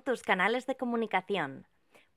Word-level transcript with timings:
tus 0.00 0.22
canales 0.22 0.66
de 0.66 0.76
comunicación. 0.76 1.66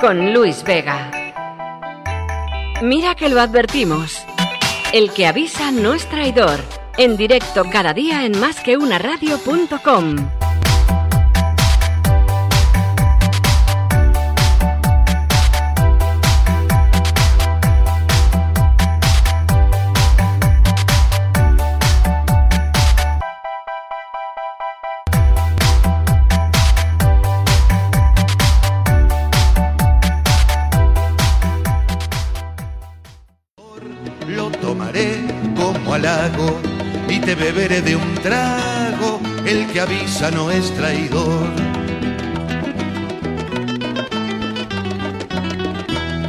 Con 0.00 0.32
Luis 0.32 0.62
Vega. 0.64 1.10
Mira 2.82 3.16
que 3.16 3.28
lo 3.28 3.40
advertimos. 3.40 4.24
El 4.92 5.12
que 5.12 5.26
avisa 5.26 5.72
no 5.72 5.94
es 5.94 6.08
traidor. 6.08 6.60
En 6.98 7.16
directo 7.16 7.64
cada 7.70 7.94
día 7.94 8.26
en. 8.26 10.22
Lo 10.22 10.41
y 37.32 37.34
te 37.34 37.44
beberé 37.44 37.82
de 37.82 37.96
un 37.96 38.14
trago. 38.16 39.20
El 39.46 39.66
que 39.68 39.80
avisa 39.80 40.30
no 40.30 40.50
es 40.50 40.74
traidor. 40.74 41.48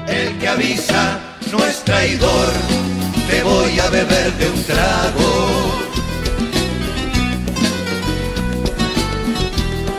El 0.07 0.37
que 0.39 0.47
avisa 0.47 1.19
no 1.51 1.65
es 1.65 1.83
traidor. 1.83 2.47
Te 3.29 3.43
voy 3.43 3.79
a 3.79 3.89
beber 3.89 4.33
de 4.33 4.49
un 4.49 4.63
trago. 4.63 5.31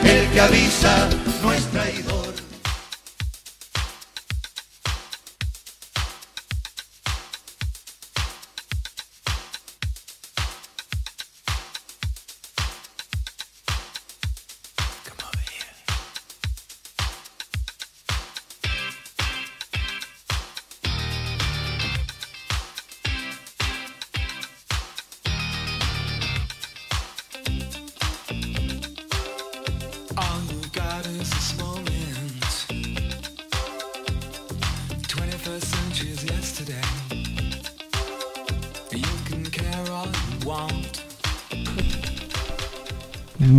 El 0.05 0.27
que 0.33 0.41
avisa 0.41 1.08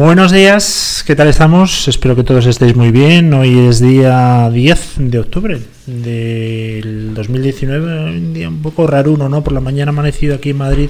Buenos 0.06 0.32
días, 0.32 1.04
¿qué 1.08 1.16
tal 1.16 1.30
estamos? 1.30 1.88
Espero 1.88 2.16
que 2.16 2.24
todos 2.24 2.46
estéis 2.46 2.76
muy 2.76 2.92
bien. 2.92 3.34
Hoy 3.34 3.58
es 3.58 3.80
día 3.80 4.52
10 4.52 4.98
de 4.98 5.18
octubre 5.18 5.60
del 5.88 7.16
2019, 7.16 8.12
un 8.12 8.32
día 8.32 8.48
un 8.48 8.62
poco 8.62 8.86
raruno, 8.86 9.30
¿no? 9.30 9.44
Por 9.44 9.54
la 9.54 9.62
mañana 9.62 9.90
amanecido 9.90 10.36
aquí 10.36 10.52
en 10.52 10.58
Madrid 10.58 10.90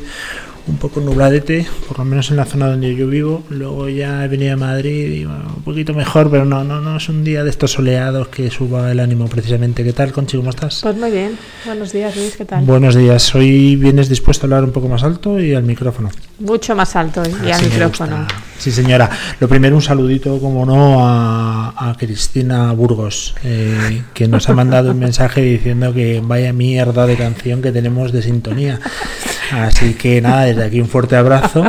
un 0.68 0.78
poco 0.78 1.00
nubladete, 1.00 1.68
por 1.88 2.00
lo 2.00 2.06
menos 2.06 2.32
en 2.32 2.38
la 2.38 2.46
zona 2.46 2.68
donde 2.68 2.96
yo 2.96 3.08
vivo. 3.08 3.44
Luego 3.50 3.88
ya 3.90 4.26
he 4.26 4.28
venido 4.28 4.54
a 4.54 4.58
Madrid 4.58 5.12
y 5.12 5.26
bueno, 5.26 5.54
un 5.58 5.64
poquito 5.64 5.94
mejor, 5.94 6.30
pero 6.32 6.46
no, 6.46 6.64
no, 6.64 6.82
no 6.82 6.98
es 6.98 7.08
un 7.10 7.24
día 7.24 7.44
de 7.44 7.50
estos 7.50 7.74
soleados 7.74 8.30
que 8.30 8.50
suba 8.50 8.92
el 8.92 9.00
ánimo 9.00 9.28
precisamente. 9.28 9.84
¿Qué 9.84 9.94
tal, 9.94 10.12
Conchi? 10.12 10.38
¿Cómo 10.38 10.50
estás? 10.50 10.80
Pues 10.82 10.96
muy 10.98 11.12
bien. 11.12 11.38
Buenos 11.66 11.92
días, 11.92 12.16
Luis. 12.16 12.36
¿Qué 12.36 12.46
tal? 12.46 12.64
Buenos 12.66 12.96
días. 12.96 13.36
Hoy 13.36 13.76
vienes 13.76 14.10
dispuesto 14.10 14.46
a 14.46 14.48
hablar 14.48 14.64
un 14.64 14.72
poco 14.72 14.88
más 14.88 15.04
alto 15.04 15.40
y 15.40 15.54
al 15.54 15.64
micrófono. 15.64 16.10
Mucho 16.40 16.76
más 16.76 16.96
alto 16.96 17.22
y 17.26 17.46
al 17.46 17.52
Así 17.52 17.66
me 17.66 17.72
micrófono. 17.72 18.28
Sí, 18.58 18.72
señora. 18.72 19.10
Lo 19.40 19.48
primero, 19.48 19.76
un 19.76 19.82
saludito, 19.82 20.40
como 20.40 20.66
no, 20.66 21.06
a, 21.08 21.90
a 21.90 21.96
Cristina 21.98 22.72
Burgos, 22.72 23.36
eh, 23.44 24.04
que 24.14 24.28
nos 24.28 24.50
ha 24.50 24.54
mandado 24.54 24.92
un 24.92 25.00
mensaje 25.00 25.42
diciendo 25.42 25.94
que 25.94 26.22
vaya 26.24 26.54
mierda 26.54 27.06
de 27.06 27.16
canción 27.16 27.62
que 27.62 27.72
tenemos 27.72 28.12
de 28.12 28.22
sintonía. 28.22 28.80
Así 29.52 29.94
que 29.94 30.22
nada, 30.22 30.46
desde 30.46 30.64
aquí 30.64 30.82
un 30.82 30.88
fuerte 30.88 31.16
abrazo. 31.16 31.64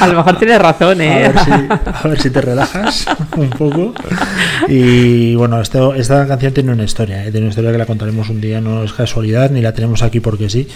A 0.00 0.06
lo 0.06 0.14
mejor 0.14 0.38
tienes 0.38 0.58
razón, 0.60 1.00
A 1.00 1.04
¿eh? 1.04 1.32
ver, 1.32 1.44
si, 1.44 1.50
a 1.50 2.08
ver 2.08 2.20
si 2.20 2.30
te 2.30 2.40
relajas 2.40 3.06
un 3.36 3.50
poco. 3.50 3.94
Y 4.68 5.34
bueno, 5.34 5.60
esto, 5.60 5.94
esta 5.94 6.26
canción 6.26 6.52
tiene 6.52 6.72
una 6.72 6.84
historia, 6.84 7.24
¿eh? 7.24 7.30
tiene 7.30 7.40
una 7.40 7.50
historia 7.50 7.72
que 7.72 7.78
la 7.78 7.86
contaremos 7.86 8.28
un 8.28 8.40
día, 8.40 8.60
no 8.60 8.84
es 8.84 8.92
casualidad, 8.92 9.50
ni 9.50 9.60
la 9.60 9.72
tenemos 9.72 10.02
aquí 10.02 10.20
porque 10.20 10.48
sí, 10.48 10.68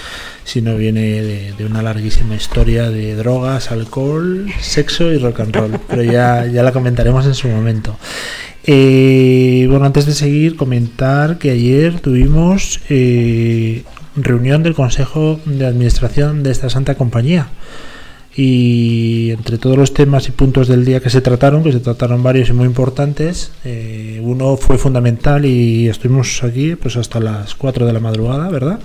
sino 0.44 0.76
viene 0.76 1.00
de, 1.00 1.52
de 1.56 1.64
una 1.64 1.82
larguísima 1.82 2.34
historia 2.34 2.90
de 2.90 3.14
drogas, 3.14 3.70
alcohol, 3.70 4.46
sexo 4.60 5.12
y 5.12 5.18
rock 5.18 5.40
and 5.40 5.56
roll. 5.56 5.80
Pero 5.88 6.02
ya, 6.02 6.46
ya 6.46 6.62
la 6.62 6.72
comentaremos 6.72 7.26
en 7.26 7.34
su 7.34 7.48
momento. 7.48 7.96
Eh, 8.64 9.66
bueno, 9.68 9.86
antes 9.86 10.06
de 10.06 10.12
seguir, 10.12 10.56
comentar 10.56 11.38
que 11.38 11.50
ayer 11.50 11.98
tuvimos 12.00 12.80
eh, 12.88 13.82
reunión 14.16 14.62
del 14.62 14.74
Consejo 14.74 15.40
de 15.44 15.66
Administración 15.66 16.42
de 16.42 16.50
esta 16.50 16.70
Santa 16.70 16.94
Compañía 16.94 17.48
y 18.34 19.30
entre 19.32 19.58
todos 19.58 19.76
los 19.76 19.92
temas 19.92 20.28
y 20.28 20.32
puntos 20.32 20.68
del 20.68 20.84
día 20.84 21.00
que 21.00 21.10
se 21.10 21.20
trataron, 21.20 21.62
que 21.62 21.72
se 21.72 21.80
trataron 21.80 22.22
varios 22.22 22.48
y 22.48 22.52
muy 22.52 22.66
importantes, 22.66 23.52
eh, 23.64 24.20
uno 24.22 24.56
fue 24.56 24.78
fundamental 24.78 25.44
y 25.44 25.88
estuvimos 25.88 26.42
aquí 26.42 26.74
pues 26.76 26.96
hasta 26.96 27.20
las 27.20 27.54
4 27.54 27.86
de 27.86 27.92
la 27.92 28.00
madrugada, 28.00 28.48
¿verdad? 28.48 28.80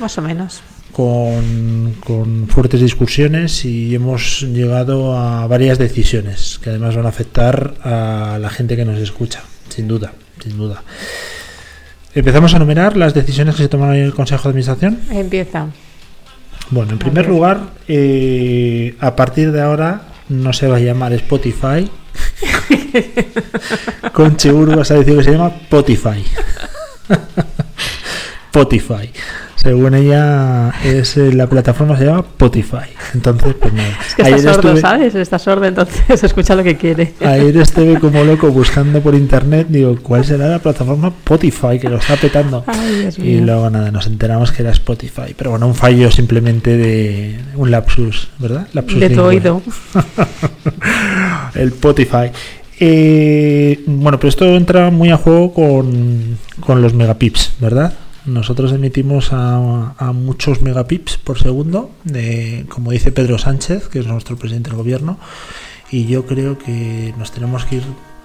Más 0.00 0.18
o 0.18 0.22
menos. 0.22 0.60
Con, 0.92 1.94
con 2.04 2.48
fuertes 2.48 2.80
discusiones 2.80 3.64
y 3.64 3.94
hemos 3.94 4.42
llegado 4.42 5.16
a 5.16 5.46
varias 5.46 5.78
decisiones 5.78 6.58
que 6.62 6.70
además 6.70 6.96
van 6.96 7.06
a 7.06 7.10
afectar 7.10 7.74
a 7.82 8.38
la 8.40 8.50
gente 8.50 8.76
que 8.76 8.84
nos 8.84 8.98
escucha, 8.98 9.42
sin 9.68 9.88
duda, 9.88 10.12
sin 10.42 10.58
duda. 10.58 10.82
Empezamos 12.14 12.52
a 12.54 12.56
enumerar 12.56 12.96
las 12.96 13.14
decisiones 13.14 13.54
que 13.54 13.62
se 13.62 13.68
tomaron 13.68 13.94
en 13.94 14.02
el 14.02 14.14
Consejo 14.14 14.44
de 14.44 14.48
Administración. 14.50 15.00
Empieza. 15.10 15.68
Bueno, 16.70 16.92
en 16.92 16.98
primer 16.98 17.28
lugar, 17.28 17.60
eh, 17.88 18.96
a 19.00 19.14
partir 19.14 19.52
de 19.52 19.60
ahora 19.60 20.02
no 20.28 20.52
se 20.52 20.66
va 20.66 20.76
a 20.76 20.80
llamar 20.80 21.12
Spotify. 21.12 21.90
Conchi 24.12 24.50
Burgos 24.50 24.90
ha 24.90 24.94
decidido 24.94 25.18
que 25.18 25.24
se 25.24 25.32
llama 25.32 25.48
Spotify. 25.48 26.24
Spotify. 28.52 29.10
Según 29.62 29.94
ella, 29.94 30.72
es 30.84 31.18
eh, 31.18 31.34
la 31.34 31.46
plataforma 31.46 31.94
se 31.98 32.06
llama 32.06 32.20
Spotify. 32.20 32.88
Entonces, 33.12 33.54
pues 33.60 33.74
nada. 33.74 33.88
Es 34.06 34.14
que 34.14 34.22
está 34.22 34.34
Ayer 34.36 34.40
sordo, 34.54 34.68
estuve- 34.70 34.80
¿sabes? 34.80 35.14
Está 35.14 35.38
sordo, 35.38 35.64
entonces 35.66 36.24
escucha 36.24 36.54
lo 36.54 36.62
que 36.64 36.76
quiere. 36.78 37.12
Ayer 37.20 37.56
estuve 37.58 38.00
como 38.00 38.24
loco 38.24 38.50
buscando 38.50 39.02
por 39.02 39.14
internet, 39.14 39.66
digo, 39.68 39.96
¿cuál 40.02 40.24
será 40.24 40.48
la 40.48 40.60
plataforma 40.60 41.08
Spotify 41.08 41.78
que 41.78 41.90
lo 41.90 41.98
está 41.98 42.16
petando? 42.16 42.64
Ay, 42.66 43.08
Y 43.18 43.20
mío. 43.22 43.42
luego 43.44 43.68
nada, 43.68 43.90
nos 43.90 44.06
enteramos 44.06 44.50
que 44.50 44.62
era 44.62 44.70
Spotify. 44.70 45.34
Pero 45.36 45.50
bueno, 45.50 45.66
un 45.66 45.74
fallo 45.74 46.10
simplemente 46.10 46.78
de 46.78 47.38
un 47.56 47.70
lapsus, 47.70 48.28
¿verdad? 48.38 48.66
Lapsus 48.72 48.98
De 48.98 49.10
tu 49.10 49.20
oído. 49.20 49.60
El 51.54 51.68
Spotify. 51.68 52.30
Eh, 52.78 53.80
bueno, 53.86 54.18
pero 54.18 54.28
esto 54.30 54.44
entra 54.56 54.90
muy 54.90 55.10
a 55.10 55.18
juego 55.18 55.52
con, 55.52 56.38
con 56.60 56.80
los 56.80 56.94
megapips, 56.94 57.52
¿verdad? 57.60 57.92
Nosotros 58.26 58.72
emitimos 58.72 59.32
a, 59.32 59.94
a 59.96 60.12
muchos 60.12 60.60
megapips 60.62 61.16
por 61.16 61.38
segundo, 61.38 61.90
de, 62.04 62.66
como 62.68 62.90
dice 62.90 63.12
Pedro 63.12 63.38
Sánchez, 63.38 63.88
que 63.88 64.00
es 64.00 64.06
nuestro 64.06 64.36
presidente 64.36 64.70
del 64.70 64.76
gobierno, 64.78 65.18
y 65.90 66.06
yo 66.06 66.26
creo 66.26 66.58
que 66.58 67.14
nos 67.18 67.32
tenemos 67.32 67.64
que 67.64 67.76
ir... 67.76 67.82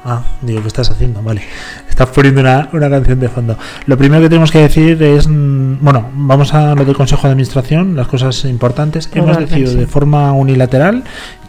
Ah, 0.07 0.21
digo, 0.43 0.61
¿qué 0.61 0.67
estás 0.67 0.91
haciendo? 0.91 1.23
Vale, 1.23 1.41
estás 1.89 2.09
poniendo 2.09 2.41
una, 2.41 2.69
una 2.73 2.89
canción 2.91 3.19
de 3.19 3.27
fondo. 3.29 3.57
Lo 3.87 3.97
primero 3.97 4.21
que 4.21 4.29
tenemos 4.29 4.51
que 4.51 4.59
decir 4.59 5.01
es, 5.01 5.27
bueno, 5.27 6.09
vamos 6.13 6.53
a 6.53 6.75
lo 6.75 6.85
del 6.85 6.95
Consejo 6.95 7.23
de 7.23 7.31
Administración, 7.31 7.95
las 7.95 8.07
cosas 8.07 8.45
importantes. 8.45 9.09
Hemos 9.15 9.37
decidido 9.37 9.73
de 9.73 9.87
forma 9.87 10.31
unilateral 10.33 11.03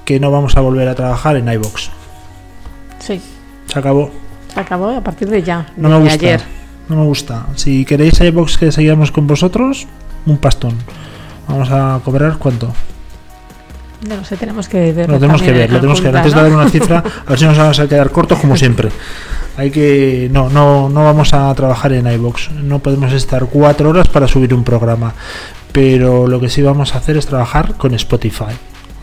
que 0.06 0.18
no 0.20 0.30
vamos 0.30 0.56
a 0.56 0.60
volver 0.60 0.88
a 0.88 0.94
trabajar 0.94 1.36
en 1.36 1.52
iBox. 1.52 1.90
Sí, 2.98 3.20
Se 3.66 3.78
acabó. 3.78 4.10
se 4.54 4.60
acabó 4.60 4.88
a 4.90 5.00
partir 5.02 5.28
de 5.28 5.42
ya. 5.42 5.66
No 5.76 5.88
me 5.90 5.98
gusta. 5.98 6.14
ayer. 6.14 6.40
No 6.88 6.96
me 6.96 7.04
gusta. 7.04 7.46
Si 7.56 7.84
queréis 7.84 8.20
iBox 8.20 8.58
que 8.58 8.72
sigamos 8.72 9.10
con 9.10 9.26
vosotros, 9.26 9.86
un 10.24 10.38
pastón. 10.38 10.74
Vamos 11.48 11.68
a 11.70 12.00
cobrar 12.04 12.38
cuánto? 12.38 12.72
No 14.08 14.16
lo 14.16 14.24
sé, 14.24 14.36
tenemos 14.36 14.68
que 14.68 14.92
ver. 14.92 15.08
Lo 15.08 15.18
tenemos 15.18 15.42
que 15.42 15.52
ver, 15.52 15.70
lo 15.70 15.80
tenemos 15.80 16.00
que 16.00 16.08
ver. 16.08 16.16
Antes 16.18 16.34
de 16.34 16.42
dar 16.42 16.52
una 16.52 16.68
cifra, 16.68 16.98
a 17.26 17.30
ver 17.30 17.38
si 17.38 17.44
nos 17.44 17.56
vamos 17.58 17.80
a 17.80 17.88
quedar 17.88 18.10
cortos 18.10 18.38
como 18.38 18.56
siempre. 18.56 18.90
Hay 19.56 19.70
que. 19.70 20.28
No, 20.30 20.48
no, 20.50 20.88
no 20.88 21.04
vamos 21.04 21.32
a 21.32 21.52
trabajar 21.54 21.92
en 21.92 22.06
iBox. 22.06 22.50
No 22.52 22.78
podemos 22.78 23.12
estar 23.12 23.46
cuatro 23.46 23.88
horas 23.90 24.08
para 24.08 24.28
subir 24.28 24.54
un 24.54 24.64
programa. 24.64 25.14
Pero 25.72 26.26
lo 26.26 26.40
que 26.40 26.48
sí 26.48 26.62
vamos 26.62 26.94
a 26.94 26.98
hacer 26.98 27.16
es 27.16 27.26
trabajar 27.26 27.74
con 27.74 27.94
Spotify. 27.94 28.54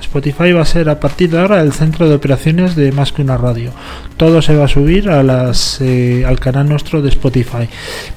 Spotify 0.04 0.52
va 0.52 0.62
a 0.62 0.66
ser 0.66 0.90
a 0.90 1.00
partir 1.00 1.30
de 1.30 1.40
ahora 1.40 1.62
el 1.62 1.74
centro 1.74 2.08
de 2.08 2.16
operaciones 2.16 2.76
de 2.76 2.92
más 2.92 3.12
que 3.12 3.22
una 3.22 3.38
radio. 3.38 3.72
Todo 4.18 4.42
se 4.42 4.56
va 4.56 4.66
a 4.66 4.68
subir 4.68 5.10
a 5.10 5.24
las, 5.24 5.82
eh, 5.82 6.24
al 6.26 6.40
canal 6.40 6.70
nuestro 6.70 7.02
de 7.02 7.10
Spotify. 7.10 7.68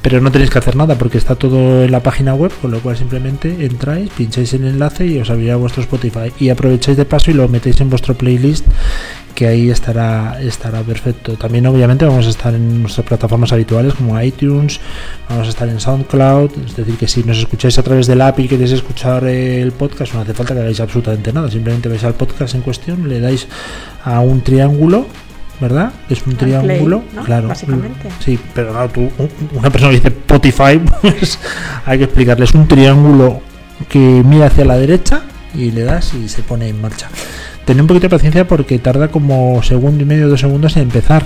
Pero 0.02 0.20
no 0.20 0.30
tenéis 0.30 0.50
que 0.50 0.58
hacer 0.58 0.76
nada 0.76 0.96
porque 0.96 1.18
está 1.18 1.34
todo 1.34 1.84
en 1.84 1.90
la 1.90 2.00
página 2.00 2.34
web, 2.34 2.52
con 2.60 2.70
lo 2.70 2.80
cual 2.80 2.96
simplemente 2.96 3.64
entráis, 3.64 4.10
pincháis 4.10 4.52
el 4.54 4.66
enlace 4.66 5.06
y 5.06 5.18
os 5.18 5.30
abrirá 5.30 5.56
vuestro 5.56 5.82
Spotify. 5.82 6.32
Y 6.38 6.50
aprovecháis 6.50 6.96
de 6.96 7.04
paso 7.04 7.30
y 7.30 7.34
lo 7.34 7.48
metéis 7.48 7.80
en 7.80 7.90
vuestro 7.90 8.14
playlist 8.14 8.66
que 9.36 9.46
ahí 9.46 9.70
estará 9.70 10.40
estará 10.40 10.80
perfecto. 10.80 11.34
También 11.34 11.66
obviamente 11.66 12.06
vamos 12.06 12.26
a 12.26 12.30
estar 12.30 12.54
en 12.54 12.80
nuestras 12.80 13.06
plataformas 13.06 13.52
habituales 13.52 13.92
como 13.92 14.20
iTunes, 14.20 14.80
vamos 15.28 15.46
a 15.46 15.50
estar 15.50 15.68
en 15.68 15.78
SoundCloud, 15.78 16.50
es 16.66 16.74
decir 16.74 16.96
que 16.96 17.06
si 17.06 17.22
nos 17.22 17.38
escucháis 17.38 17.78
a 17.78 17.82
través 17.82 18.06
del 18.06 18.22
app 18.22 18.40
y 18.40 18.48
queréis 18.48 18.72
escuchar 18.72 19.24
el 19.24 19.72
podcast, 19.72 20.14
no 20.14 20.22
hace 20.22 20.32
falta 20.32 20.54
que 20.54 20.60
hagáis 20.60 20.80
absolutamente 20.80 21.34
nada, 21.34 21.50
simplemente 21.50 21.75
vais 21.88 22.02
al 22.05 22.14
podcast 22.14 22.55
en 22.55 22.62
cuestión, 22.62 23.08
le 23.08 23.20
dais 23.20 23.46
a 24.05 24.20
un 24.20 24.40
triángulo 24.43 25.06
¿verdad? 25.61 25.90
Es 26.11 26.26
un 26.26 26.37
triángulo, 26.37 27.00
play, 27.00 27.11
¿no? 27.14 27.23
claro. 27.25 27.49
Básicamente. 27.49 28.08
Sí, 28.23 28.38
pero 28.55 28.75
no, 28.75 28.87
tú, 28.90 29.00
un- 29.17 29.31
una 29.55 29.70
persona 29.70 29.90
que 29.93 29.96
dice 29.96 30.08
Spotify, 30.08 30.78
pues 31.00 31.38
hay 31.87 31.96
que 31.99 32.05
explicarles 32.05 32.52
un 32.52 32.69
triángulo 32.69 33.40
que 33.88 33.99
mira 33.99 34.46
hacia 34.49 34.67
la 34.67 34.76
derecha 34.76 35.23
y 35.55 35.70
le 35.70 35.84
das 35.84 36.12
y 36.12 36.28
se 36.28 36.43
pone 36.43 36.69
en 36.69 36.78
marcha. 36.82 37.08
Tened 37.64 37.81
un 37.81 37.87
poquito 37.87 38.05
de 38.05 38.11
paciencia 38.11 38.46
porque 38.46 38.78
tarda 38.78 39.08
como 39.08 39.62
segundo 39.62 40.02
y 40.02 40.06
medio, 40.06 40.28
dos 40.28 40.40
segundos 40.40 40.76
en 40.76 40.82
empezar. 40.82 41.25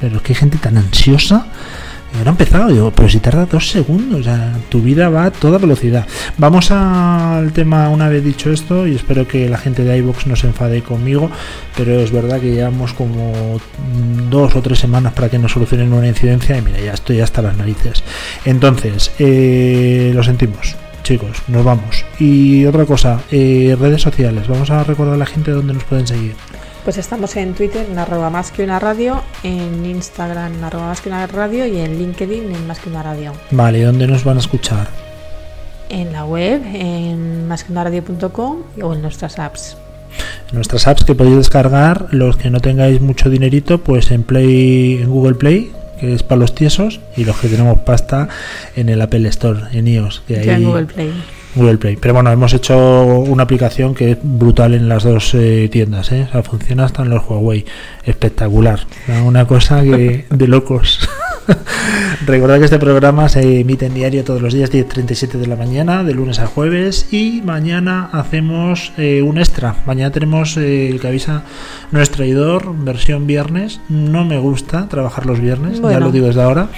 Pero 0.00 0.16
es 0.16 0.22
que 0.22 0.32
hay 0.32 0.36
gente 0.38 0.56
tan 0.56 0.78
ansiosa. 0.78 1.46
Ahora 2.18 2.30
ha 2.30 2.32
empezado, 2.32 2.68
digo, 2.68 2.90
pero 2.90 3.08
si 3.08 3.18
tarda 3.18 3.46
dos 3.46 3.70
segundos, 3.70 4.24
sea, 4.24 4.52
tu 4.68 4.80
vida 4.82 5.08
va 5.08 5.26
a 5.26 5.30
toda 5.30 5.58
velocidad. 5.58 6.06
Vamos 6.38 6.70
al 6.70 7.52
tema 7.52 7.88
una 7.88 8.08
vez 8.08 8.24
dicho 8.24 8.50
esto, 8.50 8.86
y 8.86 8.96
espero 8.96 9.26
que 9.28 9.48
la 9.48 9.58
gente 9.58 9.84
de 9.84 9.96
iVox 9.98 10.26
no 10.26 10.36
se 10.36 10.48
enfade 10.48 10.82
conmigo, 10.82 11.30
pero 11.76 12.00
es 12.00 12.10
verdad 12.10 12.40
que 12.40 12.52
llevamos 12.52 12.92
como 12.94 13.58
dos 14.28 14.56
o 14.56 14.60
tres 14.62 14.78
semanas 14.80 15.12
para 15.12 15.28
que 15.28 15.38
nos 15.38 15.52
solucionen 15.52 15.92
una 15.92 16.08
incidencia, 16.08 16.58
y 16.58 16.62
mira, 16.62 16.80
ya 16.80 16.92
estoy 16.92 17.20
hasta 17.20 17.42
las 17.42 17.56
narices. 17.56 18.02
Entonces, 18.44 19.12
eh, 19.18 20.10
lo 20.14 20.24
sentimos, 20.24 20.76
chicos, 21.04 21.38
nos 21.48 21.64
vamos. 21.64 22.04
Y 22.18 22.66
otra 22.66 22.86
cosa, 22.86 23.20
eh, 23.30 23.76
redes 23.80 24.02
sociales, 24.02 24.48
vamos 24.48 24.70
a 24.70 24.82
recordar 24.82 25.14
a 25.14 25.18
la 25.18 25.26
gente 25.26 25.52
dónde 25.52 25.74
nos 25.74 25.84
pueden 25.84 26.06
seguir. 26.06 26.34
Pues 26.84 26.96
estamos 26.96 27.36
en 27.36 27.54
Twitter 27.54 27.86
en 27.90 27.98
arroba 27.98 28.30
más 28.30 28.50
que 28.50 28.64
una 28.64 28.78
radio, 28.78 29.22
en 29.42 29.84
Instagram 29.84 30.54
en 30.54 30.64
arroba 30.64 30.86
más 30.88 31.00
que 31.00 31.08
una 31.10 31.26
radio 31.26 31.66
y 31.66 31.78
en 31.78 31.98
LinkedIn 31.98 32.54
en 32.54 32.66
más 32.66 32.78
que 32.80 32.88
una 32.88 33.02
radio. 33.02 33.32
Vale, 33.50 33.82
¿dónde 33.84 34.06
nos 34.06 34.24
van 34.24 34.38
a 34.38 34.40
escuchar? 34.40 34.88
En 35.90 36.12
la 36.12 36.24
web, 36.24 36.62
en 36.72 37.46
más 37.48 37.64
que 37.64 37.72
una 37.72 37.84
radio.com 37.84 38.58
o 38.82 38.94
en 38.94 39.02
nuestras 39.02 39.38
apps. 39.38 39.76
nuestras 40.52 40.86
apps 40.88 41.04
que 41.04 41.14
podéis 41.14 41.36
descargar 41.36 42.06
los 42.12 42.36
que 42.36 42.50
no 42.50 42.60
tengáis 42.60 43.00
mucho 43.00 43.28
dinerito 43.30 43.78
pues 43.82 44.10
en 44.10 44.22
Play 44.24 45.00
en 45.02 45.08
Google 45.10 45.34
Play 45.34 45.70
que 46.00 46.14
es 46.14 46.22
para 46.22 46.40
los 46.40 46.54
tiesos 46.54 46.98
y 47.16 47.24
los 47.24 47.36
que 47.36 47.46
tenemos 47.48 47.80
pasta 47.80 48.28
en 48.74 48.88
el 48.88 49.00
Apple 49.02 49.28
Store 49.28 49.60
en 49.72 49.86
iOS 49.86 50.22
que 50.26 50.40
ahí- 50.40 50.48
en 50.48 50.64
Google 50.64 50.86
Play. 50.86 51.12
Google 51.54 51.78
Play 51.78 51.96
pero 51.96 52.14
bueno 52.14 52.30
hemos 52.30 52.52
hecho 52.54 52.76
una 53.18 53.44
aplicación 53.44 53.94
que 53.94 54.12
es 54.12 54.18
brutal 54.22 54.74
en 54.74 54.88
las 54.88 55.04
dos 55.04 55.34
eh, 55.34 55.68
tiendas 55.70 56.12
¿eh? 56.12 56.26
o 56.28 56.32
sea 56.32 56.42
funciona 56.42 56.84
hasta 56.84 57.02
en 57.02 57.10
los 57.10 57.24
Huawei 57.28 57.64
espectacular 58.04 58.80
una 59.24 59.46
cosa 59.46 59.82
que 59.82 60.26
de 60.30 60.48
locos 60.48 61.08
Recordad 62.26 62.58
que 62.58 62.64
este 62.64 62.78
programa 62.78 63.28
se 63.28 63.60
emite 63.60 63.86
en 63.86 63.94
diario 63.94 64.24
todos 64.24 64.42
los 64.42 64.52
días 64.52 64.70
10.37 64.70 65.38
de 65.38 65.46
la 65.46 65.56
mañana, 65.56 66.04
de 66.04 66.14
lunes 66.14 66.38
a 66.38 66.46
jueves, 66.46 67.12
y 67.12 67.42
mañana 67.44 68.08
hacemos 68.12 68.92
eh, 68.98 69.22
un 69.22 69.38
extra. 69.38 69.76
Mañana 69.86 70.10
tenemos 70.12 70.56
eh, 70.56 70.88
el 70.88 71.00
que 71.00 71.08
avisa 71.08 71.44
nuestro 71.90 72.18
traidor, 72.18 72.74
versión 72.84 73.26
viernes. 73.26 73.80
No 73.88 74.24
me 74.24 74.38
gusta 74.38 74.88
trabajar 74.88 75.26
los 75.26 75.40
viernes, 75.40 75.80
ya 75.80 76.00
lo 76.00 76.12
digo 76.12 76.26
desde 76.26 76.42
ahora, 76.42 76.68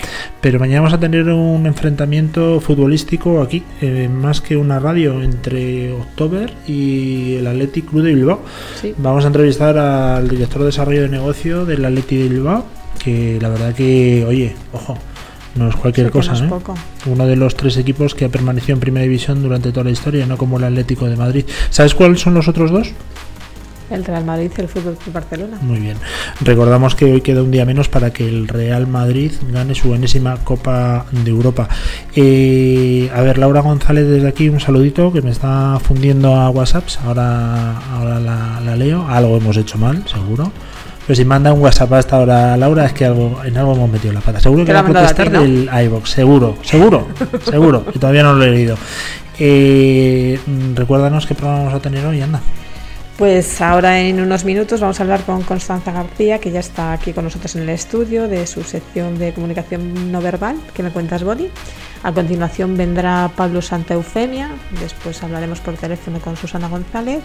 pero 0.41 0.61
mañana 0.61 0.83
vamos 0.83 0.95
a 0.95 1.01
tener 1.01 1.29
un 1.29 1.67
enfrentamiento 1.67 2.61
futbolístico 2.61 3.41
aquí, 3.43 3.65
eh, 3.81 4.09
más 4.09 4.41
que 4.41 4.57
una 4.63 4.79
radio, 4.79 5.23
entre 5.23 5.93
October 5.93 6.53
y 6.67 7.35
el 7.37 7.47
Athletic 7.47 7.91
Club 7.91 8.03
de 8.03 8.15
Bilbao. 8.15 8.41
Sí. 8.81 8.95
Vamos 8.99 9.25
a 9.25 9.27
entrevistar 9.27 9.77
al 9.77 10.29
director 10.29 10.61
de 10.61 10.67
desarrollo 10.67 11.03
de 11.03 11.09
negocio 11.09 11.65
del 11.67 11.85
Atleti 11.85 12.17
de 12.17 12.29
Bilbao, 12.29 12.65
que 13.03 13.39
la 13.41 13.49
verdad 13.49 13.75
que, 13.75 14.25
oye, 14.27 14.55
ojo, 14.73 14.97
no 15.55 15.69
es 15.69 15.77
cualquier 15.77 16.07
Sí, 16.07 16.13
cosa, 16.13 16.33
no 16.33 16.39
es 16.39 16.45
¿eh? 16.45 16.49
poco. 16.49 16.75
Uno 17.07 17.27
de 17.27 17.37
los 17.37 17.55
tres 17.57 17.77
equipos 17.77 18.15
que 18.15 18.25
ha 18.25 18.29
permanecido 18.29 18.75
en 18.75 18.81
primera 18.81 19.03
división 19.05 19.43
durante 19.43 19.71
toda 19.71 19.85
la 19.85 19.91
historia, 19.91 20.25
no 20.27 20.39
como 20.39 20.57
el 20.59 20.65
Atlético 20.65 21.07
de 21.07 21.17
Madrid. 21.17 21.45
¿Sabes 21.71 21.95
cuáles 21.95 22.21
son 22.21 22.35
los 22.35 22.49
otros 22.49 22.71
dos? 22.71 22.93
El 23.93 24.05
Real 24.05 24.25
Madrid 24.25 24.51
y 24.57 24.61
el 24.61 24.69
Fútbol 24.69 24.97
Club 24.97 25.15
Barcelona. 25.15 25.59
Muy 25.61 25.79
bien. 25.79 25.97
Recordamos 26.41 26.95
que 26.95 27.07
hoy 27.07 27.21
queda 27.21 27.43
un 27.43 27.51
día 27.51 27.65
menos 27.65 27.89
para 27.89 28.13
que 28.13 28.29
el 28.29 28.49
Real 28.49 28.87
Madrid 28.87 29.33
gane 29.51 29.75
su 29.75 29.95
enésima 29.95 30.39
Copa 30.45 31.07
de 31.11 31.31
Europa. 31.31 31.69
Eh, 32.15 33.11
a 33.15 33.21
ver, 33.23 33.39
Laura 33.39 33.61
González 33.61 34.07
desde 34.09 34.29
aquí 34.29 34.49
un 34.49 34.61
saludito 34.61 35.13
que 35.13 35.23
me 35.23 35.31
está 35.31 35.79
fundiendo 35.83 36.35
a 36.37 36.51
WhatsApps. 36.51 36.99
Ahora, 37.05 37.79
ahora 37.79 38.19
la, 38.19 38.61
la 38.65 38.77
leo. 38.77 39.07
Algo 39.09 39.37
hemos 39.37 39.57
hecho 39.57 39.79
mal, 39.79 40.05
seguro. 40.07 40.53
Pero 41.07 41.17
si 41.17 41.25
manda 41.25 41.53
un 41.53 41.61
WhatsApp 41.61 41.93
hasta 41.95 42.17
ahora 42.17 42.57
Laura 42.57 42.87
es 42.87 42.93
que 42.93 43.05
algo, 43.05 43.41
en 43.45 43.57
algo 43.57 43.75
hemos 43.75 43.91
metido 43.91 44.13
la 44.13 44.21
pata. 44.21 44.39
Seguro 44.39 44.65
que 44.65 44.73
va 44.73 44.81
a 44.81 44.83
mandado 44.83 45.07
a 45.07 45.09
contestar 45.09 45.43
ti, 45.43 45.51
¿no? 45.51 45.69
del 45.69 45.85
iVox. 45.87 46.11
Seguro, 46.11 46.57
seguro, 46.63 47.09
seguro. 47.51 47.85
Y 47.93 47.99
todavía 47.99 48.23
no 48.23 48.35
lo 48.35 48.45
he 48.45 48.51
leído. 48.51 48.77
Eh, 49.39 50.39
recuérdanos 50.75 51.27
qué 51.27 51.35
programa 51.35 51.65
vamos 51.65 51.75
a 51.75 51.81
tener 51.81 52.07
hoy, 52.07 52.21
anda. 52.21 52.41
Pues 53.23 53.61
ahora 53.61 54.01
en 54.01 54.21
unos 54.21 54.45
minutos 54.45 54.81
vamos 54.81 54.99
a 54.99 55.05
hablar 55.05 55.23
con 55.23 55.43
Constanza 55.45 55.93
García, 55.93 56.41
que 56.41 56.51
ya 56.51 56.59
está 56.59 56.93
aquí 56.93 57.13
con 57.13 57.23
nosotros 57.23 57.55
en 57.55 57.63
el 57.63 57.69
estudio 57.69 58.27
de 58.27 58.49
su 58.49 58.65
sección 58.65 59.17
de 59.17 59.33
comunicación 59.33 60.11
no 60.11 60.21
verbal, 60.21 60.57
que 60.75 60.83
me 60.83 60.91
cuentas, 60.91 61.23
Boni. 61.23 61.49
A 62.03 62.11
continuación 62.11 62.77
vendrá 62.77 63.31
Pablo 63.37 63.63
Santa 63.63 63.95
Eufemia, 63.95 64.51
después 64.81 65.23
hablaremos 65.23 65.61
por 65.61 65.75
teléfono 65.75 66.19
con 66.19 66.37
Susana 66.37 66.67
González, 66.67 67.23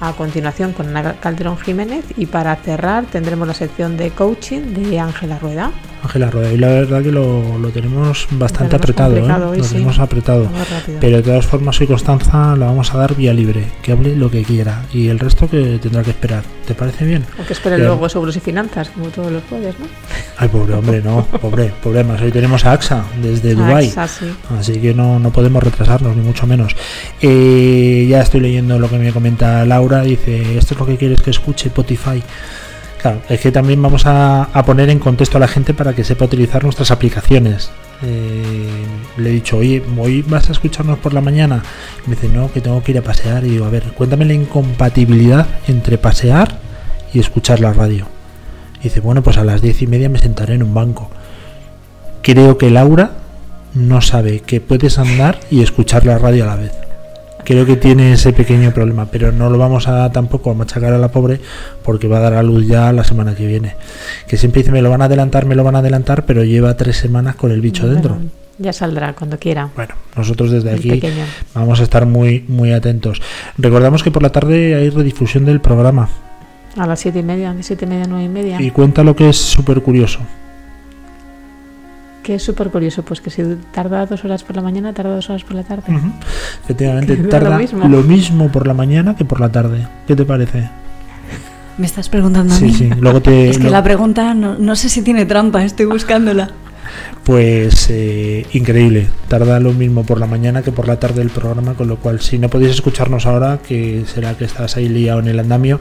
a 0.00 0.12
continuación 0.14 0.72
con 0.72 0.96
Ana 0.96 1.14
Calderón 1.20 1.58
Jiménez 1.58 2.06
y 2.16 2.26
para 2.26 2.56
cerrar 2.56 3.04
tendremos 3.04 3.46
la 3.46 3.54
sección 3.54 3.96
de 3.96 4.10
coaching 4.10 4.74
de 4.74 4.98
Ángela 4.98 5.38
Rueda. 5.38 5.70
Ángela 6.02 6.30
Rueda, 6.30 6.52
y 6.52 6.56
la 6.56 6.68
verdad 6.68 7.02
que 7.02 7.12
lo, 7.12 7.58
lo 7.58 7.68
tenemos 7.70 8.26
bastante 8.32 8.78
Tenemos 8.78 8.82
apretado, 8.82 9.16
¿eh? 9.16 9.20
complicado 9.20 9.50
hoy, 9.50 9.58
lo 9.58 9.64
sí. 9.64 9.72
tenemos 9.74 9.98
apretado. 9.98 10.48
Pero 11.00 11.16
de 11.16 11.22
todas 11.22 11.46
formas, 11.46 11.76
soy 11.76 11.86
Constanza, 11.86 12.56
la 12.56 12.66
vamos 12.66 12.94
a 12.94 12.98
dar 12.98 13.14
vía 13.14 13.32
libre, 13.32 13.64
que 13.82 13.92
hable 13.92 14.16
lo 14.16 14.30
que 14.30 14.42
quiera, 14.42 14.84
y 14.92 15.08
el 15.08 15.18
resto 15.18 15.48
que 15.48 15.78
tendrá 15.80 16.02
que 16.02 16.10
esperar. 16.10 16.44
¿Te 16.66 16.74
parece 16.74 17.04
bien? 17.04 17.24
O 17.40 17.44
que 17.44 17.52
espere 17.52 17.78
luego 17.78 18.08
seguros 18.08 18.36
y 18.36 18.40
finanzas, 18.40 18.90
como 18.90 19.06
todos 19.06 19.32
los 19.32 19.42
jueves, 19.44 19.74
¿no? 19.78 19.86
Ay, 20.38 20.48
pobre 20.48 20.74
hombre, 20.74 21.02
no, 21.02 21.26
pobre, 21.40 21.72
pobre 21.82 22.04
más. 22.04 22.20
Hoy 22.20 22.30
tenemos 22.30 22.64
a 22.64 22.72
AXA 22.72 23.04
desde 23.20 23.54
Dubai 23.54 23.90
sí. 23.90 24.26
Así 24.58 24.80
que 24.80 24.94
no, 24.94 25.18
no 25.18 25.32
podemos 25.32 25.62
retrasarnos, 25.62 26.16
ni 26.16 26.22
mucho 26.22 26.46
menos. 26.46 26.76
Eh, 27.20 28.06
ya 28.08 28.20
estoy 28.20 28.40
leyendo 28.40 28.78
lo 28.78 28.88
que 28.88 28.98
me 28.98 29.12
comenta 29.12 29.64
Laura. 29.64 30.02
Dice, 30.02 30.56
esto 30.56 30.74
es 30.74 30.80
lo 30.80 30.86
que 30.86 30.96
quieres 30.96 31.20
que 31.22 31.30
escuche 31.30 31.68
Spotify. 31.68 32.22
Claro, 33.00 33.22
es 33.30 33.40
que 33.40 33.50
también 33.50 33.80
vamos 33.80 34.04
a, 34.04 34.42
a 34.42 34.64
poner 34.64 34.90
en 34.90 34.98
contexto 34.98 35.38
a 35.38 35.40
la 35.40 35.48
gente 35.48 35.72
para 35.72 35.94
que 35.94 36.04
sepa 36.04 36.26
utilizar 36.26 36.62
nuestras 36.64 36.90
aplicaciones. 36.90 37.70
Eh, 38.02 38.68
le 39.16 39.30
he 39.30 39.32
dicho, 39.32 39.56
oye, 39.56 39.82
¿hoy 39.98 40.20
vas 40.22 40.50
a 40.50 40.52
escucharnos 40.52 40.98
por 40.98 41.14
la 41.14 41.22
mañana? 41.22 41.62
Me 42.06 42.14
dice, 42.14 42.28
no, 42.28 42.52
que 42.52 42.60
tengo 42.60 42.82
que 42.82 42.92
ir 42.92 42.98
a 42.98 43.02
pasear. 43.02 43.44
Y 43.44 43.50
digo, 43.50 43.64
a 43.64 43.70
ver, 43.70 43.84
cuéntame 43.94 44.26
la 44.26 44.34
incompatibilidad 44.34 45.46
entre 45.66 45.96
pasear 45.96 46.58
y 47.14 47.20
escuchar 47.20 47.60
la 47.60 47.72
radio. 47.72 48.06
Y 48.80 48.84
dice, 48.84 49.00
bueno, 49.00 49.22
pues 49.22 49.38
a 49.38 49.44
las 49.44 49.62
diez 49.62 49.80
y 49.80 49.86
media 49.86 50.10
me 50.10 50.18
sentaré 50.18 50.54
en 50.54 50.62
un 50.62 50.74
banco. 50.74 51.10
Creo 52.22 52.58
que 52.58 52.70
Laura 52.70 53.12
no 53.72 54.02
sabe 54.02 54.40
que 54.40 54.60
puedes 54.60 54.98
andar 54.98 55.40
y 55.50 55.62
escuchar 55.62 56.04
la 56.04 56.18
radio 56.18 56.44
a 56.44 56.48
la 56.48 56.56
vez. 56.56 56.89
Creo 57.44 57.66
que 57.66 57.76
tiene 57.76 58.12
ese 58.12 58.32
pequeño 58.32 58.72
problema, 58.72 59.06
pero 59.06 59.32
no 59.32 59.50
lo 59.50 59.58
vamos 59.58 59.88
a 59.88 60.10
tampoco 60.12 60.50
a 60.50 60.54
machacar 60.54 60.92
a 60.92 60.98
la 60.98 61.08
pobre 61.08 61.40
porque 61.82 62.08
va 62.08 62.18
a 62.18 62.20
dar 62.20 62.34
a 62.34 62.42
luz 62.42 62.66
ya 62.66 62.92
la 62.92 63.04
semana 63.04 63.34
que 63.34 63.46
viene. 63.46 63.74
Que 64.28 64.36
siempre 64.36 64.62
dice 64.62 64.72
me 64.72 64.82
lo 64.82 64.90
van 64.90 65.02
a 65.02 65.06
adelantar, 65.06 65.46
me 65.46 65.54
lo 65.54 65.64
van 65.64 65.76
a 65.76 65.78
adelantar, 65.80 66.24
pero 66.26 66.44
lleva 66.44 66.76
tres 66.76 66.96
semanas 66.96 67.36
con 67.36 67.50
el 67.50 67.60
bicho 67.60 67.88
dentro. 67.88 68.14
Bueno, 68.14 68.30
ya 68.58 68.72
saldrá 68.72 69.14
cuando 69.14 69.38
quiera. 69.38 69.70
Bueno, 69.74 69.94
nosotros 70.16 70.50
desde 70.50 70.70
El 70.70 70.78
aquí 70.78 70.90
pequeño. 70.90 71.24
vamos 71.54 71.80
a 71.80 71.82
estar 71.82 72.06
muy 72.06 72.44
muy 72.48 72.72
atentos. 72.72 73.20
Recordamos 73.58 74.02
que 74.02 74.10
por 74.10 74.22
la 74.22 74.30
tarde 74.30 74.74
hay 74.74 74.90
redifusión 74.90 75.44
del 75.44 75.60
programa 75.60 76.08
A 76.76 76.86
las 76.86 77.00
siete 77.00 77.20
y 77.20 77.22
media, 77.22 77.52
de 77.54 77.62
siete 77.62 77.84
y 77.84 77.88
media 77.88 78.04
a 78.04 78.08
nueve 78.08 78.24
y 78.24 78.28
media. 78.28 78.60
y 78.60 78.70
cuenta 78.70 79.02
lo 79.02 79.16
que 79.16 79.28
es 79.30 79.36
súper 79.36 79.80
curioso. 79.82 80.20
Que 82.22 82.34
es 82.34 82.42
súper 82.42 82.68
curioso, 82.70 83.02
pues 83.02 83.20
que 83.20 83.30
si 83.30 83.42
tarda 83.72 84.04
dos 84.06 84.24
horas 84.24 84.42
por 84.44 84.54
la 84.56 84.62
mañana, 84.62 84.92
tarda 84.92 85.14
dos 85.14 85.30
horas 85.30 85.42
por 85.42 85.54
la 85.54 85.62
tarde. 85.62 85.82
Efectivamente, 86.64 87.16
tarda 87.30 87.50
lo 87.50 87.58
mismo. 87.58 87.88
lo 87.88 88.02
mismo 88.02 88.48
por 88.52 88.66
la 88.66 88.74
mañana 88.74 89.16
que 89.16 89.24
por 89.24 89.40
la 89.40 89.50
tarde. 89.50 89.86
¿Qué 90.06 90.14
te 90.14 90.24
parece? 90.24 90.68
¿Me 91.78 91.86
estás 91.86 92.10
preguntando 92.10 92.52
a 92.54 92.58
Sí, 92.58 92.64
mí? 92.64 92.74
sí. 92.74 92.90
Luego 93.00 93.22
te. 93.22 93.48
Es 93.50 93.56
que 93.58 93.64
lo- 93.64 93.70
la 93.70 93.82
pregunta 93.82 94.34
no, 94.34 94.56
no 94.58 94.76
sé 94.76 94.88
si 94.90 95.00
tiene 95.02 95.24
trampa, 95.24 95.64
estoy 95.64 95.86
buscándola. 95.86 96.50
Pues 97.24 97.88
eh, 97.90 98.46
increíble, 98.52 99.08
tarda 99.28 99.60
lo 99.60 99.72
mismo 99.72 100.04
por 100.04 100.18
la 100.18 100.26
mañana 100.26 100.62
que 100.62 100.72
por 100.72 100.88
la 100.88 100.98
tarde 100.98 101.22
el 101.22 101.30
programa, 101.30 101.74
con 101.74 101.88
lo 101.88 101.96
cual 101.96 102.20
si 102.20 102.38
no 102.38 102.48
podéis 102.48 102.72
escucharnos 102.72 103.26
ahora, 103.26 103.58
que 103.66 104.04
será 104.06 104.36
que 104.36 104.44
estás 104.44 104.76
ahí 104.76 104.88
liado 104.88 105.20
en 105.20 105.28
el 105.28 105.38
andamio 105.38 105.80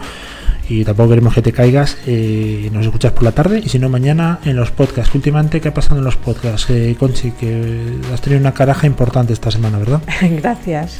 y 0.69 0.85
tampoco 0.85 1.09
queremos 1.09 1.33
que 1.33 1.41
te 1.41 1.51
caigas, 1.51 1.97
eh, 2.05 2.69
nos 2.71 2.85
escuchas 2.85 3.11
por 3.11 3.23
la 3.23 3.31
tarde 3.31 3.59
y 3.63 3.69
si 3.69 3.79
no 3.79 3.89
mañana 3.89 4.39
en 4.45 4.55
los 4.55 4.69
podcasts. 4.69 5.13
Últimamente, 5.15 5.59
¿qué 5.59 5.69
ha 5.69 5.73
pasado 5.73 5.97
en 5.97 6.03
los 6.03 6.15
podcasts? 6.15 6.69
Eh, 6.69 6.95
Conchi, 6.97 7.31
que 7.31 7.97
has 8.13 8.21
tenido 8.21 8.39
una 8.39 8.53
caraja 8.53 8.85
importante 8.85 9.33
esta 9.33 9.49
semana, 9.49 9.79
¿verdad? 9.79 10.01
Gracias. 10.21 10.99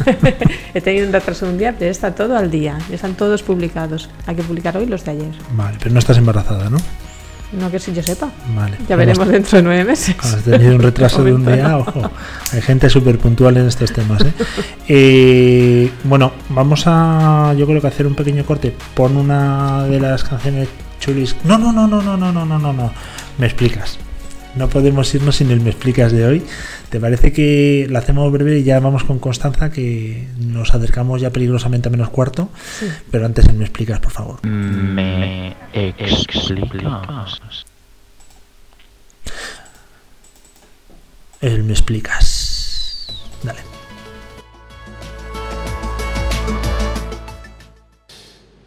He 0.74 0.80
tenido 0.80 1.06
un 1.06 1.12
retraso 1.12 1.46
de 1.46 1.52
un 1.52 1.58
día, 1.58 1.74
pero 1.78 1.90
está 1.90 2.14
todo 2.14 2.36
al 2.36 2.50
día. 2.50 2.78
Ya 2.88 2.96
están 2.96 3.14
todos 3.14 3.44
publicados. 3.44 4.10
Hay 4.26 4.34
que 4.34 4.42
publicar 4.42 4.76
hoy 4.76 4.86
los 4.86 5.04
de 5.04 5.12
ayer. 5.12 5.32
Vale, 5.52 5.78
pero 5.78 5.92
no 5.92 6.00
estás 6.00 6.18
embarazada, 6.18 6.68
¿no? 6.68 6.78
No 7.52 7.70
que 7.70 7.78
si 7.78 7.92
yo 7.92 8.02
sepa. 8.02 8.30
Vale. 8.54 8.76
Ya 8.88 8.96
veremos 8.96 9.28
dentro 9.28 9.58
de 9.58 9.62
nueve 9.62 9.84
meses. 9.84 10.16
Has 10.18 10.42
tenido 10.42 10.74
un 10.74 10.82
retraso 10.82 11.22
de 11.22 11.32
un 11.32 11.44
día, 11.44 11.68
no. 11.68 11.78
ojo. 11.78 12.10
Hay 12.52 12.60
gente 12.60 12.90
súper 12.90 13.18
puntual 13.18 13.56
en 13.56 13.66
estos 13.66 13.92
temas. 13.92 14.22
¿eh? 14.22 14.32
Eh, 14.88 15.90
bueno, 16.04 16.32
vamos 16.48 16.84
a, 16.86 17.54
yo 17.56 17.66
creo 17.66 17.80
que 17.80 17.86
hacer 17.86 18.06
un 18.06 18.14
pequeño 18.14 18.44
corte. 18.44 18.74
Pon 18.94 19.16
una 19.16 19.84
de 19.84 20.00
las 20.00 20.24
canciones 20.24 20.68
chulis. 21.00 21.36
No, 21.44 21.56
no, 21.56 21.72
no, 21.72 21.86
no, 21.86 22.02
no, 22.02 22.16
no, 22.16 22.32
no, 22.32 22.44
no, 22.44 22.58
no, 22.58 22.72
no. 22.72 22.92
Me 23.38 23.46
explicas. 23.46 23.98
No 24.56 24.70
podemos 24.70 25.14
irnos 25.14 25.36
sin 25.36 25.50
el 25.50 25.60
me 25.60 25.68
explicas 25.68 26.12
de 26.12 26.24
hoy. 26.24 26.42
¿Te 26.88 26.98
parece 26.98 27.30
que 27.30 27.86
la 27.90 27.98
hacemos 27.98 28.32
breve 28.32 28.58
y 28.58 28.62
ya 28.62 28.80
vamos 28.80 29.04
con 29.04 29.18
Constanza, 29.18 29.70
que 29.70 30.26
nos 30.38 30.74
acercamos 30.74 31.20
ya 31.20 31.30
peligrosamente 31.30 31.88
a 31.88 31.90
menos 31.90 32.08
cuarto? 32.08 32.48
Pero 33.10 33.26
antes 33.26 33.46
el 33.46 33.56
me 33.56 33.64
explicas, 33.64 34.00
por 34.00 34.12
favor. 34.12 34.46
¿Me 34.46 35.54
explicas? 35.72 37.66
El 41.42 41.64
me 41.64 41.72
explicas. 41.72 43.08
Dale. 43.42 43.60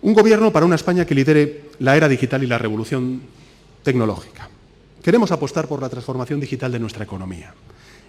Un 0.03 0.13
gobierno 0.13 0.51
para 0.51 0.67
una 0.67 0.75
España 0.75 1.05
que 1.05 1.15
lidere 1.15 1.71
la 1.79 1.97
era 1.97 2.07
digital 2.07 2.43
y 2.43 2.47
la 2.47 2.59
revolución 2.59 3.23
tecnológica. 3.81 4.49
Queremos 5.03 5.31
apostar 5.31 5.67
por 5.67 5.81
la 5.81 5.89
transformación 5.89 6.39
digital 6.39 6.71
de 6.71 6.79
nuestra 6.79 7.03
economía. 7.03 7.53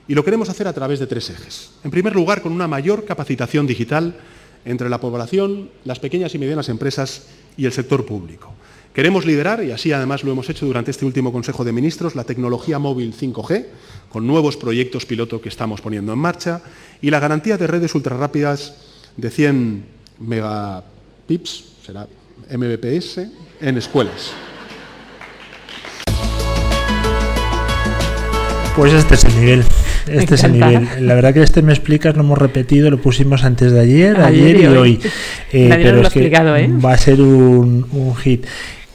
Y 0.08 0.14
lo 0.14 0.24
queremos 0.24 0.48
hacer 0.48 0.66
a 0.66 0.72
través 0.72 0.98
de 0.98 1.06
tres 1.06 1.30
ejes. 1.30 1.70
En 1.84 1.90
primer 1.90 2.14
lugar, 2.14 2.42
con 2.42 2.52
una 2.52 2.66
mayor 2.66 3.04
capacitación 3.04 3.66
digital 3.66 4.16
entre 4.64 4.90
la 4.90 5.00
población, 5.00 5.70
las 5.84 6.00
pequeñas 6.00 6.34
y 6.34 6.38
medianas 6.38 6.68
empresas 6.68 7.28
y 7.56 7.64
el 7.64 7.72
sector 7.72 8.04
público. 8.04 8.52
Queremos 8.92 9.24
liderar, 9.24 9.62
y 9.62 9.70
así 9.70 9.92
además 9.92 10.24
lo 10.24 10.32
hemos 10.32 10.50
hecho 10.50 10.66
durante 10.66 10.90
este 10.90 11.06
último 11.06 11.32
Consejo 11.32 11.64
de 11.64 11.72
Ministros, 11.72 12.16
la 12.16 12.24
tecnología 12.24 12.80
móvil 12.80 13.14
5G, 13.14 13.66
con 14.08 14.26
nuevos 14.26 14.56
proyectos 14.56 15.06
piloto 15.06 15.40
que 15.40 15.48
estamos 15.48 15.80
poniendo 15.80 16.12
en 16.12 16.18
marcha, 16.18 16.60
y 17.00 17.10
la 17.10 17.20
garantía 17.20 17.56
de 17.56 17.68
redes 17.68 17.94
ultrarrápidas 17.94 18.74
de 19.16 19.30
100 19.30 19.84
megapips, 20.18 21.64
será 21.86 22.08
Mbps, 22.50 23.20
en 23.60 23.78
escuelas. 23.78 24.32
Pues 28.80 28.94
este 28.94 29.14
es 29.14 29.24
el 29.26 29.38
nivel. 29.38 29.64
Este 30.08 30.36
es 30.36 30.44
el 30.44 30.52
nivel. 30.52 30.88
La 31.00 31.14
verdad 31.14 31.34
que 31.34 31.42
este 31.42 31.60
me 31.60 31.70
explicas, 31.74 32.16
lo 32.16 32.22
hemos 32.22 32.38
repetido, 32.38 32.90
lo 32.90 32.96
pusimos 32.96 33.44
antes 33.44 33.72
de 33.72 33.78
ayer, 33.80 34.18
Ayer 34.18 34.56
ayer, 34.56 34.56
y 34.56 34.66
hoy. 34.68 34.76
hoy. 34.78 35.00
Eh, 35.52 35.68
Nadie 35.68 35.84
nos 35.92 35.94
lo 35.96 36.02
es 36.04 36.08
que 36.14 36.18
explicado, 36.20 36.56
¿eh? 36.56 36.70
va 36.82 36.94
a 36.94 36.96
ser 36.96 37.20
un, 37.20 37.86
un 37.92 38.16
hit. 38.16 38.46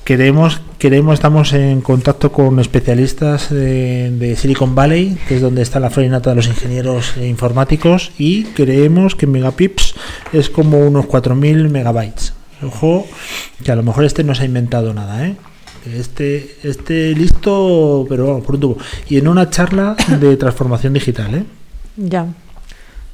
Queremos, 0.03 0.59
queremos, 0.79 1.13
estamos 1.13 1.53
en 1.53 1.81
contacto 1.81 2.31
con 2.31 2.59
especialistas 2.59 3.51
de, 3.51 4.09
de 4.09 4.35
Silicon 4.35 4.73
Valley, 4.73 5.19
que 5.27 5.35
es 5.35 5.41
donde 5.41 5.61
está 5.61 5.79
la 5.79 5.91
florinata 5.91 6.31
de 6.31 6.37
los 6.37 6.47
ingenieros 6.47 7.13
informáticos, 7.17 8.11
y 8.17 8.45
creemos 8.45 9.13
que 9.13 9.27
Megapips 9.27 9.93
es 10.33 10.49
como 10.49 10.79
unos 10.79 11.05
4.000 11.05 11.69
megabytes. 11.69 12.33
Ojo, 12.63 13.05
que 13.63 13.71
a 13.71 13.75
lo 13.75 13.83
mejor 13.83 14.05
este 14.05 14.23
no 14.23 14.33
se 14.33 14.41
ha 14.41 14.45
inventado 14.45 14.95
nada, 14.95 15.27
¿eh? 15.27 15.35
Este, 15.93 16.57
este 16.63 17.13
listo, 17.13 18.05
pero 18.09 18.27
vamos, 18.27 18.43
por 18.45 18.55
un 18.55 18.61
tubo. 18.61 18.77
Y 19.09 19.17
en 19.17 19.27
una 19.27 19.49
charla 19.49 19.95
de 20.19 20.35
transformación 20.37 20.93
digital, 20.93 21.35
¿eh? 21.35 21.43
Ya. 21.97 22.25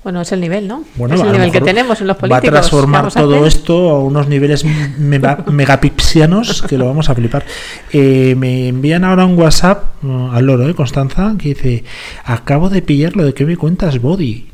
Bueno, 0.04 0.20
es 0.22 0.32
el 0.32 0.42
nivel, 0.42 0.68
¿no? 0.68 0.84
Bueno, 0.96 1.14
es 1.14 1.22
el 1.22 1.32
nivel 1.32 1.52
que 1.52 1.62
tenemos 1.62 2.02
en 2.02 2.08
los 2.08 2.16
Va 2.18 2.22
políticos. 2.22 2.48
a 2.48 2.52
transformar 2.54 3.02
¿Qué 3.02 3.04
vamos 3.04 3.18
a 3.18 3.20
todo 3.20 3.36
hacer? 3.36 3.48
esto 3.48 3.90
a 3.92 4.00
unos 4.04 4.28
niveles 4.28 4.66
mega- 4.98 5.46
megapipsianos 5.52 6.64
que 6.64 6.78
lo 6.78 6.88
vamos 6.88 7.10
a 7.10 7.14
flipar. 7.14 7.46
Eh, 7.94 8.34
me 8.36 8.70
envían 8.70 9.04
ahora 9.04 9.26
un 9.26 9.38
WhatsApp 9.38 10.02
mm, 10.02 10.30
al 10.32 10.46
loro, 10.46 10.68
¿eh, 10.68 10.74
Constanza? 10.74 11.36
Que 11.38 11.50
dice: 11.50 11.84
Acabo 12.26 12.70
de 12.70 12.82
pillar 12.82 13.16
lo 13.16 13.26
de 13.26 13.36
que 13.36 13.46
me 13.46 13.58
cuentas, 13.58 14.02
Body. 14.02 14.48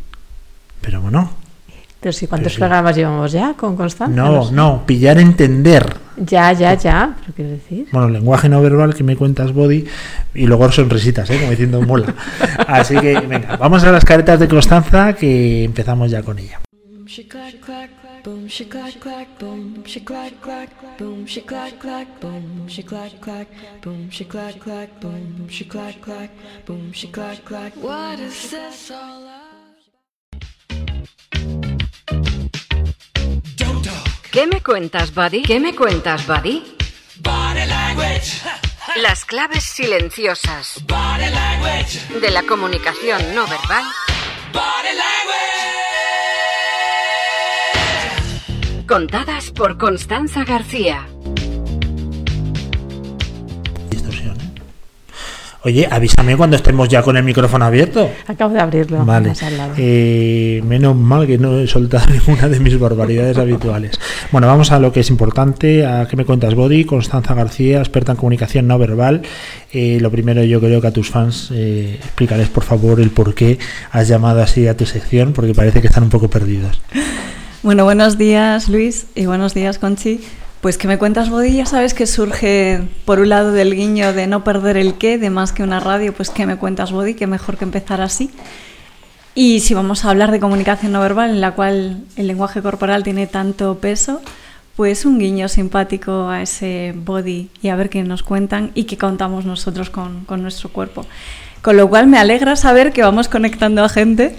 Pero 0.81 0.99
bueno, 1.01 1.31
Pero 1.99 2.13
si 2.13 2.27
cuántos 2.27 2.53
sí. 2.53 2.59
programas 2.59 2.95
llevamos 2.95 3.31
ya 3.31 3.53
con 3.55 3.75
Constanza. 3.75 4.13
no, 4.15 4.45
sé. 4.45 4.53
no, 4.53 4.83
pillar, 4.85 5.17
entender. 5.17 5.95
Ya, 6.17 6.51
ya, 6.53 6.73
ya. 6.75 7.15
¿Pero 7.19 7.33
quiero 7.33 7.51
decir? 7.51 7.87
Bueno, 7.91 8.09
lenguaje 8.09 8.49
no 8.49 8.61
verbal 8.61 8.93
que 8.93 9.03
me 9.03 9.15
cuentas, 9.15 9.53
Body. 9.53 9.85
Y 10.33 10.45
luego 10.45 10.71
sonrisitas, 10.71 11.29
¿eh? 11.29 11.37
Como 11.39 11.51
diciendo 11.51 11.81
mola. 11.81 12.13
Así 12.67 12.95
que, 12.97 13.19
venga, 13.21 13.55
vamos 13.57 13.83
a 13.83 13.91
las 13.91 14.05
caretas 14.05 14.39
de 14.39 14.47
Constanza 14.47 15.13
que 15.13 15.63
empezamos 15.63 16.11
ya 16.11 16.21
con 16.23 16.37
ella. 16.39 16.59
She 17.07 17.27
clack 17.27 17.61
clack, 17.61 17.89
boom, 18.23 18.47
she 18.47 18.67
clack 18.67 18.99
clack, 18.99 19.39
boom, 19.39 19.83
she 19.85 20.01
clack 20.03 20.33
clack, 20.41 20.69
boom, 20.99 21.25
she 21.25 21.41
clack 21.41 21.79
clack, 21.79 22.07
boom, 22.19 22.67
she 22.67 22.83
clack 22.83 23.19
clack, 23.19 23.47
boom, 23.81 24.09
she 24.09 24.25
clack 24.25 24.59
clack, 24.59 24.89
boom, 25.01 25.47
she 25.49 25.65
clack 25.65 26.01
clack, 26.01 26.29
boom, 26.65 26.91
she 26.91 27.07
clack 27.07 27.43
clack. 27.45 27.73
What 27.77 28.19
is 28.19 28.51
this 28.51 28.91
all 28.91 29.23
about? 29.23 29.36
¿Qué 34.37 34.45
me 34.45 34.61
cuentas, 34.61 35.15
Buddy? 35.15 35.41
¿Qué 35.41 35.59
me 35.59 35.75
cuentas, 35.75 36.27
Buddy? 36.27 36.63
Las 38.97 39.25
claves 39.25 39.63
silenciosas 39.63 40.79
de 42.21 42.29
la 42.29 42.43
comunicación 42.43 43.33
no 43.33 43.47
verbal. 43.47 43.83
Contadas 48.87 49.49
por 49.49 49.79
Constanza 49.79 50.43
García. 50.43 51.07
Oye, 55.67 55.85
avísame 55.91 56.37
cuando 56.37 56.55
estemos 56.55 56.87
ya 56.87 57.01
con 57.01 57.17
el 57.17 57.25
micrófono 57.25 57.65
abierto. 57.65 58.09
Acabo 58.25 58.53
de 58.53 58.61
abrirlo. 58.61 59.03
Vale. 59.03 59.33
Eh, 59.75 60.61
menos 60.65 60.95
mal 60.95 61.27
que 61.27 61.37
no 61.37 61.59
he 61.59 61.67
soltado 61.67 62.05
ninguna 62.09 62.47
de 62.47 62.61
mis 62.61 62.79
barbaridades 62.79 63.37
habituales. 63.37 63.99
Bueno, 64.31 64.47
vamos 64.47 64.71
a 64.71 64.79
lo 64.79 64.93
que 64.93 65.01
es 65.01 65.09
importante. 65.09 65.85
¿A 65.85 66.07
qué 66.07 66.15
me 66.15 66.23
cuentas, 66.23 66.55
Body? 66.55 66.85
Constanza 66.85 67.33
García, 67.33 67.79
experta 67.79 68.13
en 68.13 68.17
comunicación 68.17 68.65
no 68.65 68.79
verbal. 68.79 69.23
Eh, 69.73 69.97
lo 69.99 70.09
primero, 70.09 70.41
yo 70.41 70.61
creo 70.61 70.79
que 70.79 70.87
a 70.87 70.91
tus 70.91 71.09
fans 71.09 71.49
eh, 71.53 71.99
explicarles, 72.01 72.47
por 72.47 72.63
favor, 72.63 73.01
el 73.01 73.09
por 73.09 73.35
qué 73.35 73.59
has 73.91 74.07
llamado 74.07 74.41
así 74.41 74.69
a 74.69 74.77
tu 74.77 74.85
sección, 74.85 75.33
porque 75.33 75.53
parece 75.53 75.81
que 75.81 75.87
están 75.87 76.03
un 76.03 76.09
poco 76.09 76.29
perdidos. 76.29 76.79
Bueno, 77.61 77.83
buenos 77.83 78.17
días 78.17 78.69
Luis 78.69 79.07
y 79.15 79.25
buenos 79.25 79.53
días 79.53 79.79
Conchi. 79.79 80.21
Pues 80.61 80.77
que 80.79 80.87
me 80.87 80.97
cuentas 80.97 81.29
Bodi, 81.29 81.53
ya 81.53 81.65
sabes 81.65 81.93
que 81.93 82.07
surge 82.07 82.81
por 83.05 83.19
un 83.19 83.29
lado 83.29 83.51
del 83.51 83.75
guiño 83.75 84.13
de 84.13 84.25
no 84.25 84.43
perder 84.43 84.75
el 84.75 84.95
qué, 84.95 85.19
de 85.19 85.29
más 85.29 85.53
que 85.53 85.61
una 85.61 85.79
radio, 85.79 86.13
pues 86.13 86.31
que 86.31 86.47
me 86.47 86.57
cuentas 86.57 86.91
Bodi, 86.91 87.13
que 87.13 87.27
mejor 87.27 87.57
que 87.57 87.65
empezar 87.65 88.01
así. 88.01 88.31
Y 89.35 89.59
si 89.59 89.75
vamos 89.75 90.03
a 90.03 90.09
hablar 90.09 90.31
de 90.31 90.39
comunicación 90.39 90.93
no 90.93 90.99
verbal, 90.99 91.29
en 91.29 91.41
la 91.41 91.51
cual 91.51 92.01
el 92.15 92.25
lenguaje 92.25 92.63
corporal 92.63 93.03
tiene 93.03 93.27
tanto 93.27 93.77
peso, 93.77 94.19
pues 94.75 95.05
un 95.05 95.19
guiño 95.19 95.47
simpático 95.47 96.27
a 96.27 96.41
ese 96.41 96.95
body 96.95 97.49
y 97.61 97.69
a 97.69 97.75
ver 97.75 97.89
qué 97.89 98.03
nos 98.03 98.23
cuentan 98.23 98.71
y 98.73 98.85
qué 98.85 98.97
contamos 98.97 99.45
nosotros 99.45 99.91
con, 99.91 100.25
con 100.25 100.41
nuestro 100.41 100.69
cuerpo. 100.69 101.05
Con 101.61 101.77
lo 101.77 101.87
cual 101.87 102.07
me 102.07 102.17
alegra 102.17 102.55
saber 102.55 102.93
que 102.93 103.03
vamos 103.03 103.27
conectando 103.27 103.83
a 103.83 103.89
gente 103.89 104.35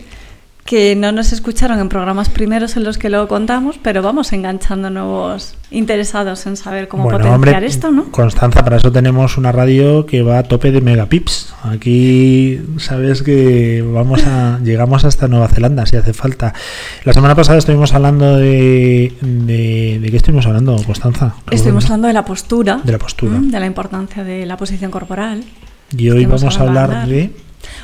que 0.68 0.94
no 0.94 1.12
nos 1.12 1.32
escucharon 1.32 1.78
en 1.78 1.88
programas 1.88 2.28
primeros 2.28 2.76
en 2.76 2.84
los 2.84 2.98
que 2.98 3.08
lo 3.08 3.26
contamos, 3.26 3.80
pero 3.82 4.02
vamos 4.02 4.34
enganchando 4.34 4.90
nuevos 4.90 5.54
interesados 5.70 6.44
en 6.46 6.58
saber 6.58 6.88
cómo 6.88 7.04
Bueno, 7.04 7.20
potenciar 7.20 7.54
hombre, 7.54 7.66
esto, 7.66 7.90
¿no? 7.90 8.12
Constanza, 8.12 8.62
para 8.62 8.76
eso 8.76 8.92
tenemos 8.92 9.38
una 9.38 9.50
radio 9.50 10.04
que 10.04 10.20
va 10.20 10.36
a 10.36 10.42
tope 10.42 10.70
de 10.70 10.82
megapips. 10.82 11.54
Aquí 11.62 12.60
sabes 12.76 13.22
que 13.22 13.82
vamos 13.82 14.26
a 14.26 14.60
llegamos 14.62 15.06
hasta 15.06 15.26
Nueva 15.26 15.48
Zelanda 15.48 15.86
si 15.86 15.96
hace 15.96 16.12
falta. 16.12 16.52
La 17.04 17.14
semana 17.14 17.34
pasada 17.34 17.56
estuvimos 17.56 17.94
hablando 17.94 18.36
de 18.36 19.14
de, 19.22 20.00
¿de 20.02 20.10
qué 20.10 20.18
estuvimos 20.18 20.44
hablando, 20.44 20.76
Constanza? 20.84 21.34
Estuvimos 21.50 21.86
hablando 21.86 22.08
de 22.08 22.12
la 22.12 22.26
postura, 22.26 22.82
De 22.84 22.92
la 22.92 22.98
postura. 22.98 23.38
de 23.40 23.58
la 23.58 23.64
importancia 23.64 24.22
de 24.22 24.44
la 24.44 24.58
posición 24.58 24.90
corporal. 24.90 25.44
Y 25.96 26.10
hoy 26.10 26.26
vamos 26.26 26.58
a 26.58 26.60
hablar 26.60 27.08
de... 27.08 27.32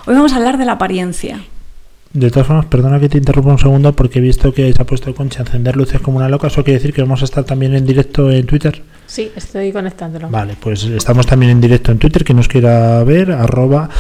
Hoy 0.05 0.15
vamos 0.15 0.35
a 0.35 0.37
hablar 0.37 0.59
de 0.59 0.67
la 0.67 0.73
apariencia. 0.73 1.41
De 2.15 2.31
todas 2.31 2.47
formas, 2.47 2.67
perdona 2.67 3.01
que 3.01 3.09
te 3.09 3.19
interrumpa 3.19 3.51
un 3.51 3.59
segundo 3.59 3.93
porque 3.93 4.21
he 4.21 4.23
visto 4.23 4.55
que 4.55 4.73
se 4.73 4.81
ha 4.81 4.87
puesto 4.87 5.13
Concha 5.17 5.41
a 5.41 5.47
encender 5.47 5.75
luces 5.75 6.01
como 6.01 6.19
una 6.19 6.29
loca. 6.29 6.47
¿Eso 6.47 6.63
quiere 6.63 6.79
decir 6.79 6.95
que 6.95 7.03
vamos 7.03 7.23
a 7.23 7.25
estar 7.25 7.43
también 7.43 7.75
en 7.75 7.85
directo 7.85 8.31
en 8.31 8.47
Twitter? 8.47 8.83
Sí, 9.07 9.33
estoy 9.35 9.73
conectándolo. 9.73 10.31
Vale, 10.31 10.57
pues 10.61 10.85
estamos 10.85 11.27
también 11.27 11.51
en 11.51 11.61
directo 11.61 11.91
en 11.91 11.99
Twitter. 11.99 12.23
Que 12.23 12.33
nos 12.33 12.47
quiera 12.47 13.03
ver, 13.03 13.33
arroba 13.33 13.91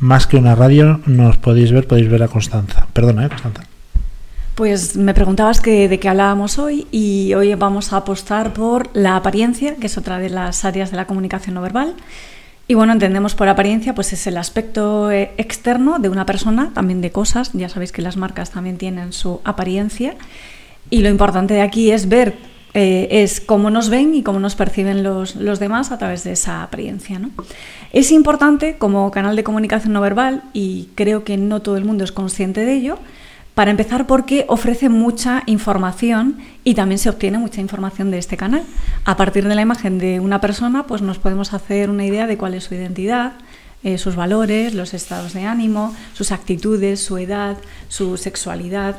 más 0.00 0.26
que 0.26 0.36
una 0.36 0.54
radio, 0.54 1.00
nos 1.06 1.38
podéis 1.38 1.72
ver, 1.72 1.86
podéis 1.86 2.10
ver 2.10 2.22
a 2.22 2.28
Constanza. 2.28 2.86
Perdona, 2.92 3.24
¿eh, 3.24 3.28
Constanza? 3.30 3.62
Pues 4.54 4.94
me 4.96 5.14
preguntabas 5.14 5.62
que, 5.62 5.88
de 5.88 5.98
qué 5.98 6.10
hablábamos 6.10 6.58
hoy 6.58 6.86
y 6.92 7.32
hoy 7.32 7.54
vamos 7.54 7.94
a 7.94 7.96
apostar 7.96 8.52
por 8.52 8.90
la 8.92 9.16
apariencia, 9.16 9.76
que 9.76 9.86
es 9.86 9.96
otra 9.96 10.18
de 10.18 10.28
las 10.28 10.66
áreas 10.66 10.90
de 10.90 10.98
la 10.98 11.06
comunicación 11.06 11.54
no 11.54 11.62
verbal. 11.62 11.94
Y 12.68 12.74
bueno, 12.74 12.92
entendemos 12.92 13.34
por 13.34 13.48
apariencia, 13.48 13.94
pues 13.94 14.12
es 14.12 14.26
el 14.26 14.36
aspecto 14.36 15.10
eh, 15.10 15.32
externo 15.36 15.98
de 15.98 16.08
una 16.08 16.24
persona, 16.24 16.70
también 16.74 17.00
de 17.00 17.10
cosas. 17.10 17.50
Ya 17.52 17.68
sabéis 17.68 17.92
que 17.92 18.02
las 18.02 18.16
marcas 18.16 18.50
también 18.50 18.78
tienen 18.78 19.12
su 19.12 19.40
apariencia. 19.44 20.14
Y 20.88 21.00
lo 21.00 21.08
importante 21.08 21.54
de 21.54 21.62
aquí 21.62 21.90
es 21.90 22.08
ver, 22.08 22.36
eh, 22.74 23.08
es 23.10 23.40
cómo 23.40 23.70
nos 23.70 23.90
ven 23.90 24.14
y 24.14 24.22
cómo 24.22 24.40
nos 24.40 24.54
perciben 24.54 25.02
los, 25.02 25.36
los 25.36 25.58
demás 25.58 25.90
a 25.92 25.98
través 25.98 26.24
de 26.24 26.32
esa 26.32 26.62
apariencia. 26.62 27.18
¿no? 27.18 27.30
Es 27.92 28.10
importante 28.12 28.76
como 28.78 29.10
canal 29.10 29.36
de 29.36 29.44
comunicación 29.44 29.92
no 29.92 30.00
verbal, 30.00 30.42
y 30.52 30.88
creo 30.94 31.24
que 31.24 31.36
no 31.36 31.60
todo 31.60 31.76
el 31.76 31.84
mundo 31.84 32.04
es 32.04 32.12
consciente 32.12 32.64
de 32.64 32.74
ello, 32.74 32.98
para 33.54 33.70
empezar, 33.70 34.06
porque 34.06 34.46
ofrece 34.48 34.88
mucha 34.88 35.42
información 35.46 36.38
y 36.64 36.74
también 36.74 36.98
se 36.98 37.10
obtiene 37.10 37.38
mucha 37.38 37.60
información 37.60 38.10
de 38.10 38.18
este 38.18 38.36
canal. 38.36 38.62
A 39.04 39.16
partir 39.16 39.46
de 39.46 39.54
la 39.54 39.62
imagen 39.62 39.98
de 39.98 40.20
una 40.20 40.40
persona, 40.40 40.86
pues 40.86 41.02
nos 41.02 41.18
podemos 41.18 41.52
hacer 41.52 41.90
una 41.90 42.06
idea 42.06 42.26
de 42.26 42.38
cuál 42.38 42.54
es 42.54 42.64
su 42.64 42.74
identidad, 42.74 43.32
eh, 43.84 43.98
sus 43.98 44.16
valores, 44.16 44.74
los 44.74 44.94
estados 44.94 45.34
de 45.34 45.44
ánimo, 45.44 45.94
sus 46.14 46.32
actitudes, 46.32 47.00
su 47.00 47.18
edad, 47.18 47.58
su 47.88 48.16
sexualidad. 48.16 48.96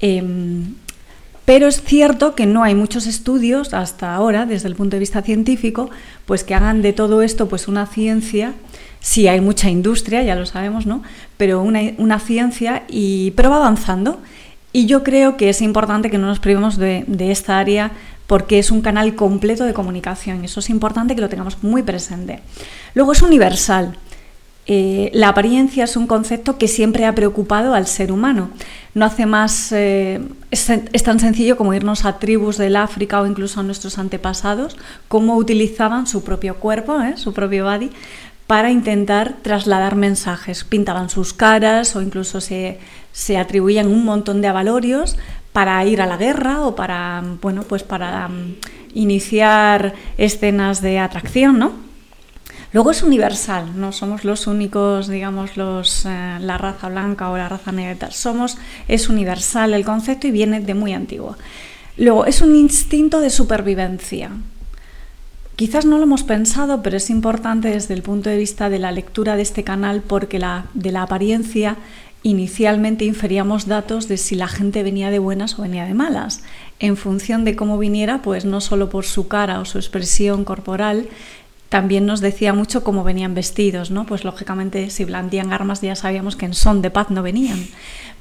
Em, 0.00 0.74
pero 1.44 1.68
es 1.68 1.82
cierto 1.82 2.34
que 2.34 2.46
no 2.46 2.62
hay 2.64 2.74
muchos 2.74 3.06
estudios 3.06 3.74
hasta 3.74 4.14
ahora, 4.14 4.46
desde 4.46 4.68
el 4.68 4.74
punto 4.74 4.96
de 4.96 5.00
vista 5.00 5.22
científico, 5.22 5.90
pues 6.24 6.44
que 6.44 6.54
hagan 6.54 6.82
de 6.82 6.92
todo 6.92 7.22
esto 7.22 7.48
pues 7.48 7.68
una 7.68 7.86
ciencia 7.86 8.54
sí 9.02 9.28
hay 9.28 9.42
mucha 9.42 9.68
industria, 9.68 10.22
ya 10.22 10.34
lo 10.34 10.46
sabemos, 10.46 10.86
¿no? 10.86 11.02
Pero 11.36 11.60
una, 11.60 11.80
una 11.98 12.18
ciencia, 12.18 12.84
y, 12.88 13.32
pero 13.32 13.50
va 13.50 13.56
avanzando. 13.56 14.20
Y 14.72 14.86
yo 14.86 15.02
creo 15.02 15.36
que 15.36 15.50
es 15.50 15.60
importante 15.60 16.08
que 16.10 16.16
no 16.16 16.28
nos 16.28 16.40
privemos 16.40 16.78
de, 16.78 17.04
de, 17.06 17.30
esta 17.30 17.58
área 17.58 17.92
porque 18.26 18.58
es 18.58 18.70
un 18.70 18.80
canal 18.80 19.14
completo 19.14 19.64
de 19.64 19.74
comunicación. 19.74 20.44
Eso 20.44 20.60
es 20.60 20.70
importante 20.70 21.14
que 21.14 21.20
lo 21.20 21.28
tengamos 21.28 21.62
muy 21.62 21.82
presente. 21.82 22.40
Luego 22.94 23.12
es 23.12 23.20
universal. 23.20 23.98
Eh, 24.66 25.10
la 25.12 25.30
apariencia 25.30 25.82
es 25.84 25.96
un 25.96 26.06
concepto 26.06 26.56
que 26.56 26.68
siempre 26.68 27.04
ha 27.04 27.14
preocupado 27.14 27.74
al 27.74 27.86
ser 27.88 28.12
humano. 28.12 28.50
No 28.94 29.04
hace 29.04 29.26
más. 29.26 29.72
Eh, 29.72 30.20
es, 30.52 31.02
tan 31.02 31.18
sencillo 31.18 31.56
como 31.56 31.74
irnos 31.74 32.04
a 32.04 32.18
tribus 32.18 32.58
del 32.58 32.76
África 32.76 33.20
o 33.20 33.26
incluso 33.26 33.58
a 33.58 33.64
nuestros 33.64 33.98
antepasados, 33.98 34.76
cómo 35.08 35.36
utilizaban 35.36 36.06
su 36.06 36.22
propio 36.22 36.56
cuerpo, 36.56 37.00
¿eh? 37.00 37.16
su 37.16 37.32
propio 37.32 37.64
body, 37.64 37.90
para 38.46 38.70
intentar 38.70 39.36
trasladar 39.42 39.96
mensajes. 39.96 40.64
Pintaban 40.64 41.10
sus 41.10 41.32
caras 41.32 41.96
o 41.96 42.02
incluso 42.02 42.40
se, 42.40 42.78
se 43.12 43.38
atribuían 43.38 43.86
un 43.86 44.04
montón 44.04 44.40
de 44.42 44.48
avalorios 44.48 45.16
para 45.52 45.84
ir 45.84 46.00
a 46.00 46.06
la 46.06 46.16
guerra 46.16 46.62
o 46.62 46.74
para, 46.74 47.22
bueno, 47.40 47.62
pues 47.62 47.82
para 47.82 48.26
um, 48.26 48.54
iniciar 48.94 49.94
escenas 50.16 50.80
de 50.80 50.98
atracción, 50.98 51.58
¿no? 51.58 51.72
Luego 52.72 52.90
es 52.90 53.02
universal, 53.02 53.78
no 53.78 53.92
somos 53.92 54.24
los 54.24 54.46
únicos, 54.46 55.06
digamos, 55.06 55.58
los, 55.58 56.06
eh, 56.06 56.38
la 56.40 56.56
raza 56.56 56.88
blanca 56.88 57.28
o 57.28 57.36
la 57.36 57.50
raza 57.50 57.70
negra, 57.70 58.10
somos, 58.10 58.56
es 58.88 59.10
universal 59.10 59.74
el 59.74 59.84
concepto 59.84 60.26
y 60.26 60.30
viene 60.30 60.60
de 60.60 60.72
muy 60.72 60.94
antiguo. 60.94 61.36
Luego 61.98 62.24
es 62.24 62.40
un 62.40 62.56
instinto 62.56 63.20
de 63.20 63.28
supervivencia, 63.28 64.30
Quizás 65.56 65.84
no 65.84 65.98
lo 65.98 66.04
hemos 66.04 66.22
pensado, 66.22 66.82
pero 66.82 66.96
es 66.96 67.10
importante 67.10 67.68
desde 67.68 67.94
el 67.94 68.02
punto 68.02 68.30
de 68.30 68.38
vista 68.38 68.70
de 68.70 68.78
la 68.78 68.90
lectura 68.90 69.36
de 69.36 69.42
este 69.42 69.64
canal 69.64 70.02
porque 70.02 70.40
de 70.74 70.92
la 70.92 71.02
apariencia 71.02 71.76
inicialmente 72.22 73.04
inferíamos 73.04 73.66
datos 73.66 74.08
de 74.08 74.16
si 74.16 74.34
la 74.34 74.48
gente 74.48 74.82
venía 74.82 75.10
de 75.10 75.18
buenas 75.18 75.58
o 75.58 75.62
venía 75.62 75.84
de 75.84 75.94
malas. 75.94 76.42
En 76.78 76.96
función 76.96 77.44
de 77.44 77.56
cómo 77.56 77.78
viniera, 77.78 78.22
pues 78.22 78.44
no 78.44 78.60
solo 78.60 78.88
por 78.88 79.04
su 79.04 79.28
cara 79.28 79.60
o 79.60 79.64
su 79.64 79.78
expresión 79.78 80.44
corporal, 80.44 81.08
también 81.68 82.06
nos 82.06 82.20
decía 82.20 82.52
mucho 82.52 82.84
cómo 82.84 83.02
venían 83.02 83.34
vestidos, 83.34 83.90
¿no? 83.90 84.04
Pues 84.04 84.24
lógicamente 84.24 84.90
si 84.90 85.04
blandían 85.04 85.52
armas 85.52 85.80
ya 85.80 85.96
sabíamos 85.96 86.36
que 86.36 86.46
en 86.46 86.54
son 86.54 86.82
de 86.82 86.90
paz 86.90 87.10
no 87.10 87.22
venían, 87.22 87.66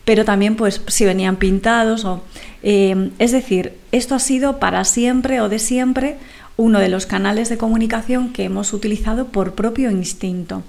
pero 0.06 0.26
también 0.26 0.56
pues 0.56 0.82
si 0.88 1.06
venían 1.06 1.36
pintados 1.36 2.06
o... 2.06 2.24
Eh, 2.64 3.12
es 3.20 3.32
decir, 3.32 3.78
esto 3.92 4.16
ha 4.16 4.20
sido 4.20 4.58
para 4.58 4.84
siempre 4.84 5.42
o 5.42 5.50
de 5.50 5.60
siempre 5.60 6.18
uno 6.58 6.80
de 6.80 6.90
los 6.90 7.06
canales 7.06 7.50
de 7.50 7.58
comunicación 7.58 8.34
que 8.34 8.44
hemos 8.44 8.74
utilizado 8.74 9.28
por 9.28 9.54
propio 9.54 9.92
instinto. 9.92 10.64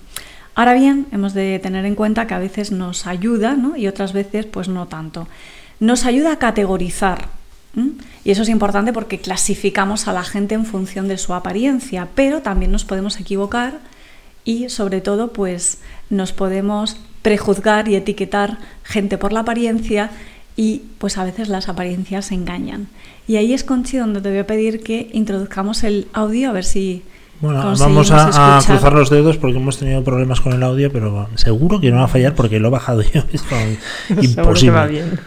Ahora 0.54 0.74
bien, 0.74 1.06
hemos 1.12 1.34
de 1.34 1.58
tener 1.58 1.84
en 1.86 1.94
cuenta 1.94 2.26
que 2.26 2.34
a 2.34 2.38
veces 2.38 2.72
nos 2.72 3.06
ayuda 3.06 3.54
¿no? 3.54 3.76
y 3.76 3.86
otras 3.88 4.12
veces 4.12 4.46
pues 4.46 4.68
no 4.68 4.86
tanto. 4.86 5.28
Nos 5.80 6.04
ayuda 6.04 6.32
a 6.32 6.38
categorizar. 6.38 7.28
Y 8.22 8.30
eso 8.30 8.42
es 8.42 8.50
importante 8.50 8.92
porque 8.92 9.18
clasificamos 9.18 10.06
a 10.06 10.12
la 10.12 10.24
gente 10.24 10.54
en 10.54 10.66
función 10.66 11.08
de 11.08 11.16
su 11.16 11.32
apariencia, 11.32 12.08
pero 12.14 12.42
también 12.42 12.70
nos 12.70 12.84
podemos 12.84 13.18
equivocar 13.18 13.78
y 14.44 14.68
sobre 14.68 15.00
todo 15.00 15.32
pues 15.32 15.78
nos 16.10 16.32
podemos 16.32 16.98
prejuzgar 17.22 17.88
y 17.88 17.96
etiquetar 17.96 18.58
gente 18.82 19.16
por 19.16 19.32
la 19.32 19.40
apariencia 19.40 20.10
y 20.56 20.82
pues 20.98 21.18
a 21.18 21.24
veces 21.24 21.48
las 21.48 21.68
apariencias 21.68 22.32
engañan. 22.32 22.88
Y 23.26 23.36
ahí 23.36 23.52
es, 23.52 23.64
Conchi, 23.64 23.96
donde 23.96 24.20
te 24.20 24.30
voy 24.30 24.38
a 24.38 24.46
pedir 24.46 24.82
que 24.82 25.10
introduzcamos 25.12 25.84
el 25.84 26.08
audio 26.12 26.50
a 26.50 26.52
ver 26.52 26.64
si... 26.64 27.02
Bueno, 27.40 27.74
vamos 27.76 28.10
a, 28.12 28.58
a, 28.58 28.62
cruzar 28.62 28.92
los 28.92 29.10
dedos 29.10 29.36
porque 29.36 29.56
hemos 29.56 29.76
tenido 29.76 30.04
problemas 30.04 30.40
con 30.40 30.52
el 30.52 30.62
audio, 30.62 30.92
pero 30.92 31.28
seguro 31.34 31.80
que 31.80 31.90
no 31.90 31.96
va 31.96 32.04
a 32.04 32.08
fallar 32.08 32.36
porque 32.36 32.60
lo 32.60 32.68
he 32.68 32.70
bajado 32.70 33.02
yo. 33.02 33.22
Es 33.32 34.24
imposible. 34.24 34.70
va 34.70 34.86
bien. 34.86 35.18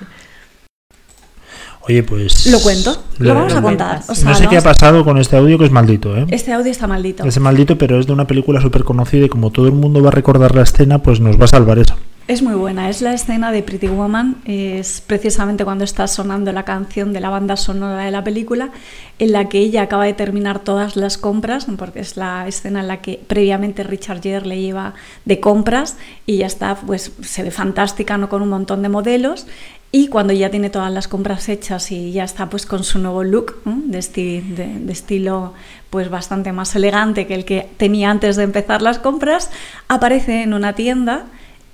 Oye, 1.87 2.03
pues. 2.03 2.47
Lo 2.47 2.59
cuento, 2.61 3.03
lo, 3.19 3.27
lo 3.27 3.35
vamos 3.35 3.53
a 3.53 3.61
contar. 3.61 4.01
O 4.07 4.15
sea, 4.15 4.29
no 4.29 4.35
sé 4.35 4.47
qué 4.47 4.57
ha 4.57 4.61
pasado 4.61 5.03
con 5.03 5.17
este 5.17 5.35
audio 5.35 5.57
que 5.59 5.65
es 5.65 5.71
maldito, 5.71 6.15
¿eh? 6.17 6.25
Este 6.29 6.53
audio 6.53 6.71
está 6.71 6.87
maldito. 6.87 7.25
Es 7.25 7.39
maldito, 7.39 7.77
pero 7.77 7.99
es 7.99 8.07
de 8.07 8.13
una 8.13 8.25
película 8.25 8.61
súper 8.61 8.85
conocida 8.85 9.25
y 9.25 9.29
como 9.29 9.51
todo 9.51 9.67
el 9.67 9.73
mundo 9.73 10.01
va 10.01 10.07
a 10.07 10.11
recordar 10.11 10.55
la 10.55 10.63
escena, 10.63 11.03
pues 11.03 11.19
nos 11.19 11.39
va 11.39 11.45
a 11.45 11.49
salvar 11.49 11.77
eso. 11.79 11.95
Es 12.27 12.41
muy 12.41 12.55
buena, 12.55 12.89
es 12.89 13.03
la 13.03 13.13
escena 13.13 13.51
de 13.51 13.61
Pretty 13.61 13.87
Woman, 13.87 14.37
es 14.45 14.99
precisamente 14.99 15.63
cuando 15.63 15.83
está 15.83 16.07
sonando 16.07 16.51
la 16.51 16.63
canción 16.63 17.13
de 17.13 17.19
la 17.19 17.29
banda 17.29 17.55
sonora 17.55 18.03
de 18.03 18.09
la 18.09 18.23
película, 18.23 18.71
en 19.19 19.31
la 19.31 19.47
que 19.47 19.59
ella 19.59 19.83
acaba 19.83 20.05
de 20.05 20.13
terminar 20.13 20.57
todas 20.57 20.95
las 20.95 21.19
compras, 21.19 21.67
porque 21.77 21.99
es 21.99 22.17
la 22.17 22.47
escena 22.47 22.79
en 22.79 22.87
la 22.87 22.97
que 22.97 23.21
previamente 23.27 23.83
Richard 23.83 24.23
Gere 24.23 24.47
le 24.47 24.59
lleva 24.59 24.95
de 25.25 25.39
compras 25.39 25.97
y 26.25 26.37
ya 26.37 26.47
está, 26.47 26.73
pues 26.73 27.11
se 27.21 27.43
ve 27.43 27.51
fantástica, 27.51 28.17
¿no? 28.17 28.27
Con 28.27 28.41
un 28.41 28.49
montón 28.49 28.81
de 28.81 28.89
modelos 28.89 29.45
y 29.91 30.07
cuando 30.07 30.33
ya 30.33 30.49
tiene 30.49 30.71
todas 30.71 30.91
las 30.91 31.07
compras 31.07 31.47
hechas 31.47 31.91
y 31.91 32.11
ya 32.11 32.23
está 32.23 32.49
pues 32.49 32.65
con 32.65 32.83
su 32.83 32.97
nuevo 32.97 33.23
look 33.23 33.61
de, 33.65 34.01
de, 34.01 34.91
estilo 34.91 35.53
pues 35.91 36.09
bastante 36.09 36.51
más 36.51 36.75
elegante 36.75 37.27
que 37.27 37.35
el 37.35 37.45
que 37.45 37.69
tenía 37.77 38.09
antes 38.09 38.35
de 38.35 38.43
empezar 38.43 38.81
las 38.81 38.97
compras, 38.97 39.51
aparece 39.87 40.41
en 40.41 40.55
una 40.55 40.73
tienda 40.73 41.27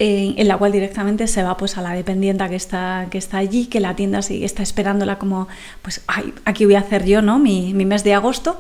eh, 0.03 0.33
en 0.35 0.47
la 0.47 0.57
cual 0.57 0.71
directamente 0.71 1.27
se 1.27 1.43
va 1.43 1.57
pues 1.57 1.77
a 1.77 1.83
la 1.83 1.93
dependienta 1.93 2.49
que 2.49 2.55
está, 2.55 3.05
que 3.11 3.19
está 3.19 3.37
allí, 3.37 3.67
que 3.67 3.79
la 3.79 3.95
tienda 3.95 4.23
sigue, 4.23 4.45
está 4.45 4.63
esperándola 4.63 5.19
como, 5.19 5.47
pues, 5.83 6.01
ay, 6.07 6.33
aquí 6.43 6.65
voy 6.65 6.73
a 6.73 6.79
hacer 6.79 7.05
yo, 7.05 7.21
¿no? 7.21 7.37
Mi, 7.37 7.75
mi 7.75 7.85
mes 7.85 8.03
de 8.03 8.15
agosto. 8.15 8.57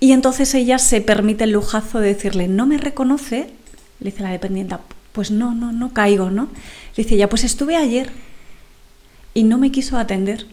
Y 0.00 0.10
entonces 0.10 0.52
ella 0.52 0.80
se 0.80 1.00
permite 1.00 1.44
el 1.44 1.52
lujazo 1.52 2.00
de 2.00 2.08
decirle, 2.08 2.48
¿no 2.48 2.66
me 2.66 2.76
reconoce? 2.76 3.50
Le 4.00 4.10
dice 4.10 4.24
la 4.24 4.32
dependienta, 4.32 4.80
pues 5.12 5.30
no, 5.30 5.54
no, 5.54 5.70
no 5.70 5.92
caigo, 5.92 6.28
¿no? 6.28 6.48
Le 6.96 7.04
dice 7.04 7.16
ya, 7.16 7.28
pues 7.28 7.44
estuve 7.44 7.76
ayer 7.76 8.10
y 9.32 9.44
no 9.44 9.58
me 9.58 9.70
quiso 9.70 9.96
atender, 9.96 10.48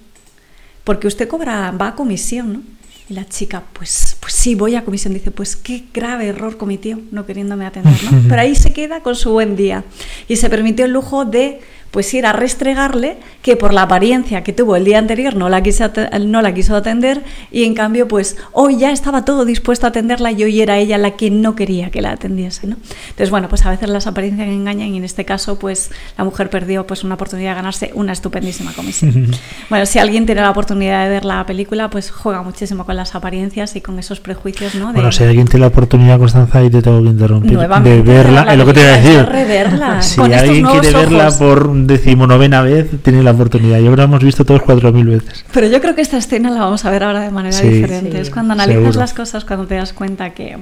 porque 0.83 1.07
usted 1.07 1.27
cobra, 1.27 1.71
va 1.71 1.87
a 1.87 1.95
comisión, 1.95 2.53
¿no? 2.53 2.61
Y 3.09 3.13
la 3.13 3.27
chica, 3.27 3.63
pues, 3.73 4.17
pues 4.19 4.33
sí, 4.33 4.55
voy 4.55 4.75
a 4.75 4.83
comisión. 4.83 5.13
Dice, 5.13 5.31
pues 5.31 5.55
qué 5.55 5.85
grave 5.93 6.27
error 6.27 6.57
cometió 6.57 6.99
no 7.11 7.25
queriéndome 7.25 7.65
atender, 7.65 7.95
¿no? 8.03 8.21
Pero 8.27 8.41
ahí 8.41 8.53
se 8.55 8.73
queda 8.73 9.01
con 9.01 9.15
su 9.15 9.31
buen 9.31 9.55
día. 9.55 9.85
Y 10.27 10.35
se 10.35 10.49
permitió 10.49 10.85
el 10.85 10.91
lujo 10.91 11.23
de 11.23 11.61
pues 11.91 12.13
ir 12.13 12.25
a 12.25 12.33
restregarle 12.33 13.17
que 13.41 13.55
por 13.55 13.73
la 13.73 13.83
apariencia 13.83 14.43
que 14.43 14.53
tuvo 14.53 14.75
el 14.75 14.83
día 14.85 14.97
anterior 14.97 15.35
no 15.35 15.49
la, 15.49 15.61
quiso 15.63 15.85
ate- 15.85 16.09
no 16.25 16.41
la 16.41 16.53
quiso 16.53 16.75
atender 16.75 17.23
y 17.51 17.63
en 17.63 17.73
cambio 17.73 18.07
pues 18.07 18.35
hoy 18.51 18.77
ya 18.77 18.91
estaba 18.91 19.23
todo 19.25 19.45
dispuesto 19.45 19.85
a 19.85 19.89
atenderla 19.89 20.31
y 20.31 20.43
hoy 20.43 20.61
era 20.61 20.77
ella 20.77 20.97
la 20.97 21.11
que 21.11 21.29
no 21.31 21.55
quería 21.55 21.89
que 21.89 22.01
la 22.01 22.11
atendiese. 22.11 22.67
¿no? 22.67 22.75
Entonces 23.09 23.29
bueno, 23.31 23.47
pues 23.49 23.65
a 23.65 23.69
veces 23.71 23.89
las 23.89 24.05
apariencias 24.07 24.47
engañan 24.47 24.89
y 24.93 24.97
en 24.97 25.03
este 25.03 25.25
caso 25.25 25.57
pues 25.59 25.91
la 26.17 26.23
mujer 26.23 26.49
perdió 26.49 26.85
pues 26.85 27.03
una 27.03 27.15
oportunidad 27.15 27.51
de 27.51 27.55
ganarse 27.55 27.91
una 27.93 28.11
estupendísima 28.13 28.73
comisión. 28.73 29.31
bueno, 29.69 29.85
si 29.85 29.99
alguien 29.99 30.25
tiene 30.25 30.41
la 30.41 30.51
oportunidad 30.51 31.03
de 31.05 31.09
ver 31.09 31.25
la 31.25 31.45
película 31.45 31.89
pues 31.89 32.11
juega 32.11 32.41
muchísimo 32.43 32.85
con 32.85 32.95
las 32.95 33.15
apariencias 33.15 33.75
y 33.75 33.81
con 33.81 33.97
esos 33.99 34.19
prejuicios. 34.19 34.75
¿no? 34.75 34.87
De- 34.87 34.93
Bueno, 34.93 35.11
si 35.11 35.23
alguien 35.23 35.47
tiene 35.47 35.61
la 35.61 35.67
oportunidad, 35.67 36.19
Constanza, 36.19 36.63
y 36.63 36.69
te 36.69 36.81
tengo 36.81 37.01
que 37.01 37.09
interrumpir, 37.09 37.57
de 37.57 38.01
verla, 38.01 38.45
la 38.45 38.53
es 38.53 38.59
lo 38.59 38.65
que 38.65 38.73
te 38.73 38.79
voy 38.81 38.89
a 38.89 38.97
decir. 38.97 39.17
que 39.19 39.31
reverla, 39.31 40.01
si 40.01 40.21
alguien 40.21 40.65
quiere 40.65 40.91
verla 40.91 41.31
por 41.37 41.76
decimonovena 41.85 42.61
vez, 42.61 42.89
tiene 43.03 43.21
la 43.21 43.31
oportunidad. 43.31 43.77
Yo 43.77 43.83
creo 43.85 43.91
que 43.91 43.97
la 43.97 44.03
hemos 44.05 44.23
visto 44.23 44.45
todos 44.45 44.61
cuatro 44.63 44.91
mil 44.91 45.05
veces. 45.05 45.45
Pero 45.53 45.67
yo 45.67 45.79
creo 45.81 45.93
que 45.93 46.01
esta 46.01 46.17
escena 46.17 46.49
la 46.49 46.61
vamos 46.61 46.85
a 46.85 46.89
ver 46.89 47.03
ahora 47.03 47.19
de 47.21 47.29
manera 47.31 47.55
Sí. 47.55 47.67
diferente. 47.67 48.13
Sí, 48.13 48.17
es 48.17 48.29
cuando 48.31 48.53
analizas 48.53 48.81
seguro. 48.81 48.99
las 48.99 49.13
cosas, 49.13 49.45
cuando 49.45 49.67
te 49.67 49.75
das 49.75 49.93
cuenta 49.93 50.31
que... 50.31 50.57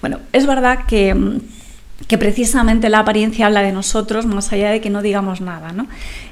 Bueno, 0.00 0.20
es 0.32 0.46
verdad 0.46 0.80
que, 0.86 1.14
que 2.06 2.18
precisamente 2.18 2.88
la 2.88 3.00
apariencia 3.00 3.46
habla 3.46 3.60
de 3.62 3.72
nosotros 3.72 4.26
más 4.26 4.52
allá 4.52 4.70
de 4.70 4.80
que 4.80 4.90
no 4.90 5.02
digamos 5.02 5.40
nada, 5.40 5.72
¿no? 5.72 5.86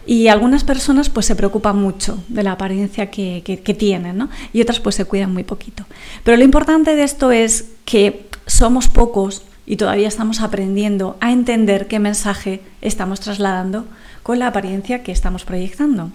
Y 0.07 0.29
algunas 0.29 0.65
personas 0.65 1.09
pues 1.11 1.27
se 1.27 1.37
preocupan 1.37 1.77
mucho 1.79 2.23
de 2.29 2.43
la 2.43 2.53
apariencia 2.53 3.11
que, 3.11 3.43
que- 3.45 3.61
que 3.61 3.75
tienen, 3.75 4.17
¿no? 4.19 4.29
Y 4.53 4.61
otras 4.63 4.81
pues 4.81 4.95
se 4.95 5.05
cuidan 5.05 5.33
muy 5.33 5.45
poquito. 5.45 5.85
Pero 6.25 6.37
lo 6.37 6.45
importante 6.45 6.97
de 6.97 7.05
esto 7.05 7.31
es 7.31 7.67
que 7.85 8.27
somos 8.47 8.89
pocos 8.89 9.43
y 9.65 9.77
todavía 9.77 10.09
estamos 10.09 10.41
aprendiendo 10.41 11.17
a 11.21 11.31
entender 11.31 11.87
qué 11.87 12.01
mensaje 12.01 12.61
estamos 12.81 13.21
trasladando 13.21 13.87
con 14.23 14.39
la 14.39 14.49
apariencia 14.49 15.03
que 15.03 15.13
estamos 15.13 15.45
proyectando. 15.45 16.11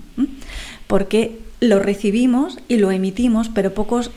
Porque 0.88 1.40
lo 1.60 1.80
recibimos 1.80 2.60
y 2.68 2.78
lo 2.78 2.92
emitimos, 2.92 3.50
pero 3.50 3.74
pocos 3.74 4.12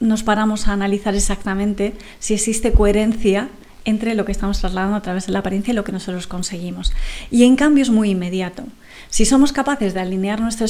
nos 0.00 0.22
paramos 0.22 0.68
a 0.68 0.72
analizar 0.72 1.14
exactamente 1.14 1.94
si 2.18 2.34
existe 2.34 2.72
coherencia 2.72 3.48
entre 3.84 4.14
lo 4.14 4.24
que 4.24 4.32
estamos 4.32 4.58
trasladando 4.60 4.96
a 4.96 5.02
través 5.02 5.26
de 5.26 5.32
la 5.32 5.38
apariencia 5.38 5.72
y 5.72 5.74
lo 5.74 5.84
que 5.84 5.92
nosotros 5.92 6.26
conseguimos. 6.26 6.92
Y 7.30 7.44
en 7.44 7.54
cambio 7.54 7.82
es 7.82 7.90
muy 7.90 8.10
inmediato. 8.10 8.64
Si 9.10 9.24
somos 9.24 9.52
capaces 9.52 9.94
de 9.94 10.00
alinear 10.00 10.40
nuestra 10.40 10.66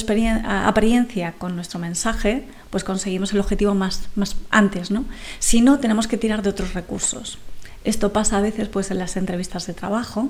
apariencia 0.66 1.32
con 1.32 1.56
nuestro 1.56 1.80
mensaje, 1.80 2.44
pues 2.68 2.84
conseguimos 2.84 3.32
el 3.32 3.40
objetivo 3.40 3.74
más, 3.74 4.08
más 4.14 4.36
antes, 4.50 4.90
¿no? 4.90 5.06
Si 5.38 5.62
no, 5.62 5.78
tenemos 5.78 6.06
que 6.06 6.18
tirar 6.18 6.42
de 6.42 6.50
otros 6.50 6.74
recursos. 6.74 7.38
Esto 7.86 8.12
pasa 8.12 8.38
a 8.38 8.40
veces 8.40 8.68
pues 8.68 8.90
en 8.90 8.98
las 8.98 9.16
entrevistas 9.16 9.68
de 9.68 9.72
trabajo. 9.72 10.28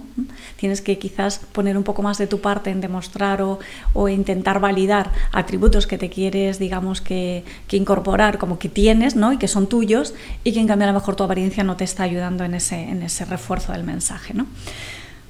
Tienes 0.57 0.83
que 0.83 0.99
quizás 0.99 1.41
poner 1.53 1.79
un 1.79 1.85
poco 1.85 2.03
más 2.03 2.19
de 2.19 2.27
tu 2.27 2.43
parte 2.43 2.69
en 2.69 2.83
demostrar 2.83 3.41
o, 3.41 3.59
o 3.95 4.11
intentar 4.11 4.61
validar 4.61 5.11
atributos 5.33 5.87
que 5.87 5.97
te 5.97 6.11
quieres, 6.11 6.59
digamos, 6.59 7.01
que, 7.01 7.45
que 7.67 7.79
incorporar 7.79 8.37
como 8.37 8.59
que 8.59 8.69
tienes 8.69 9.17
¿no? 9.17 9.33
y 9.33 9.39
que 9.39 9.49
son 9.49 9.69
tuyos 9.69 10.13
y 10.45 10.53
que 10.53 10.61
en 10.61 10.67
cambio 10.67 10.85
a 10.85 10.93
lo 10.93 10.99
mejor 10.99 11.17
tu 11.17 11.25
apariencia 11.25 11.65
no 11.65 11.77
te 11.77 11.85
está 11.85 12.03
ayudando 12.03 12.45
en 12.45 12.53
ese, 12.53 12.79
en 12.79 13.03
ese 13.03 13.25
refuerzo 13.25 13.73
del 13.73 13.85
mensaje. 13.85 14.35
¿no? 14.35 14.47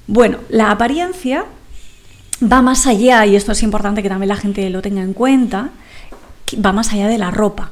Bueno, 0.05 0.39
la 0.49 0.69
apariencia 0.71 1.45
va 2.43 2.61
más 2.61 2.87
allá, 2.87 3.25
y 3.25 3.37
esto 3.37 3.53
es 3.53 3.63
importante 3.63 4.03
que 4.03 4.09
también 4.09 4.27
la 4.27 4.35
gente 4.35 4.69
lo 4.69 4.81
tenga 4.81 5.01
en 5.01 5.13
cuenta, 5.13 5.69
va 6.63 6.73
más 6.73 6.91
allá 6.91 7.07
de 7.07 7.17
la 7.17 7.31
ropa. 7.31 7.71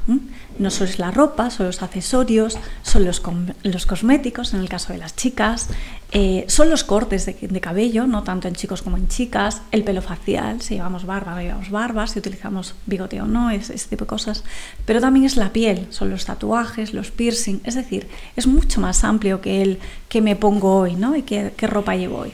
No 0.57 0.69
solo 0.69 0.89
es 0.89 0.99
la 0.99 1.11
ropa, 1.11 1.49
son 1.49 1.65
los 1.65 1.81
accesorios, 1.81 2.57
son 2.81 3.03
los, 3.03 3.21
los 3.63 3.85
cosméticos, 3.85 4.53
en 4.53 4.61
el 4.61 4.69
caso 4.69 4.93
de 4.93 4.99
las 4.99 5.15
chicas, 5.15 5.67
eh, 6.13 6.45
son 6.47 6.69
los 6.69 6.85
cortes 6.85 7.25
de, 7.25 7.33
de 7.41 7.59
cabello, 7.61 8.07
no 8.07 8.23
tanto 8.23 8.47
en 8.47 8.55
chicos 8.55 8.81
como 8.81 8.95
en 8.95 9.09
chicas, 9.09 9.61
el 9.71 9.83
pelo 9.83 10.01
facial, 10.01 10.61
si 10.61 10.75
llevamos 10.75 11.05
barba, 11.05 11.35
no 11.35 11.41
llevamos 11.41 11.69
barba, 11.71 12.07
si 12.07 12.19
utilizamos 12.19 12.73
bigote 12.85 13.21
o 13.21 13.25
no, 13.25 13.49
es- 13.51 13.69
ese 13.69 13.89
tipo 13.89 14.05
de 14.05 14.09
cosas. 14.09 14.43
Pero 14.85 15.01
también 15.01 15.25
es 15.25 15.35
la 15.35 15.51
piel, 15.51 15.87
son 15.89 16.09
los 16.09 16.23
tatuajes, 16.23 16.93
los 16.93 17.11
piercing, 17.11 17.59
es 17.65 17.75
decir, 17.75 18.07
es 18.37 18.47
mucho 18.47 18.79
más 18.79 19.03
amplio 19.03 19.41
que 19.41 19.61
el 19.61 19.79
que 20.07 20.21
me 20.21 20.37
pongo 20.37 20.77
hoy, 20.77 20.95
¿no? 20.95 21.15
Y 21.17 21.23
qué, 21.23 21.53
qué 21.57 21.67
ropa 21.67 21.95
llevo 21.95 22.19
hoy. 22.19 22.31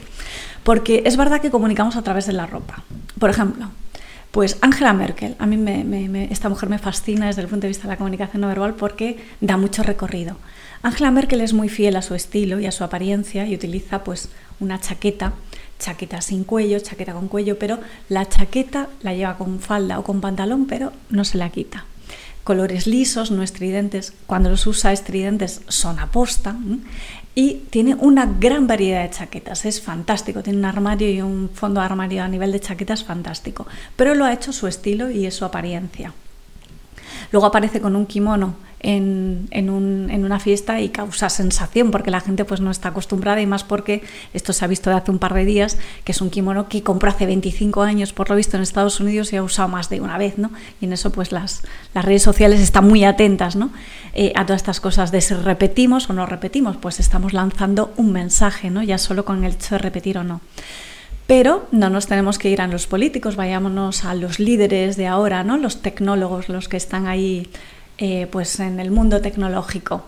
Porque 0.62 1.02
es 1.06 1.16
verdad 1.16 1.40
que 1.40 1.50
comunicamos 1.50 1.96
a 1.96 2.02
través 2.02 2.26
de 2.26 2.34
la 2.34 2.46
ropa. 2.46 2.84
Por 3.18 3.30
ejemplo, 3.30 3.68
pues 4.32 4.56
Angela 4.62 4.92
Merkel, 4.94 5.36
a 5.38 5.46
mí 5.46 5.56
me- 5.56 6.32
esta 6.32 6.48
mujer 6.48 6.68
me 6.68 6.78
fascina 6.78 7.26
desde 7.26 7.42
el 7.42 7.48
punto 7.48 7.62
de 7.62 7.68
vista 7.68 7.84
de 7.84 7.90
la 7.90 7.96
comunicación 7.98 8.40
no 8.40 8.48
verbal 8.48 8.74
porque 8.74 9.18
da 9.40 9.56
mucho 9.56 9.82
recorrido. 9.84 10.36
Angela 10.82 11.10
Merkel 11.12 11.42
es 11.42 11.52
muy 11.52 11.68
fiel 11.68 11.94
a 11.96 12.02
su 12.02 12.14
estilo 12.14 12.58
y 12.58 12.66
a 12.66 12.72
su 12.72 12.82
apariencia 12.82 13.46
y 13.46 13.54
utiliza 13.54 14.02
pues 14.02 14.30
una 14.58 14.80
chaqueta, 14.80 15.34
chaqueta 15.78 16.20
sin 16.22 16.44
cuello, 16.44 16.80
chaqueta 16.80 17.12
con 17.12 17.28
cuello, 17.28 17.58
pero 17.58 17.78
la 18.08 18.26
chaqueta 18.28 18.88
la 19.02 19.14
lleva 19.14 19.36
con 19.36 19.60
falda 19.60 19.98
o 19.98 20.02
con 20.04 20.20
pantalón, 20.20 20.66
pero 20.66 20.92
no 21.10 21.24
se 21.24 21.38
la 21.38 21.50
quita. 21.50 21.84
Colores 22.42 22.88
lisos, 22.88 23.30
no 23.30 23.44
estridentes. 23.44 24.14
Cuando 24.26 24.50
los 24.50 24.66
usa 24.66 24.92
estridentes 24.92 25.60
son 25.68 26.00
aposta. 26.00 26.56
Y 27.34 27.62
tiene 27.70 27.94
una 27.94 28.26
gran 28.26 28.66
variedad 28.66 29.02
de 29.02 29.10
chaquetas. 29.10 29.64
Es 29.64 29.80
fantástico. 29.80 30.42
Tiene 30.42 30.58
un 30.58 30.64
armario 30.66 31.10
y 31.10 31.22
un 31.22 31.50
fondo 31.52 31.80
de 31.80 31.86
armario 31.86 32.22
a 32.22 32.28
nivel 32.28 32.52
de 32.52 32.60
chaquetas 32.60 33.04
fantástico. 33.04 33.66
Pero 33.96 34.14
lo 34.14 34.24
ha 34.24 34.32
hecho 34.32 34.52
su 34.52 34.66
estilo 34.66 35.10
y 35.10 35.26
es 35.26 35.34
su 35.34 35.44
apariencia. 35.44 36.12
Luego 37.30 37.46
aparece 37.46 37.80
con 37.80 37.96
un 37.96 38.06
kimono 38.06 38.56
en 38.82 39.70
una 39.70 40.40
fiesta 40.40 40.80
y 40.80 40.88
causa 40.88 41.28
sensación 41.28 41.90
porque 41.90 42.10
la 42.10 42.20
gente 42.20 42.44
pues 42.44 42.60
no 42.60 42.70
está 42.70 42.88
acostumbrada 42.88 43.40
y 43.40 43.46
más 43.46 43.62
porque 43.62 44.02
esto 44.34 44.52
se 44.52 44.64
ha 44.64 44.68
visto 44.68 44.90
de 44.90 44.96
hace 44.96 45.10
un 45.10 45.18
par 45.18 45.34
de 45.34 45.44
días 45.44 45.78
que 46.04 46.12
es 46.12 46.20
un 46.20 46.30
kimono 46.30 46.68
que 46.68 46.82
compró 46.82 47.10
hace 47.10 47.26
25 47.26 47.82
años 47.82 48.12
por 48.12 48.28
lo 48.28 48.34
visto 48.34 48.56
en 48.56 48.62
Estados 48.64 48.98
Unidos 48.98 49.32
y 49.32 49.36
ha 49.36 49.42
usado 49.42 49.68
más 49.68 49.88
de 49.88 50.00
una 50.00 50.18
vez 50.18 50.36
¿no? 50.36 50.50
y 50.80 50.86
en 50.86 50.92
eso 50.92 51.12
pues 51.12 51.30
las, 51.30 51.62
las 51.94 52.04
redes 52.04 52.22
sociales 52.22 52.60
están 52.60 52.88
muy 52.88 53.04
atentas 53.04 53.54
¿no? 53.54 53.70
Eh, 54.14 54.32
a 54.36 54.44
todas 54.44 54.60
estas 54.60 54.80
cosas 54.80 55.10
de 55.10 55.22
si 55.22 55.32
repetimos 55.32 56.10
o 56.10 56.12
no 56.12 56.26
repetimos 56.26 56.76
pues 56.76 57.00
estamos 57.00 57.32
lanzando 57.32 57.94
un 57.96 58.12
mensaje 58.12 58.68
¿no? 58.68 58.82
ya 58.82 58.98
solo 58.98 59.24
con 59.24 59.42
el 59.42 59.52
hecho 59.52 59.76
de 59.76 59.78
repetir 59.78 60.18
o 60.18 60.22
no 60.22 60.42
pero 61.26 61.66
no 61.72 61.88
nos 61.88 62.06
tenemos 62.06 62.38
que 62.38 62.50
ir 62.50 62.60
a 62.60 62.66
los 62.66 62.86
políticos, 62.86 63.36
vayámonos 63.36 64.04
a 64.04 64.14
los 64.14 64.38
líderes 64.38 64.96
de 64.96 65.06
ahora, 65.06 65.44
¿no? 65.44 65.56
los 65.56 65.80
tecnólogos, 65.80 66.48
los 66.48 66.68
que 66.68 66.76
están 66.76 67.06
ahí 67.06 67.48
eh, 67.98 68.26
pues 68.30 68.60
en 68.60 68.80
el 68.80 68.90
mundo 68.90 69.20
tecnológico. 69.20 70.04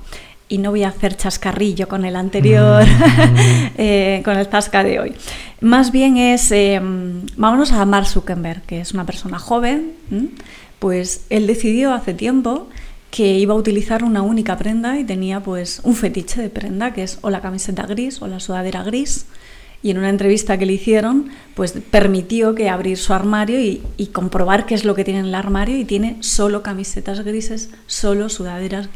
Y 0.49 0.59
no 0.59 0.71
voy 0.71 0.83
a 0.85 0.88
hacer 0.88 1.17
chascarrillo 1.17 1.88
con 1.88 2.05
el 2.05 2.17
anterior, 2.17 2.85
eh, 3.79 4.21
con 4.25 4.37
el 4.37 4.47
zasca 4.47 4.85
de 4.85 5.01
hoy. 5.01 5.14
Más 5.61 5.90
bien 5.90 6.19
es, 6.19 6.53
eh, 6.53 6.79
vámonos 7.37 7.73
a 7.73 7.85
Mark 7.87 8.07
Zuckerberg, 8.07 8.62
que 8.62 8.81
es 8.81 8.93
una 8.93 9.07
persona 9.07 9.38
joven, 9.38 9.93
pues 10.79 11.25
él 11.31 11.47
decidió 11.47 11.95
hace 11.95 12.12
tiempo 12.12 12.69
que 13.14 13.38
iba 13.38 13.55
a 13.55 13.57
utilizar 13.57 14.03
una 14.03 14.22
única 14.22 14.57
prenda 14.57 14.98
y 14.98 15.05
tenía 15.05 15.38
pues 15.38 15.81
un 15.85 15.94
fetiche 15.94 16.42
de 16.42 16.50
prenda, 16.50 16.92
que 16.92 17.05
es 17.05 17.18
o 17.20 17.31
la 17.31 17.40
camiseta 17.40 17.87
gris 17.87 18.20
o 18.20 18.27
la 18.27 18.40
sudadera 18.40 18.83
gris 18.83 19.27
y 19.85 19.90
en 19.92 19.98
una 19.98 20.09
entrevista 20.09 20.59
que 20.59 20.66
le 20.66 20.72
hicieron, 20.72 21.29
pues 21.55 21.74
permitió 21.92 22.57
que 22.57 22.68
abrir 22.68 22.98
su 22.98 23.14
armario 23.14 23.61
y, 23.61 23.83
y 23.96 24.09
comprobar 24.09 24.66
qué 24.66 24.74
es 24.74 24.85
lo 24.85 24.96
que 24.96 25.05
tiene 25.05 25.20
en 25.20 25.27
el 25.27 25.35
armario 25.37 25.79
y 25.79 25.85
tiene 25.85 26.16
solo 26.20 26.64
camisetas 26.64 27.20
grises, 27.20 27.70
solo 27.87 28.29
sudaderas 28.29 28.88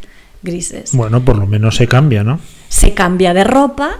grises. 0.42 0.90
Bueno, 0.94 1.24
por 1.24 1.38
lo 1.38 1.46
menos 1.46 1.76
se 1.76 1.86
cambia, 1.86 2.24
¿no? 2.24 2.40
Se 2.68 2.94
cambia 2.94 3.34
de 3.34 3.44
ropa, 3.44 3.98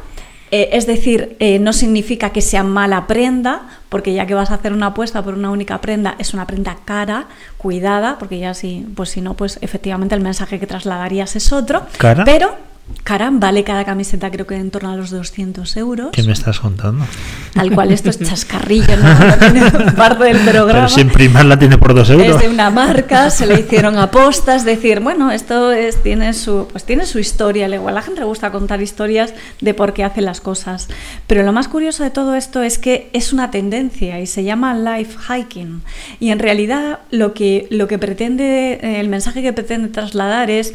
eh, 0.51 0.71
es 0.73 0.87
decir, 0.87 1.37
eh, 1.41 1.59
no 1.59 1.73
significa 1.73 2.31
que 2.31 2.41
sea 2.41 2.63
mala 2.63 3.07
prenda, 3.07 3.63
porque 3.89 4.15
ya 4.15 4.27
que 4.27 4.35
vas 4.35 4.51
a 4.51 4.55
hacer 4.55 4.73
una 4.73 4.87
apuesta 4.87 5.23
por 5.23 5.35
una 5.35 5.51
única 5.51 5.81
prenda, 5.81 6.15
es 6.19 6.35
una 6.35 6.47
prenda 6.47 6.77
cara, 6.85 7.27
cuidada, 7.57 8.19
porque 8.19 8.39
ya 8.39 8.55
si, 8.55 8.87
pues 8.95 9.11
si 9.11 9.21
no, 9.21 9.35
pues 9.35 9.59
efectivamente 9.61 10.15
el 10.15 10.21
mensaje 10.21 10.59
que 10.59 10.67
trasladarías 10.67 11.37
es 11.37 11.53
otro. 11.53 11.83
¿Cara? 11.99 12.25
Pero 12.25 12.68
cara 13.09 13.31
vale 13.33 13.65
cada 13.65 13.85
camiseta 13.85 14.31
creo 14.31 14.47
que 14.47 14.55
en 14.55 14.71
torno 14.71 14.91
a 14.91 14.97
los 14.97 15.11
200 15.11 15.77
euros. 15.79 16.09
¿Qué 16.13 16.23
me 16.23 16.33
estás 16.33 16.61
contando? 16.61 17.07
Al 17.55 17.73
cual 17.73 17.91
esto 17.91 18.11
es 18.11 18.21
chascarrillo, 18.21 18.97
¿no? 18.97 19.95
Parte 19.97 20.25
del 20.25 20.39
programa. 20.39 20.73
Pero 20.73 20.89
si 20.89 21.01
en 21.01 21.11
primar 21.11 21.47
la 21.47 21.59
tiene 21.59 21.79
por 21.79 21.95
dos 21.95 22.11
euros. 22.11 22.27
Es 22.27 22.39
de 22.39 22.49
una 22.49 22.69
marca, 22.71 23.31
se 23.31 23.47
le 23.47 23.61
hicieron 23.61 23.97
apostas, 23.97 24.65
decir, 24.65 25.01
bueno, 25.01 25.31
esto 25.31 25.73
es, 25.73 26.03
tiene 26.03 26.35
su, 26.35 26.69
pues 26.71 26.85
tiene 26.85 27.07
su 27.07 27.19
historia, 27.19 27.65
al 27.65 27.75
igual 27.75 27.95
a 27.95 28.01
la 28.01 28.03
gente 28.03 28.21
le 28.21 28.27
gusta 28.27 28.51
contar 28.51 28.83
historias 28.83 29.33
de 29.61 29.75
por 29.75 29.95
qué 29.95 30.05
hacen 30.05 30.27
las 30.27 30.41
cosas. 30.41 30.89
Pero 31.27 31.43
lo 31.43 31.53
más 31.53 31.69
curioso 31.69 32.05
de 32.05 32.11
todo 32.11 32.35
esto 32.35 32.63
es 32.63 32.79
que 32.79 33.09
es 33.15 33.33
una 33.33 33.51
tendencia 33.51 34.21
y 34.21 34.27
se 34.27 34.45
llama 34.45 34.75
life 34.75 35.17
hiking. 35.29 35.83
Y 36.21 36.31
en 36.31 36.39
realidad 36.39 37.01
lo 37.11 37.33
que, 37.33 37.67
lo 37.71 37.89
que 37.89 37.99
pretende, 37.99 39.01
el 39.01 39.09
mensaje 39.09 39.41
que 39.41 39.53
pretende 39.53 39.89
trasladar 39.89 40.51
es 40.51 40.75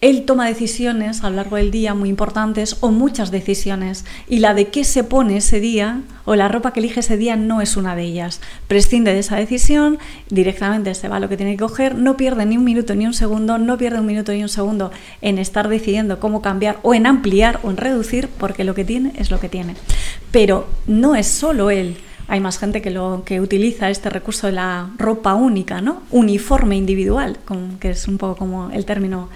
él 0.00 0.22
toma 0.22 0.46
decisiones 0.46 1.22
a 1.22 1.30
lo 1.30 1.36
largo 1.36 1.56
del 1.56 1.70
día 1.70 1.92
muy 1.92 2.08
importantes 2.08 2.78
o 2.80 2.90
muchas 2.90 3.30
decisiones 3.30 4.06
y 4.28 4.38
la 4.38 4.54
de 4.54 4.68
qué 4.68 4.82
se 4.84 5.04
pone 5.04 5.36
ese 5.36 5.60
día 5.60 6.00
o 6.24 6.36
la 6.36 6.48
ropa 6.48 6.72
que 6.72 6.80
elige 6.80 7.00
ese 7.00 7.18
día 7.18 7.36
no 7.36 7.60
es 7.60 7.76
una 7.76 7.94
de 7.94 8.04
ellas. 8.04 8.40
Prescinde 8.66 9.12
de 9.12 9.18
esa 9.18 9.36
decisión, 9.36 9.98
directamente 10.30 10.94
se 10.94 11.08
va 11.08 11.16
a 11.16 11.20
lo 11.20 11.28
que 11.28 11.36
tiene 11.36 11.52
que 11.52 11.64
coger, 11.64 11.96
no 11.96 12.16
pierde 12.16 12.46
ni 12.46 12.56
un 12.56 12.64
minuto 12.64 12.94
ni 12.94 13.04
un 13.04 13.12
segundo, 13.12 13.58
no 13.58 13.76
pierde 13.76 14.00
un 14.00 14.06
minuto 14.06 14.32
ni 14.32 14.42
un 14.42 14.48
segundo 14.48 14.90
en 15.20 15.38
estar 15.38 15.68
decidiendo 15.68 16.18
cómo 16.18 16.40
cambiar 16.40 16.78
o 16.82 16.94
en 16.94 17.06
ampliar 17.06 17.60
o 17.62 17.70
en 17.70 17.76
reducir 17.76 18.28
porque 18.28 18.64
lo 18.64 18.74
que 18.74 18.86
tiene 18.86 19.12
es 19.16 19.30
lo 19.30 19.38
que 19.38 19.50
tiene. 19.50 19.74
Pero 20.30 20.66
no 20.86 21.14
es 21.14 21.26
solo 21.26 21.70
él. 21.70 21.98
hay 22.26 22.38
más 22.38 22.58
gente 22.58 22.80
que, 22.80 22.90
lo, 22.90 23.22
que 23.26 23.40
utiliza 23.40 23.90
este 23.90 24.08
recurso 24.08 24.46
de 24.46 24.52
la 24.52 24.88
ropa 24.96 25.34
única, 25.34 25.80
¿no? 25.80 26.04
Uniforme 26.10 26.76
individual, 26.76 27.38
que 27.80 27.90
es 27.90 28.06
un 28.06 28.18
poco 28.18 28.36
como 28.36 28.70
el 28.70 28.84
término 28.84 29.28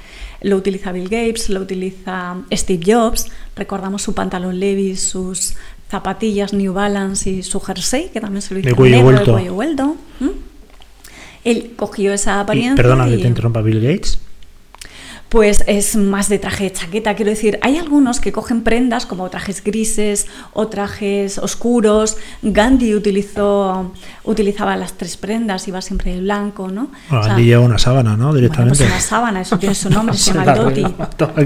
lo 0.44 0.56
utiliza 0.56 0.92
Bill 0.92 1.04
Gates, 1.08 1.48
lo 1.50 1.60
utiliza 1.60 2.36
Steve 2.52 2.82
Jobs, 2.92 3.26
recordamos 3.56 4.02
su 4.02 4.14
pantalón 4.14 4.60
Levi's, 4.60 5.00
sus 5.02 5.54
zapatillas 5.90 6.52
New 6.52 6.72
Balance 6.72 7.28
y 7.30 7.42
su 7.42 7.60
jersey, 7.60 8.10
que 8.12 8.20
también 8.20 8.42
se 8.42 8.54
lo 8.54 8.60
hizo 8.60 8.68
De 8.68 8.74
cuello 8.74 8.96
negro, 8.96 9.10
vuelto. 9.12 9.32
cuello 9.32 9.54
vuelto. 9.54 9.96
Él 11.44 11.72
cogió 11.76 12.12
esa 12.14 12.36
Y, 12.36 12.40
apariencia 12.40 12.74
perdona 12.76 13.06
que 13.06 13.16
y- 13.16 13.22
te 13.22 13.28
interrumpa 13.28 13.60
Bill 13.62 13.80
Gates. 13.80 14.18
Pues 15.34 15.64
es 15.66 15.96
más 15.96 16.28
de 16.28 16.38
traje 16.38 16.62
de 16.62 16.72
chaqueta. 16.72 17.16
Quiero 17.16 17.32
decir, 17.32 17.58
hay 17.60 17.76
algunos 17.76 18.20
que 18.20 18.30
cogen 18.30 18.62
prendas 18.62 19.04
como 19.04 19.28
trajes 19.30 19.64
grises 19.64 20.28
o 20.52 20.68
trajes 20.68 21.38
oscuros. 21.38 22.16
Gandhi 22.42 22.94
utilizó, 22.94 23.90
utilizaba 24.22 24.76
las 24.76 24.92
tres 24.92 25.16
prendas, 25.16 25.66
iba 25.66 25.82
siempre 25.82 26.14
de 26.14 26.20
blanco, 26.20 26.68
¿no? 26.68 26.86
Bueno, 27.08 27.20
O 27.20 27.24
sea, 27.24 27.32
Andy 27.32 27.46
lleva 27.46 27.62
una 27.64 27.78
sábana, 27.78 28.12
¿no? 28.12 28.26
bueno, 28.26 28.34
Directamente. 28.34 28.78
pues 28.78 28.88
una 28.88 29.00
sábana, 29.00 29.40
eso 29.40 29.58
tiene 29.58 29.74
su 29.74 29.90
nombre, 29.90 30.16
se 30.16 30.30
llama 30.34 30.44
la 30.44 30.52
el 30.52 30.58
doti. 30.62 30.84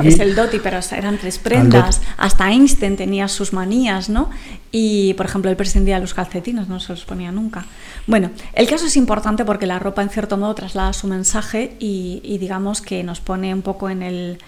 Es 0.06 0.18
el 0.18 0.34
doti, 0.34 0.58
pero 0.58 0.80
eran 0.92 1.16
tres 1.16 1.38
prendas. 1.38 2.02
Hasta 2.18 2.50
Einstein 2.50 2.94
tenía 2.94 3.26
sus 3.26 3.54
manías, 3.54 4.10
¿no? 4.10 4.28
Y, 4.70 5.14
por 5.14 5.24
ejemplo, 5.24 5.50
él 5.50 5.56
prescindía 5.56 5.98
los 5.98 6.12
calcetines, 6.12 6.68
no 6.68 6.78
se 6.78 6.92
los 6.92 7.06
ponía 7.06 7.32
nunca. 7.32 7.64
Bueno, 8.06 8.30
el 8.52 8.68
caso 8.68 8.84
es 8.86 8.96
importante 8.96 9.46
porque 9.46 9.66
la 9.66 9.78
ropa, 9.78 10.02
en 10.02 10.10
cierto 10.10 10.36
modo, 10.36 10.54
traslada 10.54 10.92
su 10.92 11.06
mensaje 11.06 11.74
y, 11.78 12.20
y 12.22 12.36
digamos 12.36 12.82
que 12.82 13.02
nos 13.02 13.20
pone 13.20 13.54
un 13.54 13.62
poco 13.62 13.77
en 13.86 14.38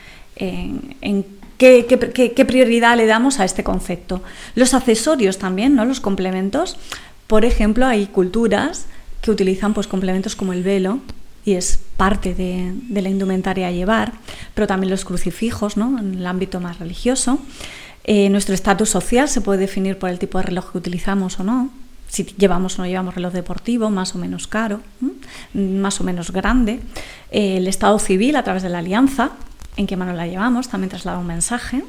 qué, 1.58 2.44
prioridad 2.46 2.96
le 2.96 3.06
damos 3.06 3.38
a 3.38 3.44
este 3.44 3.62
concepto. 3.62 4.22
Los 4.54 4.74
accesorios 4.74 5.38
también, 5.38 5.74
¿no? 5.74 5.84
Los 5.84 6.00
complementos. 6.00 6.76
Por 7.26 7.44
ejemplo, 7.44 7.86
hay 7.86 8.06
culturas 8.06 8.86
que 9.20 9.30
utilizan 9.30 9.74
pues, 9.74 9.86
complementos 9.86 10.34
como 10.34 10.52
el 10.52 10.62
velo, 10.62 11.00
y 11.44 11.54
es 11.54 11.80
parte 11.96 12.34
de, 12.34 12.72
de 12.74 13.02
la 13.02 13.08
indumentaria 13.08 13.68
a 13.68 13.70
llevar, 13.70 14.12
pero 14.54 14.66
también 14.66 14.90
los 14.90 15.04
crucifijos, 15.04 15.76
¿no? 15.76 15.98
en 15.98 16.14
el 16.14 16.26
ámbito 16.26 16.60
más 16.60 16.78
religioso. 16.78 17.38
Eh, 18.04 18.28
nuestro 18.30 18.54
estatus 18.54 18.88
social 18.88 19.28
se 19.28 19.40
puede 19.40 19.60
definir 19.60 19.98
por 19.98 20.10
el 20.10 20.18
tipo 20.18 20.38
de 20.38 20.44
reloj 20.44 20.72
que 20.72 20.78
utilizamos 20.78 21.38
o 21.38 21.44
no. 21.44 21.70
Si 22.10 22.24
llevamos 22.24 22.78
o 22.78 22.82
no 22.82 22.88
llevamos 22.88 23.14
reloj 23.14 23.32
deportivo, 23.32 23.88
más 23.88 24.14
o 24.14 24.18
menos 24.18 24.48
caro, 24.48 24.80
más 25.54 26.00
o 26.00 26.04
menos 26.04 26.32
grande. 26.32 26.80
El 27.30 27.68
estado 27.68 27.98
civil 27.98 28.34
a 28.36 28.42
través 28.42 28.62
de 28.62 28.68
la 28.68 28.78
alianza, 28.78 29.30
en 29.76 29.86
qué 29.86 29.96
mano 29.96 30.12
la 30.12 30.26
llevamos, 30.26 30.68
también 30.68 30.90
traslada 30.90 31.18
un 31.18 31.26
mensaje. 31.28 31.84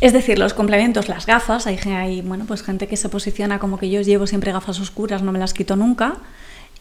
Es 0.00 0.12
decir, 0.12 0.38
los 0.38 0.54
complementos, 0.54 1.08
las 1.08 1.26
gafas, 1.26 1.66
hay, 1.66 1.78
hay 1.86 2.20
bueno, 2.20 2.44
pues 2.46 2.62
gente 2.62 2.86
que 2.86 2.96
se 2.96 3.08
posiciona 3.08 3.58
como 3.58 3.78
que 3.78 3.88
yo 3.88 4.02
llevo 4.02 4.26
siempre 4.26 4.52
gafas 4.52 4.78
oscuras, 4.80 5.22
no 5.22 5.32
me 5.32 5.38
las 5.38 5.54
quito 5.54 5.74
nunca, 5.74 6.18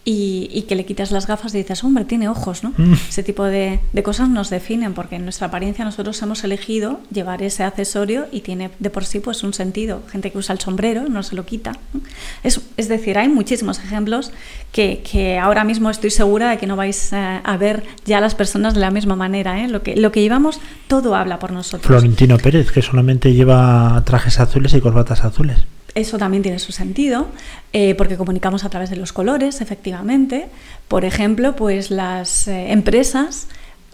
y, 0.08 0.50
y 0.54 0.62
que 0.62 0.76
le 0.76 0.86
quitas 0.86 1.12
las 1.12 1.28
gafas 1.28 1.54
y 1.54 1.58
dices, 1.58 1.84
hombre, 1.84 2.06
tiene 2.06 2.30
ojos, 2.30 2.64
¿no? 2.64 2.74
Mm. 2.78 2.94
Ese 3.10 3.24
tipo 3.24 3.44
de, 3.44 3.82
de 3.92 4.04
cosas 4.04 4.30
nos 4.30 4.50
definen, 4.50 4.94
porque 4.94 5.18
en 5.18 5.26
nuestra 5.26 5.48
apariencia 5.48 5.84
nosotros 5.84 6.22
hemos 6.22 6.46
elegido 6.46 7.02
llevar 7.12 7.44
ese 7.44 7.66
accesorio 7.66 8.26
y 8.32 8.40
tiene 8.40 8.70
de 8.80 8.90
por 8.90 9.04
sí 9.04 9.20
pues 9.20 9.44
un 9.44 9.54
sentido. 9.54 10.02
Gente 10.10 10.32
que 10.32 10.38
usa 10.38 10.54
el 10.54 10.62
sombrero 10.62 11.10
no 11.10 11.24
se 11.24 11.36
lo 11.36 11.46
quita. 11.46 11.74
¿no? 11.94 12.00
Es, 12.42 12.62
es 12.78 12.88
decir, 12.88 13.18
hay 13.18 13.28
muchísimos 13.28 13.80
ejemplos 13.80 14.32
que, 14.72 15.04
que 15.04 15.40
ahora 15.40 15.66
mismo 15.66 15.90
estoy 15.90 16.10
segura 16.10 16.52
de 16.52 16.58
que 16.58 16.68
no 16.68 16.78
vais 16.78 17.12
eh, 17.12 17.42
a 17.44 17.58
ver 17.58 17.84
ya 18.06 18.22
las 18.22 18.34
personas 18.34 18.76
de 18.76 18.80
la 18.80 18.92
misma 18.92 19.18
manera. 19.18 19.62
¿eh? 19.62 19.68
Lo, 19.68 19.84
que, 19.84 19.98
lo 19.98 20.14
que 20.14 20.22
llevamos, 20.22 20.62
todo 20.88 21.16
habla 21.16 21.38
por 21.38 21.52
nosotros. 21.52 21.86
Florentino 21.86 22.38
Pérez, 22.38 22.72
que 22.72 22.82
solamente 22.82 23.34
lleva 23.34 24.02
trajes 24.06 24.40
azules 24.40 24.74
y 24.74 24.80
corbatas 24.80 25.26
azules. 25.26 25.66
Eso 25.98 26.18
también 26.20 26.44
tiene 26.44 26.60
su 26.60 26.72
sentido, 26.72 27.28
eh, 27.74 27.96
porque 27.96 28.18
comunicamos 28.18 28.64
a 28.64 28.70
través 28.70 28.90
de 28.92 28.98
los 28.98 29.14
colores, 29.14 29.62
efectivamente. 29.62 30.48
Por 30.88 31.06
ejemplo, 31.06 31.56
pues 31.56 31.90
las 31.90 32.48
eh, 32.48 32.72
empresas, 32.72 33.48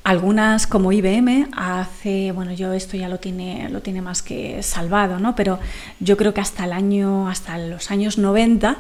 algunas 0.03 0.67
como 0.67 0.91
IBM, 0.91 1.47
hace, 1.55 2.33
bueno, 2.33 2.51
yo 2.51 2.73
esto 2.73 2.97
ya 2.97 3.07
lo 3.07 3.19
tiene, 3.19 3.69
lo 3.69 3.81
tiene 3.81 4.01
más 4.01 4.21
que 4.21 4.61
salvado, 4.63 5.17
¿no? 5.19 5.33
Pero 5.35 5.59
yo 6.01 6.17
creo 6.17 6.33
que 6.33 6.41
hasta 6.41 6.65
el 6.65 6.73
año, 6.73 7.29
hasta 7.29 7.57
los 7.57 7.89
años 7.89 8.17
90, 8.17 8.77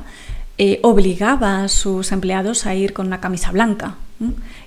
eh, 0.57 0.79
obligaba 0.83 1.63
a 1.63 1.67
sus 1.69 2.11
empleados 2.11 2.65
a 2.65 2.75
ir 2.75 2.91
con 2.91 3.07
una 3.07 3.21
camisa 3.21 3.51
blanca. 3.51 3.95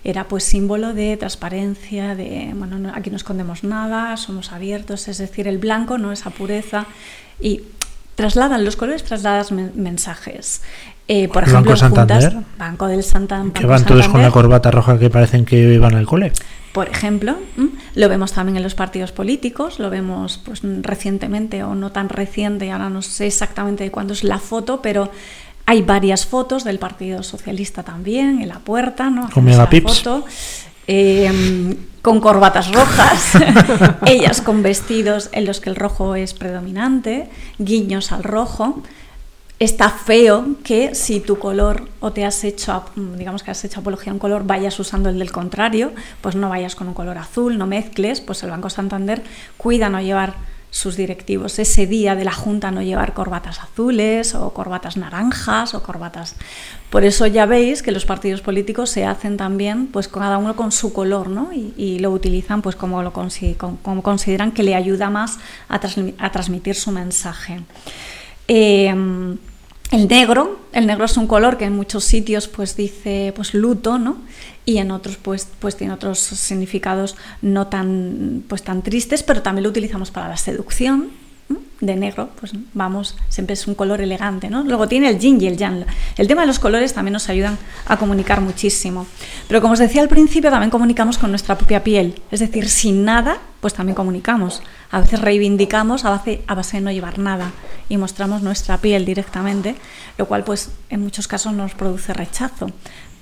Era 0.03 0.29
pues 0.29 0.45
símbolo 0.45 0.95
de 0.95 1.17
transparencia, 1.17 2.15
de, 2.15 2.53
bueno, 2.55 2.79
no- 2.79 2.93
aquí 2.95 3.11
no 3.11 3.17
escondemos 3.17 3.65
nada, 3.65 4.17
somos 4.17 4.51
abiertos, 4.53 5.09
es 5.09 5.19
decir, 5.19 5.47
el 5.47 5.59
blanco, 5.59 5.99
¿no? 5.99 6.11
Esa 6.11 6.31
pureza. 6.31 6.87
Y 7.41 7.61
trasladan 8.17 8.65
los 8.65 8.75
colores, 8.75 9.05
trasladan 9.05 9.47
men- 9.53 9.73
mensajes. 9.77 10.63
Eh, 11.09 11.29
por 11.29 11.45
¿El 11.45 11.51
ejemplo, 11.51 11.73
Banco 11.77 11.85
en 11.85 11.91
juntas- 11.93 12.23
Santander? 12.25 12.47
Banco 12.59 12.87
del 12.89 13.03
Santander. 13.05 13.53
Que 13.53 13.67
van 13.67 13.85
todos 13.85 14.09
con 14.09 14.21
la 14.23 14.33
corbata 14.33 14.73
roja 14.73 14.99
que 14.99 15.09
parecen 15.09 15.45
que 15.45 15.79
van 15.79 15.95
al 15.95 16.05
cole. 16.07 16.33
Por 16.73 16.89
ejemplo, 16.89 17.37
¿m? 17.57 17.69
lo 17.95 18.09
vemos 18.09 18.33
también 18.33 18.57
en 18.57 18.63
los 18.65 18.75
partidos 18.75 19.13
políticos, 19.13 19.79
lo 19.79 19.89
vemos 19.89 20.41
pues 20.45 20.61
recientemente 20.83 21.63
o 21.63 21.75
no 21.77 21.93
tan 21.93 22.09
reciente, 22.09 22.71
ahora 22.73 22.91
no 22.91 23.01
sé 23.03 23.29
exactamente 23.29 23.85
de 23.85 23.91
cuándo 23.93 24.13
es 24.15 24.25
la 24.25 24.39
foto, 24.41 24.83
pero 24.83 25.11
hay 25.65 25.83
varias 25.83 26.27
fotos 26.27 26.65
del 26.65 26.79
Partido 26.79 27.23
Socialista 27.23 27.83
también 27.83 28.43
en 28.43 28.49
la 28.49 28.59
puerta, 28.59 29.09
¿no? 29.09 29.31
Con 29.31 29.45
megapips. 29.45 30.01
foto, 30.03 30.25
eh, 30.87 31.77
con 32.07 32.21
corbatas 32.21 32.71
rojas, 32.71 33.33
ellas 34.07 34.41
con 34.41 34.63
vestidos 34.63 35.29
en 35.33 35.45
los 35.45 35.61
que 35.61 35.71
el 35.71 35.75
rojo 35.75 36.15
es 36.15 36.35
predominante, 36.35 37.29
guiños 37.59 38.13
al 38.13 38.23
rojo. 38.23 38.81
Está 39.59 39.91
feo 39.91 40.51
que 40.63 40.95
si 40.95 41.19
tu 41.19 41.41
color 41.41 41.89
o 41.99 42.13
te 42.13 42.25
has 42.25 42.45
hecho, 42.45 42.85
digamos 42.95 43.43
que 43.43 43.51
has 43.51 43.65
hecho 43.65 43.81
apología 43.81 44.13
a 44.13 44.15
un 44.15 44.21
color, 44.21 44.45
vayas 44.47 44.79
usando 44.79 45.09
el 45.09 45.19
del 45.19 45.33
contrario, 45.33 45.91
pues 46.21 46.37
no 46.37 46.49
vayas 46.49 46.77
con 46.77 46.87
un 46.87 46.95
color 46.95 47.19
azul, 47.19 47.59
no 47.59 47.67
mezcles, 47.67 48.21
pues 48.21 48.41
el 48.45 48.51
Banco 48.51 48.71
Santander 48.71 49.25
cuida 49.57 49.89
no 49.89 50.01
llevar 50.01 50.35
sus 50.71 50.97
directivos 50.97 51.59
ese 51.59 51.87
día 51.87 52.15
de 52.15 52.25
la 52.25 52.33
Junta 52.33 52.71
no 52.71 52.83
llevar 52.83 53.15
corbatas 53.15 53.61
azules 53.61 54.35
o 54.35 54.53
corbatas 54.53 54.97
naranjas 54.97 55.75
o 55.75 55.83
corbatas... 55.83 56.37
Por 56.91 57.05
eso 57.05 57.27
ya 57.27 57.47
veis 57.47 57.83
que 57.83 57.91
los 57.91 58.07
partidos 58.07 58.41
políticos 58.41 58.91
se 58.91 59.05
hacen 59.05 59.37
también 59.37 59.89
pues 59.89 60.07
cada 60.09 60.39
uno 60.39 60.55
con 60.55 60.71
su 60.71 60.93
color 60.93 61.29
¿no? 61.29 61.51
y, 61.53 61.99
lo 61.99 62.11
utilizan 62.11 62.63
pues 62.63 62.77
como, 62.77 63.03
lo 63.03 63.13
como, 63.13 64.03
consideran 64.03 64.53
que 64.53 64.63
le 64.63 64.75
ayuda 64.75 65.11
más 65.11 65.39
a, 65.69 65.81
a 66.19 66.31
transmitir 66.33 66.75
su 66.77 66.93
mensaje. 66.93 67.61
Eh, 68.49 68.95
el 69.93 70.09
negro, 70.09 70.59
el 70.73 70.87
negro 70.87 71.05
es 71.05 71.17
un 71.17 71.29
color 71.29 71.59
que 71.59 71.65
en 71.65 71.75
muchos 71.75 72.05
sitios 72.05 72.49
pues 72.49 72.77
dice 72.77 73.33
pues 73.37 73.55
luto, 73.55 73.99
¿no? 73.99 74.19
Y 74.65 74.79
en 74.79 74.91
otros 74.91 75.17
pues 75.17 75.49
pues 75.61 75.77
tiene 75.77 75.95
otros 75.95 76.19
significados 76.19 77.17
no 77.41 77.69
tan 77.69 78.43
pues 78.49 78.63
tan 78.63 78.83
tristes, 78.83 79.23
pero 79.23 79.43
también 79.43 79.63
lo 79.63 79.71
utilizamos 79.71 80.11
para 80.11 80.29
la 80.29 80.37
seducción. 80.37 81.11
De 81.81 81.95
negro, 81.95 82.31
pues 82.41 82.53
vamos, 82.73 83.17
siempre 83.29 83.53
es 83.53 83.67
un 83.67 83.75
color 83.75 84.01
elegante, 84.01 84.49
¿no? 84.49 84.65
Luego 84.65 84.89
tiene 84.89 85.11
el 85.11 85.19
yin 85.19 85.39
y 85.43 85.47
el 85.47 85.59
yang. 85.59 85.85
El 86.17 86.27
tema 86.27 86.41
de 86.41 86.47
los 86.47 86.59
colores 86.59 86.95
también 86.95 87.13
nos 87.13 87.29
ayudan 87.29 87.59
a 87.85 87.99
comunicar 87.99 88.41
muchísimo. 88.41 89.07
Pero 89.47 89.61
como 89.61 89.75
os 89.75 89.79
decía 89.79 90.01
al 90.01 90.09
principio, 90.09 90.51
también 90.51 90.71
comunicamos 90.71 91.19
con 91.19 91.31
nuestra 91.31 91.59
propia 91.59 91.85
piel. 91.85 92.23
Es 92.31 92.41
decir, 92.41 92.71
sin 92.71 93.05
nada, 93.05 93.37
pues 93.61 93.75
también 93.75 93.95
comunicamos. 93.95 94.63
A 94.91 95.01
veces 95.01 95.21
reivindicamos 95.21 96.07
a 96.07 96.11
base, 96.11 96.43
a 96.47 96.55
base 96.55 96.79
de 96.79 96.83
no 96.83 96.91
llevar 96.93 97.19
nada 97.19 97.53
y 97.91 97.99
mostramos 97.99 98.43
nuestra 98.43 98.79
piel 98.79 99.05
directamente, 99.05 99.77
lo 100.17 100.27
cual 100.27 100.45
pues 100.45 100.71
en 100.89 101.03
muchos 101.03 101.29
casos 101.29 101.53
nos 101.53 101.75
produce 101.75 102.15
rechazo, 102.15 102.71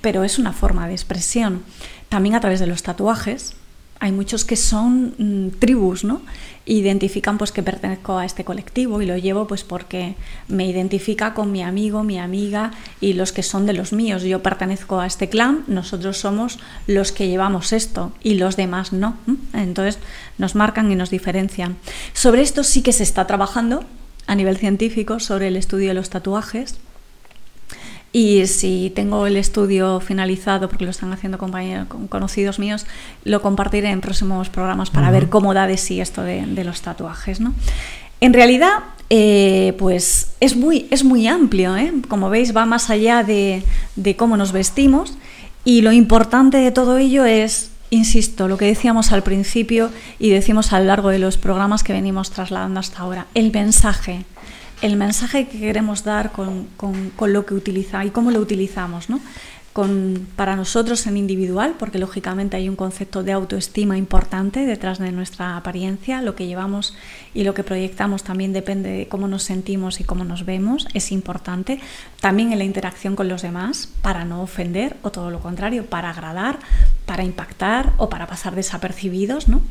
pero 0.01 0.23
es 0.23 0.39
una 0.39 0.53
forma 0.53 0.87
de 0.87 0.93
expresión. 0.93 1.65
También 2.09 2.37
a 2.37 2.41
través 2.41 2.61
de 2.61 2.69
los 2.69 2.85
tatuajes, 2.85 3.57
hay 4.01 4.13
muchos 4.13 4.45
que 4.45 4.57
son 4.57 5.15
mm, 5.19 5.59
tribus, 5.59 6.05
¿no? 6.05 6.23
Identifican 6.67 7.39
pues 7.39 7.53
que 7.53 7.63
pertenezco 7.63 8.17
a 8.17 8.25
este 8.25 8.45
colectivo 8.45 9.03
y 9.03 9.07
lo 9.07 9.17
llevo 9.17 9.47
pues 9.47 9.65
porque 9.65 10.15
me 10.49 10.67
identifica 10.67 11.35
con 11.35 11.53
mi 11.53 11.63
amigo, 11.63 12.03
mi 12.03 12.19
amiga 12.19 12.73
y 13.01 13.13
los 13.13 13.33
que 13.33 13.43
son 13.43 13.67
de 13.67 13.75
los 13.75 13.93
míos. 13.93 14.23
Yo 14.23 14.43
pertenezco 14.43 15.01
a 15.01 15.07
este 15.07 15.29
clan, 15.29 15.65
nosotros 15.67 16.19
somos 16.19 16.59
los 16.87 17.13
que 17.13 17.29
llevamos 17.29 17.73
esto 17.73 18.13
y 18.23 18.35
los 18.35 18.57
demás 18.57 18.93
no. 18.93 19.17
Entonces 19.53 19.99
nos 20.39 20.55
marcan 20.55 20.91
y 20.91 20.97
nos 20.97 21.11
diferencian. 21.11 21.77
Sobre 22.13 22.43
esto 22.43 22.65
sí 22.65 22.83
que 22.83 22.93
se 22.93 23.03
está 23.03 23.27
trabajando 23.27 23.85
a 24.27 24.35
nivel 24.35 24.57
científico 24.57 25.21
sobre 25.21 25.49
el 25.49 25.57
estudio 25.57 25.89
de 25.89 25.95
los 25.95 26.11
tatuajes. 26.11 26.77
Y 28.17 28.47
si 28.47 28.93
tengo 28.95 29.27
el 29.27 29.37
estudio 29.37 29.99
finalizado, 29.99 30.69
porque 30.69 30.85
lo 30.85 30.93
están 30.93 31.13
haciendo 31.13 31.37
compañeros 31.37 31.89
con- 31.89 32.07
conocidos 32.07 32.61
míos, 32.61 32.87
lo 33.25 33.43
compartiré 33.43 33.91
en 33.91 34.01
próximos 34.01 34.49
programas 34.51 34.89
para 34.91 35.11
ver 35.11 35.29
cómo 35.29 35.53
da 35.53 35.67
de 35.67 35.77
sí 35.77 36.01
esto 36.01 36.23
de, 36.23 36.47
de 36.47 36.63
los 36.63 36.81
tatuajes. 36.81 37.41
¿no? 37.41 37.53
En 38.21 38.33
realidad, 38.33 38.71
eh, 39.11 39.75
pues 39.81 40.29
es 40.39 40.55
muy, 40.55 40.87
es 40.93 41.03
muy 41.03 41.27
amplio, 41.27 41.77
¿eh? 41.77 41.93
como 42.09 42.31
veis, 42.31 42.57
va 42.57 42.67
más 42.67 42.89
allá 42.89 43.25
de, 43.25 43.65
de 43.97 44.15
cómo 44.15 44.37
nos 44.37 44.53
vestimos 44.53 45.15
y 45.65 45.83
lo 45.83 45.91
importante 45.91 46.59
de 46.59 46.71
todo 46.71 46.99
ello 46.99 47.25
es, 47.25 47.73
insisto, 47.91 48.47
lo 48.47 48.59
que 48.59 48.67
decíamos 48.67 49.11
al 49.11 49.25
principio 49.25 49.91
y 50.21 50.31
decimos 50.31 50.73
a 50.73 50.79
lo 50.79 50.87
largo 50.87 51.09
de 51.09 51.19
los 51.19 51.37
programas 51.37 51.83
que 51.83 51.93
venimos 51.93 52.31
trasladando 52.31 52.79
hasta 52.79 53.01
ahora, 53.01 53.27
el 53.35 53.51
mensaje 53.51 54.25
el 54.85 54.97
mensaje 54.97 55.49
que 55.49 55.59
queremos 55.59 56.05
dar 56.05 56.31
con, 56.31 56.67
con, 56.77 57.09
con 57.17 57.33
lo 57.33 57.47
que 57.47 57.55
utiliza 57.55 58.05
y 58.05 58.11
cómo 58.11 58.31
lo 58.31 58.39
utilizamos, 58.39 59.09
¿no? 59.09 59.19
Con, 59.73 60.29
para 60.37 60.57
nosotros 60.57 61.07
en 61.07 61.17
individual, 61.17 61.75
porque 61.79 61.99
lógicamente 61.99 62.59
hay 62.59 62.69
un 62.69 62.77
concepto 62.77 63.23
de 63.23 63.33
autoestima 63.33 63.97
importante 63.97 64.67
detrás 64.67 64.99
de 64.99 65.11
nuestra 65.11 65.57
apariencia, 65.57 66.21
lo 66.21 66.37
que 66.37 66.47
llevamos 66.47 66.95
y 67.33 67.45
lo 67.45 67.55
que 67.55 67.65
proyectamos 67.65 68.25
también 68.25 68.53
depende 68.53 68.91
de 68.91 69.09
cómo 69.09 69.27
nos 69.27 69.43
sentimos 69.43 70.01
y 70.01 70.05
cómo 70.05 70.23
nos 70.23 70.45
vemos, 70.45 70.87
es 70.93 71.13
importante. 71.13 71.81
También 72.21 72.53
en 72.53 72.59
la 72.59 72.65
interacción 72.65 73.17
con 73.17 73.27
los 73.27 73.41
demás, 73.41 73.89
para 74.03 74.27
no 74.27 74.43
ofender 74.43 74.99
o 75.01 75.11
todo 75.11 75.31
lo 75.31 75.41
contrario, 75.41 75.87
para 75.87 76.11
agradar, 76.11 76.59
para 77.07 77.25
impactar 77.25 77.95
o 77.97 78.11
para 78.11 78.27
pasar 78.27 78.55
desapercibidos, 78.55 79.49
¿no? 79.49 79.63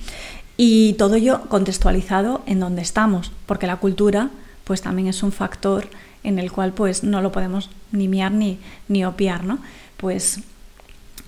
Y 0.57 0.93
todo 0.93 1.15
ello 1.15 1.41
contextualizado 1.49 2.41
en 2.47 2.59
donde 2.59 2.81
estamos, 2.81 3.31
porque 3.45 3.67
la 3.67 3.77
cultura 3.77 4.31
pues 4.63 4.81
también 4.81 5.07
es 5.07 5.23
un 5.23 5.31
factor 5.31 5.87
en 6.23 6.39
el 6.39 6.51
cual 6.51 6.73
pues 6.73 7.03
no 7.03 7.21
lo 7.21 7.31
podemos 7.31 7.69
ni 7.91 8.07
miar 8.07 8.31
ni, 8.31 8.59
ni 8.87 9.05
opiar, 9.05 9.43
¿no? 9.43 9.59
Pues 9.97 10.39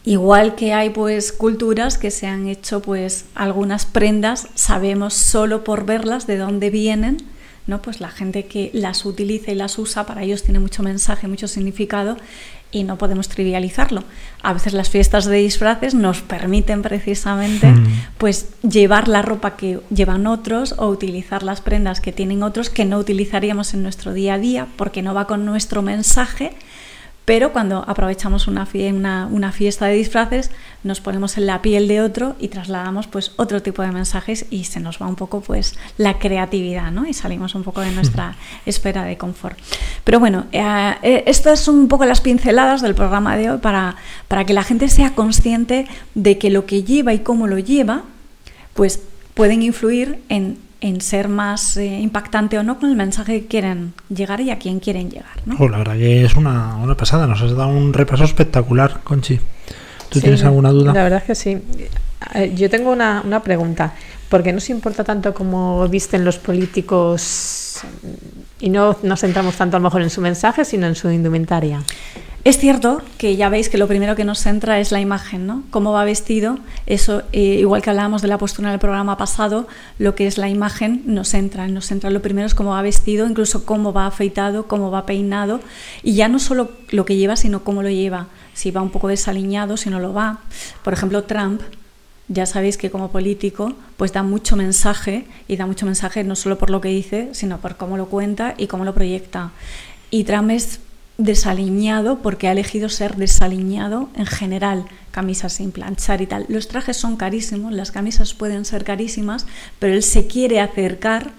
igual 0.03 0.55
que 0.55 0.73
hay 0.73 0.89
pues 0.89 1.31
culturas 1.31 1.97
que 1.97 2.11
se 2.11 2.27
han 2.27 2.47
hecho 2.47 2.81
pues 2.81 3.25
algunas 3.35 3.85
prendas, 3.85 4.47
sabemos 4.55 5.13
solo 5.13 5.63
por 5.63 5.85
verlas 5.85 6.27
de 6.27 6.37
dónde 6.37 6.69
vienen, 6.69 7.17
¿no? 7.67 7.81
Pues 7.81 7.99
la 7.99 8.09
gente 8.09 8.45
que 8.45 8.69
las 8.73 9.05
utiliza 9.05 9.51
y 9.51 9.55
las 9.55 9.77
usa 9.79 10.05
para 10.05 10.23
ellos 10.23 10.43
tiene 10.43 10.59
mucho 10.59 10.83
mensaje, 10.83 11.27
mucho 11.27 11.47
significado 11.47 12.17
y 12.75 12.83
no 12.83 12.97
podemos 12.97 13.29
trivializarlo. 13.29 14.03
A 14.43 14.51
veces 14.51 14.73
las 14.73 14.89
fiestas 14.89 15.23
de 15.23 15.37
disfraces 15.37 15.95
nos 15.95 16.21
permiten 16.21 16.81
precisamente 16.81 17.71
mm. 17.71 17.85
pues 18.17 18.49
llevar 18.63 19.07
la 19.07 19.21
ropa 19.21 19.55
que 19.55 19.79
llevan 19.89 20.27
otros 20.27 20.75
o 20.77 20.87
utilizar 20.89 21.41
las 21.41 21.61
prendas 21.61 22.01
que 22.01 22.11
tienen 22.11 22.43
otros 22.43 22.69
que 22.69 22.83
no 22.83 22.97
utilizaríamos 22.97 23.73
en 23.73 23.81
nuestro 23.81 24.11
día 24.11 24.33
a 24.33 24.39
día 24.39 24.67
porque 24.75 25.01
no 25.01 25.13
va 25.13 25.25
con 25.25 25.45
nuestro 25.45 25.81
mensaje 25.81 26.51
pero 27.25 27.51
cuando 27.51 27.83
aprovechamos 27.87 28.47
una, 28.47 28.67
una, 28.73 29.27
una, 29.27 29.51
fiesta 29.51 29.87
de 29.87 29.95
disfraces, 29.95 30.51
nos 30.83 31.01
ponemos 31.01 31.37
en 31.37 31.47
la 31.47 31.61
piel 31.63 31.87
de 31.87 32.01
otro 32.01 32.35
y 32.39 32.49
trasladamos 32.49 33.07
pues 33.07 33.31
otro 33.35 33.63
tipo 33.63 33.81
de 33.81 33.91
mensajes 33.91 34.45
y 34.51 34.65
se 34.65 34.79
nos 34.79 35.01
va 35.01 35.07
un 35.07 35.15
poco 35.15 35.41
pues 35.41 35.75
la 35.97 36.19
creatividad, 36.19 36.91
¿no? 36.91 37.07
Y 37.07 37.13
salimos 37.13 37.55
un 37.55 37.63
poco 37.63 37.81
de 37.81 37.91
nuestra 37.91 38.35
esfera 38.67 39.03
de 39.03 39.17
confort. 39.17 39.57
Pero 40.03 40.19
bueno, 40.19 40.45
eh, 40.51 40.93
eh, 41.01 41.23
estas 41.25 41.59
son 41.59 41.79
un 41.79 41.87
poco 41.87 42.05
las 42.05 42.21
pinceladas 42.21 42.83
del 42.83 42.93
programa 42.93 43.35
de 43.35 43.49
hoy 43.49 43.57
para, 43.57 43.95
para 44.27 44.45
que 44.45 44.53
la 44.53 44.63
gente 44.63 44.87
sea 44.87 45.15
consciente 45.15 45.87
de 46.13 46.37
que 46.37 46.51
lo 46.51 46.67
que 46.67 46.83
lleva 46.83 47.13
y 47.13 47.19
cómo 47.19 47.47
lo 47.47 47.57
lleva, 47.57 48.03
pues 48.75 49.01
pueden 49.33 49.63
influir 49.63 50.21
en 50.29 50.59
en 50.85 51.01
ser 51.01 51.29
más 51.29 51.77
eh, 51.77 51.99
impactante 51.99 52.59
o 52.59 52.63
no 52.63 52.77
con 52.77 52.91
el 52.91 52.95
mensaje 52.95 53.41
que 53.41 53.47
quieren 53.47 53.93
llegar 54.09 54.39
y 54.41 54.51
a 54.51 54.59
quién 54.59 54.79
quieren 54.79 55.09
llegar. 55.09 55.41
¿no? 55.45 55.55
Oh, 55.57 55.67
la 55.67 55.79
verdad 55.79 55.95
que 55.95 56.23
es 56.23 56.35
una, 56.35 56.75
una, 56.75 56.95
pasada, 56.95 57.25
nos 57.25 57.41
has 57.41 57.55
dado 57.55 57.69
un 57.69 57.91
repaso 57.91 58.23
espectacular, 58.23 58.99
Conchi. 59.03 59.39
¿Tú 60.09 60.21
tienes 60.21 60.43
alguna 60.43 60.69
duda? 60.69 60.93
La 60.93 61.01
verdad 61.01 61.19
es 61.19 61.25
que 61.25 61.35
sí. 61.35 61.57
Yo 62.55 62.69
tengo 62.69 62.91
una, 62.91 63.23
una 63.25 63.41
pregunta. 63.41 63.93
¿Por 64.29 64.43
qué 64.43 64.53
nos 64.53 64.69
importa 64.69 65.03
tanto 65.03 65.33
como 65.33 65.87
visten 65.87 66.23
los 66.23 66.37
políticos 66.37 67.81
y 68.59 68.69
no 68.69 68.95
nos 69.01 69.21
centramos 69.21 69.55
tanto 69.55 69.77
a 69.77 69.79
lo 69.79 69.85
mejor 69.85 70.03
en 70.03 70.11
su 70.11 70.21
mensaje, 70.21 70.65
sino 70.65 70.85
en 70.85 70.93
su 70.93 71.09
indumentaria? 71.09 71.81
Es 72.45 72.59
cierto 72.59 73.01
que 73.17 73.35
ya 73.37 73.49
veis 73.49 73.69
que 73.69 73.79
lo 73.79 73.87
primero 73.87 74.15
que 74.15 74.23
nos 74.23 74.37
centra 74.37 74.79
es 74.79 74.91
la 74.91 75.01
imagen, 75.01 75.47
¿no? 75.47 75.63
Cómo 75.71 75.93
va 75.93 76.05
vestido, 76.05 76.59
eso, 76.85 77.23
eh, 77.31 77.57
igual 77.59 77.81
que 77.81 77.89
hablábamos 77.89 78.21
de 78.21 78.27
la 78.27 78.37
postura 78.37 78.67
en 78.67 78.75
el 78.75 78.79
programa 78.79 79.17
pasado, 79.17 79.67
lo 79.97 80.13
que 80.13 80.27
es 80.27 80.37
la 80.37 80.47
imagen 80.47 81.01
nos 81.07 81.29
centra. 81.29 81.67
Nos 81.67 81.87
centra 81.87 82.11
lo 82.11 82.21
primero 82.21 82.45
es 82.45 82.53
cómo 82.53 82.69
va 82.69 82.83
vestido, 82.83 83.27
incluso 83.27 83.65
cómo 83.65 83.93
va 83.93 84.05
afeitado, 84.05 84.67
cómo 84.67 84.91
va 84.91 85.07
peinado, 85.07 85.59
y 86.03 86.13
ya 86.13 86.27
no 86.27 86.37
solo 86.37 86.69
lo 86.91 87.03
que 87.03 87.15
lleva, 87.15 87.35
sino 87.35 87.63
cómo 87.63 87.81
lo 87.81 87.89
lleva. 87.89 88.27
Si 88.53 88.69
va 88.69 88.83
un 88.83 88.91
poco 88.91 89.07
desaliñado, 89.07 89.75
si 89.75 89.89
no 89.89 89.99
lo 89.99 90.13
va. 90.13 90.41
Por 90.83 90.93
ejemplo, 90.93 91.23
Trump, 91.23 91.61
ya 92.27 92.45
sabéis 92.45 92.77
que 92.77 92.91
como 92.91 93.09
político 93.09 93.73
pues 93.97 94.13
da 94.13 94.21
mucho 94.21 94.55
mensaje 94.55 95.25
y 95.47 95.55
da 95.57 95.65
mucho 95.65 95.87
mensaje 95.87 96.23
no 96.23 96.35
solo 96.35 96.59
por 96.59 96.69
lo 96.69 96.79
que 96.79 96.89
dice, 96.89 97.29
sino 97.31 97.57
por 97.57 97.75
cómo 97.75 97.97
lo 97.97 98.05
cuenta 98.05 98.53
y 98.55 98.67
cómo 98.67 98.85
lo 98.85 98.93
proyecta. 98.93 99.49
Y 100.11 100.25
Trump 100.25 100.51
es 100.51 100.79
desaliñado 101.17 102.19
porque 102.19 102.47
ha 102.47 102.51
elegido 102.51 102.89
ser 102.89 103.15
desaliñado 103.15 104.09
en 104.15 104.25
general, 104.25 104.85
camisas 105.11 105.53
sin 105.53 105.71
planchar 105.71 106.21
y 106.21 106.27
tal. 106.27 106.45
Los 106.49 106.67
trajes 106.67 106.97
son 106.97 107.15
carísimos, 107.15 107.71
las 107.73 107.91
camisas 107.91 108.33
pueden 108.33 108.65
ser 108.65 108.83
carísimas, 108.83 109.45
pero 109.79 109.93
él 109.93 110.03
se 110.03 110.27
quiere 110.27 110.59
acercar, 110.59 111.31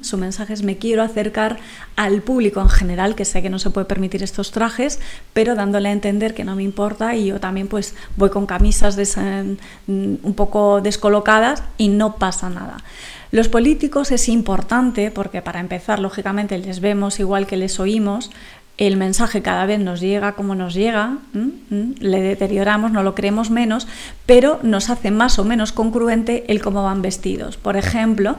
su 0.00 0.16
mensaje 0.16 0.52
es 0.52 0.62
me 0.62 0.78
quiero 0.78 1.02
acercar 1.02 1.58
al 1.96 2.22
público 2.22 2.60
en 2.60 2.68
general, 2.68 3.16
que 3.16 3.24
sé 3.24 3.42
que 3.42 3.50
no 3.50 3.58
se 3.58 3.70
puede 3.70 3.84
permitir 3.84 4.22
estos 4.22 4.52
trajes, 4.52 5.00
pero 5.32 5.54
dándole 5.56 5.88
a 5.88 5.92
entender 5.92 6.34
que 6.34 6.44
no 6.44 6.54
me 6.54 6.62
importa 6.62 7.16
y 7.16 7.26
yo 7.26 7.40
también 7.40 7.66
pues 7.68 7.94
voy 8.16 8.30
con 8.30 8.46
camisas 8.46 8.96
un 9.88 10.34
poco 10.36 10.80
descolocadas 10.80 11.64
y 11.78 11.88
no 11.88 12.16
pasa 12.16 12.48
nada. 12.48 12.78
Los 13.32 13.48
políticos 13.48 14.12
es 14.12 14.28
importante 14.28 15.10
porque 15.10 15.40
para 15.40 15.58
empezar, 15.58 15.98
lógicamente, 15.98 16.58
les 16.58 16.80
vemos 16.80 17.18
igual 17.18 17.46
que 17.46 17.56
les 17.56 17.80
oímos, 17.80 18.30
el 18.78 18.96
mensaje 18.96 19.42
cada 19.42 19.66
vez 19.66 19.80
nos 19.80 20.00
llega 20.00 20.32
como 20.32 20.54
nos 20.54 20.74
llega, 20.74 21.18
le 21.32 22.20
deterioramos, 22.20 22.90
no 22.90 23.02
lo 23.02 23.14
creemos 23.14 23.50
menos, 23.50 23.86
pero 24.26 24.58
nos 24.62 24.90
hace 24.90 25.10
más 25.10 25.38
o 25.38 25.44
menos 25.44 25.72
congruente 25.72 26.44
el 26.48 26.62
cómo 26.62 26.82
van 26.82 27.02
vestidos. 27.02 27.56
Por 27.56 27.76
ejemplo, 27.76 28.36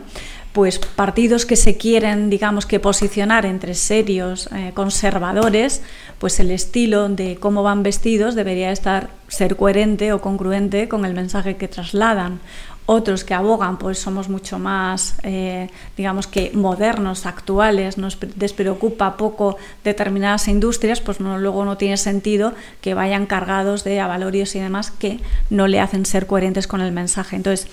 pues 0.54 0.78
partidos 0.78 1.46
que 1.46 1.56
se 1.56 1.78
quieren, 1.78 2.30
digamos, 2.30 2.66
que 2.66 2.80
posicionar 2.80 3.46
entre 3.46 3.74
serios, 3.74 4.48
eh, 4.54 4.72
conservadores, 4.74 5.82
pues 6.20 6.40
el 6.40 6.52
estilo 6.52 7.10
de 7.10 7.38
cómo 7.38 7.64
van 7.64 7.82
vestidos 7.82 8.36
debería 8.36 8.72
estar 8.72 9.10
ser 9.28 9.56
coherente 9.56 10.14
o 10.14 10.22
congruente 10.22 10.88
con 10.88 11.06
el 11.06 11.16
mensaje 11.16 11.58
que 11.58 11.68
trasladan 11.68 12.40
otros 12.86 13.24
que 13.24 13.34
abogan, 13.34 13.78
pues 13.78 13.98
somos 14.00 14.28
mucho 14.28 14.60
más, 14.60 15.16
eh, 15.24 15.70
digamos 15.96 16.28
que 16.28 16.52
modernos, 16.54 17.26
actuales, 17.26 17.98
nos 17.98 18.18
despreocupa 18.36 19.16
poco 19.16 19.58
determinadas 19.84 20.48
industrias, 20.48 21.00
pues 21.00 21.20
luego 21.20 21.64
no 21.64 21.78
tiene 21.78 21.98
sentido 21.98 22.54
que 22.82 22.94
vayan 22.94 23.26
cargados 23.26 23.84
de 23.84 24.02
avalorios 24.02 24.56
y 24.56 24.60
demás 24.60 24.92
que 24.92 25.20
no 25.50 25.68
le 25.68 25.80
hacen 25.80 26.06
ser 26.06 26.28
coherentes 26.28 26.68
con 26.68 26.82
el 26.82 26.92
mensaje. 26.92 27.38
Entonces, 27.38 27.68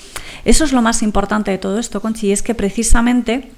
eso 0.44 0.64
es 0.64 0.72
lo 0.72 0.82
más 0.82 1.02
importante 1.02 1.50
de 1.50 1.58
todo 1.58 1.78
esto, 1.78 2.00
Conchi, 2.00 2.28
y 2.28 2.32
es 2.32 2.42
que 2.42 2.54
precisamente 2.54 3.50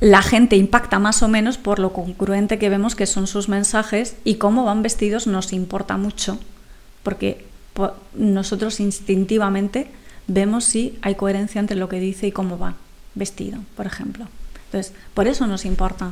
la 0.00 0.22
gente 0.22 0.56
impacta 0.56 0.98
más 0.98 1.22
o 1.22 1.28
menos 1.28 1.58
por 1.58 1.78
lo 1.78 1.92
congruente 1.92 2.58
que 2.58 2.68
vemos 2.68 2.94
que 2.94 3.06
son 3.06 3.26
sus 3.26 3.48
mensajes 3.48 4.16
y 4.24 4.34
cómo 4.34 4.64
van 4.64 4.82
vestidos 4.82 5.26
nos 5.26 5.52
importa 5.52 5.96
mucho, 5.96 6.38
porque 7.02 7.46
nosotros 8.14 8.78
instintivamente 8.78 9.90
vemos 10.26 10.64
si 10.64 10.98
hay 11.02 11.14
coherencia 11.14 11.60
entre 11.60 11.76
lo 11.76 11.88
que 11.88 12.00
dice 12.00 12.26
y 12.26 12.32
cómo 12.32 12.58
va 12.58 12.74
vestido, 13.14 13.58
por 13.76 13.86
ejemplo. 13.86 14.26
Entonces, 14.66 14.92
por 15.14 15.28
eso 15.28 15.46
nos 15.46 15.64
importa. 15.64 16.10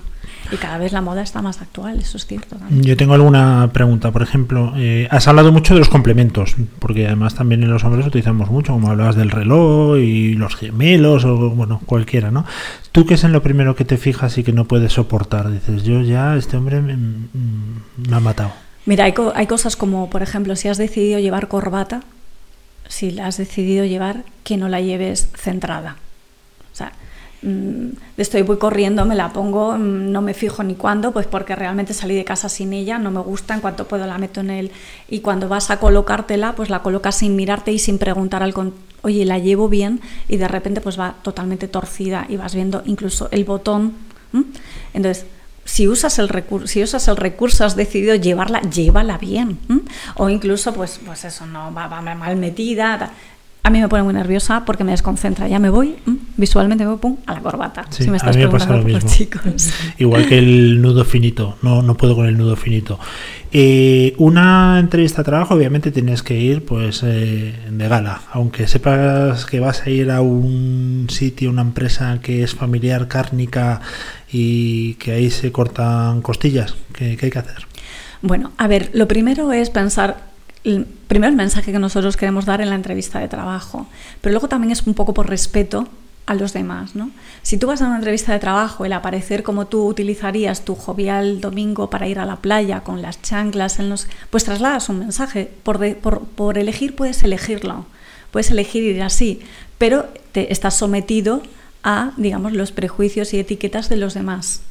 Y 0.52 0.56
cada 0.56 0.78
vez 0.78 0.92
la 0.92 1.00
moda 1.00 1.22
está 1.22 1.42
más 1.42 1.60
actual, 1.60 1.98
eso 1.98 2.16
es 2.16 2.26
cierto. 2.26 2.56
Yo 2.70 2.96
tengo 2.96 3.14
alguna 3.14 3.70
pregunta. 3.72 4.12
Por 4.12 4.22
ejemplo, 4.22 4.72
eh, 4.76 5.08
has 5.10 5.26
hablado 5.26 5.50
mucho 5.50 5.74
de 5.74 5.80
los 5.80 5.88
complementos, 5.88 6.54
porque 6.78 7.06
además 7.06 7.34
también 7.34 7.62
en 7.62 7.70
los 7.70 7.82
hombres 7.82 8.06
utilizamos 8.06 8.50
mucho, 8.50 8.72
como 8.72 8.90
hablabas 8.90 9.16
del 9.16 9.30
reloj 9.30 9.98
y 9.98 10.34
los 10.34 10.54
gemelos 10.54 11.24
o, 11.24 11.50
bueno, 11.50 11.80
cualquiera, 11.84 12.30
¿no? 12.30 12.46
¿Tú 12.92 13.06
qué 13.06 13.14
es 13.14 13.24
en 13.24 13.32
lo 13.32 13.42
primero 13.42 13.74
que 13.74 13.84
te 13.84 13.96
fijas 13.96 14.38
y 14.38 14.44
que 14.44 14.52
no 14.52 14.66
puedes 14.66 14.92
soportar? 14.92 15.50
Dices, 15.50 15.82
yo 15.82 16.00
ya, 16.02 16.36
este 16.36 16.56
hombre 16.56 16.80
me, 16.80 16.96
me 16.96 18.16
ha 18.16 18.20
matado. 18.20 18.52
Mira, 18.86 19.04
hay, 19.04 19.14
hay 19.34 19.46
cosas 19.46 19.76
como, 19.76 20.10
por 20.10 20.22
ejemplo, 20.22 20.54
si 20.54 20.68
has 20.68 20.78
decidido 20.78 21.18
llevar 21.18 21.48
corbata, 21.48 22.02
si 22.94 23.10
la 23.10 23.26
has 23.26 23.38
decidido 23.38 23.84
llevar, 23.84 24.22
que 24.44 24.56
no 24.56 24.68
la 24.68 24.80
lleves 24.80 25.28
centrada. 25.34 25.96
O 26.72 26.76
sea, 26.76 26.92
mm, 27.42 27.88
estoy 28.16 28.42
voy 28.42 28.58
corriendo, 28.58 29.04
me 29.04 29.16
la 29.16 29.32
pongo, 29.32 29.76
mm, 29.76 30.12
no 30.12 30.22
me 30.22 30.32
fijo 30.32 30.62
ni 30.62 30.76
cuándo, 30.76 31.10
pues 31.10 31.26
porque 31.26 31.56
realmente 31.56 31.92
salí 31.92 32.14
de 32.14 32.24
casa 32.24 32.48
sin 32.48 32.72
ella, 32.72 33.00
no 33.00 33.10
me 33.10 33.18
gusta, 33.18 33.52
en 33.52 33.60
cuanto 33.60 33.88
puedo 33.88 34.06
la 34.06 34.16
meto 34.18 34.42
en 34.42 34.50
él. 34.50 34.70
Y 35.08 35.20
cuando 35.20 35.48
vas 35.48 35.72
a 35.72 35.80
colocártela, 35.80 36.54
pues 36.54 36.70
la 36.70 36.82
colocas 36.82 37.16
sin 37.16 37.34
mirarte 37.34 37.72
y 37.72 37.80
sin 37.80 37.98
preguntar 37.98 38.44
al 38.44 38.54
oye, 39.02 39.24
la 39.24 39.38
llevo 39.38 39.68
bien, 39.68 40.00
y 40.28 40.36
de 40.36 40.46
repente 40.46 40.80
pues 40.80 40.98
va 40.98 41.16
totalmente 41.22 41.66
torcida 41.66 42.26
y 42.28 42.36
vas 42.36 42.54
viendo 42.54 42.82
incluso 42.86 43.28
el 43.32 43.44
botón. 43.44 43.94
Entonces, 44.94 45.26
si 45.64 45.88
usas 45.88 46.18
el 46.18 46.28
recurso, 46.28 46.66
si 46.66 46.82
usas 46.82 47.08
el 47.08 47.16
recurso, 47.16 47.64
has 47.64 47.76
decidido 47.76 48.14
llevarla, 48.14 48.60
llévala 48.62 49.18
bien. 49.18 49.58
O 50.16 50.28
incluso, 50.28 50.72
pues, 50.74 51.00
pues 51.04 51.24
eso, 51.24 51.46
no 51.46 51.72
va, 51.72 51.86
va, 51.86 52.00
mal 52.00 52.36
metida. 52.36 53.12
A 53.64 53.70
mí 53.70 53.80
me 53.80 53.88
pone 53.88 54.02
muy 54.02 54.12
nerviosa 54.12 54.64
porque 54.66 54.84
me 54.84 54.92
desconcentra. 54.92 55.48
Ya 55.48 55.58
me 55.58 55.70
voy 55.70 55.96
visualmente 56.36 56.84
me 56.84 56.96
pum, 56.96 57.16
a 57.26 57.34
la 57.34 57.40
corbata. 57.40 57.86
Sí, 57.90 58.04
si 58.04 58.10
me 58.10 58.16
a 58.16 58.18
estás 58.18 58.36
mí 58.36 58.44
me 58.44 58.50
pasa 58.50 58.76
lo 58.76 58.82
mismo. 58.82 59.08
chicos. 59.08 59.70
Igual 59.98 60.26
que 60.26 60.38
el 60.38 60.82
nudo 60.82 61.04
finito, 61.04 61.56
no, 61.62 61.82
no 61.82 61.96
puedo 61.96 62.14
con 62.14 62.26
el 62.26 62.36
nudo 62.36 62.56
finito. 62.56 62.98
Eh, 63.52 64.14
una 64.18 64.78
entrevista 64.78 65.22
de 65.22 65.24
trabajo, 65.24 65.54
obviamente 65.54 65.92
tienes 65.92 66.22
que 66.22 66.38
ir 66.38 66.64
pues 66.64 67.02
eh, 67.04 67.54
de 67.70 67.88
gala, 67.88 68.20
aunque 68.32 68.66
sepas 68.66 69.46
que 69.46 69.60
vas 69.60 69.82
a 69.86 69.90
ir 69.90 70.10
a 70.10 70.20
un 70.20 71.06
sitio, 71.08 71.50
una 71.50 71.62
empresa 71.62 72.18
que 72.20 72.42
es 72.42 72.54
familiar, 72.54 73.06
cárnica 73.08 73.80
y 74.30 74.94
que 74.94 75.12
ahí 75.12 75.30
se 75.30 75.52
cortan 75.52 76.20
costillas. 76.20 76.74
¿Qué, 76.92 77.16
qué 77.16 77.26
hay 77.26 77.32
que 77.32 77.38
hacer? 77.38 77.66
Bueno, 78.22 78.52
a 78.58 78.66
ver, 78.66 78.90
lo 78.92 79.06
primero 79.06 79.52
es 79.52 79.70
pensar, 79.70 80.33
el, 80.64 80.86
primero 80.86 81.30
el 81.30 81.36
mensaje 81.36 81.72
que 81.72 81.78
nosotros 81.78 82.16
queremos 82.16 82.44
dar 82.46 82.60
en 82.60 82.70
la 82.70 82.74
entrevista 82.76 83.20
de 83.20 83.28
trabajo, 83.28 83.86
pero 84.20 84.32
luego 84.32 84.48
también 84.48 84.72
es 84.72 84.86
un 84.86 84.94
poco 84.94 85.14
por 85.14 85.28
respeto 85.28 85.86
a 86.26 86.34
los 86.34 86.54
demás, 86.54 86.94
¿no? 86.94 87.10
Si 87.42 87.58
tú 87.58 87.66
vas 87.66 87.82
a 87.82 87.86
una 87.86 87.96
entrevista 87.96 88.32
de 88.32 88.38
trabajo, 88.38 88.86
el 88.86 88.94
aparecer 88.94 89.42
como 89.42 89.66
tú 89.66 89.86
utilizarías 89.86 90.64
tu 90.64 90.74
jovial 90.74 91.42
domingo 91.42 91.90
para 91.90 92.08
ir 92.08 92.18
a 92.18 92.24
la 92.24 92.36
playa 92.36 92.80
con 92.80 93.02
las 93.02 93.20
chanclas 93.20 93.78
en 93.78 93.90
los, 93.90 94.06
pues 94.30 94.44
trasladas 94.44 94.88
un 94.88 95.00
mensaje. 95.00 95.50
Por, 95.62 95.78
de- 95.78 95.94
por, 95.96 96.56
elegir 96.56 96.96
puedes 96.96 97.22
elegirlo, 97.24 97.84
puedes 98.30 98.50
elegir 98.50 98.84
ir 98.84 99.02
así, 99.02 99.40
pero 99.76 100.06
te 100.32 100.50
estás 100.50 100.74
sometido 100.78 101.42
a, 101.82 102.12
digamos, 102.16 102.54
los 102.54 102.72
prejuicios 102.72 103.34
y 103.34 103.38
etiquetas 103.38 103.90
de 103.90 103.98
los 103.98 104.14
demás. 104.14 104.62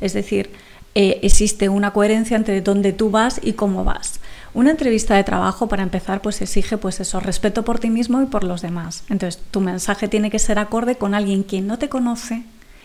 Es 0.00 0.14
decir, 0.14 0.50
eh, 0.94 1.20
existe 1.22 1.68
una 1.68 1.92
coherencia 1.92 2.34
entre 2.36 2.62
dónde 2.62 2.94
tú 2.94 3.10
vas 3.10 3.40
y 3.44 3.52
cómo 3.52 3.84
vas. 3.84 4.20
Una 4.54 4.70
entrevista 4.70 5.14
de 5.14 5.24
trabajo, 5.24 5.68
para 5.68 5.82
empezar, 5.82 6.22
pues 6.22 6.40
exige 6.40 6.78
pues 6.78 7.00
eso, 7.00 7.20
respeto 7.20 7.64
por 7.64 7.78
ti 7.78 7.90
mismo 7.90 8.22
y 8.22 8.26
por 8.26 8.44
los 8.44 8.62
demás. 8.62 9.04
Entonces, 9.08 9.40
tu 9.50 9.60
mensaje 9.60 10.08
tiene 10.08 10.30
que 10.30 10.38
ser 10.38 10.58
acorde 10.58 10.96
con 10.96 11.14
alguien 11.14 11.44
que 11.44 11.60
no 11.60 11.78
te 11.78 11.88
conoce 11.88 12.44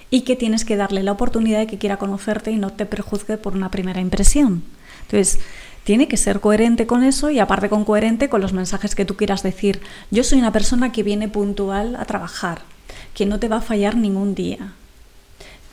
y 0.09 0.21
que 0.21 0.35
tienes 0.35 0.65
que 0.65 0.75
darle 0.75 1.03
la 1.03 1.13
oportunidad 1.13 1.59
de 1.59 1.67
que 1.67 1.77
quiera 1.77 1.97
conocerte 1.97 2.51
y 2.51 2.57
no 2.57 2.71
te 2.71 2.85
prejuzgue 2.85 3.37
por 3.37 3.53
una 3.53 3.71
primera 3.71 4.01
impresión. 4.01 4.63
Entonces, 5.03 5.39
tiene 5.83 6.07
que 6.07 6.17
ser 6.17 6.39
coherente 6.39 6.87
con 6.87 7.03
eso 7.03 7.29
y 7.29 7.39
aparte 7.39 7.69
con 7.69 7.83
coherente 7.83 8.29
con 8.29 8.41
los 8.41 8.53
mensajes 8.53 8.95
que 8.95 9.05
tú 9.05 9.15
quieras 9.15 9.43
decir. 9.43 9.81
Yo 10.11 10.23
soy 10.23 10.39
una 10.39 10.51
persona 10.51 10.91
que 10.91 11.03
viene 11.03 11.27
puntual 11.27 11.95
a 11.95 12.05
trabajar, 12.05 12.61
que 13.13 13.25
no 13.25 13.39
te 13.39 13.47
va 13.47 13.57
a 13.57 13.61
fallar 13.61 13.95
ningún 13.95 14.35
día, 14.35 14.73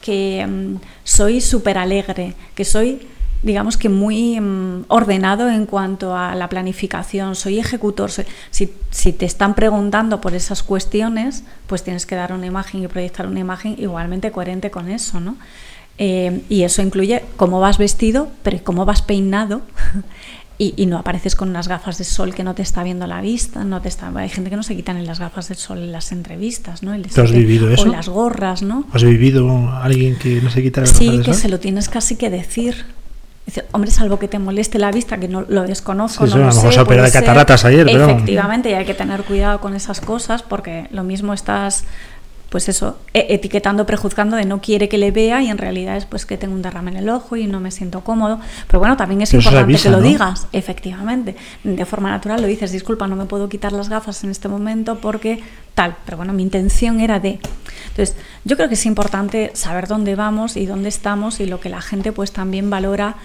que 0.00 0.46
mm, 0.46 0.76
soy 1.04 1.40
súper 1.40 1.78
alegre, 1.78 2.34
que 2.54 2.64
soy, 2.64 3.06
digamos 3.42 3.76
que 3.76 3.88
muy 3.88 4.38
mm, 4.40 4.84
ordenado 4.88 5.48
en 5.48 5.66
cuanto 5.66 6.14
a 6.16 6.34
la 6.34 6.48
planificación, 6.48 7.34
soy 7.36 7.58
ejecutor. 7.58 8.10
soy- 8.10 8.26
si, 8.50 8.72
si 8.90 9.12
te 9.12 9.24
están 9.26 9.54
preguntando 9.54 10.20
por 10.20 10.34
esas 10.34 10.62
cuestiones, 10.62 11.44
pues 11.66 11.82
tienes 11.82 12.06
que 12.06 12.14
dar 12.16 12.32
una 12.32 12.46
imagen 12.46 12.82
y 12.82 12.88
proyectar 12.88 13.26
una 13.26 13.40
imagen 13.40 13.76
igualmente 13.78 14.30
coherente 14.30 14.70
con 14.70 14.88
eso, 14.90 15.20
¿no? 15.20 15.36
Eh, 15.98 16.42
y 16.48 16.62
eso 16.62 16.80
incluye 16.82 17.24
cómo 17.36 17.60
vas 17.60 17.76
vestido, 17.78 18.28
pero 18.42 18.58
cómo 18.64 18.84
vas 18.84 19.02
peinado. 19.02 19.62
Y, 20.62 20.74
y 20.76 20.84
no 20.84 20.98
apareces 20.98 21.36
con 21.36 21.48
unas 21.48 21.68
gafas 21.68 21.96
de 21.96 22.04
sol 22.04 22.34
que 22.34 22.44
no 22.44 22.54
te 22.54 22.60
está 22.60 22.82
viendo 22.84 23.06
la 23.06 23.22
vista, 23.22 23.64
no 23.64 23.80
te 23.80 23.88
está, 23.88 24.12
hay 24.14 24.28
gente 24.28 24.50
que 24.50 24.56
no 24.56 24.62
se 24.62 24.76
quitan 24.76 25.02
las 25.06 25.18
gafas 25.18 25.48
de 25.48 25.54
sol 25.54 25.78
en 25.78 25.90
las 25.90 26.12
entrevistas, 26.12 26.82
¿no? 26.82 26.92
El 26.92 27.06
¿Tú 27.08 27.22
has 27.22 27.32
vivido 27.32 27.70
eso? 27.70 27.84
O 27.84 27.86
las 27.86 28.10
gorras, 28.10 28.60
¿no? 28.60 28.84
¿Has 28.92 29.02
vivido 29.02 29.70
alguien 29.70 30.16
que 30.16 30.42
no 30.42 30.50
se 30.50 30.62
quita 30.62 30.82
las 30.82 30.90
Sí, 30.90 31.06
gafas 31.06 31.16
de 31.20 31.24
que 31.24 31.32
sol? 31.32 31.40
se 31.40 31.48
lo 31.48 31.60
tienes 31.60 31.88
casi 31.88 32.16
que 32.16 32.28
decir. 32.28 32.84
Dice, 33.50 33.64
hombre, 33.72 33.90
salvo 33.90 34.16
que 34.20 34.28
te 34.28 34.38
moleste 34.38 34.78
la 34.78 34.92
vista, 34.92 35.18
que 35.18 35.26
no 35.26 35.40
lo 35.48 35.62
desconozco, 35.62 36.24
Sí, 36.24 36.34
no 36.38 36.44
lo 36.46 36.52
sé, 36.52 36.70
se 36.70 36.80
operó 36.80 37.02
de 37.02 37.10
cataratas 37.10 37.64
ayer, 37.64 37.84
pero- 37.84 38.08
Efectivamente, 38.08 38.70
y 38.70 38.74
hay 38.74 38.84
que 38.84 38.94
tener 38.94 39.24
cuidado 39.24 39.60
con 39.60 39.74
esas 39.74 40.00
cosas 40.00 40.44
porque 40.44 40.86
lo 40.92 41.02
mismo 41.02 41.34
estás, 41.34 41.82
pues 42.48 42.68
eso, 42.68 42.98
e- 43.12 43.26
etiquetando, 43.30 43.86
prejuzgando 43.86 44.36
de 44.36 44.44
no 44.44 44.60
quiere 44.60 44.88
que 44.88 44.98
le 44.98 45.10
vea 45.10 45.42
y 45.42 45.48
en 45.50 45.58
realidad 45.58 45.96
es 45.96 46.04
pues 46.04 46.26
que 46.26 46.36
tengo 46.36 46.54
un 46.54 46.62
derrame 46.62 46.92
en 46.92 46.98
el 46.98 47.08
ojo 47.08 47.34
y 47.34 47.48
no 47.48 47.58
me 47.58 47.72
siento 47.72 48.02
cómodo. 48.02 48.38
Pero 48.68 48.78
bueno, 48.78 48.96
también 48.96 49.20
es 49.22 49.30
Pero 49.30 49.40
importante 49.40 49.64
avisa, 49.64 49.82
que 49.84 49.90
lo 49.90 49.96
¿no? 50.00 50.02
digas, 50.08 50.46
efectivamente. 50.52 51.34
De 51.64 51.84
forma 51.86 52.10
natural 52.10 52.40
lo 52.40 52.46
dices, 52.46 52.70
disculpa, 52.70 53.08
no 53.08 53.16
me 53.16 53.24
puedo 53.24 53.48
quitar 53.48 53.72
las 53.72 53.88
gafas 53.88 54.22
en 54.22 54.30
este 54.30 54.46
momento 54.48 54.98
porque 55.00 55.42
tal. 55.74 55.96
Pero 56.04 56.16
bueno, 56.18 56.32
mi 56.32 56.44
intención 56.44 57.00
era 57.00 57.18
de. 57.18 57.40
Entonces, 57.88 58.14
yo 58.44 58.56
creo 58.56 58.68
que 58.68 58.74
es 58.74 58.86
importante 58.86 59.50
saber 59.54 59.88
dónde 59.88 60.14
vamos 60.14 60.56
y 60.56 60.66
dónde 60.66 60.88
estamos 60.88 61.40
y 61.40 61.46
lo 61.46 61.58
que 61.58 61.68
la 61.68 61.80
gente 61.80 62.12
pues 62.12 62.30
también 62.32 62.70
valora 62.70 63.16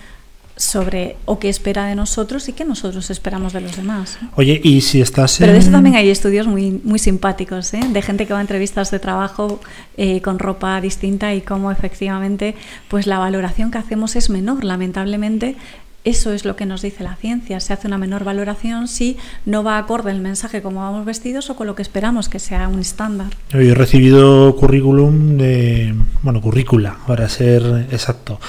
sobre 0.58 1.18
o 1.26 1.38
qué 1.38 1.50
espera 1.50 1.86
de 1.86 1.96
nosotros 1.96 2.48
y 2.48 2.54
qué 2.54 2.64
nosotros 2.64 3.10
esperamos 3.10 3.52
de 3.54 3.62
los 3.62 3.76
demás. 3.76 4.18
Oye, 4.36 4.62
y 4.64 4.82
si 4.82 5.02
estás 5.02 5.36
Pero 5.40 5.52
de 5.52 5.58
eso 5.60 5.68
en- 5.68 5.74
también 5.74 5.96
hay 5.96 6.10
estudios 6.10 6.48
muy, 6.48 6.80
muy 6.84 6.98
simpáticos, 7.00 7.74
¿eh? 7.74 7.82
de 7.90 8.02
gente 8.02 8.26
que 8.26 8.32
va 8.34 8.40
a 8.40 8.42
entrevistas 8.42 8.90
de 8.92 9.00
trabajo 9.00 9.60
eh, 9.98 10.22
con 10.22 10.40
ropa 10.40 10.80
distinta 10.80 11.34
y 11.34 11.42
cómo 11.42 11.72
efectivamente 11.72 12.56
pues 12.88 13.06
la 13.06 13.20
valoración 13.20 13.70
que 13.70 13.80
hacemos 13.80 14.16
es 14.16 14.30
menor. 14.30 14.64
Lamentablemente, 14.64 15.58
eso 16.06 16.32
es 16.32 16.46
lo 16.46 16.56
que 16.56 16.66
nos 16.66 16.82
dice 16.84 17.04
la 17.04 17.16
ciencia. 17.16 17.60
Se 17.60 17.74
hace 17.74 17.88
una 17.88 17.98
menor 17.98 18.24
valoración 18.24 18.88
si 18.88 19.18
no 19.46 19.64
va 19.64 19.78
acorde 19.78 20.12
el 20.12 20.22
mensaje 20.22 20.62
como 20.62 20.80
vamos 20.82 21.04
vestidos 21.04 21.50
o 21.50 21.56
con 21.58 21.68
lo 21.68 21.76
que 21.76 21.82
esperamos 21.82 22.30
que 22.30 22.40
sea 22.40 22.68
un 22.70 22.80
estándar. 22.80 23.28
Yo 23.50 23.60
he 23.60 23.74
recibido 23.74 24.56
currículum 24.56 25.36
de, 25.38 25.96
bueno, 26.22 26.40
currícula, 26.42 26.96
para 27.08 27.28
ser 27.28 27.88
exacto, 27.92 28.40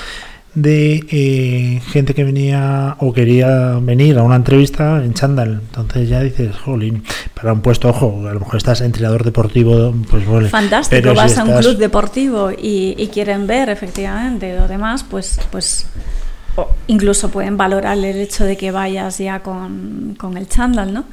de 0.56 1.04
eh, 1.10 1.80
gente 1.92 2.14
que 2.14 2.24
venía 2.24 2.96
o 2.98 3.12
quería 3.12 3.78
venir 3.80 4.18
a 4.18 4.22
una 4.22 4.36
entrevista 4.36 5.04
en 5.04 5.12
chándal. 5.14 5.60
Entonces 5.66 6.08
ya 6.08 6.20
dices, 6.22 6.56
jolín, 6.56 7.04
para 7.34 7.52
un 7.52 7.60
puesto, 7.60 7.90
ojo, 7.90 8.26
a 8.26 8.32
lo 8.32 8.40
mejor 8.40 8.56
estás 8.56 8.80
entrenador 8.80 9.22
deportivo, 9.22 9.94
pues 10.10 10.26
vale. 10.26 10.48
Fantástico, 10.48 10.96
pero 11.02 11.10
si 11.12 11.16
vas 11.18 11.38
a 11.38 11.44
un 11.44 11.50
estás- 11.50 11.66
club 11.66 11.76
deportivo 11.78 12.50
y, 12.50 12.94
y 12.96 13.08
quieren 13.08 13.46
ver 13.46 13.68
efectivamente 13.68 14.56
lo 14.58 14.66
demás, 14.66 15.04
pues, 15.04 15.38
pues 15.52 15.86
o 16.56 16.68
incluso 16.86 17.30
pueden 17.30 17.58
valorar 17.58 17.98
el 17.98 18.04
hecho 18.16 18.44
de 18.44 18.56
que 18.56 18.70
vayas 18.70 19.18
ya 19.18 19.40
con, 19.40 20.16
con 20.18 20.38
el 20.38 20.48
chándal, 20.48 20.92
¿no? 20.94 21.04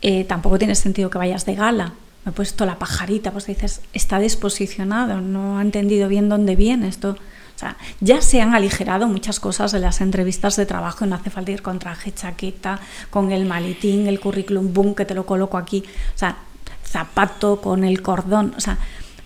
Eh, 0.00 0.24
tampoco 0.24 0.58
tiene 0.58 0.74
sentido 0.74 1.10
que 1.10 1.18
vayas 1.18 1.44
de 1.44 1.54
gala. 1.54 1.92
Me 2.24 2.30
he 2.30 2.34
puesto 2.34 2.64
la 2.64 2.78
pajarita, 2.78 3.30
pues 3.30 3.46
dices, 3.46 3.82
está 3.92 4.18
desposicionado, 4.18 5.20
no 5.20 5.58
ha 5.58 5.62
entendido 5.62 6.08
bien 6.08 6.30
dónde 6.30 6.56
viene 6.56 6.88
esto. 6.88 7.16
O 7.56 7.58
sea, 7.58 7.76
ya 8.00 8.20
se 8.20 8.42
han 8.42 8.54
aligerado 8.54 9.08
muchas 9.08 9.40
cosas 9.40 9.72
de 9.72 9.80
las 9.80 10.02
entrevistas 10.02 10.56
de 10.56 10.66
trabajo 10.66 11.06
no 11.06 11.16
hace 11.16 11.30
falta 11.30 11.52
ir 11.52 11.62
con 11.62 11.78
traje, 11.78 12.12
chaqueta, 12.12 12.78
con 13.08 13.32
el 13.32 13.46
maletín, 13.46 14.06
el 14.06 14.20
currículum, 14.20 14.74
boom, 14.74 14.94
que 14.94 15.06
te 15.06 15.14
lo 15.14 15.24
coloco 15.24 15.56
aquí. 15.56 15.82
O 16.14 16.18
sea, 16.18 16.36
zapato 16.84 17.62
con 17.62 17.84
el 17.84 18.02
cordón. 18.02 18.52
O 18.58 18.60
sea, 18.60 18.76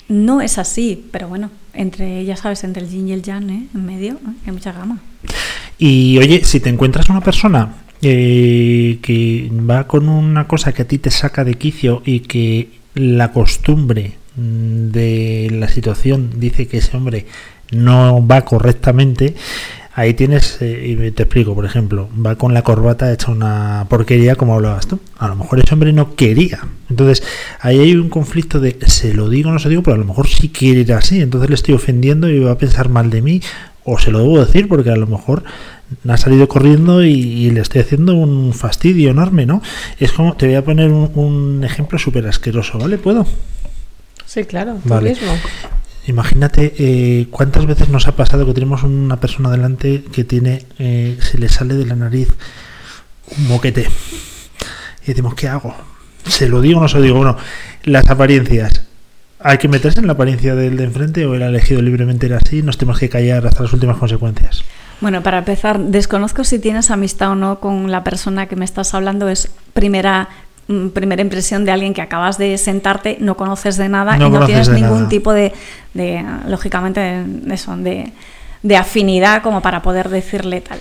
no 0.07 0.41
es 0.41 0.59
así, 0.59 1.09
pero 1.11 1.27
bueno, 1.27 1.51
entre, 1.75 2.25
ya 2.25 2.37
sabes, 2.37 2.63
entre 2.63 2.83
el 2.83 2.89
yin 2.89 3.09
y 3.09 3.13
el 3.13 3.23
yang, 3.23 3.51
¿eh? 3.51 3.67
en 3.75 3.85
medio, 3.85 4.21
hay 4.47 4.53
mucha 4.53 4.71
gama. 4.73 5.01
Y 5.77 6.17
oye, 6.19 6.45
si 6.45 6.61
te 6.61 6.69
encuentras 6.69 7.09
una 7.09 7.21
persona 7.21 7.75
eh, 8.01 9.01
que 9.03 9.51
va 9.53 9.89
con 9.89 10.09
una 10.09 10.47
cosa 10.47 10.73
que 10.73 10.83
a 10.83 10.89
ti 10.89 10.99
te 10.99 11.11
saca 11.11 11.43
de 11.43 11.55
quicio 11.55 12.03
y 12.05 12.21
que 12.21 12.79
la 12.95 13.33
costumbre 13.33 14.20
de 14.37 15.49
la 15.53 15.69
situación 15.69 16.31
dice 16.37 16.67
que 16.67 16.79
ese 16.79 16.97
hombre 16.97 17.27
no 17.73 18.27
va 18.27 18.43
correctamente, 18.43 19.35
ahí 19.95 20.15
tienes, 20.15 20.59
eh, 20.61 20.97
y 20.99 21.11
te 21.11 21.25
explico, 21.25 21.55
por 21.55 21.65
ejemplo, 21.65 22.09
va 22.15 22.37
con 22.37 22.55
la 22.55 22.63
corbata 22.63 23.13
hecha 23.13 23.31
una 23.31 23.87
porquería 23.89 24.37
como 24.37 24.55
hablabas 24.55 24.87
tú. 24.87 25.01
A 25.19 25.29
lo 25.29 25.37
mejor 25.37 25.61
ese 25.61 25.75
hombre 25.75 25.93
no 25.93 26.15
quería. 26.15 26.61
Entonces, 26.89 27.23
ahí 27.61 27.79
hay 27.79 27.95
un 27.95 28.09
conflicto 28.09 28.61
de 28.61 28.77
se 28.87 29.15
lo 29.15 29.29
digo 29.29 29.51
o 29.51 29.53
no 29.53 29.59
se 29.59 29.67
lo 29.67 29.71
digo, 29.71 29.83
pero 29.83 29.97
a 29.97 29.99
lo 29.99 30.05
mejor 30.05 30.29
sí 30.29 30.49
quiere 30.49 30.81
ir 30.81 30.93
así, 30.93 31.21
entonces 31.21 31.51
le 31.51 31.55
estoy 31.55 31.75
ofendiendo 31.75 32.29
y 32.29 32.39
va 32.39 32.53
a 32.53 32.59
pensar 32.59 32.89
mal 32.89 33.11
de 33.11 33.23
mí, 33.23 33.43
o 33.85 33.99
se 33.99 34.11
lo 34.11 34.21
debo 34.21 34.45
decir 34.45 34.69
porque 34.69 34.91
a 34.91 34.97
lo 34.97 35.07
mejor 35.07 35.43
ha 36.09 36.17
salido 36.17 36.49
corriendo 36.49 37.05
y, 37.05 37.13
y 37.13 37.51
le 37.51 37.61
estoy 37.61 37.81
haciendo 37.81 38.15
un 38.15 38.53
fastidio 38.55 39.11
enorme, 39.11 39.47
¿no? 39.47 39.63
Es 39.99 40.13
como, 40.13 40.37
te 40.37 40.47
voy 40.47 40.55
a 40.55 40.65
poner 40.65 40.91
un, 40.91 41.11
un 41.15 41.65
ejemplo 41.65 41.99
súper 41.99 42.27
asqueroso, 42.27 42.79
¿vale? 42.79 42.99
¿Puedo? 42.99 43.27
Sí, 44.31 44.45
claro, 44.45 44.75
tú 44.81 44.89
Vale. 44.89 45.11
mismo. 45.11 45.33
Imagínate 46.07 46.73
eh, 46.79 47.27
cuántas 47.33 47.67
veces 47.67 47.89
nos 47.89 48.07
ha 48.07 48.15
pasado 48.15 48.47
que 48.47 48.55
tenemos 48.55 48.85
una 48.85 49.19
persona 49.19 49.51
delante 49.51 50.05
que 50.05 50.23
tiene, 50.23 50.67
eh, 50.79 51.19
se 51.21 51.37
le 51.37 51.49
sale 51.49 51.75
de 51.75 51.85
la 51.85 51.97
nariz 51.97 52.29
un 53.37 53.49
moquete. 53.49 53.89
Y 55.03 55.07
decimos, 55.07 55.35
¿qué 55.35 55.49
hago? 55.49 55.75
¿Se 56.25 56.49
lo 56.49 56.61
digo 56.61 56.79
o 56.79 56.83
no 56.83 56.89
se 56.89 56.99
lo 56.99 57.03
digo? 57.03 57.17
Bueno, 57.17 57.37
las 57.83 58.09
apariencias. 58.09 58.85
¿Hay 59.41 59.59
que 59.59 59.67
meterse 59.67 59.99
en 59.99 60.07
la 60.07 60.13
apariencia 60.13 60.55
del 60.55 60.77
de 60.77 60.85
enfrente 60.85 61.27
o 61.27 61.35
él 61.35 61.43
ha 61.43 61.49
elegido 61.49 61.83
libremente 61.83 62.27
ir 62.27 62.35
así? 62.35 62.63
Nos 62.63 62.79
tenemos 62.79 63.01
que 63.01 63.09
callar 63.09 63.49
hasta 63.49 63.65
las 63.65 63.73
últimas 63.73 63.97
consecuencias. 63.97 64.63
Bueno, 65.01 65.25
para 65.25 65.39
empezar, 65.39 65.81
desconozco 65.81 66.45
si 66.45 66.61
tienes 66.61 66.93
amistad 66.93 67.33
o 67.33 67.35
no 67.35 67.59
con 67.59 67.91
la 67.91 68.05
persona 68.05 68.47
que 68.47 68.55
me 68.55 68.65
estás 68.65 68.95
hablando. 68.95 69.29
Es 69.29 69.51
primera 69.73 70.29
primera 70.95 71.23
impresión 71.23 71.65
de 71.65 71.73
alguien 71.73 71.95
que 71.95 72.03
acabas 72.03 72.39
de 72.39 72.57
sentarte, 72.59 73.17
no 73.21 73.37
conoces 73.37 73.77
de 73.77 73.89
nada 73.89 74.17
No 74.17 74.27
y 74.27 74.31
no 74.31 74.47
tienes 74.47 74.69
ningún 74.69 74.99
nada. 74.99 75.09
tipo 75.09 75.33
de, 75.33 75.53
de, 75.95 76.25
lógicamente, 76.47 77.01
de, 77.01 77.55
eso, 77.55 77.77
de, 77.77 78.13
de 78.63 78.77
afinidad 78.77 79.43
como 79.43 79.61
para 79.63 79.83
poder 79.83 80.09
decirle 80.09 80.61
tal. 80.61 80.79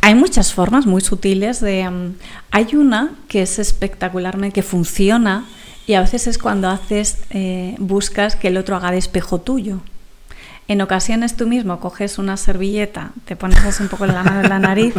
Hay 0.00 0.14
muchas 0.14 0.52
formas 0.52 0.86
muy 0.86 1.00
sutiles 1.00 1.60
de... 1.60 1.88
mm, 1.88 2.14
hay 2.50 2.76
una 2.76 3.10
que 3.28 3.42
es 3.42 3.58
espectacularmente, 3.58 4.54
que 4.54 4.62
funciona 4.62 5.44
Y 5.88 5.94
a 5.94 6.00
veces 6.00 6.26
es 6.26 6.38
cuando 6.38 6.68
haces, 6.68 7.18
eh, 7.30 7.76
buscas 7.78 8.34
que 8.36 8.48
el 8.48 8.56
otro 8.56 8.74
haga 8.76 8.90
de 8.90 8.98
espejo 8.98 9.38
tuyo. 9.40 9.80
En 10.68 10.80
ocasiones 10.80 11.36
tú 11.36 11.46
mismo 11.46 11.78
coges 11.78 12.18
una 12.18 12.36
servilleta, 12.36 13.12
te 13.24 13.36
pones 13.36 13.64
así 13.64 13.84
un 13.84 13.88
poco 13.88 14.04
la 14.06 14.24
mano 14.24 14.40
en 14.40 14.48
la 14.48 14.58
nariz, 14.58 14.94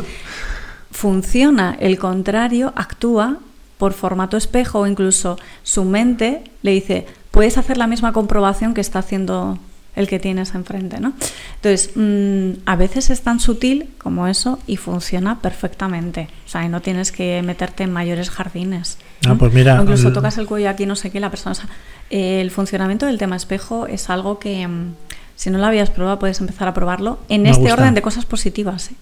funciona 0.92 1.76
el 1.80 1.98
contrario, 2.00 2.72
actúa 2.76 3.40
por 3.78 3.94
formato 3.94 4.38
espejo 4.38 4.80
o 4.80 4.88
incluso 4.88 5.38
su 5.64 5.86
mente 5.86 6.44
le 6.62 6.72
dice, 6.72 7.06
puedes 7.32 7.58
hacer 7.58 7.78
la 7.78 7.88
misma 7.88 8.14
comprobación 8.14 8.74
que 8.74 8.82
está 8.82 9.00
haciendo 9.00 9.60
el 9.98 10.08
que 10.08 10.20
tienes 10.20 10.54
enfrente, 10.54 11.00
¿no? 11.00 11.14
Entonces, 11.56 11.92
mm, 11.96 12.62
a 12.68 12.76
veces 12.76 13.10
es 13.10 13.22
tan 13.22 13.40
sutil 13.40 13.90
como 13.98 14.28
eso 14.28 14.60
y 14.68 14.78
funciona 14.78 15.42
perfectamente. 15.42 16.30
O 16.46 16.50
sea, 16.50 16.64
y 16.64 16.70
no 16.70 16.82
tienes 16.82 17.12
que 17.12 17.42
meterte 17.44 17.84
en 17.84 17.92
mayores 17.92 18.30
jardines. 18.30 19.00
Ah, 19.26 19.30
¿no? 19.30 19.38
pues 19.40 19.52
mira, 19.54 19.80
O 19.80 19.82
incluso 19.82 20.14
tocas 20.14 20.38
el 20.38 20.46
cuello 20.46 20.70
aquí, 20.70 20.86
no 20.86 20.96
sé 20.96 21.10
qué, 21.10 21.20
la 21.20 21.32
persona... 21.32 21.54
o 21.54 21.56
sea, 21.56 21.68
eh, 22.12 22.42
el 22.42 22.52
funcionamiento 22.52 23.08
del 23.08 23.18
tema 23.18 23.36
espejo 23.36 23.88
es 23.88 24.12
algo 24.12 24.38
que, 24.38 24.68
mm, 24.68 24.94
si 25.36 25.50
no 25.50 25.58
lo 25.58 25.66
habías 25.66 25.90
probado, 25.90 26.20
puedes 26.20 26.40
empezar 26.42 26.68
a 26.68 26.76
probarlo 26.76 27.18
en 27.28 27.48
este 27.48 27.62
gusta. 27.62 27.74
orden 27.74 27.96
de 27.96 28.04
cosas 28.04 28.26
positivas. 28.26 28.92
¿eh? 28.92 28.96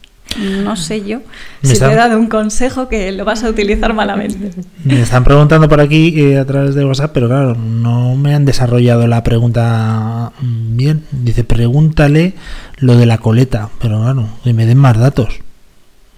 No 0.64 0.76
sé 0.76 1.06
yo 1.06 1.22
si 1.64 1.80
te 1.80 1.86
he 1.86 1.96
dado 1.96 2.20
un 2.20 2.28
consejo 2.28 2.90
que 2.90 3.12
lo 3.12 3.24
vas 3.26 3.44
a 3.44 3.50
utilizar 3.50 3.94
malamente. 3.94 4.52
Me 4.84 5.02
están 5.02 5.24
preguntando 5.24 5.70
por 5.70 5.80
aquí 5.80 6.14
eh, 6.20 6.38
a 6.38 6.46
través 6.46 6.76
de 6.76 6.84
WhatsApp, 6.84 7.12
pero 7.14 7.28
claro, 7.28 7.56
no 7.56 8.16
me 8.16 8.36
han 8.36 8.44
desarrollado 8.44 9.08
la 9.08 9.24
pregunta 9.24 10.34
bien. 10.42 11.06
Dice, 11.12 11.44
pregúntale 11.44 12.34
lo 12.78 12.98
de 12.98 13.06
la 13.06 13.20
coleta, 13.20 13.70
pero 13.80 14.02
claro, 14.02 14.28
que 14.44 14.54
me 14.54 14.66
den 14.66 14.78
más 14.78 14.98
datos. 14.98 15.40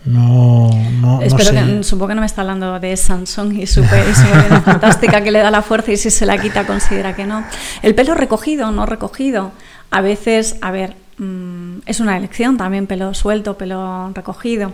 No, 0.05 0.69
no, 1.01 1.17
no 1.17 1.21
Espero 1.21 1.49
sé. 1.49 1.65
que, 1.65 1.83
supongo 1.83 2.09
que 2.09 2.15
no 2.15 2.21
me 2.21 2.27
está 2.27 2.41
hablando 2.41 2.79
de 2.79 2.95
Samsung 2.95 3.53
y 3.53 3.67
su, 3.67 3.81
y 3.81 4.15
su 4.15 4.61
fantástica 4.63 5.21
que 5.21 5.31
le 5.31 5.39
da 5.39 5.51
la 5.51 5.61
fuerza 5.61 5.91
y 5.91 5.97
si 5.97 6.09
se 6.09 6.25
la 6.25 6.37
quita 6.37 6.65
considera 6.65 7.13
que 7.13 7.25
no. 7.25 7.43
El 7.83 7.93
pelo 7.93 8.15
recogido 8.15 8.71
no 8.71 8.85
recogido, 8.85 9.51
a 9.91 10.01
veces, 10.01 10.55
a 10.61 10.71
ver, 10.71 10.95
mm, 11.17 11.79
es 11.85 11.99
una 11.99 12.17
elección 12.17 12.57
también, 12.57 12.87
pelo 12.87 13.13
suelto, 13.13 13.57
pelo 13.57 14.11
recogido. 14.13 14.73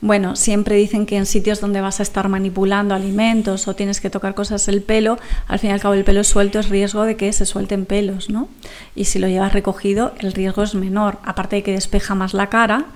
Bueno, 0.00 0.36
siempre 0.36 0.76
dicen 0.76 1.06
que 1.06 1.16
en 1.16 1.26
sitios 1.26 1.60
donde 1.60 1.80
vas 1.80 2.00
a 2.00 2.02
estar 2.02 2.28
manipulando 2.28 2.94
alimentos 2.94 3.68
o 3.68 3.74
tienes 3.74 4.00
que 4.00 4.10
tocar 4.10 4.34
cosas 4.34 4.68
el 4.68 4.82
pelo, 4.82 5.18
al 5.48 5.58
fin 5.58 5.70
y 5.70 5.72
al 5.72 5.80
cabo 5.80 5.94
el 5.94 6.04
pelo 6.04 6.24
suelto 6.24 6.58
es 6.58 6.68
riesgo 6.68 7.04
de 7.04 7.16
que 7.16 7.32
se 7.32 7.46
suelten 7.46 7.86
pelos, 7.86 8.28
¿no? 8.28 8.48
Y 8.94 9.06
si 9.06 9.18
lo 9.18 9.28
llevas 9.28 9.52
recogido, 9.52 10.12
el 10.18 10.32
riesgo 10.32 10.62
es 10.62 10.74
menor, 10.74 11.18
aparte 11.24 11.56
de 11.56 11.62
que 11.62 11.72
despeja 11.72 12.14
más 12.14 12.34
la 12.34 12.48
cara 12.48 12.86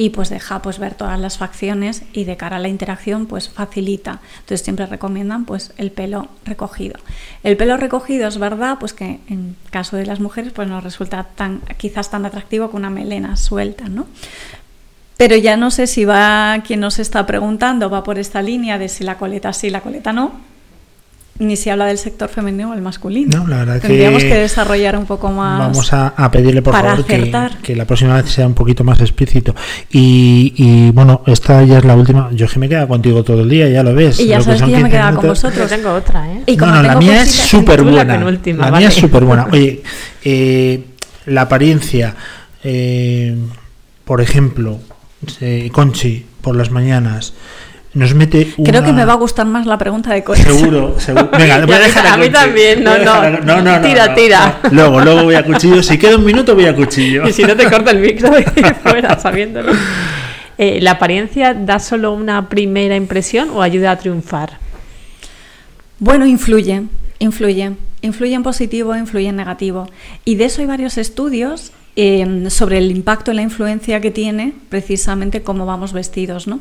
y 0.00 0.08
pues 0.08 0.30
deja 0.30 0.62
pues 0.62 0.78
ver 0.78 0.94
todas 0.94 1.20
las 1.20 1.36
facciones 1.36 2.04
y 2.14 2.24
de 2.24 2.38
cara 2.38 2.56
a 2.56 2.58
la 2.58 2.68
interacción 2.68 3.26
pues 3.26 3.50
facilita. 3.50 4.20
Entonces 4.38 4.62
siempre 4.62 4.86
recomiendan 4.86 5.44
pues 5.44 5.74
el 5.76 5.90
pelo 5.90 6.28
recogido. 6.46 6.98
El 7.42 7.58
pelo 7.58 7.76
recogido 7.76 8.26
es 8.26 8.38
verdad 8.38 8.78
pues 8.80 8.94
que 8.94 9.20
en 9.28 9.56
caso 9.68 9.98
de 9.98 10.06
las 10.06 10.18
mujeres 10.18 10.54
pues 10.54 10.66
no 10.68 10.80
resulta 10.80 11.24
tan 11.24 11.60
quizás 11.76 12.10
tan 12.10 12.24
atractivo 12.24 12.70
que 12.70 12.78
una 12.78 12.88
melena 12.88 13.36
suelta, 13.36 13.90
¿no? 13.90 14.06
Pero 15.18 15.36
ya 15.36 15.58
no 15.58 15.70
sé 15.70 15.86
si 15.86 16.06
va 16.06 16.62
quien 16.66 16.80
nos 16.80 16.98
está 16.98 17.26
preguntando 17.26 17.90
va 17.90 18.02
por 18.02 18.18
esta 18.18 18.40
línea 18.40 18.78
de 18.78 18.88
si 18.88 19.04
la 19.04 19.18
coleta 19.18 19.52
sí, 19.52 19.68
la 19.68 19.82
coleta 19.82 20.14
no, 20.14 20.32
ni 21.40 21.56
si 21.56 21.70
habla 21.70 21.86
del 21.86 21.98
sector 21.98 22.28
femenino 22.28 22.70
o 22.70 22.74
el 22.74 22.82
masculino. 22.82 23.38
No, 23.38 23.48
la 23.48 23.56
verdad 23.58 23.74
que 23.80 23.88
Tendríamos 23.88 24.22
que 24.22 24.34
desarrollar 24.34 24.96
un 24.96 25.06
poco 25.06 25.30
más. 25.30 25.58
Vamos 25.58 25.92
a, 25.92 26.08
a 26.08 26.30
pedirle 26.30 26.60
por 26.62 26.74
favor 26.74 27.04
que, 27.04 27.74
la 27.74 27.84
próxima 27.86 28.20
vez 28.20 28.30
sea 28.30 28.46
un 28.46 28.54
poquito 28.54 28.84
más 28.84 29.00
explícito. 29.00 29.54
Y, 29.90 30.52
y, 30.56 30.90
bueno, 30.90 31.22
esta 31.26 31.64
ya 31.64 31.78
es 31.78 31.84
la 31.84 31.96
última. 31.96 32.28
Yo 32.32 32.46
que 32.46 32.58
me 32.58 32.68
queda 32.68 32.86
contigo 32.86 33.24
todo 33.24 33.40
el 33.40 33.48
día, 33.48 33.68
ya 33.68 33.82
lo 33.82 33.94
ves. 33.94 34.20
Y 34.20 34.26
ya 34.26 34.38
Lo 34.38 34.44
sabes 34.44 34.60
que 34.62 34.68
yo 34.70 34.76
me 34.76 34.82
15 34.84 34.90
quedaba 34.90 35.16
con 35.16 35.28
vosotros. 35.28 35.70
Yo 35.70 35.76
tengo 35.76 35.92
otra, 35.94 36.30
¿eh? 36.32 36.42
Y 36.46 36.56
No, 36.56 36.64
como 36.66 36.76
no, 36.76 36.82
la 36.82 36.88
tengo 36.90 37.00
mía 37.00 37.22
es 37.22 37.30
súper 37.32 37.82
la 37.84 37.90
buena. 37.92 38.14
penúltima, 38.18 38.64
La 38.66 38.70
vale. 38.70 38.78
mía 38.82 38.88
es 38.88 38.94
súper 38.94 39.24
buena. 39.24 39.46
Oye, 39.52 39.82
eh, 40.24 40.84
la 41.26 41.42
apariencia, 41.42 42.14
eh, 42.62 43.34
por 44.04 44.20
ejemplo, 44.20 44.78
eh, 45.40 45.70
Conchi, 45.72 46.26
por 46.42 46.54
las 46.56 46.70
mañanas, 46.70 47.32
nos 47.94 48.14
mete 48.14 48.52
una... 48.56 48.70
Creo 48.70 48.84
que 48.84 48.92
me 48.92 49.04
va 49.04 49.14
a 49.14 49.16
gustar 49.16 49.46
más 49.46 49.66
la 49.66 49.76
pregunta 49.78 50.12
de 50.14 50.22
Conchi. 50.22 50.42
Seguro, 50.42 50.98
seguro. 51.00 51.28
Venga, 51.38 51.64
voy 51.66 51.74
a 51.74 51.78
dejar 51.80 52.06
a 52.06 52.16
mí 52.16 52.28
también, 52.30 52.84
no, 52.84 52.90
Voy 52.90 53.00
a 53.00 53.02
dejar 53.02 53.24
a- 53.24 53.30
no. 53.30 53.38
no, 53.56 53.62
no, 53.62 53.78
no, 53.80 53.86
Tira, 53.86 54.06
no, 54.08 54.14
tira. 54.14 54.60
Luego, 54.70 55.00
luego 55.00 55.22
voy 55.24 55.34
a 55.34 55.44
cuchillo. 55.44 55.82
Si 55.82 55.98
queda 55.98 56.16
un 56.16 56.24
minuto, 56.24 56.54
voy 56.54 56.66
a 56.66 56.74
cuchillo. 56.76 57.26
Y 57.28 57.32
si 57.32 57.42
no 57.42 57.56
te 57.56 57.68
corta 57.68 57.90
el 57.90 57.98
micro 57.98 58.30
de 58.36 58.44
fuera, 58.82 59.18
sabiéndolo. 59.18 59.72
Eh, 60.62 60.78
¿La 60.82 60.90
apariencia 60.90 61.54
da 61.54 61.78
solo 61.78 62.12
una 62.12 62.50
primera 62.50 62.94
impresión 62.94 63.48
o 63.48 63.62
ayuda 63.62 63.92
a 63.92 63.96
triunfar? 63.96 64.58
Bueno, 65.98 66.26
influye, 66.26 66.82
influye. 67.18 67.72
Influye 68.02 68.34
en 68.34 68.42
positivo, 68.42 68.94
influye 68.94 69.28
en 69.28 69.36
negativo. 69.36 69.88
Y 70.26 70.34
de 70.34 70.44
eso 70.44 70.60
hay 70.60 70.66
varios 70.66 70.98
estudios 70.98 71.72
eh, 71.96 72.44
sobre 72.50 72.76
el 72.76 72.90
impacto 72.90 73.32
y 73.32 73.36
la 73.36 73.42
influencia 73.42 74.02
que 74.02 74.10
tiene 74.10 74.52
precisamente 74.68 75.40
cómo 75.42 75.64
vamos 75.64 75.94
vestidos, 75.94 76.46
¿no? 76.46 76.60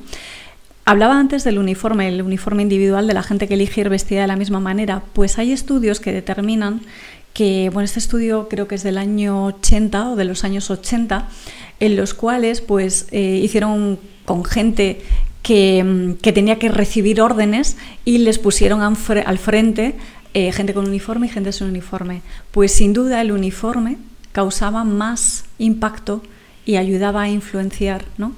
Hablaba 0.90 1.20
antes 1.20 1.44
del 1.44 1.60
uniforme, 1.60 2.08
el 2.08 2.24
uniforme 2.24 2.64
individual 2.64 3.06
de 3.06 3.14
la 3.14 3.22
gente 3.22 3.48
que 3.48 3.54
elige 3.54 3.82
ir 3.82 3.90
vestida 3.90 4.22
de 4.22 4.28
la 4.28 4.36
misma 4.36 4.60
manera. 4.60 5.04
Pues 5.14 5.38
hay 5.38 5.52
estudios 5.52 6.00
que 6.00 6.12
determinan 6.12 6.82
que, 7.32 7.70
bueno, 7.72 7.86
este 7.86 8.00
estudio 8.00 8.50
creo 8.50 8.68
que 8.68 8.74
es 8.74 8.82
del 8.82 8.98
año 8.98 9.46
80 9.46 10.10
o 10.10 10.16
de 10.16 10.26
los 10.26 10.44
años 10.44 10.72
80, 10.72 11.28
en 11.80 11.96
los 11.96 12.16
cuales 12.16 12.62
pues 12.62 13.08
eh, 13.12 13.40
hicieron 13.44 14.00
con 14.26 14.44
gente 14.44 15.00
que, 15.44 15.84
mm, 15.84 16.14
que 16.24 16.34
tenía 16.34 16.58
que 16.58 16.70
recibir 16.70 17.22
órdenes 17.22 17.78
y 18.04 18.18
les 18.18 18.40
pusieron 18.40 18.82
al 18.82 19.38
frente 19.38 19.96
eh, 20.34 20.52
gente 20.52 20.74
con 20.74 20.88
uniforme 20.88 21.28
y 21.28 21.30
gente 21.30 21.52
sin 21.52 21.68
uniforme. 21.68 22.24
Pues 22.50 22.72
sin 22.72 22.94
duda 22.94 23.22
el 23.22 23.32
uniforme 23.32 23.98
causaba 24.32 24.84
más 24.86 25.46
impacto 25.60 26.24
y 26.66 26.78
ayudaba 26.78 27.22
a 27.22 27.30
influenciar, 27.30 28.06
¿no? 28.18 28.34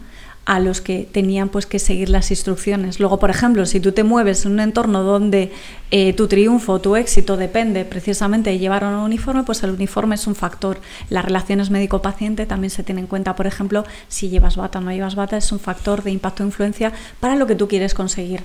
A 0.52 0.60
los 0.60 0.82
que 0.82 1.08
tenían 1.10 1.48
pues 1.48 1.66
que 1.66 1.80
seguir 1.80 2.10
las 2.10 2.30
instrucciones. 2.30 3.00
Luego, 3.00 3.20
por 3.20 3.30
ejemplo, 3.30 3.66
si 3.66 3.80
tú 3.80 3.94
te 3.94 4.04
mueves 4.04 4.46
en 4.46 4.52
un 4.52 4.60
entorno 4.60 5.02
donde 5.02 5.54
eh, 5.92 6.12
tu 6.12 6.28
triunfo, 6.28 6.82
tu 6.82 6.98
éxito 6.98 7.38
depende 7.38 7.86
precisamente 7.86 8.50
de 8.50 8.60
llevar 8.60 8.84
un 8.84 8.96
uniforme, 8.96 9.44
pues 9.44 9.64
el 9.64 9.70
uniforme 9.70 10.16
es 10.16 10.28
un 10.28 10.36
factor. 10.36 10.82
Las 11.10 11.24
relaciones 11.24 11.70
médico-paciente 11.70 12.46
también 12.46 12.70
se 12.70 12.84
tienen 12.84 13.06
en 13.06 13.08
cuenta, 13.08 13.34
por 13.34 13.48
ejemplo, 13.48 13.86
si 14.10 14.28
llevas 14.28 14.58
bata 14.58 14.80
o 14.80 14.82
no 14.82 14.92
llevas 14.92 15.16
bata, 15.16 15.38
es 15.38 15.54
un 15.54 15.60
factor 15.62 16.04
de 16.04 16.12
impacto 16.12 16.44
e 16.44 16.48
influencia 16.48 16.92
para 17.22 17.38
lo 17.38 17.48
que 17.48 17.56
tú 17.56 17.70
quieres 17.70 17.94
conseguir. 17.94 18.42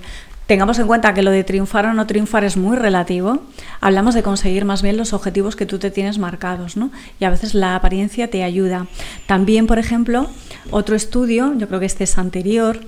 Tengamos 0.47 0.79
en 0.79 0.87
cuenta 0.87 1.13
que 1.13 1.21
lo 1.21 1.31
de 1.31 1.43
triunfar 1.43 1.85
o 1.87 1.93
no 1.93 2.07
triunfar 2.07 2.45
es 2.45 2.55
muy 2.55 2.77
relativo. 2.77 3.41
Hablamos 3.81 4.15
de 4.15 4.23
conseguir 4.23 4.63
más 4.63 4.81
bien 4.81 4.95
los 4.95 5.11
objetivos 5.11 5.57
que 5.57 5.65
tú 5.65 5.77
te 5.77 5.91
tienes 5.91 6.19
marcados, 6.19 6.77
¿no? 6.77 6.89
Y 7.19 7.25
a 7.25 7.29
veces 7.29 7.53
la 7.53 7.75
apariencia 7.75 8.29
te 8.29 8.43
ayuda. 8.43 8.87
También, 9.25 9.67
por 9.67 9.77
ejemplo, 9.77 10.27
otro 10.71 10.95
estudio, 10.95 11.53
yo 11.57 11.67
creo 11.67 11.81
que 11.81 11.85
este 11.85 12.05
es 12.05 12.17
anterior, 12.17 12.79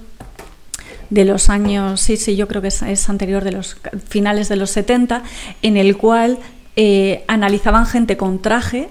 de 1.10 1.26
los 1.26 1.49
años, 1.49 2.01
sí, 2.01 2.18
sí, 2.18 2.36
yo 2.36 2.47
creo 2.47 2.62
que 2.62 2.68
es, 2.68 3.10
anterior 3.10 3.43
de 3.43 3.51
los 3.51 3.78
finales 4.07 4.47
de 4.47 4.55
los 4.55 4.70
70, 4.70 5.24
en 5.62 5.76
el 5.76 5.97
cual 5.97 6.38
eh, 6.76 7.24
analizaban 7.28 7.86
gente 7.86 8.16
con 8.16 8.41
traje 8.41 8.89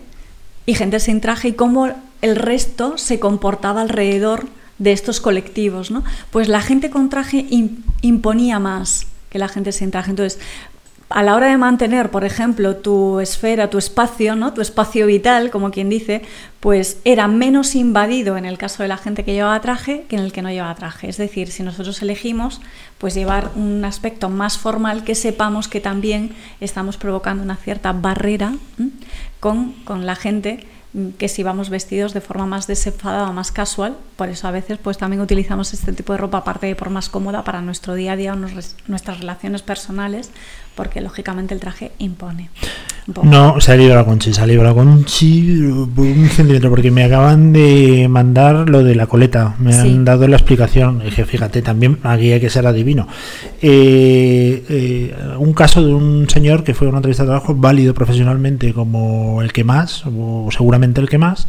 y 0.66 0.74
gente 0.74 1.00
sin 1.00 1.20
traje 1.20 1.48
y 1.48 1.52
cómo 1.52 1.88
el 2.20 2.36
resto 2.36 2.98
se 2.98 3.20
comportaba 3.20 3.80
alrededor 3.82 4.48
de 4.78 4.92
estos 4.92 5.20
colectivos, 5.20 5.90
¿no? 5.90 6.04
Pues 6.30 6.48
la 6.48 6.60
gente 6.60 6.90
con 6.90 7.08
traje 7.08 7.46
im- 7.50 7.78
imponía 8.02 8.58
más 8.58 9.06
que 9.30 9.38
la 9.38 9.48
gente 9.48 9.72
sin 9.72 9.90
traje. 9.90 10.10
Entonces, 10.10 10.38
a 11.10 11.22
la 11.22 11.34
hora 11.36 11.46
de 11.46 11.56
mantener, 11.56 12.10
por 12.10 12.24
ejemplo, 12.24 12.76
tu 12.76 13.18
esfera, 13.18 13.70
tu 13.70 13.78
espacio, 13.78 14.36
¿no? 14.36 14.52
tu 14.52 14.60
espacio 14.60 15.06
vital, 15.06 15.50
como 15.50 15.70
quien 15.70 15.88
dice, 15.88 16.20
pues 16.60 16.98
era 17.04 17.28
menos 17.28 17.74
invadido 17.74 18.36
en 18.36 18.44
el 18.44 18.58
caso 18.58 18.82
de 18.82 18.90
la 18.90 18.98
gente 18.98 19.24
que 19.24 19.32
llevaba 19.32 19.58
traje 19.62 20.04
que 20.06 20.16
en 20.16 20.22
el 20.22 20.32
que 20.32 20.42
no 20.42 20.50
llevaba 20.50 20.74
traje. 20.74 21.08
Es 21.08 21.16
decir, 21.16 21.50
si 21.50 21.62
nosotros 21.62 22.02
elegimos 22.02 22.60
pues 22.98 23.14
llevar 23.14 23.52
un 23.56 23.86
aspecto 23.86 24.28
más 24.28 24.58
formal, 24.58 25.02
que 25.02 25.14
sepamos 25.14 25.66
que 25.66 25.80
también 25.80 26.32
estamos 26.60 26.98
provocando 26.98 27.42
una 27.42 27.56
cierta 27.56 27.92
barrera 27.94 28.52
con, 29.40 29.72
con 29.84 30.04
la 30.04 30.14
gente 30.14 30.66
que 31.18 31.28
si 31.28 31.42
vamos 31.42 31.68
vestidos 31.68 32.14
de 32.14 32.20
forma 32.20 32.46
más 32.46 32.66
desenfadada 32.66 33.30
más 33.30 33.52
casual, 33.52 33.96
por 34.16 34.30
eso 34.30 34.48
a 34.48 34.50
veces 34.50 34.78
pues 34.78 34.96
también 34.96 35.20
utilizamos 35.20 35.74
este 35.74 35.92
tipo 35.92 36.12
de 36.12 36.18
ropa 36.18 36.38
aparte 36.38 36.66
de 36.66 36.76
por 36.76 36.88
más 36.88 37.08
cómoda 37.10 37.44
para 37.44 37.60
nuestro 37.60 37.94
día 37.94 38.12
a 38.12 38.16
día 38.16 38.32
o 38.32 38.36
nuestras 38.36 39.18
relaciones 39.20 39.62
personales, 39.62 40.30
porque 40.78 41.00
lógicamente 41.00 41.54
el 41.54 41.58
traje 41.58 41.90
impone. 41.98 42.50
No, 43.24 43.60
se 43.60 43.72
ha 43.72 43.76
la 43.76 44.04
Conchi, 44.04 44.32
se 44.32 44.40
ha 44.40 44.46
la 44.46 44.72
Conchi 44.72 45.56
un 45.60 46.28
centímetro, 46.30 46.70
porque 46.70 46.92
me 46.92 47.02
acaban 47.02 47.52
de 47.52 48.06
mandar 48.08 48.70
lo 48.70 48.84
de 48.84 48.94
la 48.94 49.08
coleta, 49.08 49.56
me 49.58 49.72
Sí. 49.72 49.80
han 49.80 50.04
dado 50.04 50.28
la 50.28 50.36
explicación. 50.36 51.00
Dije, 51.04 51.24
fíjate, 51.24 51.62
también 51.62 51.98
aquí 52.04 52.30
hay 52.30 52.38
que 52.38 52.48
ser 52.48 52.64
adivino. 52.64 53.08
Eh, 53.60 54.62
eh, 54.68 55.14
un 55.38 55.52
caso 55.52 55.84
de 55.84 55.92
un 55.92 56.30
señor 56.30 56.62
que 56.62 56.74
fue 56.74 56.86
a 56.86 56.90
una 56.90 56.98
entrevista 56.98 57.24
de 57.24 57.30
trabajo 57.30 57.56
válido 57.56 57.92
profesionalmente 57.92 58.72
como 58.72 59.42
el 59.42 59.52
que 59.52 59.64
más, 59.64 60.04
o 60.06 60.48
seguramente 60.52 61.00
el 61.00 61.08
que 61.08 61.18
más. 61.18 61.48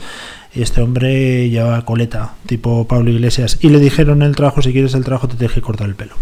Este 0.55 0.81
hombre 0.81 1.51
llevaba 1.51 1.85
coleta, 1.85 2.33
tipo 2.47 2.87
Pablo 2.87 3.11
Iglesias, 3.11 3.59
y 3.61 3.69
le 3.69 3.79
dijeron 3.79 4.23
en 4.23 4.29
el 4.29 4.35
trabajo: 4.35 4.63
si 4.63 4.71
quieres 4.71 4.95
el 4.95 5.03
trabajo, 5.03 5.27
te 5.27 5.35
tienes 5.35 5.53
que 5.53 5.61
cortar 5.61 5.87
el 5.87 5.93
pelo. 5.93 6.15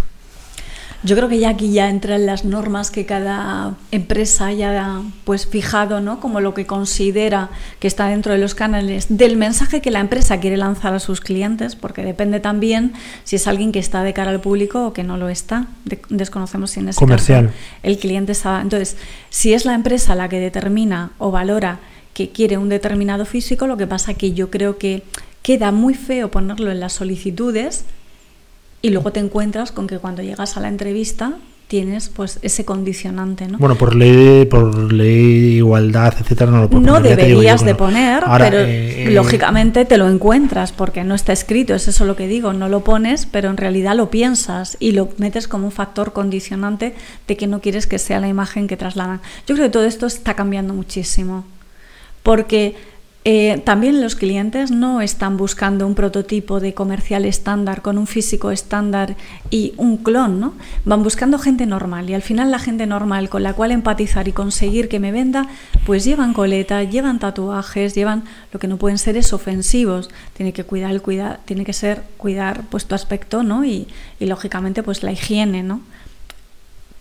Yo 1.04 1.16
creo 1.16 1.30
que 1.30 1.38
ya 1.38 1.50
aquí 1.50 1.72
ya 1.72 1.90
entran 1.90 2.26
las 2.26 2.44
normas 2.44 2.90
que 2.90 3.06
cada 3.06 3.76
empresa 3.92 4.48
haya 4.48 5.02
pues 5.26 5.46
fijado, 5.46 6.02
¿no? 6.02 6.20
Como 6.20 6.42
lo 6.42 6.54
que 6.56 6.66
considera 6.66 7.50
que 7.80 7.88
está 7.88 8.08
dentro 8.08 8.34
de 8.34 8.40
los 8.40 8.56
canales 8.56 9.06
del 9.10 9.38
mensaje 9.38 9.80
que 9.80 9.92
la 9.92 10.00
empresa 10.00 10.40
quiere 10.40 10.58
lanzar 10.58 10.94
a 10.96 11.00
sus 11.00 11.22
clientes, 11.22 11.76
porque 11.76 12.04
depende 12.04 12.40
también 12.40 12.94
si 13.24 13.36
es 13.36 13.48
alguien 13.48 13.72
que 13.72 13.80
está 13.80 14.02
de 14.04 14.14
cara 14.14 14.32
al 14.32 14.42
público 14.42 14.88
o 14.88 14.94
que 14.94 15.04
no 15.04 15.18
lo 15.18 15.30
está. 15.30 15.68
De- 15.86 16.02
desconocemos 16.10 16.72
si 16.72 16.80
en 16.80 16.90
ese 16.90 17.00
Comercial. 17.00 17.46
caso 17.48 17.58
el 17.84 18.00
cliente 18.00 18.32
está. 18.32 18.60
Entonces, 18.62 18.98
si 19.30 19.54
es 19.54 19.66
la 19.66 19.76
empresa 19.76 20.16
la 20.16 20.30
que 20.30 20.40
determina 20.40 21.12
o 21.20 21.30
valora 21.32 21.80
que 22.16 22.32
quiere 22.32 22.58
un 22.58 22.70
determinado 22.70 23.26
físico, 23.26 23.68
lo 23.68 23.78
que 23.78 23.86
pasa 23.86 24.16
que 24.16 24.34
yo 24.34 24.50
creo 24.50 24.80
que 24.80 25.04
queda 25.44 25.72
muy 25.72 25.94
feo 25.94 26.32
ponerlo 26.32 26.72
en 26.72 26.80
las 26.80 26.94
solicitudes 26.94 27.86
y 28.82 28.90
luego 28.90 29.12
te 29.12 29.20
encuentras 29.20 29.72
con 29.72 29.88
que 29.88 30.00
cuando 30.00 30.22
llegas 30.22 30.58
a 30.58 30.60
la 30.60 30.68
entrevista 30.68 31.34
tienes 31.68 32.08
pues 32.08 32.40
ese 32.44 32.64
condicionante, 32.64 33.48
¿no? 33.48 33.58
Bueno, 33.58 33.76
por 33.76 33.94
ley, 33.94 34.46
por 34.46 34.92
ley 34.94 35.42
de 35.42 35.48
igualdad, 35.58 36.14
etcétera, 36.18 36.50
no 36.50 36.62
lo 36.62 36.70
puedo 36.70 36.82
no 36.82 36.94
poner, 36.94 37.12
yo 37.12 37.16
deberías 37.18 37.66
de 37.66 37.76
poner, 37.76 38.24
Ahora, 38.24 38.46
pero 38.46 38.60
eh, 38.60 39.10
lógicamente 39.12 39.84
te 39.84 39.98
lo 39.98 40.08
encuentras 40.08 40.72
porque 40.72 41.04
no 41.04 41.14
está 41.14 41.34
escrito, 41.34 41.76
es 41.76 41.90
eso 41.90 42.06
lo 42.06 42.16
que 42.16 42.28
digo, 42.28 42.54
no 42.54 42.70
lo 42.70 42.86
pones, 42.86 43.26
pero 43.26 43.50
en 43.50 43.58
realidad 43.58 43.96
lo 43.96 44.10
piensas 44.10 44.78
y 44.80 44.94
lo 44.94 45.10
metes 45.18 45.50
como 45.50 45.66
un 45.66 45.74
factor 45.74 46.14
condicionante 46.14 46.96
de 47.28 47.36
que 47.36 47.48
no 47.48 47.60
quieres 47.60 47.86
que 47.86 48.00
sea 48.00 48.22
la 48.22 48.30
imagen 48.30 48.68
que 48.68 48.78
trasladan. 48.78 49.20
Yo 49.46 49.56
creo 49.56 49.68
que 49.68 49.72
todo 49.72 49.86
esto 49.86 50.06
está 50.06 50.36
cambiando 50.36 50.74
muchísimo, 50.74 51.44
porque 52.24 52.76
eh, 53.30 53.62
también 53.66 54.00
los 54.00 54.16
clientes 54.16 54.72
no 54.72 55.02
están 55.02 55.36
buscando 55.36 55.86
un 55.86 55.96
prototipo 55.96 56.62
de 56.62 56.74
comercial 56.74 57.26
estándar 57.26 57.82
con 57.82 57.98
un 57.98 58.08
físico 58.08 58.52
estándar 58.52 59.18
y 59.50 59.74
un 59.76 59.98
clon, 59.98 60.40
¿no? 60.40 60.54
Van 60.86 61.04
buscando 61.04 61.38
gente 61.38 61.66
normal 61.66 62.10
y 62.10 62.14
al 62.14 62.22
final 62.22 62.52
la 62.52 62.60
gente 62.60 62.86
normal 62.86 63.28
con 63.28 63.44
la 63.44 63.52
cual 63.52 63.74
empatizar 63.74 64.30
y 64.30 64.32
conseguir 64.32 64.88
que 64.88 65.02
me 65.02 65.12
venda, 65.12 65.50
pues 65.86 66.06
llevan 66.06 66.32
coleta, 66.32 66.82
llevan 66.84 67.20
tatuajes, 67.20 67.96
llevan 67.96 68.24
lo 68.54 68.62
que 68.62 68.70
no 68.70 68.78
pueden 68.78 68.98
ser 68.98 69.18
es 69.18 69.34
ofensivos. 69.34 70.10
Tiene 70.32 70.54
que 70.54 70.64
cuidar 70.64 70.92
el 70.92 71.02
cuida, 71.02 71.42
tiene 71.44 71.66
que 71.66 71.74
ser 71.74 72.04
cuidar 72.16 72.64
pues 72.70 72.86
tu 72.86 72.96
aspecto, 72.96 73.44
¿no? 73.44 73.66
Y, 73.66 73.90
y 74.22 74.28
lógicamente 74.28 74.84
pues 74.84 75.04
la 75.04 75.12
higiene, 75.12 75.64
¿no? 75.64 75.82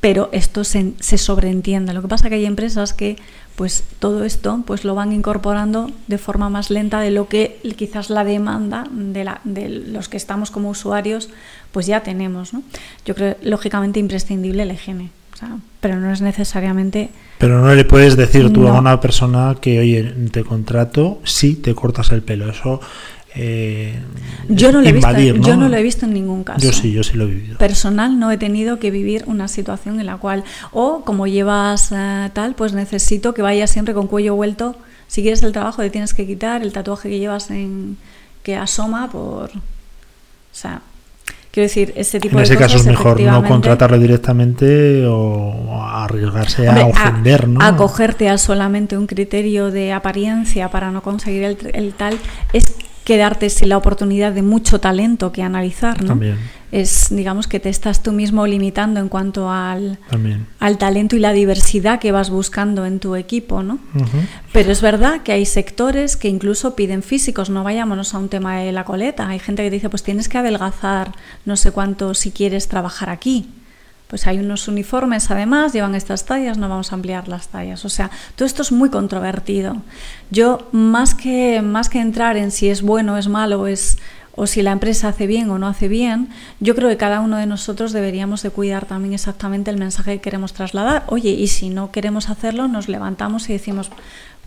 Pero 0.07 0.29
esto 0.31 0.63
se, 0.63 0.93
se 1.01 1.19
sobreentiende. 1.19 1.93
Lo 1.93 2.01
que 2.01 2.07
pasa 2.07 2.27
es 2.27 2.31
que 2.31 2.37
hay 2.37 2.47
empresas 2.47 2.93
que 2.93 3.17
pues 3.57 3.83
todo 3.99 4.23
esto 4.23 4.63
pues 4.65 4.85
lo 4.85 4.95
van 4.95 5.11
incorporando 5.11 5.91
de 6.07 6.17
forma 6.17 6.49
más 6.49 6.71
lenta 6.71 7.01
de 7.01 7.11
lo 7.11 7.27
que 7.27 7.59
quizás 7.75 8.09
la 8.09 8.23
demanda 8.23 8.87
de, 8.93 9.25
la, 9.25 9.41
de 9.43 9.69
los 9.69 10.09
que 10.09 10.17
estamos 10.17 10.53
como 10.53 10.71
usuarios 10.71 11.29
pues 11.73 11.87
ya 11.87 12.05
tenemos. 12.05 12.55
¿no? 12.55 12.63
Yo 13.05 13.17
creo 13.17 13.37
lógicamente 13.43 13.99
imprescindible 13.99 14.65
la 14.65 14.75
higiene, 14.75 15.11
o 15.35 15.39
sea, 15.39 15.57
pero 15.81 15.97
no 15.97 16.13
es 16.13 16.21
necesariamente 16.21 17.09
Pero 17.39 17.61
no 17.61 17.75
le 17.75 17.85
puedes 17.85 18.17
decir 18.17 18.53
tú 18.53 18.69
a 18.69 18.79
una 18.79 19.01
persona 19.01 19.57
que, 19.61 19.81
oye, 19.81 20.05
te 20.31 20.45
contrato 20.45 21.19
si 21.25 21.57
te 21.57 21.75
cortas 21.75 22.13
el 22.13 22.23
pelo. 22.23 22.49
Eso 22.49 22.81
eh, 23.39 23.95
yo 24.49 24.73
no, 24.73 24.81
lo 24.81 24.89
he 24.89 24.93
visto, 24.93 25.09
invadir, 25.11 25.41
yo 25.41 25.57
no 25.57 25.69
lo 25.69 25.77
he 25.77 25.83
visto 25.83 26.07
en 26.07 26.15
ningún 26.15 26.43
caso. 26.43 26.61
Yo 26.61 26.73
sí, 26.73 26.93
yo 26.93 27.03
sí 27.03 27.17
lo 27.17 27.25
he 27.25 27.29
vivido. 27.29 27.59
personal 27.59 28.19
no 28.19 28.31
he 28.31 28.39
tenido 28.39 28.79
que 28.79 28.91
vivir 28.91 29.25
una 29.27 29.49
situación 29.49 30.01
en 30.01 30.07
la 30.07 30.17
cual, 30.17 30.45
o 30.73 31.03
como 31.05 31.27
llevas 31.27 31.93
eh, 31.93 32.31
tal, 32.33 32.55
pues 32.55 32.73
necesito 32.73 33.35
que 33.35 33.43
vayas 33.43 33.71
siempre 33.71 33.93
con 33.93 34.07
cuello 34.07 34.35
vuelto. 34.35 34.77
Si 35.09 35.23
quieres 35.23 35.43
el 35.43 35.53
trabajo, 35.53 35.83
te 35.83 35.91
tienes 35.91 36.15
que 36.15 36.27
quitar 36.27 36.63
el 36.63 36.73
tatuaje 36.73 37.11
que 37.11 37.19
llevas 37.19 37.51
en 37.51 37.99
que 38.43 38.57
asoma 38.57 39.11
por. 39.11 39.51
O 39.51 40.59
sea, 40.59 40.81
quiero 41.51 41.67
decir, 41.67 41.93
ese 41.97 42.19
tipo 42.19 42.33
En 42.33 42.39
de 42.39 42.45
ese 42.45 42.57
caso 42.57 42.77
es 42.77 42.83
cosas, 42.83 42.99
mejor 42.99 43.21
no 43.21 43.45
contratarle 43.45 43.99
directamente 43.99 45.05
o 45.07 45.83
arriesgarse 45.83 46.69
Hombre, 46.69 46.83
a 46.83 46.87
ofender, 46.87 47.49
¿no? 47.49 47.61
acogerte 47.61 48.29
a 48.29 48.39
solamente 48.39 48.97
un 48.97 49.07
criterio 49.07 49.71
de 49.71 49.93
apariencia 49.93 50.71
para 50.71 50.91
no 50.91 51.03
conseguir 51.03 51.45
el, 51.45 51.59
el 51.75 51.95
tal 51.95 52.19
es 52.53 52.77
quedarte 53.07 53.51
sin 53.51 53.69
la 53.69 53.77
oportunidad 53.77 54.33
de 54.33 54.43
mucho 54.43 54.81
talento 54.81 55.31
que 55.31 55.41
analizar, 55.41 56.03
¿no? 56.03 56.09
También. 56.09 56.39
Es, 56.73 57.07
digamos, 57.09 57.47
que 57.47 57.61
te 57.61 57.69
estás 57.69 58.03
tú 58.03 58.11
mismo 58.11 58.49
limitando 58.49 58.99
en 58.99 59.09
cuanto 59.09 59.49
al, 59.49 60.01
También. 60.11 60.49
al 60.59 60.77
talento 60.77 61.15
y 61.15 61.21
la 61.21 61.33
diversidad 61.33 62.01
que 62.01 62.11
vas 62.11 62.31
buscando 62.31 62.85
en 62.85 62.99
tu 62.99 63.15
equipo, 63.15 63.63
¿no? 63.63 63.79
Pero 64.53 64.73
es 64.73 64.83
verdad 64.83 65.23
que 65.23 65.31
hay 65.31 65.47
sectores 65.47 66.17
que 66.17 66.29
incluso 66.29 66.75
piden 66.75 67.05
físicos, 67.05 67.49
no 67.49 67.63
vayámonos 67.63 68.13
a 68.13 68.19
un 68.19 68.29
tema 68.29 68.57
de 68.59 68.73
la 68.73 68.85
coleta. 68.85 69.29
Hay 69.29 69.39
gente 69.39 69.63
que 69.63 69.71
dice, 69.71 69.89
pues 69.89 70.03
tienes 70.03 70.29
que 70.29 70.39
adelgazar 70.39 71.13
no 71.45 71.55
sé 71.57 71.71
cuánto 71.71 72.13
si 72.13 72.33
quieres 72.33 72.67
trabajar 72.67 73.09
aquí. 73.09 73.49
Pues 74.09 74.27
hay 74.29 74.39
unos 74.39 74.69
uniformes 74.69 75.31
además, 75.31 75.73
llevan 75.73 75.97
estas 75.97 76.25
tallas, 76.25 76.59
no 76.59 76.69
vamos 76.69 76.93
a 76.93 76.95
ampliar 76.95 77.27
las 77.27 77.49
tallas. 77.49 77.85
O 77.85 77.89
sea, 77.89 78.11
todo 78.37 78.47
esto 78.47 78.63
es 78.63 78.71
muy 78.71 78.89
controvertido. 78.89 79.77
Yo, 80.31 80.69
más 80.71 81.15
que, 81.15 81.61
más 81.61 81.89
que 81.89 82.01
entrar 82.01 82.37
en 82.37 82.53
si 82.53 82.69
es 82.69 82.83
bueno 82.83 83.15
o 83.15 83.17
es 83.17 83.27
malo, 83.29 83.67
es, 83.67 83.99
o 84.37 84.47
si 84.47 84.63
la 84.63 84.71
empresa 84.71 85.09
hace 85.09 85.27
bien 85.27 85.51
o 85.51 85.59
no 85.59 85.67
hace 85.67 85.89
bien, 85.89 86.29
yo 86.61 86.77
creo 86.77 86.89
que 86.89 86.97
cada 86.97 87.21
uno 87.21 87.39
de 87.39 87.47
nosotros 87.47 87.93
deberíamos 87.93 88.43
de 88.43 88.51
cuidar 88.51 88.85
también 88.85 89.15
exactamente 89.15 89.71
el 89.71 89.79
mensaje 89.79 90.13
que 90.13 90.21
queremos 90.21 90.53
trasladar. 90.53 91.03
Oye, 91.09 91.31
y 91.31 91.49
si 91.49 91.71
no 91.71 91.91
queremos 91.91 92.29
hacerlo, 92.29 92.69
nos 92.69 92.89
levantamos 92.89 93.49
y 93.51 93.55
decimos, 93.55 93.91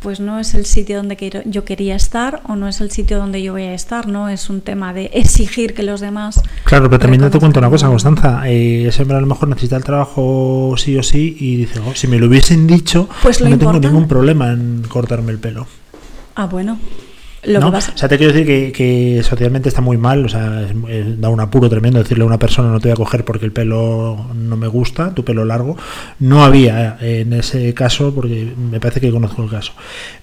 pues 0.02 0.20
no 0.20 0.40
es 0.40 0.54
el 0.54 0.66
sitio 0.66 0.98
donde 0.98 1.16
quiero- 1.18 1.42
yo 1.46 1.66
quería 1.66 1.96
estar 1.96 2.42
o 2.48 2.56
no 2.56 2.68
es 2.68 2.80
el 2.82 2.90
sitio 2.92 3.18
donde 3.18 3.42
yo 3.42 3.52
voy 3.54 3.64
a 3.64 3.74
estar, 3.74 4.08
no 4.08 4.30
es 4.30 4.50
un 4.50 4.62
tema 4.62 4.94
de 4.94 5.10
exigir 5.14 5.74
que 5.74 5.84
los 5.84 6.00
demás 6.00 6.42
Claro, 6.64 6.90
pero 6.90 7.00
también 7.00 7.30
te 7.30 7.40
cuento 7.40 7.60
una 7.60 7.70
cosa. 7.70 7.88
Constanza. 7.88 8.48
Eh, 8.50 8.88
ese 8.88 9.02
hombre 9.02 9.18
a 9.18 9.22
lo 9.22 9.28
mejor 9.28 9.50
necesita 9.50 9.76
el 9.76 9.84
trabajo 9.84 10.74
sí 10.78 10.96
o 10.98 11.04
sí 11.04 11.36
y 11.40 11.56
dice, 11.58 11.80
"Oh, 11.80 11.94
si 11.96 12.08
me 12.08 12.18
lo 12.20 12.28
hubiesen 12.28 12.66
dicho, 12.68 13.10
Pues 13.22 13.40
lo 13.42 13.46
no 13.50 13.58
tengo 13.58 13.72
importante- 13.72 13.88
ningún 13.88 14.08
problema 14.08 14.52
en 14.52 14.84
cortarme 14.88 15.32
el 15.32 15.40
pelo. 15.40 15.68
Ah, 16.36 16.46
bueno. 16.46 16.80
Lo 17.44 17.60
¿no? 17.62 17.68
que 17.68 17.72
pasa 17.72 17.94
O 17.96 17.98
sea, 17.98 18.10
te 18.10 18.18
quiero 18.18 18.34
decir 18.34 18.46
que, 18.46 18.72
que 18.72 19.24
socialmente 19.24 19.70
está 19.70 19.82
muy 19.82 19.98
mal, 19.98 20.26
o 20.26 20.30
sea, 20.30 20.62
es- 20.64 20.76
es- 20.90 21.22
da 21.22 21.30
un 21.30 21.40
apuro 21.40 21.70
tremendo 21.70 22.00
decirle 22.00 22.24
a 22.24 22.28
una 22.28 22.38
persona 22.40 22.70
no 22.70 22.80
te 22.80 22.90
voy 22.90 22.94
a 22.94 22.96
coger 22.96 23.24
porque 23.24 23.46
el 23.46 23.52
pelo 23.54 24.28
no 24.36 24.58
me 24.58 24.68
gusta, 24.68 25.14
tu 25.16 25.24
pelo 25.24 25.46
largo. 25.46 25.78
No 26.20 26.44
había 26.44 26.98
eh, 27.02 27.22
en 27.22 27.34
ese 27.34 27.74
caso, 27.74 28.14
porque 28.14 28.54
me 28.58 28.80
parece 28.80 29.00
que 29.00 29.12
conozco 29.12 29.44
el 29.44 29.50
caso, 29.50 29.72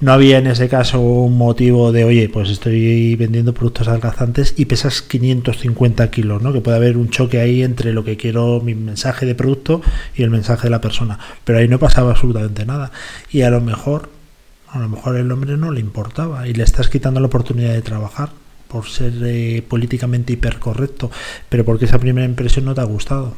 no 0.00 0.12
había 0.12 0.38
en 0.38 0.46
ese 0.46 0.68
caso 0.68 1.00
un 1.00 1.38
motivo 1.38 1.90
de, 1.92 2.04
oye, 2.04 2.28
pues 2.28 2.50
estoy 2.50 3.16
vendiendo 3.16 3.54
productos 3.54 3.88
adelgazantes 3.88 4.54
y 4.56 4.66
pesas 4.66 5.00
550 5.02 6.10
kilos, 6.10 6.42
¿no? 6.42 6.52
Que 6.52 6.60
puede 6.60 6.76
haber 6.76 6.96
un 6.96 7.08
choque 7.10 7.40
ahí 7.40 7.62
entre 7.62 7.92
lo 7.92 8.04
que 8.04 8.16
quiero, 8.16 8.60
mi 8.60 8.74
mensaje 8.74 9.26
de 9.26 9.34
producto 9.34 9.80
y 10.16 10.22
el 10.22 10.30
mensaje 10.30 10.64
de 10.64 10.70
la 10.70 10.80
persona. 10.80 11.18
Pero 11.44 11.58
ahí 11.58 11.68
no 11.68 11.78
pasaba 11.78 12.10
absolutamente 12.10 12.64
nada. 12.66 12.90
Y 13.30 13.42
a 13.42 13.50
lo 13.50 13.60
mejor 13.60 14.10
a 14.76 14.80
lo 14.80 14.88
mejor 14.88 15.16
el 15.16 15.30
hombre 15.32 15.56
no 15.56 15.70
le 15.70 15.80
importaba 15.80 16.46
y 16.46 16.54
le 16.54 16.64
estás 16.64 16.88
quitando 16.88 17.20
la 17.20 17.26
oportunidad 17.26 17.72
de 17.72 17.82
trabajar 17.82 18.30
por 18.68 18.88
ser 18.88 19.12
eh, 19.24 19.62
políticamente 19.66 20.32
hipercorrecto, 20.32 21.10
pero 21.48 21.64
porque 21.64 21.84
esa 21.84 21.98
primera 21.98 22.26
impresión 22.26 22.64
no 22.64 22.74
te 22.74 22.80
ha 22.80 22.84
gustado. 22.84 23.34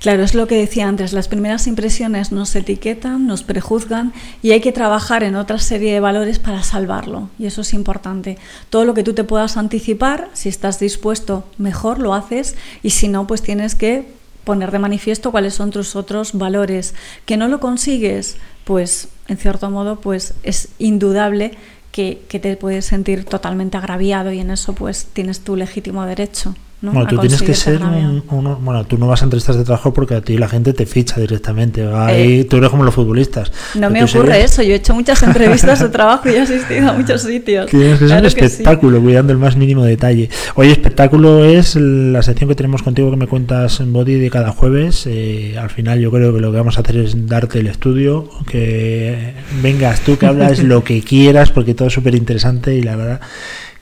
Claro, 0.00 0.22
es 0.22 0.34
lo 0.34 0.46
que 0.46 0.56
decía 0.56 0.86
antes, 0.86 1.12
las 1.12 1.26
primeras 1.26 1.66
impresiones 1.66 2.30
nos 2.30 2.54
etiquetan, 2.54 3.26
nos 3.26 3.42
prejuzgan 3.42 4.12
y 4.42 4.52
hay 4.52 4.60
que 4.60 4.70
trabajar 4.70 5.24
en 5.24 5.34
otra 5.34 5.58
serie 5.58 5.92
de 5.92 5.98
valores 5.98 6.38
para 6.38 6.62
salvarlo. 6.62 7.30
Y 7.36 7.46
eso 7.46 7.62
es 7.62 7.74
importante. 7.74 8.38
Todo 8.70 8.84
lo 8.84 8.94
que 8.94 9.02
tú 9.02 9.12
te 9.12 9.24
puedas 9.24 9.56
anticipar, 9.56 10.28
si 10.34 10.48
estás 10.48 10.78
dispuesto, 10.78 11.44
mejor 11.58 11.98
lo 11.98 12.14
haces 12.14 12.54
y 12.84 12.90
si 12.90 13.08
no, 13.08 13.26
pues 13.26 13.42
tienes 13.42 13.74
que 13.74 14.17
poner 14.48 14.70
de 14.70 14.78
manifiesto 14.78 15.30
cuáles 15.30 15.52
son 15.52 15.70
tus 15.70 15.94
otros 15.94 16.32
valores. 16.32 16.94
Que 17.26 17.36
no 17.36 17.48
lo 17.48 17.60
consigues, 17.60 18.38
pues 18.64 19.08
en 19.28 19.36
cierto 19.36 19.68
modo, 19.68 20.00
pues 20.00 20.32
es 20.42 20.70
indudable 20.78 21.50
que, 21.92 22.22
que 22.30 22.40
te 22.40 22.56
puedes 22.56 22.86
sentir 22.86 23.26
totalmente 23.26 23.76
agraviado 23.76 24.32
y 24.32 24.40
en 24.40 24.50
eso 24.50 24.72
pues 24.72 25.04
tienes 25.12 25.40
tu 25.40 25.54
legítimo 25.54 26.06
derecho. 26.06 26.54
¿No? 26.80 26.92
Bueno, 26.92 27.06
a 27.06 27.10
tú 27.10 27.18
tienes 27.18 27.42
que 27.42 27.54
ser 27.54 27.82
un, 27.82 28.22
uno- 28.30 28.56
bueno, 28.62 28.84
tú 28.86 28.98
no 28.98 29.08
vas 29.08 29.20
a 29.22 29.24
entrevistas 29.24 29.56
de 29.56 29.64
trabajo 29.64 29.92
porque 29.92 30.14
a 30.14 30.20
ti 30.20 30.36
la 30.38 30.48
gente 30.48 30.72
te 30.72 30.86
ficha 30.86 31.20
directamente. 31.20 31.84
Ahí 31.92 32.40
Eh, 32.40 32.44
tú 32.44 32.56
eres 32.58 32.70
como 32.70 32.84
los 32.84 32.94
futbolistas. 32.94 33.50
No 33.74 33.90
me 33.90 34.04
ocurre 34.04 34.32
serías- 34.32 34.52
eso, 34.52 34.62
yo 34.62 34.72
he 34.74 34.76
hecho 34.76 34.94
muchas 34.94 35.20
entrevistas 35.24 35.80
de 35.80 35.88
trabajo 35.88 36.28
y 36.28 36.34
he 36.34 36.40
asistido 36.40 36.90
a 36.90 36.92
muchos 36.92 37.22
sitios. 37.22 37.66
Tienes 37.70 37.98
que 37.98 38.06
ser 38.08 38.16
un 38.18 38.22
que 38.22 38.30
sí. 38.30 38.44
espectáculo, 38.44 39.00
cuidando 39.00 39.32
el 39.32 39.38
más 39.40 39.56
mínimo 39.56 39.84
detalle. 39.84 40.30
Oye, 40.54 40.70
espectáculo 40.70 41.44
es 41.44 41.74
la 41.74 42.22
sección 42.22 42.48
que 42.48 42.54
tenemos 42.54 42.82
contigo 42.84 43.10
que 43.10 43.16
me 43.16 43.26
cuentas 43.26 43.80
en 43.80 43.92
Body 43.92 44.14
de 44.14 44.30
cada 44.30 44.52
jueves. 44.52 45.04
Eh, 45.06 45.56
al 45.58 45.70
final 45.70 45.98
yo 45.98 46.10
creo 46.12 46.32
que 46.32 46.40
lo 46.40 46.52
que 46.52 46.58
vamos 46.58 46.78
a 46.78 46.82
hacer 46.82 46.96
es 46.98 47.26
darte 47.26 47.58
el 47.58 47.66
estudio, 47.66 48.28
que 48.48 49.34
vengas 49.62 50.00
tú, 50.00 50.16
que 50.16 50.26
hablas 50.26 50.62
lo 50.62 50.84
que 50.84 51.02
quieras, 51.02 51.50
porque 51.50 51.74
todo 51.74 51.88
es 51.88 51.94
súper 51.94 52.14
interesante 52.14 52.74
y 52.76 52.82
la 52.82 52.94
verdad 52.96 53.20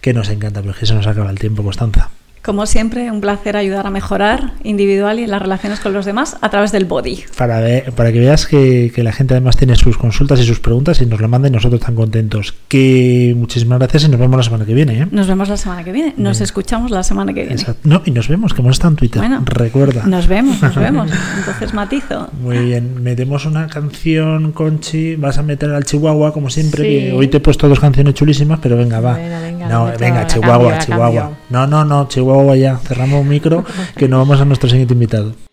que 0.00 0.12
nos 0.14 0.28
encanta, 0.30 0.60
pero 0.60 0.72
es 0.72 0.78
que 0.78 0.86
se 0.86 0.94
nos 0.94 1.06
acaba 1.06 1.30
el 1.30 1.38
tiempo, 1.38 1.62
Constanza. 1.62 2.10
Como 2.46 2.64
siempre, 2.66 3.10
un 3.10 3.20
placer 3.20 3.56
ayudar 3.56 3.88
a 3.88 3.90
mejorar 3.90 4.52
individual 4.62 5.18
y 5.18 5.24
en 5.24 5.30
las 5.32 5.42
relaciones 5.42 5.80
con 5.80 5.92
los 5.92 6.04
demás 6.06 6.36
a 6.40 6.48
través 6.48 6.70
del 6.70 6.84
body. 6.84 7.24
Para, 7.36 7.58
ver- 7.60 7.92
para 7.92 8.12
que 8.12 8.20
veas 8.20 8.46
que, 8.46 8.92
que 8.94 9.02
la 9.02 9.12
gente 9.12 9.34
además 9.34 9.56
tiene 9.56 9.74
sus 9.74 9.98
consultas 9.98 10.38
y 10.40 10.44
sus 10.44 10.60
preguntas 10.60 11.00
y 11.02 11.06
nos 11.06 11.20
lo 11.20 11.26
manda 11.28 11.48
y 11.48 11.50
nosotros 11.50 11.80
tan 11.80 11.96
contentos. 11.96 12.54
Que 12.68 13.34
muchísimas 13.36 13.80
gracias 13.80 14.04
y 14.04 14.08
nos 14.08 14.20
vemos 14.20 14.36
la 14.36 14.44
semana 14.44 14.64
que 14.64 14.74
viene. 14.74 15.02
¿eh? 15.02 15.08
Nos 15.10 15.26
vemos 15.26 15.48
la 15.48 15.56
semana 15.56 15.82
que 15.82 15.90
viene. 15.90 16.14
Nos 16.16 16.36
Venga. 16.38 16.44
escuchamos 16.44 16.90
la 16.92 17.02
semana 17.02 17.34
que 17.34 17.40
viene. 17.40 17.54
Exacto. 17.56 17.80
No, 17.82 18.00
y 18.04 18.12
nos 18.12 18.28
vemos, 18.28 18.54
que 18.54 18.60
hemos 18.60 18.72
estado 18.76 18.90
en 18.92 18.96
Twitter. 18.96 19.20
Bueno, 19.20 19.42
Recuerda. 19.44 20.04
Nos 20.06 20.28
vemos, 20.28 20.62
nos 20.62 20.76
vemos. 20.76 21.10
Entonces 21.38 21.74
matizo. 21.74 22.28
Muy 22.40 22.58
bien, 22.58 23.02
metemos 23.02 23.44
una 23.44 23.66
canción, 23.66 24.52
Conchi. 24.52 25.16
Vas 25.16 25.38
a 25.38 25.42
meter 25.42 25.70
al 25.70 25.84
Chihuahua, 25.84 26.32
como 26.32 26.48
siempre. 26.48 26.84
Sí. 26.84 26.88
Que 27.06 27.12
hoy 27.12 27.26
te 27.26 27.38
he 27.38 27.40
puesto 27.40 27.68
dos 27.68 27.80
canciones 27.80 28.14
chulísimas, 28.14 28.60
pero 28.62 28.76
venga, 28.76 29.00
va. 29.00 29.14
Bueno, 29.14 29.40
venga, 29.42 29.68
no, 29.68 29.90
venga, 29.98 30.26
Chihuahua, 30.28 30.70
cambio, 30.70 30.78
Chihuahua. 30.86 31.20
cambio. 31.22 31.36
No, 31.50 31.66
no, 31.66 31.84
no, 31.84 32.06
Chihuahua 32.08 32.35
Cerramos 32.78 33.20
un 33.20 33.28
micro, 33.28 33.64
que 33.96 34.08
nos 34.08 34.20
vamos 34.20 34.40
a 34.40 34.44
nuestro 34.44 34.68
siguiente 34.68 34.94
invitado. 34.94 35.45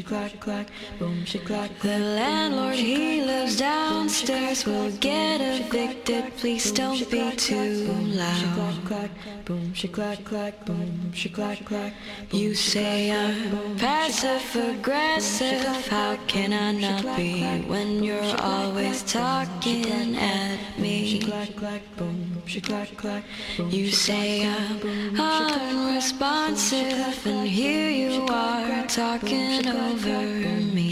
She 0.00 0.06
clack 0.06 0.40
clack, 0.40 0.66
boom 0.98 1.26
she 1.26 1.38
clack. 1.38 1.78
The 1.80 1.98
landlord 1.98 2.74
he 2.74 3.22
lives 3.22 3.58
downstairs 3.58 4.64
will 4.64 4.90
get 4.92 5.42
evicted. 5.42 6.34
Please 6.38 6.72
don't 6.72 7.04
be 7.10 7.30
too 7.36 7.84
loud. 8.16 9.10
Boom 9.44 9.74
she 9.74 9.88
clack 9.88 10.24
clack, 10.24 10.64
boom 10.64 11.12
she 11.12 11.28
clack 11.28 11.66
clack. 11.66 11.92
You 12.30 12.54
say 12.54 13.12
I'm 13.12 13.76
passive 13.76 14.56
aggressive. 14.56 15.86
How 15.88 16.16
can 16.26 16.54
I 16.54 16.72
not 16.72 17.18
be 17.18 17.42
when 17.68 18.02
you're 18.02 18.36
always 18.40 19.02
talking 19.02 20.16
at 20.16 20.78
me? 20.78 21.20
You 23.70 23.90
say 23.90 24.46
I'm 24.46 25.20
unresponsive, 25.20 27.26
and 27.26 27.46
here 27.46 27.90
you 27.90 28.24
are 28.28 28.86
talking 28.86 29.66
over 29.66 29.89
me. 29.94 30.90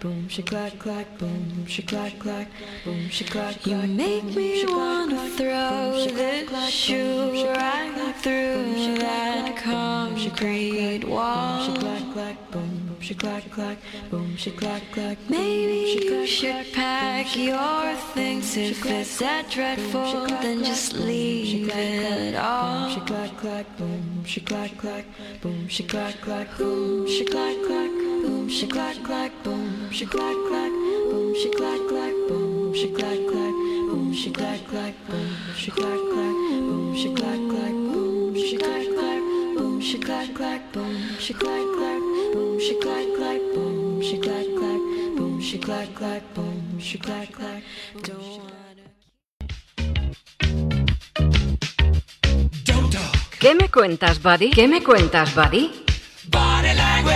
Boom, 0.00 0.28
she 0.28 0.42
clack 0.42 0.78
clack, 0.78 1.18
boom, 1.18 1.66
she 1.66 1.82
clack 1.82 2.18
clack, 2.18 2.48
boom, 2.84 3.08
she 3.08 3.24
clack 3.24 3.66
You 3.66 3.78
make 3.78 4.24
me 4.24 4.64
wanna 4.66 5.28
throw 5.30 5.92
this 5.92 6.70
shoe 6.70 7.46
right 7.46 8.14
through 8.18 8.98
that 8.98 9.56
concrete 9.56 11.04
wall. 11.04 11.74
Boom, 12.50 12.96
she 13.00 13.14
clack 13.14 13.50
clack, 13.50 13.78
boom, 14.10 14.36
she 14.36 14.50
clack 14.50 14.82
clack. 14.92 15.18
Maybe 15.28 16.04
you 16.04 16.26
should 16.26 16.72
pack 16.72 17.36
your 17.36 17.94
things 18.14 18.56
if 18.56 18.84
it's 18.86 19.18
that 19.18 19.50
dreadful, 19.50 20.26
then 20.42 20.62
just 20.64 20.94
leave 20.94 21.70
it 21.74 22.36
all. 22.36 22.90
She 22.90 23.00
clack 23.00 23.36
clack, 23.36 23.76
boom, 23.76 24.24
she 24.24 24.40
clack 24.40 24.76
clack, 24.78 25.04
boom, 25.40 25.68
she 25.68 25.82
clack 25.84 26.20
clack, 26.20 26.56
boom, 26.58 27.06
she 27.06 27.24
clack 27.24 27.62
clack, 27.62 27.75
boom, 28.22 28.48
she 28.48 28.66
clack 28.66 28.96
clack, 29.02 29.32
boom, 29.42 29.90
she 29.90 30.06
clack 30.06 30.36
clack, 30.48 30.72
boom, 31.10 31.34
she 31.34 31.50
clack 31.50 31.80
clack, 31.88 32.14
boom, 32.28 32.74
she 32.74 32.88
clack 32.88 33.18
clack, 33.28 33.54
boom, 33.88 34.12
she 34.14 34.30
clack 34.30 34.60
clack, 34.68 34.94
boom, 35.08 35.54
she 35.56 35.70
clack 35.70 36.00
clack, 36.10 36.32
boom, 36.32 36.94
she 36.94 37.08
clack 37.14 37.38
clack, 37.48 37.72
boom, 37.72 38.34
she 38.34 38.56
clack 38.56 38.86
clack, 38.94 39.22
boom, 39.54 39.80
she 39.80 39.98
clack 39.98 40.34
clack, 40.34 40.62
boom, 40.72 41.18
she 41.18 41.32
clack 41.34 41.66
clack, 41.66 41.90
boom, 42.22 42.60
she 42.60 42.74
clack 42.80 43.06
clack, 43.16 43.40
boom, 43.54 44.02
she 44.02 44.18
clack 44.18 44.46
clack, 44.56 44.80
boom, 45.16 45.40
she 45.40 45.58
clack 45.58 45.94
clack, 45.94 46.22
boom, 46.34 46.78
she 46.78 46.98
clack 46.98 47.32
clack. 47.32 47.62
Don't 48.02 48.46
¿Qué 53.38 53.54
me 53.54 53.68
cuentas, 53.68 54.20
buddy? 54.22 54.50
¿Qué 54.50 54.66
me 54.66 54.82
cuentas, 54.82 55.34
buddy? 55.34 55.70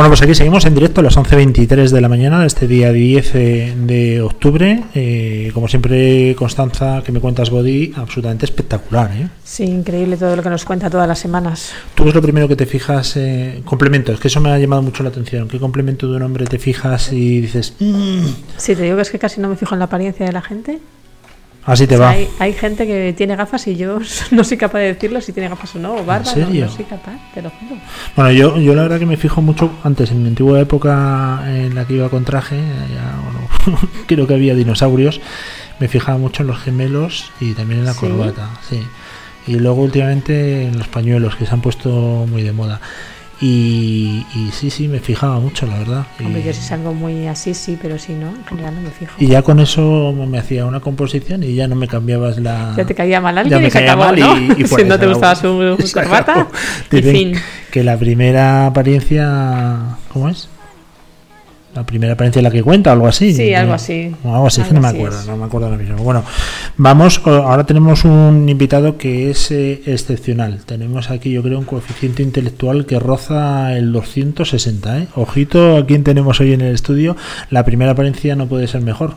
Bueno, 0.00 0.12
pues 0.12 0.22
aquí 0.22 0.34
seguimos 0.34 0.64
en 0.64 0.74
directo 0.74 1.02
a 1.02 1.04
las 1.04 1.18
11.23 1.18 1.90
de 1.90 2.00
la 2.00 2.08
mañana 2.08 2.40
de 2.40 2.46
este 2.46 2.66
día 2.66 2.90
10 2.90 3.32
de, 3.34 3.74
de 3.84 4.22
octubre. 4.22 4.82
Eh, 4.94 5.50
como 5.52 5.68
siempre, 5.68 6.34
Constanza, 6.36 7.02
que 7.04 7.12
me 7.12 7.20
cuentas, 7.20 7.50
Body, 7.50 7.92
absolutamente 7.96 8.46
espectacular. 8.46 9.10
¿eh? 9.12 9.28
Sí, 9.44 9.64
increíble 9.64 10.16
todo 10.16 10.36
lo 10.36 10.42
que 10.42 10.48
nos 10.48 10.64
cuenta 10.64 10.88
todas 10.88 11.06
las 11.06 11.18
semanas. 11.18 11.72
¿Tú 11.94 12.08
es 12.08 12.14
lo 12.14 12.22
primero 12.22 12.48
que 12.48 12.56
te 12.56 12.64
fijas? 12.64 13.14
Eh, 13.18 13.60
complementos, 13.66 14.18
que 14.18 14.28
eso 14.28 14.40
me 14.40 14.50
ha 14.50 14.58
llamado 14.58 14.80
mucho 14.80 15.02
la 15.02 15.10
atención. 15.10 15.48
¿Qué 15.48 15.58
complemento 15.60 16.10
de 16.10 16.16
un 16.16 16.22
hombre 16.22 16.46
te 16.46 16.58
fijas 16.58 17.12
y 17.12 17.42
dices, 17.42 17.74
"Mm"? 17.78 18.24
Si 18.56 18.74
te 18.74 18.84
digo 18.84 18.96
que 18.96 19.02
es 19.02 19.10
que 19.10 19.18
casi 19.18 19.38
no 19.42 19.50
me 19.50 19.56
fijo 19.56 19.74
en 19.74 19.80
la 19.80 19.84
apariencia 19.84 20.24
de 20.24 20.32
la 20.32 20.40
gente. 20.40 20.78
Así 21.64 21.86
te 21.86 21.94
O 21.96 21.98
sea, 21.98 22.06
va. 22.06 22.12
Hay, 22.12 22.28
hay 22.38 22.52
gente 22.54 22.86
que 22.86 23.12
tiene 23.16 23.36
gafas 23.36 23.66
y 23.66 23.76
yo 23.76 23.98
no 24.30 24.44
soy 24.44 24.56
capaz 24.56 24.78
de 24.78 24.94
decirlo 24.94 25.20
si 25.20 25.32
tiene 25.32 25.48
gafas 25.48 25.74
o 25.76 25.78
no, 25.78 25.94
o 25.96 26.04
barba, 26.04 26.24
no- 26.24 26.32
serio? 26.32 26.66
No, 26.66 26.72
soy 26.72 26.84
capaz, 26.86 27.18
te 27.34 27.42
lo 27.42 27.50
juro. 27.50 27.76
Bueno, 28.16 28.32
yo, 28.32 28.56
yo 28.58 28.74
la 28.74 28.82
verdad 28.82 28.98
que 28.98 29.06
me 29.06 29.16
fijo 29.16 29.42
mucho 29.42 29.70
antes, 29.84 30.10
en 30.10 30.22
mi 30.22 30.28
antigua 30.28 30.58
época 30.60 31.42
en 31.46 31.74
la 31.74 31.86
que 31.86 31.94
iba 31.94 32.08
con 32.08 32.24
traje, 32.24 32.56
ya, 32.56 33.14
bueno, 33.64 33.78
creo 34.06 34.26
que 34.26 34.34
había 34.34 34.54
dinosaurios, 34.54 35.20
me 35.78 35.88
fijaba 35.88 36.16
mucho 36.18 36.42
en 36.42 36.48
los 36.48 36.58
gemelos 36.58 37.30
y 37.40 37.52
también 37.52 37.80
en 37.80 37.86
la 37.86 37.92
¿Sí? 37.94 38.00
corbata, 38.00 38.48
sí. 38.68 38.80
Y 39.46 39.54
luego 39.56 39.82
últimamente 39.82 40.64
en 40.66 40.78
los 40.78 40.88
pañuelos, 40.88 41.36
que 41.36 41.46
se 41.46 41.52
han 41.52 41.60
puesto 41.60 41.90
muy 42.28 42.42
de 42.42 42.52
moda. 42.52 42.80
Y, 43.42 44.26
y 44.34 44.50
sí, 44.52 44.68
sí, 44.68 44.86
me 44.86 45.00
fijaba 45.00 45.40
mucho, 45.40 45.66
la 45.66 45.78
verdad. 45.78 46.06
Y- 46.18 46.24
Hombre, 46.24 46.42
yo 46.42 46.52
si 46.52 46.60
salgo 46.60 46.92
muy 46.92 47.26
así, 47.26 47.54
sí, 47.54 47.78
pero 47.80 47.98
si 47.98 48.12
no, 48.12 48.28
en 48.28 48.44
general 48.44 48.74
no 48.74 48.82
me 48.82 48.90
fijo. 48.90 49.12
Y 49.18 49.28
ya 49.28 49.40
con 49.42 49.60
eso 49.60 50.12
me 50.12 50.38
hacía 50.38 50.66
una 50.66 50.80
composición 50.80 51.42
y 51.42 51.54
ya 51.54 51.66
no 51.66 51.74
me 51.74 51.88
cambiabas 51.88 52.38
la. 52.38 52.74
Ya 52.76 52.84
te 52.84 52.94
caía 52.94 53.20
mal 53.20 53.34
Ya 53.36 53.40
alguien 53.40 53.62
me 53.62 53.68
y 53.68 53.70
se 53.70 53.78
caía 53.78 53.92
acabó, 53.92 54.04
mal 54.12 54.20
¿no? 54.20 54.36
y- 54.58 54.62
y 54.62 54.66
si 54.66 54.84
no 54.84 54.98
te 54.98 55.06
gustaba 55.06 55.34
su, 55.36 55.76
corbata, 55.94 56.48
y 56.92 57.00
fin. 57.02 57.32
Que 57.70 57.82
la 57.82 57.96
primera 57.96 58.66
apariencia. 58.66 59.96
¿Cómo 60.12 60.28
es? 60.28 60.48
La 61.74 61.86
primera 61.86 62.14
apariencia 62.14 62.40
es 62.40 62.42
la 62.44 62.50
que 62.50 62.62
cuenta, 62.64 62.90
algo 62.90 63.06
así. 63.06 63.32
Sí, 63.32 63.52
¿no? 63.52 63.58
algo 63.58 63.72
así. 63.74 64.14
O 64.24 64.34
algo 64.34 64.46
así, 64.48 64.60
que 64.62 64.74
no 64.74 64.80
me 64.80 64.88
acuerdo, 64.88 65.20
es. 65.20 65.26
no 65.26 65.36
me 65.36 65.44
acuerdo 65.44 65.66
ahora 65.68 65.78
mismo. 65.78 65.96
Bueno, 65.98 66.24
vamos, 66.76 67.20
ahora 67.24 67.64
tenemos 67.64 68.04
un 68.04 68.48
invitado 68.48 68.98
que 68.98 69.30
es 69.30 69.50
eh, 69.52 69.80
excepcional. 69.86 70.60
Tenemos 70.66 71.10
aquí, 71.10 71.30
yo 71.30 71.42
creo, 71.42 71.58
un 71.60 71.64
coeficiente 71.64 72.24
intelectual 72.24 72.86
que 72.86 72.98
roza 72.98 73.76
el 73.76 73.92
260. 73.92 74.98
¿eh? 74.98 75.08
Ojito 75.14 75.76
a 75.76 75.86
quién 75.86 76.02
tenemos 76.02 76.40
hoy 76.40 76.54
en 76.54 76.60
el 76.62 76.74
estudio. 76.74 77.16
La 77.50 77.64
primera 77.64 77.92
apariencia 77.92 78.34
no 78.34 78.48
puede 78.48 78.66
ser 78.66 78.80
mejor. 78.82 79.14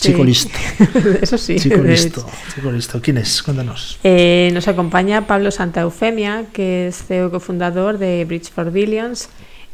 Chico 0.00 0.18
Sí. 0.18 0.24
listo. 0.24 0.50
Eso 1.22 1.38
sí. 1.38 1.56
Chico 1.60 1.76
de 1.76 1.90
listo. 1.90 2.26
Chico 2.54 2.72
listo. 2.72 3.00
¿Quién 3.00 3.18
es? 3.18 3.40
Cuéntanos. 3.42 3.98
Eh, 4.02 4.50
nos 4.52 4.66
acompaña 4.66 5.28
Pablo 5.28 5.52
Santa 5.52 5.82
Eufemia, 5.82 6.44
que 6.52 6.88
es 6.88 7.04
CEO 7.06 7.30
cofundador 7.30 7.98
de 7.98 8.24
Bridge 8.24 8.50
for 8.50 8.72
Billions. 8.72 9.28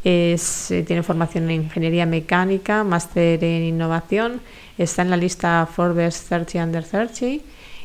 Es, 0.05 0.71
eh, 0.71 0.85
tiene 0.85 1.03
formación 1.03 1.51
en 1.51 1.63
ingeniería 1.63 2.07
mecánica, 2.07 2.85
máster 2.85 3.43
en 3.43 3.65
innovación. 3.65 4.41
Está 4.77 5.03
en 5.03 5.11
la 5.11 5.17
lista 5.17 5.69
Forbes 5.71 6.25
30 6.29 6.65
Under 6.65 6.85
30 6.85 7.45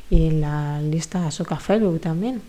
y 0.10 0.28
en 0.28 0.42
la 0.42 0.80
lista 0.82 1.28
Asoka 1.28 1.58
Fellow 1.58 1.98
también. 1.98 2.42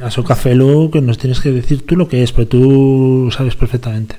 A 0.00 0.10
su 0.10 0.24
café 0.24 0.54
Lu, 0.54 0.90
que 0.90 1.00
nos 1.00 1.18
tienes 1.18 1.40
que 1.40 1.50
decir 1.50 1.84
tú 1.84 1.96
lo 1.96 2.08
que 2.08 2.22
es, 2.22 2.32
pero 2.32 2.48
tú 2.48 3.30
sabes 3.36 3.56
perfectamente. 3.56 4.16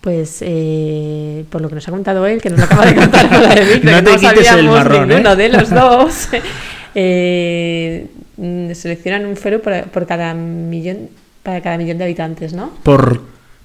Pues 0.00 0.38
eh, 0.40 1.44
por 1.48 1.62
lo 1.62 1.68
que 1.68 1.76
nos 1.76 1.88
ha 1.88 1.90
contado 1.90 2.26
él, 2.26 2.42
que 2.42 2.50
nos 2.50 2.58
lo 2.58 2.64
acaba 2.66 2.84
de 2.86 2.94
contar 2.94 3.28
fuera 3.28 3.54
de 3.54 3.74
micro, 3.74 3.90
No 3.90 3.96
que 3.96 4.02
te 4.02 4.10
no 4.10 4.18
quites 4.18 4.38
el 4.38 4.44
sabíamos 4.44 4.74
marrón, 4.74 5.08
ninguno 5.08 5.32
¿eh? 5.32 5.36
de 5.36 5.48
los 5.48 5.70
dos, 5.70 6.28
eh, 6.94 8.06
mm, 8.36 8.72
seleccionan 8.72 9.24
un 9.24 9.36
fero 9.36 9.62
por, 9.62 9.84
por 9.84 10.06
cada 10.06 10.34
millón 10.34 11.08
para 11.42 11.60
cada 11.60 11.78
millón 11.78 11.98
de 11.98 12.04
habitantes, 12.04 12.52
¿no? 12.52 12.70
Por 12.82 13.22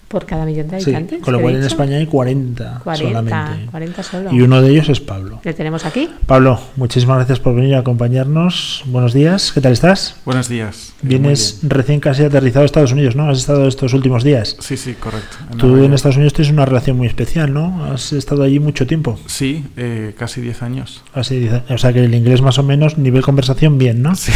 Por 0.10 0.26
cada 0.26 0.44
millón 0.44 0.68
de 0.70 0.82
sí, 0.82 0.90
habitantes. 0.90 1.22
con 1.22 1.34
lo 1.34 1.38
¿qué 1.38 1.42
he 1.42 1.46
cual 1.46 1.56
en? 1.58 1.64
España 1.64 1.98
hay 1.98 2.08
40, 2.08 2.82
40, 2.84 3.08
solamente. 3.08 3.72
40 3.72 4.04
solo. 4.04 4.34
Y 4.34 4.42
uno 4.42 4.60
de 4.60 4.72
ellos 4.72 4.90
es 4.90 5.00
Pablo. 5.00 5.40
Le 5.44 5.54
tenemos 5.54 5.86
aquí. 5.86 6.10
Pablo, 6.26 6.60
muchísimas 6.78 7.18
gracias 7.18 7.40
por 7.40 7.54
venir 7.54 7.76
a 7.76 7.80
acompañarnos. 7.80 8.82
Buenos 8.88 9.14
días, 9.14 9.52
¿qué 9.52 9.62
tal 9.62 9.74
estás? 9.74 10.16
Buenos 10.26 10.50
días. 10.50 10.94
Vienes 11.04 11.60
recién 11.62 12.00
casi 12.00 12.24
aterrizado 12.24 12.64
a 12.64 12.66
Estados 12.66 12.92
Unidos, 12.92 13.16
¿no? 13.16 13.30
Has 13.30 13.38
estado 13.38 13.68
estos 13.68 13.94
últimos 13.94 14.24
días. 14.24 14.58
Sí, 14.60 14.78
sí, 14.78 14.96
correcto. 14.96 15.38
En 15.52 15.58
Tú 15.60 15.78
en. 15.78 15.94
Estados 15.94 16.16
Unidos 16.18 16.34
tienes 16.34 16.52
una 16.52 16.66
relación 16.66 16.98
muy 16.98 17.06
especial, 17.06 17.54
¿no? 17.54 17.86
Has 17.86 18.12
estado 18.12 18.42
allí 18.42 18.60
mucho 18.60 18.88
tiempo. 18.88 19.20
Sí, 19.28 19.64
eh, 19.78 20.16
casi 20.18 20.42
10 20.42 20.64
años. 20.64 21.04
Así 21.14 21.50
o 21.70 21.78
sea 21.78 21.94
que 21.94 22.04
el 22.04 22.16
inglés 22.16 22.42
más 22.42 22.58
o 22.58 22.64
menos, 22.64 22.98
nivel 22.98 23.22
conversación 23.22 23.78
bien, 23.78 24.02
¿no? 24.02 24.16
Sí. 24.16 24.32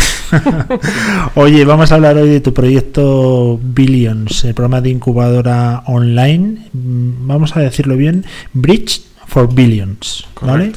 Oye, 1.35 1.65
vamos 1.65 1.91
a 1.91 1.95
hablar 1.95 2.17
hoy 2.17 2.29
de 2.29 2.41
tu 2.41 2.53
proyecto 2.53 3.59
Billions, 3.61 4.43
el 4.43 4.53
programa 4.53 4.79
de 4.81 4.89
incubadora 4.91 5.62
online. 5.85 6.67
Vamos 6.73 7.55
a 7.55 7.59
decirlo 7.59 7.95
bien, 7.95 8.25
Bridge 8.53 9.01
for 9.27 9.53
Billions, 9.53 10.25
¿vale? 10.41 10.73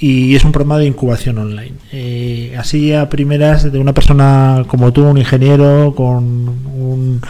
Y 0.00 0.36
es 0.36 0.44
un 0.44 0.52
programa 0.52 0.78
de 0.78 0.86
incubación 0.86 1.38
online. 1.38 1.72
Eh, 1.90 2.54
así 2.56 2.92
a 2.92 3.08
primeras 3.08 3.72
de 3.72 3.78
una 3.78 3.92
persona 3.92 4.64
como 4.68 4.92
tú, 4.92 5.04
un 5.04 5.18
ingeniero, 5.18 5.92
con 5.96 6.14
un... 6.14 7.20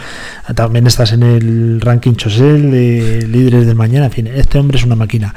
También 0.55 0.85
estás 0.85 1.11
en 1.13 1.23
el 1.23 1.81
ranking 1.81 2.13
Chosel 2.13 2.69
de 2.69 3.27
líderes 3.27 3.65
del 3.65 3.75
mañana. 3.75 4.05
En 4.05 4.11
fin, 4.11 4.27
este 4.27 4.59
hombre 4.59 4.77
es 4.77 4.83
una 4.83 4.95
máquina. 4.95 5.33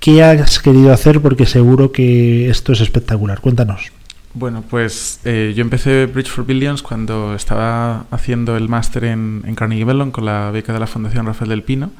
¿Qué 0.00 0.22
has 0.22 0.58
querido 0.58 0.92
hacer? 0.92 1.22
Porque 1.22 1.46
seguro 1.46 1.92
que 1.92 2.50
esto 2.50 2.72
es 2.72 2.82
espectacular. 2.82 3.40
Cuéntanos. 3.40 3.90
Bueno, 4.38 4.62
pues 4.68 5.20
eh, 5.24 5.54
yo 5.56 5.62
empecé 5.62 6.04
Bridge 6.04 6.28
for 6.28 6.44
Billions 6.44 6.82
cuando 6.82 7.34
estaba 7.34 8.04
haciendo 8.10 8.54
el 8.58 8.68
máster 8.68 9.04
en, 9.04 9.40
Carnegie 9.56 9.86
Mellon 9.86 10.10
con 10.10 10.26
la 10.26 10.50
beca 10.50 10.74
de 10.74 10.78
la 10.78 10.86
Fundación 10.86 11.24
Rafael 11.24 11.48
del 11.48 11.62
Pino. 11.62 11.90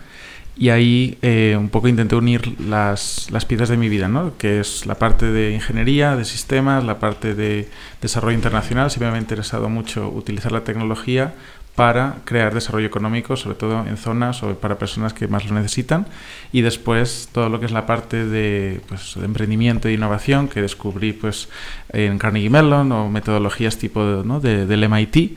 Y 0.54 0.68
ahí 0.68 1.16
eh, 1.22 1.56
un 1.58 1.70
poco 1.70 1.88
intenté 1.88 2.14
unir 2.14 2.60
las, 2.60 3.30
las 3.30 3.46
piezas 3.46 3.70
de 3.70 3.78
mi 3.78 3.88
vida, 3.88 4.08
¿no? 4.08 4.36
que 4.36 4.60
es 4.60 4.84
la 4.84 4.96
parte 4.96 5.32
de 5.32 5.52
ingeniería, 5.52 6.14
de 6.14 6.26
sistemas, 6.26 6.84
la 6.84 6.98
parte 6.98 7.34
de 7.34 7.70
desarrollo 8.02 8.36
internacional. 8.36 8.90
Siempre 8.90 9.10
me 9.10 9.16
ha 9.16 9.20
interesado 9.20 9.70
mucho 9.70 10.10
utilizar 10.10 10.52
la 10.52 10.62
tecnología 10.62 11.32
para 11.76 12.16
crear 12.24 12.54
desarrollo 12.54 12.86
económico, 12.86 13.36
sobre 13.36 13.56
todo 13.56 13.86
en 13.86 13.98
zonas 13.98 14.42
o 14.42 14.54
para 14.54 14.78
personas 14.78 15.12
que 15.12 15.28
más 15.28 15.44
lo 15.44 15.54
necesitan. 15.54 16.06
Y 16.50 16.62
después 16.62 17.28
todo 17.30 17.50
lo 17.50 17.60
que 17.60 17.66
es 17.66 17.72
la 17.72 17.84
parte 17.84 18.24
de, 18.24 18.80
pues, 18.88 19.16
emprendimiento 19.18 19.86
e 19.86 19.92
innovación 19.92 20.48
que 20.48 20.62
descubrí 20.62 21.12
pues, 21.12 21.48
en 21.92 22.18
Carnegie 22.18 22.48
Mellon 22.48 22.90
o 22.92 23.10
metodologías 23.10 23.76
tipo 23.76 24.02
¿no? 24.24 24.40
de, 24.40 24.66
del 24.66 24.88
MIT. 24.88 25.36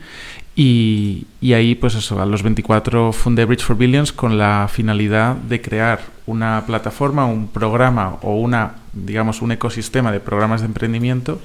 Y, 0.56 1.26
y 1.40 1.52
ahí, 1.52 1.74
pues 1.74 1.94
eso, 1.94 2.20
a 2.20 2.26
los 2.26 2.42
24 2.42 3.12
fundé 3.12 3.44
Bridge 3.44 3.62
for 3.62 3.76
Billions 3.76 4.12
con 4.12 4.38
la 4.38 4.66
finalidad 4.72 5.36
de 5.36 5.60
crear 5.60 6.00
una 6.26 6.64
plataforma, 6.66 7.26
un 7.26 7.48
programa 7.48 8.16
o 8.22 8.36
una, 8.36 8.76
digamos, 8.94 9.42
un 9.42 9.52
ecosistema 9.52 10.10
de 10.10 10.20
programas 10.20 10.62
de 10.62 10.66
emprendimiento 10.66 11.40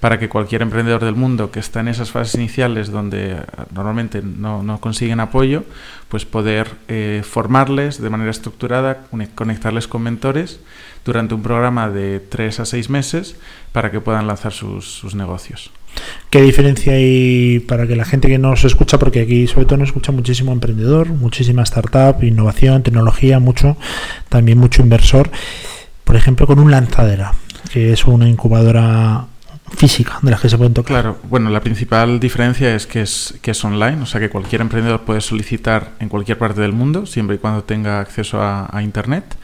para 0.00 0.18
que 0.18 0.28
cualquier 0.28 0.62
emprendedor 0.62 1.04
del 1.04 1.14
mundo 1.14 1.50
que 1.50 1.60
está 1.60 1.80
en 1.80 1.88
esas 1.88 2.10
fases 2.10 2.36
iniciales 2.36 2.90
donde 2.90 3.32
eh, 3.32 3.40
normalmente 3.74 4.22
no, 4.22 4.62
no 4.62 4.80
consiguen 4.80 5.20
apoyo, 5.20 5.64
pues 6.08 6.24
poder 6.24 6.68
eh, 6.88 7.22
formarles 7.24 8.00
de 8.00 8.10
manera 8.10 8.30
estructurada, 8.30 9.06
conectarles 9.34 9.88
con 9.88 10.02
mentores 10.02 10.60
durante 11.04 11.34
un 11.34 11.42
programa 11.42 11.90
de 11.90 12.20
3 12.20 12.60
a 12.60 12.64
6 12.64 12.90
meses 12.90 13.36
para 13.72 13.90
que 13.90 14.00
puedan 14.00 14.26
lanzar 14.26 14.52
sus, 14.52 14.84
sus 14.86 15.14
negocios. 15.14 15.70
¿Qué 16.30 16.42
diferencia 16.42 16.92
hay 16.92 17.60
para 17.60 17.86
que 17.86 17.96
la 17.96 18.04
gente 18.04 18.28
que 18.28 18.38
nos 18.38 18.64
escucha, 18.64 18.98
porque 18.98 19.22
aquí 19.22 19.46
sobre 19.46 19.66
todo 19.66 19.78
nos 19.78 19.88
escucha 19.88 20.12
muchísimo 20.12 20.52
emprendedor, 20.52 21.08
muchísima 21.08 21.62
startup, 21.62 22.22
innovación, 22.22 22.82
tecnología, 22.82 23.40
mucho, 23.40 23.76
también 24.28 24.58
mucho 24.58 24.82
inversor, 24.82 25.30
por 26.04 26.16
ejemplo, 26.16 26.46
con 26.46 26.58
un 26.58 26.70
lanzadera, 26.70 27.32
que 27.72 27.92
es 27.92 28.04
una 28.06 28.28
incubadora 28.28 29.26
física 29.76 30.18
de 30.22 30.30
las 30.30 30.40
que 30.40 30.48
se 30.48 30.56
pueden 30.56 30.74
tocar. 30.74 31.02
Claro, 31.02 31.18
bueno, 31.24 31.50
la 31.50 31.60
principal 31.60 32.20
diferencia 32.20 32.74
es 32.74 32.86
que 32.86 33.02
es, 33.02 33.34
que 33.42 33.52
es 33.52 33.64
online, 33.64 34.02
o 34.02 34.06
sea 34.06 34.20
que 34.20 34.30
cualquier 34.30 34.60
emprendedor 34.60 35.02
puede 35.02 35.20
solicitar 35.20 35.92
en 36.00 36.08
cualquier 36.08 36.38
parte 36.38 36.60
del 36.60 36.72
mundo, 36.72 37.06
siempre 37.06 37.36
y 37.36 37.38
cuando 37.38 37.64
tenga 37.64 38.00
acceso 38.00 38.42
a, 38.42 38.80
Internet. 38.82 39.36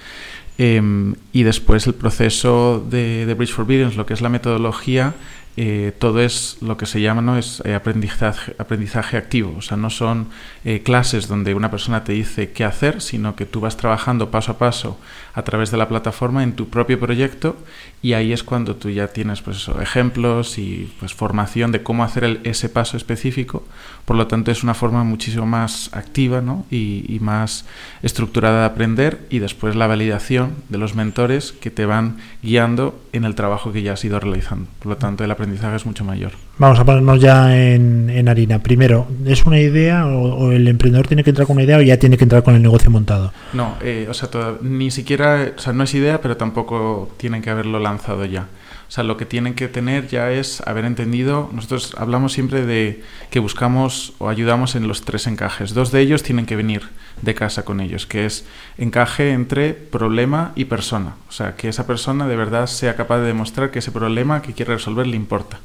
Em, 0.56 1.14
y 1.32 1.42
después 1.42 1.86
el 1.86 1.94
proceso 1.94 2.84
de, 2.88 3.26
de 3.26 3.34
Bridge 3.34 3.52
for 3.52 3.66
Billions, 3.66 3.96
lo 3.96 4.06
que 4.06 4.14
es 4.14 4.20
la 4.20 4.28
metodología, 4.28 5.14
eh, 5.56 5.92
todo 5.98 6.20
es 6.20 6.56
lo 6.62 6.76
que 6.76 6.84
se 6.84 7.00
llama 7.00 7.22
¿no? 7.22 7.38
es 7.38 7.62
eh, 7.64 7.74
aprendizaje, 7.74 8.56
aprendizaje 8.58 9.16
activo. 9.16 9.54
O 9.56 9.62
sea, 9.62 9.76
no 9.76 9.88
son 9.88 10.28
eh, 10.64 10.82
clases 10.82 11.28
donde 11.28 11.54
una 11.54 11.70
persona 11.70 12.02
te 12.02 12.12
dice 12.12 12.50
qué 12.50 12.64
hacer, 12.64 13.00
sino 13.00 13.36
que 13.36 13.46
tú 13.46 13.60
vas 13.60 13.76
trabajando 13.76 14.30
paso 14.30 14.52
a 14.52 14.58
paso 14.58 14.98
a 15.34 15.42
través 15.42 15.70
de 15.70 15.76
la 15.76 15.88
plataforma 15.88 16.42
en 16.42 16.52
tu 16.52 16.68
propio 16.68 16.98
proyecto 17.00 17.56
y 18.02 18.12
ahí 18.12 18.32
es 18.32 18.42
cuando 18.44 18.76
tú 18.76 18.88
ya 18.90 19.08
tienes 19.08 19.42
pues, 19.42 19.56
eso, 19.56 19.80
ejemplos 19.80 20.58
y 20.58 20.92
pues, 21.00 21.12
formación 21.14 21.72
de 21.72 21.82
cómo 21.82 22.04
hacer 22.04 22.24
el- 22.24 22.40
ese 22.44 22.68
paso 22.68 22.96
específico. 22.96 23.64
Por 24.04 24.16
lo 24.16 24.26
tanto, 24.26 24.50
es 24.50 24.62
una 24.62 24.74
forma 24.74 25.02
muchísimo 25.04 25.46
más 25.46 25.90
activa 25.92 26.40
¿no? 26.40 26.66
y, 26.70 27.04
y 27.08 27.18
más 27.20 27.64
estructurada 28.02 28.60
de 28.60 28.66
aprender 28.66 29.20
y 29.30 29.38
después 29.38 29.74
la 29.76 29.86
validación 29.86 30.52
de 30.68 30.78
los 30.78 30.94
mentores 30.94 31.52
que 31.52 31.70
te 31.70 31.86
van 31.86 32.18
guiando 32.42 33.00
en 33.12 33.24
el 33.24 33.34
trabajo 33.34 33.72
que 33.72 33.82
ya 33.82 33.94
has 33.94 34.04
ido 34.04 34.20
realizando. 34.20 34.66
Por 34.78 34.88
lo 34.90 34.96
tanto, 34.96 35.24
el 35.24 35.30
aprendizaje 35.30 35.76
es 35.76 35.86
mucho 35.86 36.04
mayor. 36.04 36.32
Vamos 36.58 36.78
a 36.78 36.84
ponernos 36.84 37.20
ya 37.20 37.56
en, 37.56 38.10
en 38.10 38.28
harina. 38.28 38.60
Primero, 38.60 39.08
¿es 39.26 39.44
una 39.44 39.58
idea 39.58 40.06
o, 40.06 40.34
o 40.34 40.52
el 40.52 40.68
emprendedor 40.68 41.08
tiene 41.08 41.24
que 41.24 41.30
entrar 41.30 41.46
con 41.46 41.56
una 41.56 41.64
idea 41.64 41.78
o 41.78 41.82
ya 41.82 41.96
tiene 41.98 42.16
que 42.16 42.24
entrar 42.24 42.42
con 42.44 42.54
el 42.54 42.62
negocio 42.62 42.90
montado? 42.90 43.32
No, 43.52 43.76
eh, 43.82 44.06
o 44.08 44.14
sea, 44.14 44.30
toda- 44.30 44.58
ni 44.62 44.90
siquiera, 44.90 45.23
no 45.72 45.84
es 45.84 45.94
idea, 45.94 46.20
pero 46.20 46.36
tampoco 46.36 47.12
tienen 47.16 47.42
que 47.42 47.50
haberlo 47.50 47.78
lanzado 47.78 48.24
ya. 48.24 48.48
O 48.96 49.02
lo 49.02 49.16
que 49.16 49.26
tienen 49.26 49.54
que 49.54 49.66
tener 49.66 50.06
ya 50.06 50.30
es 50.30 50.60
haber 50.66 50.84
entendido, 50.84 51.50
nosotros 51.52 51.94
hablamos 51.98 52.32
siempre 52.32 52.64
de 52.64 53.02
que 53.30 53.40
buscamos 53.40 54.12
o 54.18 54.28
ayudamos 54.28 54.76
en 54.76 54.86
los 54.86 55.02
tres 55.02 55.26
encajes. 55.26 55.74
Dos 55.74 55.90
de 55.90 56.00
ellos 56.00 56.22
tienen 56.22 56.46
que 56.46 56.54
venir 56.54 56.88
de 57.20 57.34
casa 57.34 57.64
con 57.64 57.80
ellos, 57.80 58.06
que 58.06 58.24
es 58.24 58.44
encaje 58.78 59.32
entre 59.32 59.72
problema 59.74 60.52
y 60.54 60.66
persona. 60.66 61.14
O 61.28 61.32
sea, 61.32 61.56
que 61.56 61.68
esa 61.68 61.86
persona 61.86 62.28
de 62.28 62.36
verdad 62.36 62.66
sea 62.66 62.94
capaz 62.94 63.18
de 63.18 63.26
demostrar 63.26 63.70
que 63.70 63.80
ese 63.80 63.90
problema 63.90 64.42
que 64.42 64.52
quiere 64.52 64.74
resolver 64.74 65.06
le 65.06 65.16
importa. 65.16 65.58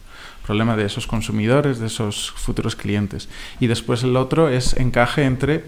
Problema 0.45 0.75
de 0.75 0.85
esos 0.85 1.05
consumidores, 1.05 1.77
de 1.77 1.87
esos 1.87 2.31
futuros 2.31 2.75
clientes. 2.75 3.29
Y 3.59 3.67
después 3.67 4.01
el 4.03 4.15
otro 4.15 4.49
es 4.49 4.75
encaje 4.75 5.25
entre 5.25 5.65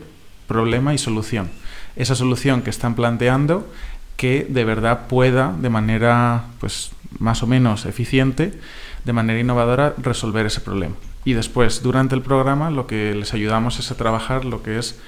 problema 0.47 0.95
y 0.95 0.97
solución. 0.97 1.51
Esa 1.95 2.15
solución 2.15 2.61
que 2.61 2.69
están 2.69 2.95
planteando 2.95 3.67
que 4.17 4.45
de 4.47 4.65
verdad 4.65 5.07
pueda 5.07 5.55
de 5.59 5.69
manera 5.69 6.43
pues 6.59 6.91
más 7.19 7.43
o 7.43 7.47
menos 7.47 7.85
eficiente, 7.85 8.53
de 9.03 9.13
manera 9.13 9.39
innovadora, 9.39 9.95
resolver 9.97 10.45
ese 10.45 10.61
problema. 10.61 10.95
Y 11.25 11.33
después, 11.33 11.83
durante 11.83 12.15
el 12.15 12.21
programa, 12.21 12.71
lo 12.71 12.87
que 12.87 13.13
les 13.15 13.33
ayudamos 13.33 13.79
es 13.79 13.91
a 13.91 13.95
trabajar 13.95 14.45
lo 14.45 14.63
que 14.63 14.79
es 14.79 14.99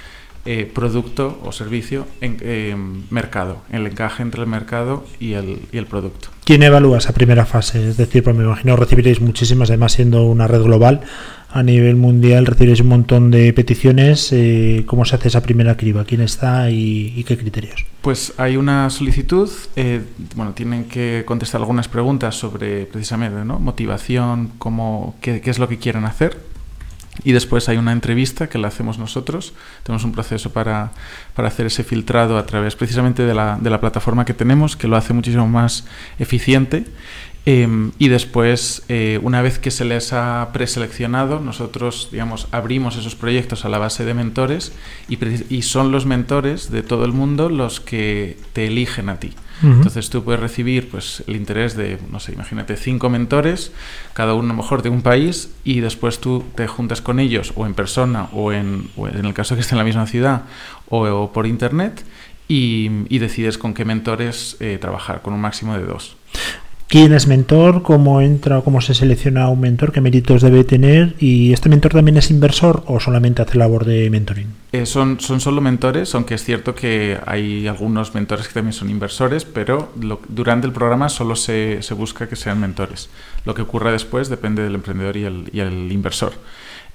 eh, 0.45 0.69
producto 0.71 1.39
o 1.43 1.51
servicio 1.51 2.05
en 2.19 2.37
eh, 2.41 2.75
mercado, 3.09 3.61
el 3.71 3.87
encaje 3.87 4.23
entre 4.23 4.41
el 4.41 4.47
mercado 4.47 5.05
y 5.19 5.33
el, 5.33 5.61
y 5.71 5.77
el 5.77 5.85
producto. 5.85 6.29
¿Quién 6.43 6.63
evalúa 6.63 6.97
esa 6.97 7.13
primera 7.13 7.45
fase? 7.45 7.89
Es 7.89 7.97
decir, 7.97 8.23
pues 8.23 8.35
me 8.35 8.43
imagino 8.43 8.75
recibiréis 8.75 9.21
muchísimas, 9.21 9.69
además 9.69 9.93
siendo 9.93 10.25
una 10.25 10.45
red 10.47 10.61
global, 10.61 11.01
a 11.53 11.61
nivel 11.61 11.95
mundial 11.95 12.47
recibiréis 12.47 12.81
un 12.81 12.87
montón 12.87 13.29
de 13.29 13.53
peticiones. 13.53 14.33
Eh, 14.33 14.83
¿Cómo 14.87 15.05
se 15.05 15.15
hace 15.15 15.27
esa 15.27 15.43
primera 15.43 15.77
criba? 15.77 16.03
¿Quién 16.03 16.21
está 16.21 16.71
y, 16.71 17.23
qué 17.27 17.37
criterios? 17.37 17.85
Pues 18.01 18.33
hay 18.37 18.57
una 18.57 18.89
solicitud, 18.89 19.49
eh, 19.75 20.01
bueno, 20.35 20.53
tienen 20.53 20.85
que 20.85 21.23
contestar 21.27 21.61
algunas 21.61 21.87
preguntas 21.87 22.35
sobre 22.35 22.87
precisamente 22.87 23.45
¿no? 23.45 23.59
motivación, 23.59 24.51
cómo, 24.57 25.15
qué, 25.21 25.41
qué 25.41 25.51
es 25.51 25.59
lo 25.59 25.69
que 25.69 25.77
quieren 25.77 26.05
hacer. 26.05 26.37
Y 27.23 27.31
después 27.31 27.69
hay 27.69 27.77
una 27.77 27.91
entrevista 27.91 28.49
que 28.49 28.57
la 28.57 28.69
hacemos 28.69 28.97
nosotros. 28.97 29.53
Tenemos 29.83 30.03
un 30.03 30.11
proceso 30.11 30.51
para, 30.51 30.91
para 31.35 31.47
hacer 31.47 31.67
ese 31.67 31.83
filtrado 31.83 32.37
a 32.37 32.45
través 32.45 32.75
precisamente 32.75 33.23
de 33.23 33.35
la, 33.35 33.59
de 33.61 33.69
la 33.69 33.79
plataforma 33.79 34.25
que 34.25 34.33
tenemos, 34.33 34.75
que 34.75 34.87
lo 34.87 34.95
hace 34.95 35.13
muchísimo 35.13 35.47
más 35.47 35.85
eficiente. 36.17 36.85
Em, 37.45 37.91
y 37.99 38.07
después, 38.07 38.83
eh, 38.87 39.19
una 39.21 39.41
vez 39.41 39.59
que 39.59 39.69
se 39.69 39.83
les 39.83 40.13
ha 40.13 40.49
preseleccionado, 40.53 41.41
nosotros, 41.41 42.07
digamos, 42.11 42.47
abrimos 42.51 42.95
esos 42.95 43.15
proyectos 43.15 43.65
a 43.65 43.69
la 43.69 43.79
base 43.79 44.05
de 44.05 44.13
mentores 44.13 44.71
y, 45.09 45.17
y 45.53 45.61
son 45.63 45.91
los 45.91 46.05
mentores 46.05 46.71
de 46.71 46.83
todo 46.83 47.03
el 47.03 47.11
mundo 47.11 47.49
los 47.49 47.81
que 47.81 48.37
te 48.53 48.67
eligen 48.67 49.09
a 49.09 49.19
ti. 49.19 49.33
Entonces 49.61 50.09
tú 50.09 50.25
puedes 50.25 50.41
recibir 50.41 50.89
pues, 50.89 51.23
el 51.25 51.37
interés 51.37 51.77
de, 51.77 51.97
no 52.11 52.19
sé, 52.19 52.33
imagínate, 52.33 52.75
cinco 52.75 53.09
mentores, 53.09 53.71
cada 54.13 54.33
uno 54.33 54.53
mejor 54.53 54.81
de 54.81 54.89
un 54.89 55.01
país, 55.01 55.53
y 55.63 55.79
después 55.79 56.19
tú 56.19 56.43
te 56.55 56.67
juntas 56.67 57.01
con 57.01 57.19
ellos 57.19 57.53
o 57.55 57.65
en 57.65 57.73
persona 57.73 58.27
o 58.33 58.51
en, 58.51 58.89
en 58.97 59.25
el 59.25 59.33
caso 59.33 59.55
que 59.55 59.61
esté 59.61 59.75
en 59.75 59.77
la 59.77 59.85
misma 59.85 60.05
ciudad 60.05 60.43
o, 60.89 61.31
por 61.31 61.47
internet 61.47 62.03
y, 62.49 62.89
decides 63.19 63.57
con 63.57 63.73
qué 63.73 63.85
mentores 63.85 64.57
eh, 64.59 64.77
trabajar, 64.81 65.21
con 65.21 65.33
un 65.33 65.39
máximo 65.39 65.77
de 65.77 65.85
dos 65.85 66.17
quién 66.93 67.11
es 67.11 67.25
mentor, 67.25 67.81
cómo 67.81 68.21
entra, 68.21 68.61
cómo 68.61 68.79
se 68.79 68.93
selecciona 68.93 69.49
un 69.49 69.59
mentor, 69.59 69.91
qué 69.91 69.99
méritos 69.99 70.43
debe 70.43 70.63
tener 70.63 71.15
y 71.17 71.51
este 71.51 71.67
mentor 71.67 71.93
también 71.93 72.17
es 72.17 72.29
inversor 72.29 72.83
o 72.85 72.99
solamente 72.99 73.41
hace 73.41 73.57
labor 73.57 73.83
de 73.83 74.11
mentoring. 74.11 74.45
Eh, 74.73 74.85
son, 74.85 75.19
son 75.19 75.41
solo 75.41 75.59
mentores, 75.59 76.13
aunque 76.13 76.35
es 76.35 76.43
cierto 76.43 76.75
que 76.75 77.17
hay 77.25 77.65
algunos 77.65 78.13
mentores 78.13 78.47
que 78.47 78.53
también 78.53 78.73
son 78.73 78.91
inversores, 78.91 79.43
pero 79.43 79.91
durante 80.29 80.67
el 80.67 80.73
programa 80.73 81.09
solo 81.09 81.35
se, 81.35 81.81
se, 81.81 81.95
busca 81.95 82.29
que 82.29 82.35
sean 82.35 82.59
mentores. 82.59 83.09
Lo 83.43 83.55
que 83.55 83.63
ocurra 83.63 83.91
después 83.91 84.29
depende 84.29 84.61
del 84.61 84.75
emprendedor 84.75 85.17
y 85.17 85.23
el, 85.23 85.49
y 85.51 85.61
el 85.61 85.91
inversor. 85.91 86.33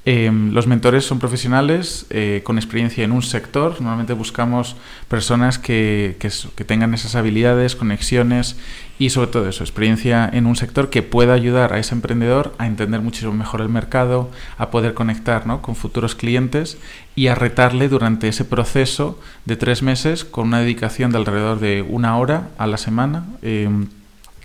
Em, 0.05 0.53
los 0.55 0.67
mentores 0.67 1.05
son 1.05 1.19
profesionales 1.19 2.07
eh, 2.09 2.41
con 2.45 2.57
experiencia 2.57 3.05
en 3.05 3.13
un 3.13 3.23
sector. 3.23 3.73
Normalmente 3.81 4.15
buscamos 4.15 4.77
personas 5.09 5.59
que, 5.59 6.17
tengan 6.67 6.95
esas 6.95 7.15
habilidades, 7.15 7.77
conexiones 7.77 8.57
y 8.99 9.11
sobre 9.11 9.31
todo 9.31 9.49
eso, 9.49 9.65
experiencia 9.65 10.29
en 10.33 10.47
un 10.47 10.57
sector 10.57 10.89
que 10.89 11.03
pueda 11.03 11.35
ayudar 11.35 11.73
a 11.73 11.79
ese 11.79 11.95
emprendedor 11.95 12.55
a 12.59 12.67
entender 12.67 13.01
muchísimo 13.01 13.33
mejor 13.33 13.61
el 13.61 13.69
mercado, 13.69 14.31
a 14.57 14.71
poder 14.71 14.95
conectar 14.95 15.47
¿no? 15.47 15.63
con 15.63 15.77
futuros 15.77 16.15
clientes 16.15 16.79
y 17.15 17.27
a 17.27 17.35
retarle 17.35 17.89
durante 17.89 18.29
ese 18.29 18.45
proceso 18.45 19.21
de 19.45 19.57
tres 19.57 19.83
meses 19.83 20.25
con 20.25 20.49
una 20.49 20.61
dedicación 20.61 21.11
de 21.13 21.19
alrededor 21.19 21.61
de 21.61 21.83
una 21.83 22.17
hora 22.17 22.49
a 22.57 22.67
la 22.67 22.79
semana 22.79 23.27
em, 23.43 23.89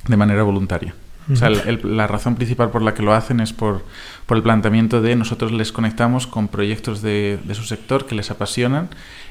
de 0.07 0.17
manera 0.17 0.43
voluntaria. 0.43 0.93
O 1.31 1.35
sea, 1.35 1.49
la 1.49 2.07
razón 2.07 2.35
principal 2.35 2.69
por 2.69 2.81
la 2.81 2.93
que 2.93 3.01
lo 3.01 3.13
hacen 3.13 3.39
es 3.39 3.53
por, 3.53 3.85
por, 4.25 4.37
el 4.37 4.43
planteamiento 4.43 5.01
de 5.01 5.15
nosotros 5.15 5.51
les 5.51 5.71
conectamos 5.71 6.27
con 6.27 6.49
proyectos 6.49 7.01
de, 7.01 7.39
de, 7.43 7.55
su 7.55 7.63
sector 7.63 8.05
que 8.05 8.15
les 8.15 8.29
apasionan 8.29 8.89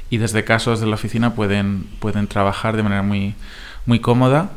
y 0.09 0.16
desde 0.16 0.45
casos 0.45 0.80
de 0.80 0.86
la 0.86 0.95
oficina 0.95 1.34
pueden, 1.34 1.86
pueden 2.01 2.28
trabajar 2.28 2.76
de 2.76 2.82
manera 2.82 3.03
muy, 3.03 3.34
muy 3.84 3.99
cómoda 3.99 4.53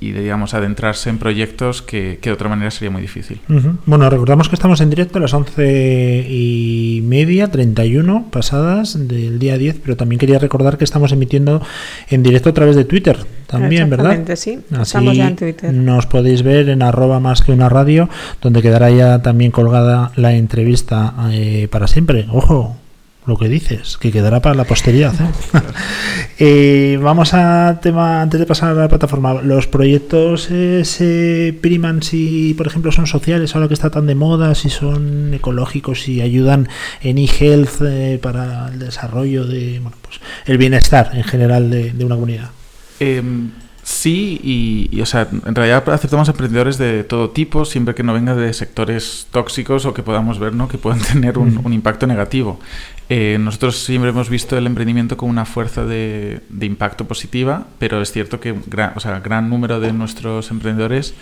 y, 0.00 0.12
digamos, 0.12 0.54
adentrarse 0.54 1.10
en 1.10 1.18
proyectos 1.18 1.82
que, 1.82 2.18
de 2.22 2.32
otra 2.32 2.48
manera 2.48 2.70
sería 2.70 2.90
muy 2.90 3.02
difícil. 3.02 3.40
Bueno, 3.86 4.08
recordamos 4.08 4.48
que 4.48 4.54
estamos 4.54 4.80
en 4.80 4.90
directo 4.90 5.18
a 5.18 5.20
las 5.20 5.34
once 5.34 6.26
y 6.28 7.02
media, 7.04 7.50
31 7.50 8.26
pasadas 8.30 9.08
del 9.08 9.38
día 9.38 9.58
10, 9.58 9.80
pero 9.82 9.96
también 9.96 10.18
quería 10.18 10.38
recordar 10.38 10.78
que 10.78 10.84
estamos 10.84 11.12
emitiendo 11.12 11.62
en 12.08 12.22
directo 12.22 12.50
a 12.50 12.54
través 12.54 12.76
de 12.76 12.84
Twitter 12.84 13.18
también, 13.46 13.90
¿verdad? 13.90 14.18
sí. 14.36 14.60
estamos 14.80 15.16
ya 15.16 15.28
en 15.28 15.36
Twitter. 15.36 15.72
Nos 15.72 16.06
podéis 16.06 16.42
ver 16.42 16.68
en 16.68 16.82
arroba 16.82 17.18
más 17.18 17.42
que 17.42 17.52
una 17.52 17.68
radio, 17.68 18.08
donde 18.40 18.62
quedará 18.62 18.90
ya 18.90 19.22
también 19.22 19.50
colgada 19.50 20.12
la 20.16 20.34
entrevista 20.34 21.14
eh, 21.32 21.66
para 21.70 21.88
siempre. 21.88 22.26
Ojo, 22.30 22.76
lo 23.26 23.36
que 23.36 23.48
dices, 23.48 23.98
que 23.98 24.10
quedará 24.10 24.40
para 24.40 24.54
la 24.54 24.64
posteridad. 24.64 25.14
¿eh? 25.14 25.58
Eh, 26.42 26.98
vamos 27.02 27.34
a 27.34 27.80
tema, 27.82 28.22
antes 28.22 28.40
de 28.40 28.46
pasar 28.46 28.70
a 28.70 28.74
la 28.74 28.88
plataforma, 28.88 29.42
¿los 29.42 29.66
proyectos 29.66 30.48
eh, 30.50 30.86
se 30.86 31.54
priman 31.60 32.02
si, 32.02 32.54
por 32.54 32.66
ejemplo, 32.66 32.92
son 32.92 33.06
sociales, 33.06 33.54
ahora 33.54 33.68
que 33.68 33.74
está 33.74 33.90
tan 33.90 34.06
de 34.06 34.14
moda, 34.14 34.54
si 34.54 34.70
son 34.70 35.34
ecológicos, 35.34 36.00
si 36.00 36.22
ayudan 36.22 36.70
en 37.02 37.18
e-health 37.18 38.20
para 38.22 38.68
el 38.68 38.78
desarrollo 38.78 39.44
de, 39.44 39.80
bueno, 39.80 39.98
pues 40.00 40.18
el 40.46 40.56
bienestar 40.56 41.10
en 41.12 41.24
general 41.24 41.68
de, 41.68 41.92
de 41.92 42.04
una 42.06 42.14
comunidad? 42.14 42.48
Em, 43.00 43.50
Sí, 43.90 44.40
y, 44.92 45.00
o 45.00 45.06
sea, 45.06 45.26
en 45.32 45.54
realidad 45.54 45.88
aceptamos 45.88 46.28
emprendedores 46.28 46.78
de 46.78 47.02
todo 47.02 47.30
tipo, 47.30 47.64
siempre 47.64 47.94
que 47.94 48.04
no 48.04 48.12
venga 48.14 48.36
de 48.36 48.52
sectores 48.52 49.26
tóxicos 49.32 49.84
o 49.84 49.92
que 49.92 50.04
podamos 50.04 50.38
ver 50.38 50.54
¿no? 50.54 50.68
que 50.68 50.78
puedan 50.78 51.00
tener 51.12 51.38
un, 51.38 51.72
impacto 51.72 52.06
negativo. 52.06 52.60
Eh, 53.12 53.38
nosotros 53.40 53.76
siempre 53.76 54.10
hemos 54.10 54.30
visto 54.30 54.56
el 54.56 54.68
emprendimiento 54.68 55.16
como 55.16 55.30
una 55.30 55.44
fuerza 55.44 55.84
de, 55.84 56.42
impacto 56.60 57.06
positiva, 57.08 57.66
pero 57.80 58.00
es 58.00 58.12
cierto 58.12 58.38
que 58.38 58.54
gran, 58.68 58.94
gran 59.24 59.50
número 59.50 59.80
de 59.80 59.92
nuestros 59.92 60.52
emprendedores 60.52 61.14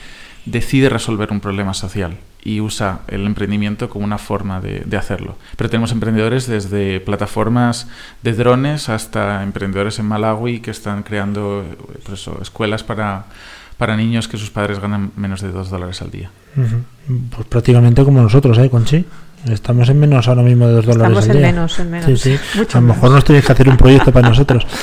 decide 0.45 0.91
resolver 0.91 1.33
un 1.33 1.41
problema 1.41 1.73
social 1.73 2.19
y 2.45 2.61
usa 2.61 3.01
el 3.09 3.25
emprendimiento 3.25 3.89
como 3.89 4.05
una 4.05 4.19
forma 4.19 4.61
de, 4.61 4.97
hacerlo. 4.99 5.39
Pero 5.57 5.71
tenemos 5.71 5.91
emprendedores 5.91 6.47
desde 6.47 7.01
plataformas 7.01 7.89
de 8.23 8.35
drones 8.35 8.91
hasta 8.91 9.43
emprendedores 9.43 9.99
en 9.99 10.07
Malawi 10.09 10.61
que 10.61 10.71
están 10.71 11.03
creando 11.03 11.65
pues 12.05 12.29
escuelas 12.43 12.83
para, 12.83 13.25
para 13.79 13.97
niños 13.97 14.29
que 14.29 14.37
sus 14.37 14.51
padres 14.51 14.79
ganan 14.79 15.11
menos 15.17 15.41
de 15.41 15.53
dos 15.53 15.71
dólares 15.71 16.03
al 16.03 16.11
día. 16.11 16.31
Pues 16.55 17.47
prácticamente 17.49 18.05
como 18.05 18.21
nosotros, 18.21 18.59
¿eh, 18.59 18.69
Conchi? 18.69 19.07
Estamos 19.51 19.89
en 19.89 19.99
menos 19.99 20.29
ahora 20.29 20.43
mismo 20.43 20.67
de 20.67 20.75
dos 20.75 20.87
dólares 20.87 21.19
Estamos 21.19 21.29
al 21.29 21.37
en 21.37 21.43
menos, 21.43 21.79
en 21.79 21.91
menos. 21.91 22.21
Sí, 22.21 22.37
sí. 22.37 22.61
a 22.73 22.81
lo 22.81 22.87
mejor 22.87 23.11
nos 23.11 23.25
tenéis 23.25 23.45
que 23.45 23.53
hacer 23.53 23.69
un 23.69 23.77
proyecto 23.77 24.13
para 24.13 24.29
nosotros. 24.29 24.67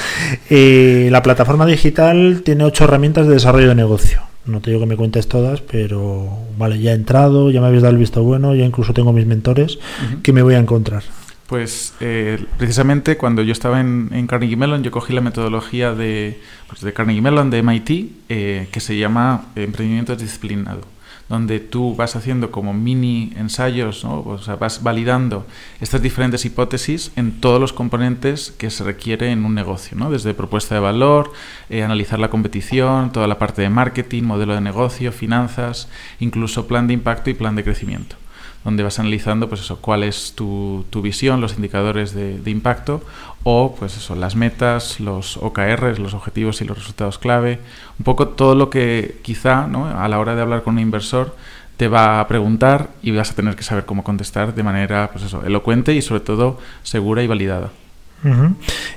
Eh, 0.50 1.10
la 1.12 1.24
plataforma 1.24 1.66
digital 1.66 2.42
tiene 2.44 2.64
ocho 2.64 2.84
herramientas 2.84 3.28
de 3.28 3.34
desarrollo 3.34 3.70
de 3.70 3.76
negocio 3.76 4.22
no 4.46 4.62
te 4.62 4.70
digo 4.70 4.82
que 4.82 4.86
me 4.86 4.96
cuentes 4.96 5.28
todas, 5.28 5.62
pero 5.62 6.30
vale, 6.58 6.80
ya 6.80 6.92
he 6.92 6.96
entrado, 6.96 7.50
ya 7.50 7.62
me 7.62 7.68
habéis 7.68 7.82
dado 7.82 7.94
el 7.94 8.00
visto 8.00 8.24
bueno, 8.24 8.54
ya 8.56 8.64
incluso 8.64 8.94
tengo 8.94 9.12
mis 9.12 9.26
mentores, 9.26 9.80
¿qué 10.22 10.34
me 10.34 10.42
voy 10.42 10.54
a 10.54 10.60
encontrar? 10.60 11.04
Pues 11.48 11.94
eh, 12.00 12.44
precisamente 12.58 13.18
cuando 13.18 13.44
yo 13.44 13.52
estaba 13.52 13.80
en, 13.80 14.28
Carnegie 14.28 14.56
Mellon, 14.56 14.84
yo 14.84 14.92
cogí 14.92 15.14
la 15.14 15.22
metodología 15.22 15.94
de, 15.94 16.40
pues, 16.68 16.82
de 16.82 16.94
Carnegie 16.94 17.22
Mellon, 17.22 17.50
de 17.50 17.62
MIT, 17.62 17.90
eh, 18.30 18.68
que 18.72 18.80
se 18.80 18.98
llama 18.98 19.46
emprendimiento 19.56 20.16
disciplinado 20.16 20.95
donde 21.28 21.60
tú 21.60 21.96
vas 21.96 22.16
haciendo 22.16 22.52
como 22.52 22.74
mini 22.74 23.34
ensayos, 23.36 24.06
o 24.06 24.38
sea, 24.38 24.58
vas 24.58 24.84
validando 24.84 25.46
estas 25.82 26.02
diferentes 26.02 26.46
hipótesis 26.46 27.12
en 27.16 27.42
todos 27.42 27.60
los 27.60 27.74
componentes 27.74 28.52
que 28.52 28.70
se 28.70 28.84
requiere 28.84 29.32
en 29.32 29.44
un 29.44 29.56
negocio, 29.56 29.98
¿no? 29.98 30.12
desde 30.12 30.36
propuesta 30.36 30.76
de 30.76 30.82
valor, 30.82 31.32
eh, 31.70 31.84
analizar 31.84 32.20
la 32.20 32.30
competición, 32.30 33.12
toda 33.12 33.28
la 33.28 33.40
parte 33.40 33.64
de 33.64 33.70
marketing, 33.70 34.24
modelo 34.24 34.54
de 34.54 34.62
negocio, 34.62 35.12
finanzas, 35.12 35.90
incluso 36.20 36.68
plan 36.68 36.88
de 36.88 36.94
impacto 36.94 37.30
y 37.30 37.34
plan 37.34 37.56
de 37.56 37.64
crecimiento. 37.64 38.18
donde 38.64 38.82
vas 38.82 38.98
analizando 38.98 39.48
pues 39.48 39.62
eso, 39.62 39.80
cuál 39.80 40.02
es 40.04 40.34
tu, 40.34 40.86
tu 40.90 41.04
visión, 41.04 41.40
los 41.40 41.56
indicadores 41.56 42.16
de, 42.16 42.50
impacto 42.50 43.04
o 43.48 43.76
pues 43.78 43.96
eso, 43.96 44.16
las 44.16 44.36
metas, 44.36 45.00
los 45.00 45.38
OKRs, 45.38 46.00
los 46.00 46.16
objetivos 46.16 46.62
y 46.62 46.66
los 46.66 46.80
resultados 46.80 47.20
clave, 47.20 47.60
un 48.00 48.04
poco 48.04 48.30
todo 48.30 48.56
lo 48.56 48.72
que 48.72 49.20
quizá 49.22 49.68
¿no? 49.68 49.86
a 49.88 50.08
la 50.08 50.18
hora 50.18 50.36
de 50.36 50.42
hablar 50.42 50.64
con 50.64 50.74
un 50.74 50.80
inversor 50.80 51.36
te 51.78 51.88
va 51.88 52.20
a 52.20 52.28
preguntar 52.28 52.90
y 53.04 53.12
vas 53.12 53.30
a 53.30 53.36
tener 53.36 53.56
que 53.56 53.62
saber 53.62 53.86
cómo 53.86 54.04
contestar 54.04 54.56
de 54.56 54.64
manera 54.64 55.12
pues 55.12 55.26
eso, 55.26 55.46
elocuente 55.46 55.94
y 55.94 56.02
sobre 56.02 56.22
todo 56.22 56.60
segura 56.82 57.22
y 57.22 57.28
validada. 57.28 57.70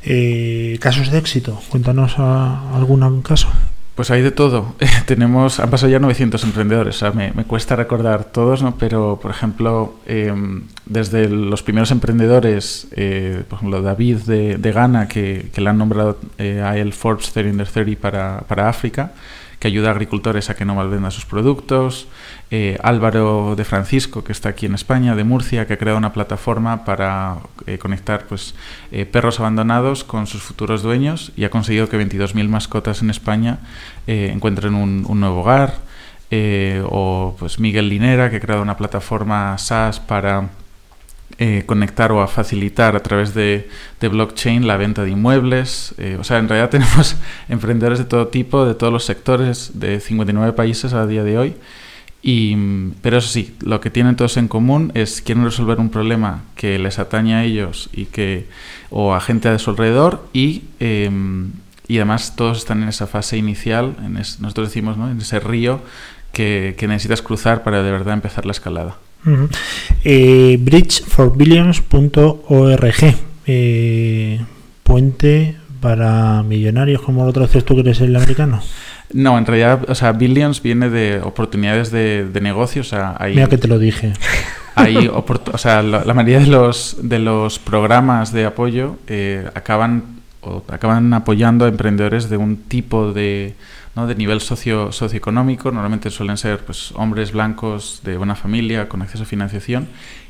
Eh, 0.05 0.79
casos 0.81 1.11
de 1.11 1.19
éxito, 1.19 1.61
cuéntanos 1.69 2.15
a, 2.19 2.75
algún 2.75 3.21
caso. 3.21 3.49
Pues 3.99 4.13
hay 4.13 4.23
de 4.23 4.31
todo. 4.31 4.77
Tenemos, 5.07 5.59
han 5.59 5.71
pasado 5.71 5.91
ya 5.91 5.99
900 5.99 6.45
emprendedores, 6.45 6.95
o 6.95 6.99
sea, 7.01 7.11
me, 7.11 7.33
cuesta 7.43 7.75
recordar 7.75 8.23
todos, 8.23 8.63
¿no? 8.63 8.79
Pero, 8.79 9.19
por 9.21 9.33
ejemplo, 9.33 9.97
eh, 10.07 10.33
desde 10.87 11.29
los 11.29 11.65
primeros 11.65 11.91
emprendedores, 11.91 12.87
eh, 12.93 13.43
por 13.49 13.57
ejemplo, 13.57 13.83
David 13.83 14.19
de, 14.19 14.57
de 14.57 14.71
Ghana, 14.71 15.09
que, 15.09 15.51
que, 15.53 15.61
le 15.61 15.71
han 15.71 15.79
nombrado 15.79 16.17
eh, 16.39 16.63
a 16.65 16.79
él 16.79 16.93
Forbes 16.93 17.33
30 17.33 17.51
Under 17.51 17.67
30 17.67 18.01
para, 18.01 18.45
para 18.47 18.69
África, 18.69 19.15
que 19.59 19.69
ayuda 19.69 19.89
a 19.89 19.93
agricultores 19.93 20.51
a 20.51 20.57
que 20.57 20.65
no 20.65 20.75
malvendan 20.75 21.11
sus 21.11 21.27
productos. 21.27 22.07
Eh, 22.51 22.79
Álvaro 22.83 23.57
de 23.57 23.65
Francisco, 23.65 24.23
que 24.25 24.33
está 24.33 24.51
aquí 24.51 24.67
en 24.67 24.75
España, 24.75 25.15
de 25.17 25.25
Murcia, 25.25 25.67
que 25.67 25.75
ha 25.75 25.79
creado 25.79 25.99
una 25.99 26.13
plataforma 26.13 26.85
para 26.85 27.39
eh, 27.67 27.79
conectar 27.79 28.27
pues, 28.27 28.55
eh, 28.93 29.05
perros 29.05 29.41
abandonados 29.41 30.05
con 30.05 30.27
sus 30.27 30.43
futuros 30.43 30.83
dueños 30.83 31.33
y 31.37 31.45
ha 31.45 31.51
conseguido 31.51 31.89
que 31.89 31.99
22.000 31.99 32.49
mascotas 32.49 33.03
en 33.03 33.11
España 33.11 33.59
encuentren 34.07 34.75
un, 34.75 35.21
nuevo 35.21 35.41
hogar. 35.41 35.75
o 36.85 37.37
pues 37.39 37.59
Miguel 37.59 37.89
Linera, 37.89 38.31
que 38.31 38.37
ha 38.37 38.41
creado 38.41 38.63
una 38.63 38.77
plataforma 38.77 39.59
SaaS 39.59 40.01
para 40.01 40.49
eh, 41.41 41.63
conectar 41.67 42.11
o 42.11 42.21
a 42.21 42.27
facilitar 42.27 42.97
a 42.97 43.01
través 43.01 43.33
de, 43.33 43.69
de 44.01 44.09
blockchain 44.09 44.67
la 44.67 44.77
venta 44.77 45.05
de 45.05 45.11
inmuebles. 45.11 45.95
Eh, 45.97 46.17
o 46.19 46.25
sea, 46.25 46.39
en 46.39 46.49
realidad 46.49 46.71
tenemos 46.71 47.15
emprendedores 47.49 48.01
de 48.01 48.07
todo 48.07 48.27
tipo, 48.27 48.67
de 48.67 48.75
todos 48.75 48.93
los 48.93 49.05
sectores, 49.05 49.79
de 49.79 50.01
59 50.01 50.53
países 50.55 50.95
a 50.95 51.07
día 51.07 51.23
de 51.23 51.39
hoy. 51.39 51.55
Y, 52.23 52.57
pero 53.03 53.19
eso 53.19 53.29
sí, 53.29 53.55
lo 53.61 53.81
que 53.81 53.91
tienen 53.91 54.17
todos 54.17 54.37
en 54.37 54.49
común 54.49 54.91
es 54.95 55.23
quieren 55.23 55.45
resolver 55.45 55.79
un 55.79 55.91
problema 55.91 56.43
que 56.57 56.77
les 56.81 56.99
atañe 56.99 57.35
a 57.35 57.45
ellos 57.45 57.89
y 57.93 58.07
que, 58.07 58.49
o 58.91 59.15
a 59.15 59.21
gente 59.21 59.49
de 59.49 59.61
su 59.61 59.71
alrededor 59.71 60.29
y, 60.33 60.65
eh, 60.81 61.09
y 61.87 61.97
además 61.99 62.35
todos 62.35 62.59
están 62.59 62.83
en 62.83 62.89
esa 62.89 63.07
fase 63.07 63.37
inicial, 63.37 63.95
en 64.05 64.17
es, 64.17 64.41
nosotros 64.41 64.71
decimos, 64.71 64.97
¿no? 64.97 65.09
en 65.09 65.19
ese 65.19 65.39
río 65.39 65.81
que, 66.33 66.75
que 66.77 66.89
necesitas 66.89 67.23
cruzar 67.23 67.63
para 67.63 67.85
de 67.85 67.93
verdad 67.93 68.15
empezar 68.15 68.45
la 68.45 68.53
escalada. 68.53 68.97
Uh 69.25 69.31
-huh. 69.31 69.49
eh, 70.05 70.59
bridgeforbillions.org 70.61 73.15
eh, 73.47 74.41
puente 74.83 75.57
para 75.81 76.43
millonarios 76.43 77.03
como 77.03 77.25
lo 77.25 77.33
traduces 77.33 77.65
tú 77.65 77.75
que 77.75 77.81
eres 77.81 78.01
el 78.01 78.17
americano. 78.17 78.61
No 79.13 79.39
en 79.39 79.47
realidad 79.47 79.89
o 79.89 79.95
sea 79.95 80.13
billions 80.13 80.63
viene 80.63 80.91
de 80.91 81.21
oportunidades 81.23 81.91
de, 81.91 82.27
de 82.31 82.41
negocio 82.41 82.83
o 82.83 82.85
sea 82.85 83.17
hay, 83.19 83.35
mira 83.35 83.49
que 83.49 83.59
te 83.59 83.69
lo 83.69 83.79
dije. 83.79 84.13
hay 84.75 85.09
o 85.09 85.59
sea 85.59 85.83
la, 85.83 86.05
la, 86.05 86.15
mayoría 86.15 86.41
de 86.41 86.47
los 86.47 86.97
de 87.03 87.19
los 87.19 87.59
programas 87.59 88.33
de 88.33 88.45
apoyo 88.45 88.97
eh, 89.07 89.49
acaban 89.55 90.19
o 90.41 90.63
acaban 90.69 91.13
apoyando 91.15 91.65
a 91.65 91.69
emprendedores 91.69 92.29
de 92.29 92.37
un 92.37 92.57
tipo 92.57 93.13
de 93.13 93.55
¿no? 93.99 94.07
de 94.07 94.15
nivel 94.15 94.41
socio, 94.41 94.93
socioeconómico, 94.93 95.73
normalmente 95.73 96.11
suelen 96.11 96.37
ser 96.37 96.65
pues, 96.65 96.93
hombres 96.95 97.33
blancos 97.33 98.01
de 98.05 98.17
buena 98.17 98.37
familia 98.37 98.89
con 98.89 99.03
acceso 99.03 99.25
a 99.25 99.27
financiación 99.27 99.89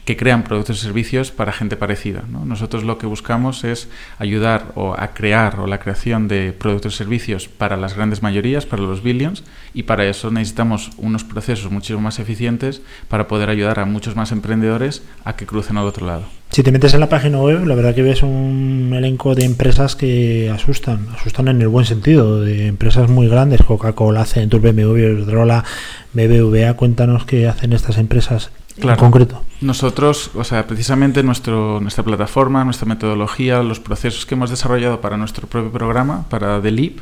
que 0.09 0.17
crean 0.17 0.43
productos 0.43 0.79
y 0.79 0.81
servicios 0.81 1.33
para 1.33 1.53
gente 1.53 1.77
parecida. 1.77 2.25
¿no? 2.31 2.47
Nosotros 2.47 2.83
lo 2.83 2.97
que 2.97 3.07
buscamos 3.07 3.63
es 3.63 3.89
ayudar 4.19 4.73
o 4.75 4.95
a 4.99 5.09
crear 5.09 5.61
o 5.61 5.67
la 5.67 5.81
creación 5.81 6.29
de 6.29 6.55
productos 6.55 6.95
y 6.95 6.97
servicios 6.97 7.47
para 7.47 7.77
las 7.77 7.95
grandes 7.95 8.23
mayorías, 8.23 8.65
para 8.65 8.81
los 8.81 9.03
billions, 9.03 9.45
y 9.75 9.83
para 9.83 10.07
eso 10.07 10.31
necesitamos 10.31 10.93
unos 10.97 11.25
procesos 11.25 11.71
muchísimo 11.71 12.01
más 12.01 12.21
eficientes 12.21 12.81
para 13.09 13.29
poder 13.29 13.51
ayudar 13.51 13.81
a 13.81 13.85
muchos 13.85 14.17
más 14.17 14.33
emprendedores 14.33 15.03
a 15.27 15.37
que 15.37 15.45
crucen 15.45 15.77
al 15.77 15.85
otro 15.85 16.07
lado. 16.07 16.23
Si 16.53 16.63
te 16.63 16.73
metes 16.73 16.95
en 16.95 17.01
la 17.01 17.11
página 17.11 17.43
web, 17.43 17.67
la 17.67 17.75
verdad 17.75 17.95
que 17.95 18.01
ves 18.01 18.23
un 18.23 18.95
elenco 18.97 19.35
de 19.35 19.45
empresas 19.45 19.95
que 19.95 20.49
asustan, 20.49 21.07
asustan 21.15 21.49
en 21.49 21.61
el 21.61 21.69
buen 21.69 21.85
sentido, 21.85 22.41
de 22.41 22.69
empresas 22.69 23.11
muy 23.11 23.29
grandes, 23.29 23.61
Coca-Cola, 23.63 24.25
Centur, 24.25 24.63
BMW, 24.63 24.97
Iberdrola, 24.97 25.65
BBVA, 26.15 26.73
cuéntanos 26.73 27.27
qué 27.27 27.47
hacen 27.47 27.75
estas 27.75 27.99
empresas 27.99 28.53
Claro. 28.81 28.95
en 28.95 29.11
concreto. 29.11 29.45
Nosotros, 29.61 30.31
o 30.35 30.45
sea, 30.45 30.67
precisamente 30.67 31.23
nuestro, 31.23 31.81
nuestra 31.81 32.05
plataforma, 32.05 32.65
nuestra 32.65 32.87
metodología, 32.87 33.63
los 33.63 33.81
procesos 33.81 34.25
que 34.25 34.35
hemos 34.35 34.51
desarrollado 34.51 35.01
para 35.01 35.17
nuestro 35.17 35.49
propio 35.49 35.73
programa, 35.73 36.27
para 36.29 36.61
The 36.63 36.71
Leap, 36.71 36.99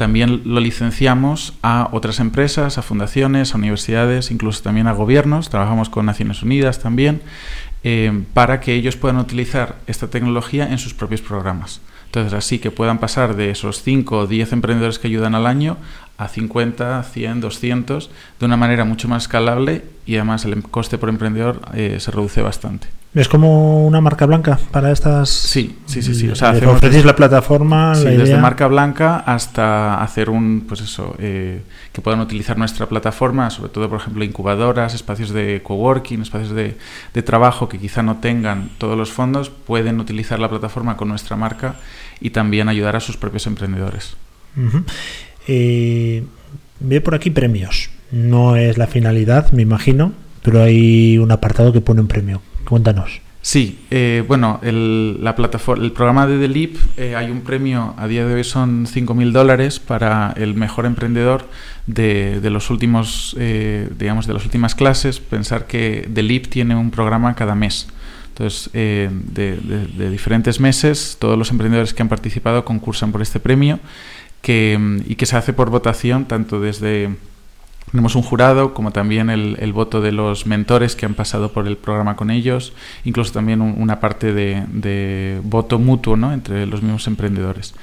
también 0.00 0.40
lo 0.46 0.60
licenciamos 0.60 1.52
a 1.62 1.90
otras 1.92 2.20
empresas, 2.20 2.78
a 2.78 2.82
fundaciones, 2.82 3.52
a 3.52 3.58
universidades, 3.58 4.30
incluso 4.30 4.62
también 4.62 4.86
a 4.86 4.92
gobiernos. 4.92 5.50
Trabajamos 5.50 5.90
con 5.90 6.06
Naciones 6.06 6.42
Unidas 6.42 6.78
también, 6.78 7.20
eh, 7.84 8.24
para 8.32 8.60
que 8.60 8.72
ellos 8.72 8.96
puedan 8.96 9.18
utilizar 9.18 9.76
esta 9.86 10.08
tecnología 10.08 10.70
en 10.70 10.78
sus 10.78 10.94
propios 10.94 11.20
programas. 11.20 11.82
Entonces, 12.06 12.32
así 12.32 12.58
que 12.58 12.70
puedan 12.70 12.98
pasar 12.98 13.36
de 13.36 13.50
esos 13.50 13.82
5 13.82 14.20
o 14.20 14.26
10 14.26 14.54
emprendedores 14.54 14.98
que 14.98 15.08
ayudan 15.08 15.34
al 15.34 15.46
año 15.46 15.76
a 16.20 16.28
50, 16.28 17.02
100, 17.02 17.40
200, 17.40 18.10
de 18.38 18.46
una 18.46 18.58
manera 18.58 18.84
mucho 18.84 19.08
más 19.08 19.22
escalable 19.22 19.84
y 20.04 20.16
además 20.16 20.44
el 20.44 20.62
coste 20.62 20.98
por 20.98 21.08
emprendedor 21.08 21.62
eh, 21.72 21.96
se 21.98 22.10
reduce 22.10 22.42
bastante. 22.42 22.88
¿Es 23.14 23.26
como 23.26 23.86
una 23.86 24.02
marca 24.02 24.26
blanca 24.26 24.58
para 24.70 24.92
estas? 24.92 25.30
Sí, 25.30 25.78
sí, 25.86 26.02
sí. 26.02 26.14
sí. 26.14 26.28
O 26.28 26.36
sea, 26.36 26.50
ofrecéis 26.50 26.80
desde, 26.80 27.04
la 27.04 27.16
plataforma. 27.16 27.94
Sí, 27.94 28.04
la 28.04 28.10
desde 28.10 28.36
marca 28.36 28.66
blanca 28.66 29.16
hasta 29.16 30.00
hacer 30.02 30.28
un, 30.28 30.66
pues 30.68 30.82
eso, 30.82 31.16
eh, 31.18 31.62
que 31.92 32.02
puedan 32.02 32.20
utilizar 32.20 32.58
nuestra 32.58 32.86
plataforma, 32.86 33.48
sobre 33.48 33.70
todo, 33.70 33.88
por 33.88 33.98
ejemplo, 33.98 34.22
incubadoras, 34.22 34.94
espacios 34.94 35.30
de 35.30 35.62
coworking, 35.64 36.20
espacios 36.20 36.50
de, 36.50 36.76
de 37.14 37.22
trabajo 37.22 37.66
que 37.66 37.78
quizá 37.78 38.02
no 38.02 38.18
tengan 38.18 38.68
todos 38.76 38.96
los 38.96 39.10
fondos, 39.10 39.48
pueden 39.48 39.98
utilizar 40.00 40.38
la 40.38 40.50
plataforma 40.50 40.98
con 40.98 41.08
nuestra 41.08 41.34
marca 41.34 41.76
y 42.20 42.30
también 42.30 42.68
ayudar 42.68 42.94
a 42.94 43.00
sus 43.00 43.16
propios 43.16 43.46
emprendedores. 43.46 44.16
Uh 44.56 44.60
-huh. 44.60 44.84
Eh, 45.46 46.24
ve 46.80 47.00
por 47.00 47.14
aquí 47.14 47.30
premios. 47.30 47.90
No 48.10 48.56
es 48.56 48.78
la 48.78 48.86
finalidad, 48.86 49.52
me 49.52 49.62
imagino, 49.62 50.12
pero 50.42 50.62
hay 50.62 51.18
un 51.18 51.30
apartado 51.30 51.72
que 51.72 51.80
pone 51.80 52.00
un 52.00 52.08
premio. 52.08 52.42
Cuéntanos. 52.64 53.20
Sí, 53.42 53.86
eh, 53.90 54.22
bueno, 54.28 54.60
el, 54.62 55.24
la 55.24 55.34
plataforma, 55.34 55.82
el 55.82 55.92
programa 55.92 56.26
de 56.26 56.38
The 56.38 56.48
Leap, 56.48 56.70
eh, 56.98 57.16
hay 57.16 57.30
un 57.30 57.40
premio, 57.40 57.94
a 57.96 58.06
día 58.06 58.26
de 58.26 58.34
hoy 58.34 58.44
son 58.44 58.84
5.000 58.84 59.32
dólares 59.32 59.80
para 59.80 60.34
el 60.36 60.54
mejor 60.54 60.84
emprendedor 60.84 61.48
de, 61.86 62.40
de 62.40 62.50
los 62.50 62.68
últimos, 62.68 63.34
eh, 63.38 63.88
digamos, 63.98 64.26
de 64.26 64.34
las 64.34 64.44
últimas 64.44 64.74
clases. 64.74 65.20
Pensar 65.20 65.66
que 65.66 66.06
The 66.12 66.22
Leap 66.22 66.48
tiene 66.48 66.76
un 66.76 66.90
programa 66.90 67.34
cada 67.34 67.54
mes. 67.54 67.88
Entonces, 68.28 68.70
eh, 68.74 69.08
de, 69.10 69.56
de, 69.56 70.10
diferentes 70.10 70.60
meses, 70.60 71.16
todos 71.18 71.38
los 71.38 71.50
emprendedores 71.50 71.94
que 71.94 72.02
han 72.02 72.08
participado 72.08 72.64
concursan 72.64 73.10
por 73.10 73.22
este 73.22 73.40
premio 73.40 73.80
que, 74.42 75.00
y 75.06 75.14
que 75.16 75.26
se 75.26 75.36
hace 75.36 75.52
por 75.52 75.70
votación 75.70 76.26
tanto 76.26 76.60
desde 76.60 77.10
tenemos 77.90 78.14
un 78.14 78.22
jurado, 78.22 78.72
como 78.72 78.92
también 78.92 79.30
el, 79.30 79.72
voto 79.72 80.00
de 80.00 80.12
los 80.12 80.46
mentores 80.46 80.94
que 80.94 81.06
han 81.06 81.14
pasado 81.14 81.52
por 81.52 81.66
el 81.66 81.76
programa 81.76 82.14
con 82.14 82.30
ellos, 82.30 82.72
incluso 83.04 83.32
también 83.32 83.60
un, 83.60 83.74
una 83.78 83.98
parte 83.98 84.32
de, 84.32 84.64
de, 84.68 85.40
voto 85.42 85.78
mutuo 85.78 86.16
¿no? 86.16 86.32
entre 86.32 86.66
los 86.66 86.82
mismos 86.82 87.06
emprendedores. 87.08 87.74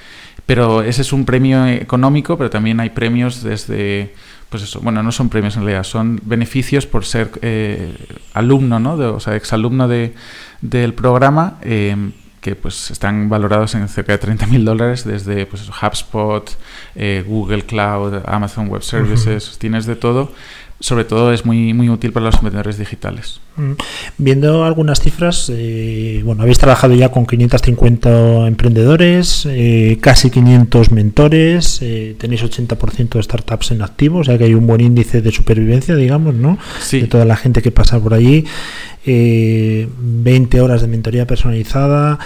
Pero 0.46 0.82
ese 0.82 1.02
es 1.02 1.12
un 1.12 1.26
premio 1.26 1.66
económico, 1.68 2.38
pero 2.38 2.50
también 2.50 2.80
hay 2.80 2.92
premios 2.92 3.44
desde, 3.44 4.14
pues 4.50 4.64
eso, 4.64 4.80
bueno, 4.80 5.04
no 5.04 5.12
son 5.12 5.28
premios 5.28 5.58
en 5.58 5.64
realidad, 5.64 5.84
son 5.84 6.22
beneficios 6.24 6.88
por 6.88 7.04
ser 7.04 7.30
eh, 7.42 7.94
alumno, 8.34 8.80
¿no? 8.80 8.96
De, 8.96 9.08
o 9.08 9.20
sea, 9.20 9.36
exalumno 9.36 9.90
de, 9.90 10.14
del 10.62 10.94
programa. 10.94 11.58
Eh, 11.64 12.12
que 12.42 12.56
pues 12.56 12.92
están 12.92 13.30
valorados 13.30 13.76
en 13.76 13.88
cerca 13.88 14.14
de 14.14 14.18
30 14.20 14.48
mil 14.48 14.64
dólares 14.66 15.04
desde 15.04 15.46
pues, 15.46 15.70
HubSpot, 15.70 16.50
eh, 16.96 17.24
Google 17.26 17.64
Cloud, 17.64 18.22
Amazon 18.26 18.68
Web 18.70 18.84
Services, 18.84 19.50
uh 19.50 19.52
-huh. 19.52 19.58
tienes 19.58 19.86
de 19.86 19.96
todo. 19.96 20.32
Sobre 20.80 21.06
todo 21.06 21.34
es 21.34 21.44
muy, 21.44 21.74
muy 21.74 21.90
útil 21.90 22.12
para 22.14 22.28
los 22.28 22.36
emprendedores 22.36 22.78
digitales. 22.78 23.40
Mm. 23.56 23.72
Viendo 24.20 24.64
algunas 24.64 25.00
cifras, 25.00 25.52
eh, 25.52 26.22
bueno, 26.24 26.44
habéis 26.44 26.60
trabajado 26.60 26.94
ya 26.94 27.10
con 27.10 27.26
550 27.26 28.48
emprendedores, 28.48 29.48
eh, 29.50 29.98
casi 30.00 30.30
500 30.30 30.92
mentores, 30.92 31.80
eh, 31.82 32.16
tenéis 32.20 32.44
80% 32.44 33.18
de 33.18 33.24
startups 33.24 33.72
en 33.72 33.82
activo, 33.82 34.20
o 34.20 34.24
sea 34.24 34.38
que 34.38 34.44
hay 34.44 34.54
un 34.54 34.68
buen 34.68 34.82
índice 34.82 35.24
de 35.24 35.32
supervivencia, 35.32 35.96
digamos, 35.96 36.36
¿no? 36.36 36.60
Sí. 36.80 37.02
De 37.02 37.08
toda 37.08 37.26
la 37.26 37.36
gente 37.36 37.64
que 37.64 37.72
pasa 37.72 38.00
por 38.00 38.14
allí. 38.14 38.46
20 39.04 40.62
horas 40.62 40.82
de 40.82 40.88
mentoría 40.88 41.26
personalizada. 41.26 42.20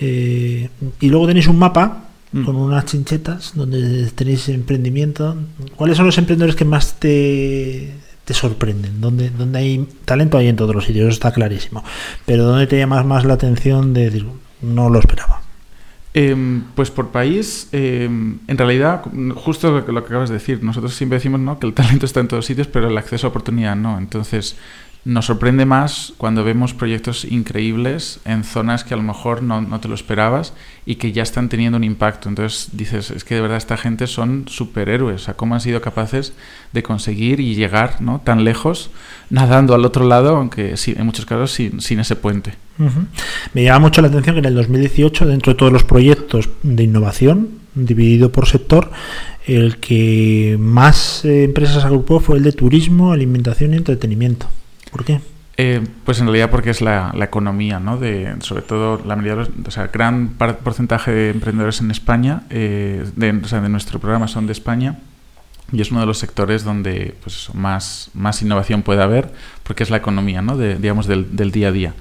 y 0.00 1.08
luego 1.08 1.26
tenéis 1.28 1.46
un 1.46 1.58
mapa 1.58 2.11
mm. 2.32 2.44
con 2.44 2.56
unas 2.56 2.86
chinchetas 2.86 3.52
donde 3.54 4.10
tenéis 4.12 4.48
emprendimiento. 4.48 5.36
¿Cuáles 5.76 5.96
son 5.96 6.06
los 6.06 6.18
emprendedores 6.18 6.56
que 6.56 6.64
más 6.64 6.98
te, 6.98 7.92
te 8.24 8.34
sorprenden? 8.34 9.00
¿Dónde, 9.00 9.30
dónde 9.30 9.58
hay 9.58 9.88
talento? 10.04 10.38
Hay 10.38 10.48
en 10.48 10.56
todos 10.56 10.74
los 10.74 10.84
sitios, 10.84 11.04
eso 11.04 11.14
está 11.14 11.32
clarísimo. 11.32 11.84
Pero 12.26 12.44
¿dónde 12.44 12.66
te 12.66 12.78
llama 12.78 13.02
más 13.02 13.24
la 13.24 13.34
atención 13.34 13.94
de 13.94 14.04
decir, 14.04 14.26
no 14.60 14.88
lo 14.90 14.98
esperaba? 14.98 15.42
Em, 16.14 16.64
pues 16.74 16.90
por 16.90 17.08
país, 17.08 17.68
em, 17.72 18.38
en 18.46 18.58
realidad, 18.58 19.02
justo 19.34 19.70
lo 19.70 19.86
que, 19.86 19.92
lo 19.92 20.02
que 20.04 20.08
acabas 20.08 20.28
de 20.28 20.34
decir, 20.34 20.62
nosotros 20.62 20.94
siempre 20.94 21.16
decimos 21.16 21.40
¿no? 21.40 21.58
que 21.58 21.66
el 21.66 21.72
talento 21.72 22.04
está 22.04 22.20
en 22.20 22.28
todos 22.28 22.44
sitios, 22.44 22.66
pero 22.66 22.88
el 22.88 22.98
acceso 22.98 23.26
a 23.26 23.30
oportunidad 23.30 23.76
no. 23.76 23.96
Entonces, 23.96 24.56
nos 25.04 25.26
sorprende 25.26 25.66
más 25.66 26.12
cuando 26.16 26.44
vemos 26.44 26.74
proyectos 26.74 27.24
increíbles 27.24 28.20
en 28.24 28.44
zonas 28.44 28.84
que 28.84 28.94
a 28.94 28.96
lo 28.96 29.02
mejor 29.02 29.42
no, 29.42 29.80
te 29.80 29.88
lo 29.88 29.96
esperabas 29.96 30.54
y 30.86 30.94
que 30.94 31.10
ya 31.10 31.24
están 31.24 31.48
teniendo 31.48 31.76
un 31.76 31.82
impacto. 31.82 32.28
Entonces 32.28 32.68
dices, 32.72 33.10
es 33.10 33.24
que 33.24 33.34
de 33.34 33.40
verdad 33.40 33.56
esta 33.56 33.76
gente 33.76 34.06
son 34.06 34.44
superhéroes. 34.46 35.22
O 35.22 35.24
sea, 35.24 35.34
cómo 35.34 35.54
han 35.54 35.60
sido 35.60 35.80
capaces 35.80 36.34
de 36.72 36.84
conseguir 36.84 37.40
y 37.40 37.56
llegar 37.56 38.00
¿no? 38.00 38.20
tan 38.22 38.44
lejos 38.44 38.90
nadando 39.28 39.74
al 39.74 39.84
otro 39.84 40.06
lado, 40.06 40.36
aunque 40.36 40.76
sí, 40.76 40.94
en 40.96 41.04
muchos 41.04 41.26
casos 41.26 41.50
sin, 41.50 41.98
ese 41.98 42.14
puente. 42.14 42.54
Me 43.54 43.64
llama 43.64 43.80
mucho 43.80 44.02
la 44.02 44.08
atención 44.08 44.36
que 44.36 44.40
en 44.40 44.46
el 44.46 44.54
2018, 44.54 45.26
dentro 45.26 45.52
de 45.52 45.58
todos 45.58 45.72
los 45.72 45.82
proyectos 45.82 46.48
de 46.62 46.84
innovación, 46.84 47.48
dividido 47.74 48.30
por 48.30 48.46
sector, 48.46 48.90
el 49.46 49.78
que 49.78 50.56
más 50.60 51.24
eh, 51.24 51.44
empresas 51.44 51.84
agrupó 51.84 52.20
fue 52.20 52.36
el 52.36 52.44
de 52.44 52.52
turismo, 52.52 53.12
alimentación 53.12 53.74
y 53.74 53.78
entretenimiento. 53.78 54.48
¿Por 54.92 55.04
qué? 55.04 55.20
Eh, 55.56 55.84
pues 56.04 56.20
en 56.20 56.26
realidad 56.26 56.50
porque 56.50 56.70
es 56.70 56.80
la, 56.80 57.12
economía, 57.20 57.80
¿no? 57.80 57.96
De, 57.96 58.36
sobre 58.40 58.62
todo 58.62 59.02
la 59.04 59.16
mayoría, 59.16 59.48
o 59.66 59.70
sea, 59.70 59.88
gran 59.88 60.28
porcentaje 60.28 61.10
de 61.10 61.30
emprendedores 61.30 61.80
en 61.80 61.90
España, 61.90 62.44
eh, 62.50 63.04
de, 63.16 63.30
o 63.30 63.48
sea, 63.48 63.60
de 63.60 63.68
nuestro 63.68 63.98
programa 63.98 64.28
son 64.28 64.46
de 64.46 64.52
España 64.52 64.98
y 65.72 65.80
es 65.80 65.90
uno 65.90 66.00
de 66.00 66.06
los 66.06 66.18
sectores 66.18 66.64
donde 66.64 67.16
pues, 67.22 67.50
más, 67.54 68.10
más 68.14 68.42
innovación 68.42 68.82
puede 68.82 69.02
haber 69.02 69.32
porque 69.62 69.82
es 69.82 69.90
la 69.90 69.96
economía, 69.96 70.42
¿no? 70.42 70.56
Digamos, 70.56 71.06
del, 71.06 71.34
del 71.36 71.50
día 71.50 71.68
a 71.68 71.72
día. 71.72 71.94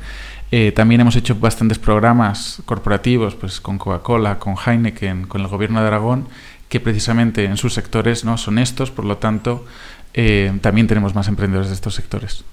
Eh, 0.51 0.73
también 0.73 0.99
hemos 0.99 1.15
hecho 1.15 1.35
bastantes 1.35 1.79
programas 1.79 2.61
corporativos, 2.65 3.35
pues 3.35 3.61
con 3.61 3.77
Coca-Cola, 3.77 4.37
con 4.37 4.55
Heineken, 4.57 5.25
con 5.27 5.41
el 5.41 5.47
gobierno 5.47 5.79
de 5.79 5.87
Aragón, 5.87 6.27
que 6.67 6.81
precisamente 6.81 7.45
en 7.45 7.55
sus 7.55 7.73
sectores 7.73 8.25
no 8.25 8.37
son 8.37 8.59
estos, 8.59 8.91
por 8.91 9.05
lo 9.05 9.17
tanto, 9.17 9.65
eh, 10.13 10.51
también 10.61 10.87
tenemos 10.87 11.15
más 11.15 11.29
emprendedores 11.29 11.69
de 11.69 11.75
estos 11.75 11.95
sectores. 11.95 12.43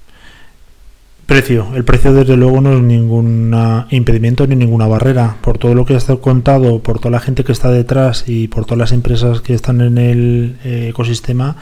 Precio. 1.29 1.67
El 1.75 1.85
precio, 1.85 2.15
desde 2.15 2.39
luego, 2.39 2.63
no 2.63 2.73
es 2.73 2.81
ningún 2.81 3.55
impedimento 3.91 4.47
ni 4.47 4.57
ninguna 4.57 4.87
barrera. 4.87 5.37
Por 5.43 5.59
todo 5.59 5.75
lo 5.75 5.85
que 5.85 5.95
has 5.95 6.07
contado, 6.23 6.79
por 6.79 7.01
toda 7.01 7.11
la 7.11 7.21
gente 7.21 7.45
que 7.45 7.53
está 7.53 7.71
detrás 7.71 8.25
y 8.27 8.49
por 8.49 8.65
todas 8.65 8.79
las 8.79 8.93
empresas 8.93 9.43
que 9.43 9.53
están 9.53 9.83
en 9.83 9.99
el 9.99 10.57
eh, 10.65 10.87
ecosistema, 10.89 11.57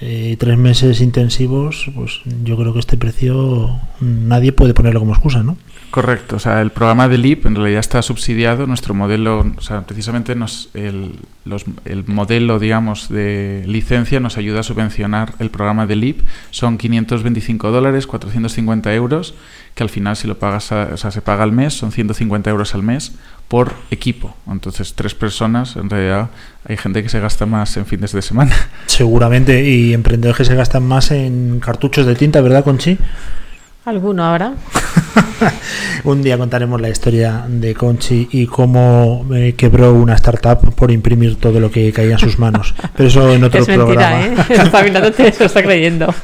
eh, 0.00 0.36
tres 0.38 0.56
meses 0.56 1.02
intensivos, 1.02 1.90
pues 1.94 2.22
yo 2.42 2.56
creo 2.56 2.72
que 2.72 2.78
este 2.78 2.96
precio 2.96 3.78
nadie 4.00 4.50
puede 4.52 4.72
ponerlo 4.72 5.00
como 5.00 5.12
excusa, 5.12 5.42
¿no? 5.42 5.58
Correcto, 5.92 6.36
o 6.36 6.38
sea, 6.38 6.62
el 6.62 6.70
programa 6.70 7.06
de 7.06 7.18
LIP 7.18 7.44
en 7.44 7.54
realidad 7.54 7.80
está 7.80 8.00
subsidiado, 8.00 8.66
nuestro 8.66 8.94
modelo, 8.94 9.44
o 9.58 9.60
sea, 9.60 9.82
precisamente 9.82 10.34
nos, 10.34 10.70
el, 10.72 11.16
los, 11.44 11.66
el 11.84 12.06
modelo, 12.06 12.58
digamos, 12.58 13.10
de 13.10 13.62
licencia 13.66 14.18
nos 14.18 14.38
ayuda 14.38 14.60
a 14.60 14.62
subvencionar 14.62 15.34
el 15.38 15.50
programa 15.50 15.86
de 15.86 15.96
LIP, 15.96 16.22
son 16.50 16.78
525 16.78 17.70
dólares, 17.70 18.06
450 18.06 18.94
euros, 18.94 19.34
que 19.74 19.82
al 19.82 19.90
final 19.90 20.16
si 20.16 20.26
lo 20.26 20.38
pagas, 20.38 20.72
o 20.72 20.96
sea, 20.96 21.10
se 21.10 21.20
paga 21.20 21.42
al 21.42 21.52
mes, 21.52 21.74
son 21.74 21.92
150 21.92 22.48
euros 22.48 22.74
al 22.74 22.82
mes 22.82 23.12
por 23.48 23.74
equipo, 23.90 24.34
entonces 24.50 24.94
tres 24.94 25.14
personas, 25.14 25.76
en 25.76 25.90
realidad 25.90 26.30
hay 26.64 26.78
gente 26.78 27.02
que 27.02 27.10
se 27.10 27.20
gasta 27.20 27.44
más 27.44 27.76
en 27.76 27.84
fines 27.84 28.12
de 28.12 28.22
semana. 28.22 28.56
Seguramente, 28.86 29.68
y 29.68 29.92
emprendedores 29.92 30.38
que 30.38 30.44
se 30.46 30.54
gastan 30.54 30.88
más 30.88 31.10
en 31.10 31.60
cartuchos 31.60 32.06
de 32.06 32.14
tinta, 32.14 32.40
¿verdad, 32.40 32.64
Conchi? 32.64 32.96
Alguno 33.84 34.24
ahora. 34.24 34.54
Un 36.04 36.22
día 36.22 36.38
contaremos 36.38 36.80
la 36.80 36.88
historia 36.88 37.44
de 37.48 37.74
Conchi 37.74 38.28
y 38.30 38.46
cómo 38.46 39.26
eh, 39.34 39.54
quebró 39.56 39.92
una 39.92 40.14
startup 40.14 40.72
por 40.74 40.92
imprimir 40.92 41.34
todo 41.40 41.58
lo 41.58 41.68
que 41.68 41.92
caía 41.92 42.12
en 42.12 42.18
sus 42.18 42.38
manos. 42.38 42.74
Pero 42.96 43.08
eso 43.08 43.32
en 43.32 43.42
otro 43.44 43.60
es 43.60 43.66
mentira, 43.66 43.86
programa. 43.86 44.44
¿eh? 44.48 44.70
Fabián 44.70 45.12
te 45.12 45.34
lo 45.36 45.46
está 45.46 45.62
creyendo. 45.64 46.14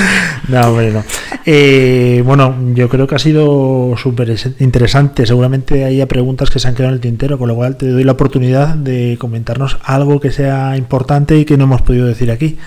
no, 0.48 0.60
hombre, 0.60 0.92
no. 0.92 1.04
Eh, 1.46 2.22
bueno, 2.26 2.54
yo 2.74 2.90
creo 2.90 3.06
que 3.06 3.14
ha 3.14 3.18
sido 3.18 3.94
súper 3.96 4.36
interesante. 4.58 5.24
Seguramente 5.24 5.86
haya 5.86 6.06
preguntas 6.06 6.50
que 6.50 6.58
se 6.58 6.68
han 6.68 6.74
quedado 6.74 6.90
en 6.90 6.96
el 6.96 7.00
tintero, 7.00 7.38
con 7.38 7.48
lo 7.48 7.54
cual 7.54 7.76
te 7.76 7.88
doy 7.88 8.04
la 8.04 8.12
oportunidad 8.12 8.74
de 8.74 9.16
comentarnos 9.18 9.78
algo 9.84 10.20
que 10.20 10.32
sea 10.32 10.76
importante 10.76 11.38
y 11.38 11.46
que 11.46 11.56
no 11.56 11.64
hemos 11.64 11.80
podido 11.80 12.06
decir 12.06 12.30
aquí. 12.30 12.58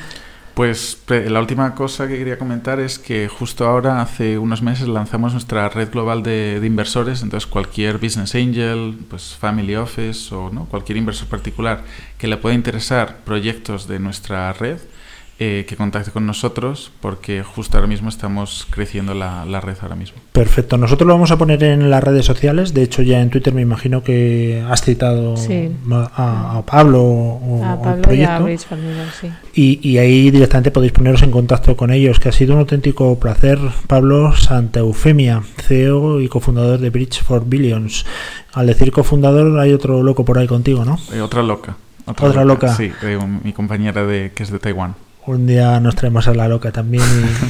Pues 0.60 0.98
la 1.07 1.40
última 1.40 1.73
cosa 1.73 2.10
que 2.10 2.18
quería 2.18 2.38
comentar 2.38 2.81
es 2.81 2.99
que 2.99 3.30
justo 3.30 3.65
ahora, 3.65 4.02
hace 4.02 4.38
unos 4.38 4.61
meses, 4.61 4.90
lanzamos 4.90 5.31
nuestra 5.31 5.69
red 5.69 5.90
global 5.90 6.22
de, 6.22 6.60
inversores. 6.61 7.23
Entonces, 7.23 7.49
cualquier 7.49 7.98
business 7.98 8.36
angel, 8.36 8.98
pues 9.10 9.38
family 9.40 9.77
office 9.77 10.36
o 10.36 10.49
¿no? 10.49 10.65
cualquier 10.65 10.98
inversor 10.98 11.30
particular 11.30 11.86
que 12.18 12.27
le 12.27 12.36
pueda 12.36 12.56
interesar 12.56 13.19
proyectos 13.23 13.88
de 13.88 13.99
nuestra 13.99 14.52
red, 14.52 14.80
eh, 15.41 15.66
que 15.66 15.78
contacte 15.78 16.11
con 16.11 16.26
nosotros 16.26 16.91
porque 16.99 17.44
justo 17.44 17.78
ahora 17.78 17.88
mismo 17.88 18.10
estamos 18.10 18.68
creciendo 18.70 19.14
la, 19.14 19.45
la, 19.45 19.61
red 19.61 19.78
ahora 19.82 19.95
mismo. 19.95 20.18
Perfecto, 20.34 20.76
nosotros 20.76 21.07
lo 21.07 21.14
vamos 21.14 21.32
a 21.32 21.38
poner 21.38 21.64
en 21.64 21.90
las 21.90 22.03
redes 22.03 22.26
sociales, 22.26 22.74
de 22.74 22.84
hecho 22.84 23.03
ya 23.03 23.22
en 23.22 23.30
Twitter 23.30 23.53
me 23.53 23.61
imagino 23.61 24.03
que 24.03 24.61
has 24.70 24.82
citado 24.82 25.38
sí. 25.38 25.72
a, 25.91 26.57
a, 26.57 26.66
Pablo 26.66 27.03
o 27.03 27.64
a 27.64 27.82
Pablo 27.82 27.95
el 27.95 28.02
proyecto 28.02 28.49
y, 28.49 28.53
a 28.53 28.57
Familiar, 28.57 29.07
sí. 29.18 29.30
y, 29.53 29.90
y, 29.90 29.98
ahí 29.98 30.30
directamente 30.30 30.72
podéis 30.72 30.91
poneros 30.91 31.24
en 31.24 31.32
contacto 31.32 31.78
con 31.78 31.91
ellos, 31.91 32.20
que 32.20 32.28
ha 32.28 32.34
sido 32.34 32.56
un 32.56 32.60
auténtico 32.60 33.18
placer. 33.18 33.60
Pablo 33.88 34.36
Santa 34.36 34.82
Eufemia, 34.82 35.41
CEO 35.56 36.20
y 36.20 36.28
cofundador 36.28 36.80
de 36.80 36.90
Bridge 36.90 37.24
for 37.24 37.45
Billions. 37.45 38.06
Al 38.52 38.68
decir 38.68 38.91
cofundador 38.91 39.57
hay 39.57 39.72
otro 39.72 40.03
loco 40.03 40.26
por 40.26 40.38
ahí 40.38 40.48
contigo, 40.48 40.84
¿no? 40.84 40.99
Eh, 41.14 41.22
otra 41.22 41.44
loca. 41.44 41.78
Otra, 42.06 42.28
otra 42.28 42.44
loca. 42.44 42.68
loca. 42.68 42.76
Sí, 42.76 42.91
eh, 43.03 43.18
mi 43.41 43.53
compañera 43.53 44.06
de, 44.06 44.34
que 44.36 44.44
es 44.44 44.52
de 44.52 44.60
Taiwán 44.60 44.95
un 45.36 45.48
día 45.48 45.80
nos 45.80 45.96
traemos 45.96 46.28
a 46.28 46.34
la 46.34 46.48
loca 46.48 46.72
también 46.72 47.04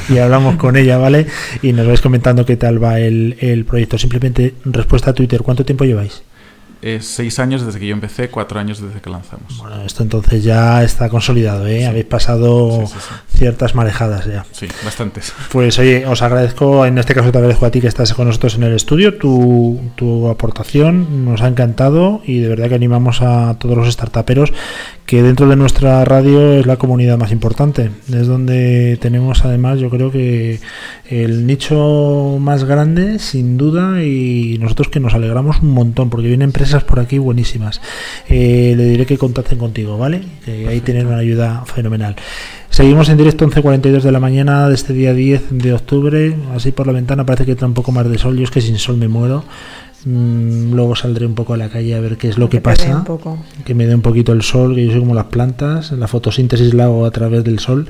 y, 0.09 0.17
hablamos 0.17 0.55
con 0.57 0.75
ella, 0.75 0.97
¿vale? 0.97 1.27
Y 1.61 1.73
nos 1.73 1.87
vais 1.87 2.01
comentando 2.01 2.45
qué 2.45 2.57
tal 2.57 2.83
va 2.83 2.99
el, 2.99 3.37
el 3.39 3.65
proyecto. 3.65 3.97
Simplemente 3.97 4.53
respuesta 4.65 5.11
a 5.11 5.13
Twitter, 5.13 5.41
¿cuánto 5.41 5.65
tiempo 5.65 5.85
lleváis? 5.85 6.23
Eh, 6.81 6.99
seis 7.01 7.39
años 7.39 7.65
desde 7.65 7.77
que 7.77 7.87
yo 7.87 7.93
empecé, 7.93 8.29
cuatro 8.29 8.57
años 8.57 8.81
desde 8.81 9.01
que 9.01 9.09
lanzamos. 9.09 9.57
Bueno, 9.57 9.81
esto 9.81 10.01
entonces 10.01 10.43
ya 10.43 10.81
está 10.81 11.09
consolidado, 11.09 11.67
¿eh? 11.67 11.79
Sí. 11.79 11.85
Habéis 11.85 12.05
pasado 12.05 12.85
sí, 12.87 12.93
sí, 12.93 13.37
ciertas 13.37 13.75
marejadas 13.75 14.25
ya. 14.25 14.45
Sí, 14.53 14.67
bastantes. 14.85 15.33
Pues 15.51 15.77
oye, 15.77 16.05
os 16.05 16.21
agradezco, 16.21 16.85
en 16.85 16.97
este 16.97 17.13
caso 17.13 17.33
te 17.33 17.37
agradezco 17.37 17.65
a 17.65 17.71
ti 17.71 17.81
que 17.81 17.87
estás 17.87 18.13
con 18.13 18.27
nosotros 18.27 18.55
en 18.55 18.63
el 18.63 18.73
estudio, 18.75 19.17
tu, 19.17 19.79
tu 19.95 20.29
aportación 20.29 21.25
nos 21.25 21.41
ha 21.41 21.47
encantado 21.47 22.21
y 22.25 22.39
de 22.39 22.47
verdad 22.47 22.69
que 22.69 22.75
animamos 22.75 23.21
a 23.21 23.57
todos 23.59 23.75
los 23.75 23.91
startuperos 23.91 24.53
que 25.09 25.23
dentro 25.23 25.49
de 25.49 25.55
nuestra 25.55 26.05
radio 26.05 26.53
es 26.53 26.67
la 26.67 26.77
comunidad 26.77 27.17
más 27.17 27.31
importante. 27.31 27.89
Es 28.13 28.27
donde 28.27 28.95
tenemos 29.01 29.43
además, 29.43 29.79
yo 29.79 29.89
creo 29.89 30.11
que 30.11 30.59
el 31.09 31.47
nicho 31.47 32.37
más 32.39 32.63
grande, 32.63 33.17
sin 33.17 33.57
duda, 33.57 34.03
y 34.03 34.59
nosotros 34.59 34.89
que 34.89 34.99
nos 34.99 35.15
alegramos 35.15 35.61
un 35.63 35.71
montón, 35.71 36.11
porque 36.11 36.27
vienen 36.27 36.49
empresas 36.49 36.68
por 36.83 36.99
aquí 36.99 37.17
buenísimas. 37.17 37.81
Eh, 38.27 38.73
le 38.77 38.85
diré 38.85 39.05
que 39.05 39.17
contacten 39.17 39.57
contigo, 39.57 39.97
¿vale? 39.97 40.21
Que 40.45 40.67
ahí 40.67 40.81
tienen 40.81 41.07
una 41.07 41.17
ayuda 41.17 41.63
fenomenal. 41.65 42.15
Seguimos 42.69 43.09
en 43.09 43.17
directo 43.17 43.47
11.42 43.47 44.01
de 44.01 44.11
la 44.11 44.19
mañana 44.19 44.69
de 44.69 44.75
este 44.75 44.93
día 44.93 45.13
10 45.13 45.47
de 45.51 45.73
octubre. 45.73 46.35
Así 46.55 46.71
por 46.71 46.87
la 46.87 46.93
ventana 46.93 47.25
parece 47.25 47.45
que 47.45 47.51
entra 47.51 47.67
un 47.67 47.73
poco 47.73 47.91
más 47.91 48.09
de 48.09 48.17
sol. 48.17 48.37
Yo 48.37 48.43
es 48.43 48.51
que 48.51 48.61
sin 48.61 48.77
sol 48.77 48.97
me 48.97 49.07
muero. 49.07 49.43
Mm, 50.05 50.73
luego 50.73 50.95
saldré 50.95 51.25
un 51.25 51.35
poco 51.35 51.53
a 51.53 51.57
la 51.57 51.67
calle 51.67 51.93
a 51.93 51.99
ver 51.99 52.17
qué 52.17 52.29
es 52.29 52.37
lo 52.37 52.47
que, 52.47 52.57
que 52.57 52.61
pasa. 52.61 53.03
Que 53.65 53.73
me 53.73 53.85
dé 53.85 53.95
un 53.95 54.01
poquito 54.01 54.31
el 54.31 54.43
sol, 54.43 54.75
que 54.75 54.85
yo 54.85 54.91
soy 54.91 55.01
como 55.01 55.13
las 55.13 55.25
plantas. 55.25 55.91
La 55.91 56.07
fotosíntesis 56.07 56.73
la 56.73 56.85
hago 56.85 57.05
a 57.05 57.11
través 57.11 57.43
del 57.43 57.59
sol 57.59 57.87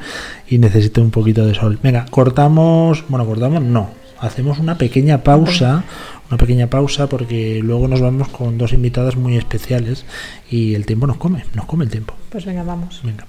y 0.47 0.57
necesito 0.57 1.01
un 1.01 1.11
poquito 1.11 1.45
de 1.45 1.53
sol. 1.53 1.77
Venga, 1.83 2.05
cortamos. 2.09 3.03
Bueno, 3.09 3.25
cortamos, 3.25 3.61
no. 3.61 3.91
Hacemos 4.19 4.59
una 4.59 4.77
pequeña 4.77 5.23
pausa. 5.23 5.83
Una 6.29 6.37
pequeña 6.37 6.69
pausa 6.69 7.07
porque 7.09 7.59
luego 7.63 7.87
nos 7.87 8.01
vamos 8.01 8.29
con 8.29 8.57
dos 8.57 8.73
invitadas 8.73 9.15
muy 9.15 9.35
especiales 9.35 10.05
y 10.49 10.75
el 10.75 10.85
tiempo 10.85 11.07
nos 11.07 11.17
come, 11.17 11.43
nos 11.55 11.65
come 11.65 11.85
el 11.85 11.91
tiempo. 11.91 12.13
Pues 12.29 12.45
venga, 12.45 12.63
vamos. 12.63 13.01
Venga. 13.03 13.25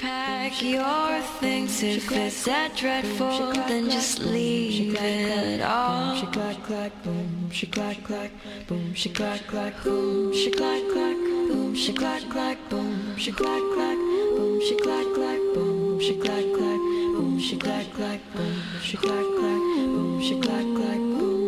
pack 0.00 0.62
your 0.62 1.20
things 1.40 1.82
if 1.82 2.12
it's 2.12 2.44
that 2.44 2.76
dreadful 2.76 3.52
then 3.66 3.90
just 3.90 4.20
leave 4.20 4.94
it 4.94 5.60
all 5.60 6.14
she 6.14 6.26
clack 6.26 6.62
clack 6.62 6.92
boom 7.02 7.50
she 7.50 7.66
clack 7.66 8.02
clack 8.04 8.30
boom 8.68 8.94
she 8.94 9.08
clack 9.10 9.40
clack 9.48 9.74
boom 9.82 10.32
she 10.32 10.50
clack 10.50 10.82
clack 10.92 11.16
boom 11.48 11.74
she 11.74 11.92
clack 11.92 12.22
clack 12.30 12.58
boom 12.68 13.10
she 13.16 13.32
clack 13.32 13.64
clack 13.70 13.98
boom 14.12 14.60
she 14.60 14.76
clack 14.76 15.06
clack 15.14 15.40
boom 15.54 16.00
she 16.00 16.14
clack 16.14 16.44
clack 16.54 16.70
boom 17.04 17.40
she 17.40 17.56
clack 17.56 17.86
clack 17.94 18.20
boom 18.34 18.60
she 18.80 18.96
clack 18.96 19.26
clack 19.36 19.60
boom 19.84 20.20
she 20.22 20.40
clack 20.40 20.66
clack 20.76 20.98
boom 20.98 21.27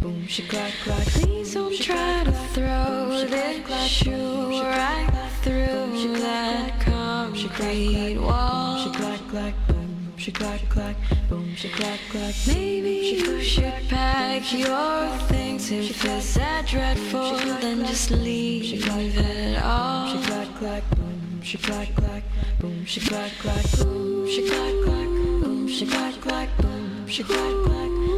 boom, 0.00 0.26
she 0.26 0.42
clack 0.42 0.72
clack. 0.82 1.06
Please 1.06 1.52
don't 1.52 1.78
try 1.78 2.24
to 2.24 2.32
throw 2.54 3.24
this 3.28 3.86
shoe 3.86 4.62
right 4.62 5.10
through 5.42 6.16
that 6.18 6.80
concrete 6.80 8.16
wall. 8.18 8.78
She 8.78 8.90
clack 8.90 9.20
clack, 9.28 9.54
boom, 9.68 10.14
she 10.16 10.32
clack 10.32 10.68
clack, 10.70 10.96
boom, 11.28 11.54
she 11.54 11.68
clack 11.68 12.00
clack. 12.10 12.34
Maybe 12.46 13.18
you 13.18 13.42
should 13.42 13.88
pack 13.90 14.52
your 14.54 15.08
things 15.28 15.70
if 15.70 16.04
it's 16.04 16.34
that 16.34 16.66
dreadful, 16.66 17.36
then 17.60 17.84
just 17.84 18.10
leave 18.10 18.86
it 18.86 19.62
all. 19.62 20.08
She 20.08 20.26
clack 20.26 20.48
clack, 20.58 20.82
boom, 20.96 21.42
she 21.42 21.58
clack 21.58 21.94
clack, 21.94 22.22
boom, 22.58 22.86
she 22.86 23.00
clack 23.00 23.32
clack, 23.38 23.64
boom, 23.78 24.26
she 24.26 24.48
clack 24.48 24.72
clack, 24.82 25.08
boom, 25.42 25.68
she 25.68 25.86
clack 25.86 26.14
clack, 26.22 26.48
boom, 26.58 27.06
she 27.06 27.22
clack 27.22 27.64
clack, 27.64 28.17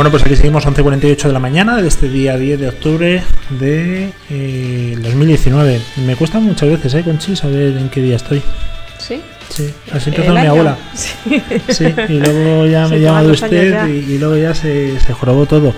Bueno, 0.00 0.12
pues 0.12 0.22
aquí 0.22 0.34
seguimos 0.34 0.66
11.48 0.66 1.24
de 1.24 1.32
la 1.34 1.40
mañana 1.40 1.76
de 1.76 1.86
este 1.86 2.08
día 2.08 2.38
10 2.38 2.58
de 2.58 2.68
octubre 2.68 3.22
de 3.50 4.10
eh, 4.30 4.96
2019. 4.98 5.78
Me 6.06 6.16
cuesta 6.16 6.40
muchas 6.40 6.70
veces, 6.70 6.94
¿eh, 6.94 7.02
Conchi, 7.02 7.36
saber 7.36 7.76
en 7.76 7.90
qué 7.90 8.00
día 8.00 8.16
estoy. 8.16 8.40
¿Sí? 8.96 9.20
Sí, 9.50 9.70
así 9.92 10.08
empezó 10.08 10.32
mi 10.32 10.46
abuela. 10.46 10.78
Sí. 10.96 11.12
sí. 11.68 11.94
y 12.08 12.18
luego 12.18 12.64
ya 12.64 12.88
me 12.88 12.98
llama 12.98 13.24
de 13.24 13.32
usted 13.32 13.88
y, 13.88 14.14
y, 14.14 14.18
luego 14.18 14.38
ya 14.38 14.54
se, 14.54 14.98
se 14.98 15.12
jorobó 15.12 15.44
todo. 15.44 15.74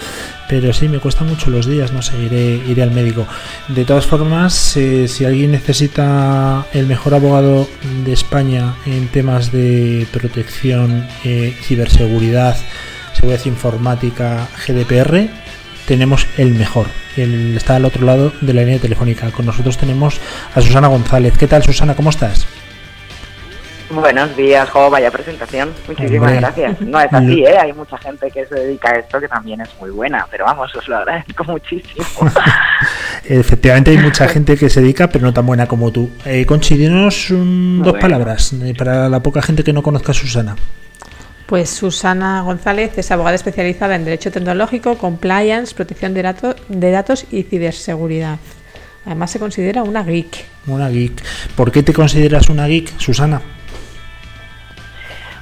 Pero 0.49 0.73
sí, 0.73 0.87
me 0.87 1.01
cuesta 1.01 1.25
mucho 1.25 1.51
los 1.51 1.67
días, 1.67 1.93
no 1.93 2.01
sé, 2.01 2.17
iré, 2.19 2.63
iré 2.69 2.85
al 2.85 2.93
médico. 2.93 3.27
De 3.67 3.85
todas 3.85 4.07
formas, 4.07 4.77
eh, 4.77 5.09
si 5.09 5.25
alguien 5.25 5.51
necesita 5.51 6.65
el 6.73 6.87
mejor 6.87 7.15
abogado 7.15 7.67
de 8.05 8.13
España 8.13 8.75
en 8.87 9.09
temas 9.09 9.51
de 9.51 10.07
protección, 10.13 11.09
eh, 11.25 11.57
ciberseguridad, 11.63 12.57
seguridad 13.13 13.45
informática, 13.47 14.49
GDPR, 14.67 15.29
tenemos 15.87 16.27
el 16.39 16.55
mejor. 16.55 16.87
Él 17.17 17.57
está 17.57 17.77
al 17.77 17.85
otro 17.85 18.05
lado 18.05 18.33
de 18.41 18.55
la 18.55 18.63
línea 18.63 18.79
telefónica. 18.79 19.31
Con 19.31 19.47
nosotros 19.47 19.77
tenemos 19.77 20.21
a 20.55 20.61
Susana 20.61 20.89
González. 20.89 21.37
¿Qué 21.39 21.47
tal, 21.47 21.63
Susana? 21.63 21.95
¿Cómo 21.95 22.11
estás? 22.11 22.47
Buenos 23.91 24.35
días, 24.37 24.71
jo, 24.71 24.89
vaya 24.89 25.11
presentación. 25.11 25.71
Muchísimas 25.87 26.33
Hombre. 26.33 26.41
gracias. 26.41 26.81
No 26.81 26.99
es 26.99 27.13
así, 27.13 27.45
¿eh? 27.45 27.59
Hay 27.59 27.73
mucha 27.75 27.99
gente 27.99 28.31
que 28.31 28.47
se 28.47 28.55
dedica 28.55 28.91
a 28.91 28.99
esto 28.99 29.21
que 29.21 29.29
también 29.29 29.61
es 29.61 29.69
muy 29.79 29.91
buena, 29.91 30.27
pero 30.31 30.47
vamos, 30.47 30.75
os 30.75 30.89
lo 30.89 30.97
agradezco 30.97 31.45
muchísimo. 31.45 32.07
Efectivamente 33.25 33.91
hay 33.91 33.99
mucha 33.99 34.27
gente 34.29 34.57
que 34.57 34.71
se 34.71 34.81
dedica, 34.81 35.09
pero 35.09 35.27
no 35.27 35.35
tan 35.35 35.45
buena 35.45 35.67
como 35.67 35.93
tú. 35.93 36.11
Eh, 36.25 36.47
un, 36.49 37.83
dos 37.83 37.93
bueno. 37.93 38.01
palabras 38.01 38.55
eh, 38.55 38.75
para 38.77 39.11
la 39.11 39.21
poca 39.21 39.43
gente 39.43 39.63
que 39.63 39.75
no 39.75 39.83
conozca 39.83 40.13
a 40.13 40.15
Susana. 40.15 40.57
Pues 41.53 41.69
Susana 41.69 42.41
González 42.41 42.97
es 42.97 43.11
abogada 43.11 43.35
especializada 43.35 43.95
en 43.95 44.07
Derecho 44.07 44.33
Tecnológico, 44.33 44.97
Compliance, 44.97 45.75
Protección 45.75 46.15
de, 46.15 46.23
dato, 46.23 46.57
de 46.69 46.91
Datos 46.91 47.27
y 47.31 47.43
Ciberseguridad. 47.43 48.39
Además 49.05 49.33
se 49.33 49.39
considera 49.39 49.83
una 49.83 50.03
geek. 50.03 50.47
Una 50.67 50.89
geek. 50.89 51.23
¿Por 51.55 51.71
qué 51.71 51.83
te 51.83 51.93
consideras 51.93 52.49
una 52.49 52.67
geek, 52.67 52.99
Susana? 52.99 53.43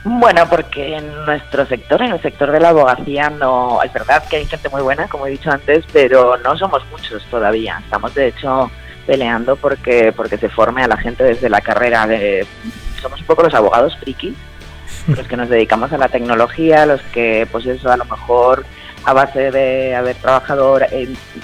Bueno, 0.02 0.48
porque 0.50 0.96
en 0.96 1.24
nuestro 1.26 1.64
sector, 1.66 2.02
en 2.02 2.10
el 2.10 2.20
sector 2.20 2.50
de 2.50 2.58
la 2.58 2.70
abogacía, 2.70 3.30
no 3.30 3.80
es 3.80 3.92
verdad 3.92 4.24
que 4.28 4.38
hay 4.38 4.46
gente 4.46 4.68
muy 4.68 4.82
buena, 4.82 5.06
como 5.06 5.28
he 5.28 5.30
dicho 5.30 5.52
antes, 5.52 5.84
pero 5.92 6.36
no 6.38 6.58
somos 6.58 6.82
muchos 6.90 7.24
todavía. 7.26 7.78
Estamos, 7.84 8.12
de 8.16 8.26
hecho, 8.26 8.68
peleando 9.06 9.54
porque 9.54 10.12
porque 10.16 10.38
se 10.38 10.48
forme 10.48 10.82
a 10.82 10.88
la 10.88 10.96
gente 10.96 11.22
desde 11.22 11.48
la 11.48 11.60
carrera 11.60 12.08
de 12.08 12.44
somos 13.00 13.20
un 13.20 13.26
poco 13.26 13.44
los 13.44 13.54
abogados 13.54 13.96
frikis, 13.98 14.34
los 15.08 15.26
que 15.26 15.36
nos 15.36 15.48
dedicamos 15.48 15.92
a 15.92 15.98
la 15.98 16.08
tecnología, 16.08 16.86
los 16.86 17.02
que, 17.12 17.46
pues 17.50 17.66
eso, 17.66 17.90
a 17.90 17.96
lo 17.96 18.04
mejor 18.04 18.64
a 19.04 19.12
base 19.12 19.50
de 19.50 19.94
haber 19.94 20.16
trabajado 20.16 20.78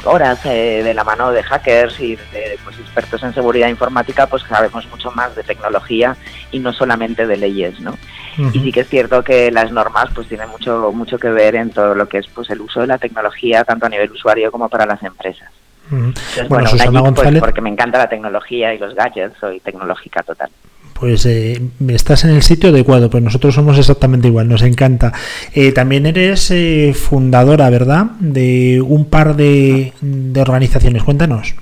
horas 0.05 0.41
eh, 0.45 0.83
de 0.85 0.95
la 0.95 1.05
mano 1.05 1.33
de 1.33 1.43
hackers 1.43 1.99
y 2.01 2.17
de 2.17 2.59
pues, 2.63 2.79
expertos 2.79 3.23
en 3.23 3.33
seguridad 3.33 3.69
informática, 3.69 4.27
pues 4.27 4.43
sabemos 4.43 4.87
mucho 4.89 5.11
más 5.13 5.35
de 5.35 5.43
tecnología 5.43 6.17
y 6.53 6.59
no 6.59 6.73
solamente 6.73 7.27
de 7.27 7.37
leyes, 7.37 7.81
¿no? 7.81 7.93
Uh 7.93 8.43
-huh. 8.43 8.55
Y 8.55 8.61
sí 8.61 8.73
que 8.73 8.81
es 8.81 8.89
cierto 8.89 9.23
que 9.23 9.51
las 9.51 9.73
normas 9.73 10.11
pues 10.15 10.29
tienen 10.29 10.51
mucho 10.51 10.93
mucho 10.93 11.19
que 11.19 11.31
ver 11.31 11.55
en 11.55 11.71
todo 11.71 11.95
lo 11.95 12.07
que 12.09 12.19
es 12.19 12.27
pues 12.29 12.51
el 12.51 12.61
uso 12.61 12.81
de 12.81 12.89
la 12.89 12.99
tecnología 12.99 13.65
tanto 13.65 13.87
a 13.87 13.89
nivel 13.89 14.11
usuario 14.13 14.53
como 14.53 14.69
para 14.69 14.85
las 14.85 15.03
empresas. 15.03 15.51
Uh 15.91 15.95
-huh. 15.95 16.07
Entonces, 16.09 16.49
bueno, 16.49 16.69
bueno 16.71 17.15
geek, 17.15 17.15
pues, 17.15 17.41
porque 17.41 17.61
me 17.63 17.71
encanta 17.71 17.99
la 17.99 18.09
tecnología 18.09 18.75
y 18.75 18.79
los 18.79 18.95
gadgets, 18.95 19.39
soy 19.39 19.61
tecnológica 19.61 20.23
total 20.23 20.51
pues 20.99 21.27
eh, 21.27 21.61
estás 21.89 22.25
en 22.25 22.31
el 22.31 22.43
sitio 22.43 22.71
adecuado, 22.71 23.11
pues 23.11 23.23
nosotros 23.23 23.55
somos 23.55 23.79
exactamente 23.79 24.29
igual, 24.29 24.49
nos 24.49 24.63
encanta. 24.63 25.13
Eh, 25.55 25.73
también 25.73 26.07
eres 26.07 26.51
eh, 26.51 26.95
fundadora, 26.95 27.71
¿verdad?, 27.71 28.07
de 28.19 28.83
un 28.87 29.09
par 29.09 29.37
de, 29.37 29.93
organizaciones, 30.39 31.05
cuéntanos. 31.05 31.55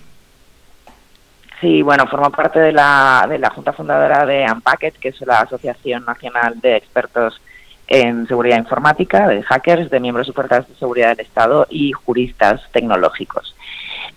Sí, 1.60 1.82
bueno, 1.82 2.06
formo 2.06 2.30
parte 2.30 2.60
de 2.60 2.72
la, 2.72 3.26
de 3.28 3.38
la 3.38 3.50
Junta 3.50 3.72
Fundadora 3.72 4.26
de 4.26 4.46
Unpacket, 4.50 4.98
que 4.98 5.08
es 5.08 5.20
la 5.22 5.40
Asociación 5.40 6.04
Nacional 6.04 6.60
de 6.60 6.76
Expertos 6.76 7.40
en 7.86 8.26
Seguridad 8.26 8.58
Informática, 8.58 9.28
de 9.28 9.42
hackers, 9.42 9.90
de 9.90 10.00
miembros 10.00 10.30
fuerzas 10.34 10.68
de 10.68 10.74
seguridad 10.74 11.10
del 11.10 11.26
Estado 11.26 11.66
y 11.70 11.92
juristas 11.92 12.62
tecnológicos. 12.72 13.54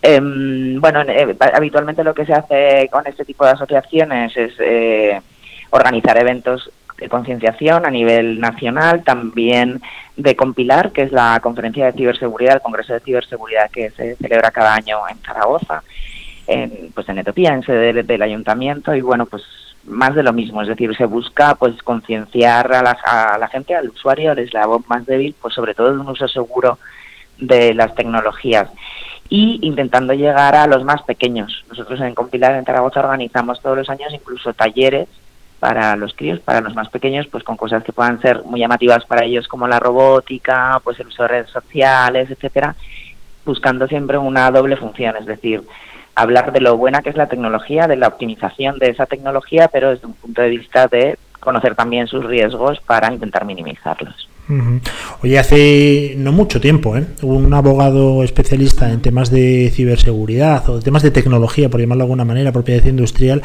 Eh, 0.01 0.19
bueno, 0.79 1.01
eh, 1.01 1.35
habitualmente 1.53 2.03
lo 2.03 2.13
que 2.13 2.25
se 2.25 2.33
hace 2.33 2.87
con 2.91 3.05
este 3.07 3.25
tipo 3.25 3.45
de 3.45 3.51
asociaciones 3.51 4.35
es 4.37 4.53
eh, 4.59 5.19
organizar 5.71 6.17
eventos 6.19 6.71
de 6.97 7.09
concienciación 7.09 7.85
a 7.85 7.91
nivel 7.91 8.39
nacional, 8.39 9.03
también 9.03 9.81
de 10.15 10.35
compilar, 10.35 10.91
que 10.91 11.03
es 11.03 11.11
la 11.11 11.39
conferencia 11.41 11.85
de 11.85 11.93
ciberseguridad, 11.93 12.55
el 12.55 12.61
Congreso 12.61 12.93
de 12.93 13.01
Ciberseguridad 13.01 13.69
que 13.69 13.91
se 13.91 14.15
celebra 14.15 14.51
cada 14.51 14.73
año 14.73 14.99
en 15.07 15.17
Zaragoza, 15.19 15.83
en, 16.47 16.91
pues 16.93 17.07
en 17.09 17.19
Etiopía, 17.19 17.53
en 17.53 17.63
sede 17.63 18.01
del, 18.03 18.21
ayuntamiento, 18.21 18.95
y 18.95 19.01
bueno, 19.01 19.27
pues 19.27 19.43
más 19.85 20.15
de 20.15 20.23
lo 20.23 20.33
mismo, 20.33 20.61
es 20.61 20.67
decir, 20.67 20.95
se 20.97 21.05
busca 21.05 21.53
pues 21.55 21.81
concienciar 21.83 22.73
a 22.73 22.81
la, 22.81 22.97
a 23.05 23.37
la 23.37 23.47
gente, 23.47 23.75
al 23.75 23.89
usuario, 23.89 24.31
el 24.31 24.39
eslabón 24.39 24.83
más 24.87 25.05
débil, 25.05 25.35
pues 25.39 25.53
sobre 25.53 25.75
todo 25.75 25.93
de 25.93 25.99
un 25.99 26.09
uso 26.09 26.27
seguro 26.27 26.79
de 27.37 27.75
las 27.75 27.93
tecnologías 27.93 28.69
y 29.29 29.59
intentando 29.61 30.13
llegar 30.13 30.55
a 30.55 30.67
los 30.67 30.83
más 30.83 31.01
pequeños. 31.03 31.65
Nosotros 31.69 31.99
en 32.01 32.15
Compilar 32.15 32.55
en 32.55 32.65
Zaragoza 32.65 33.01
organizamos 33.01 33.61
todos 33.61 33.77
los 33.77 33.89
años 33.89 34.13
incluso 34.13 34.53
talleres 34.53 35.07
para 35.59 35.95
los 35.95 36.13
críos, 36.13 36.39
para 36.39 36.61
los 36.61 36.75
más 36.75 36.89
pequeños, 36.89 37.27
pues 37.27 37.43
con 37.43 37.57
cosas 37.57 37.83
que 37.83 37.93
puedan 37.93 38.21
ser 38.21 38.43
muy 38.43 38.59
llamativas 38.59 39.05
para 39.05 39.25
ellos 39.25 39.47
como 39.47 39.67
la 39.67 39.79
robótica, 39.79 40.79
pues 40.83 40.99
el 40.99 41.07
uso 41.07 41.23
de 41.23 41.29
redes 41.29 41.49
sociales, 41.49 42.29
etcétera, 42.29 42.75
buscando 43.45 43.87
siempre 43.87 44.17
una 44.17 44.51
doble 44.51 44.77
función, 44.77 45.15
es 45.17 45.25
decir, 45.25 45.63
hablar 46.15 46.51
de 46.51 46.61
lo 46.61 46.77
buena 46.77 47.01
que 47.01 47.09
es 47.09 47.15
la 47.15 47.27
tecnología, 47.27 47.87
de 47.87 47.95
la 47.95 48.07
optimización 48.07 48.77
de 48.79 48.89
esa 48.89 49.05
tecnología, 49.05 49.67
pero 49.67 49.89
desde 49.89 50.07
un 50.07 50.13
punto 50.13 50.41
de 50.41 50.49
vista 50.49 50.87
de 50.87 51.17
conocer 51.39 51.75
también 51.75 52.07
sus 52.07 52.25
riesgos 52.25 52.79
para 52.81 53.11
intentar 53.11 53.45
minimizarlos. 53.45 54.26
Uh 54.49 54.53
-huh. 54.53 54.81
Oye, 55.23 55.39
hace 55.39 56.15
no 56.17 56.31
mucho 56.31 56.61
tiempo, 56.61 56.95
¿eh? 56.95 57.05
un 57.21 57.53
abogado 57.53 58.23
especialista 58.23 58.91
en 58.91 59.01
temas 59.01 59.29
de 59.29 59.71
ciberseguridad 59.73 60.69
o 60.69 60.79
temas 60.79 61.03
de 61.03 61.11
tecnología, 61.11 61.69
por 61.69 61.81
llamarlo 61.81 62.03
de 62.03 62.05
alguna 62.05 62.25
manera, 62.25 62.51
propiedad 62.51 62.85
industrial, 62.85 63.41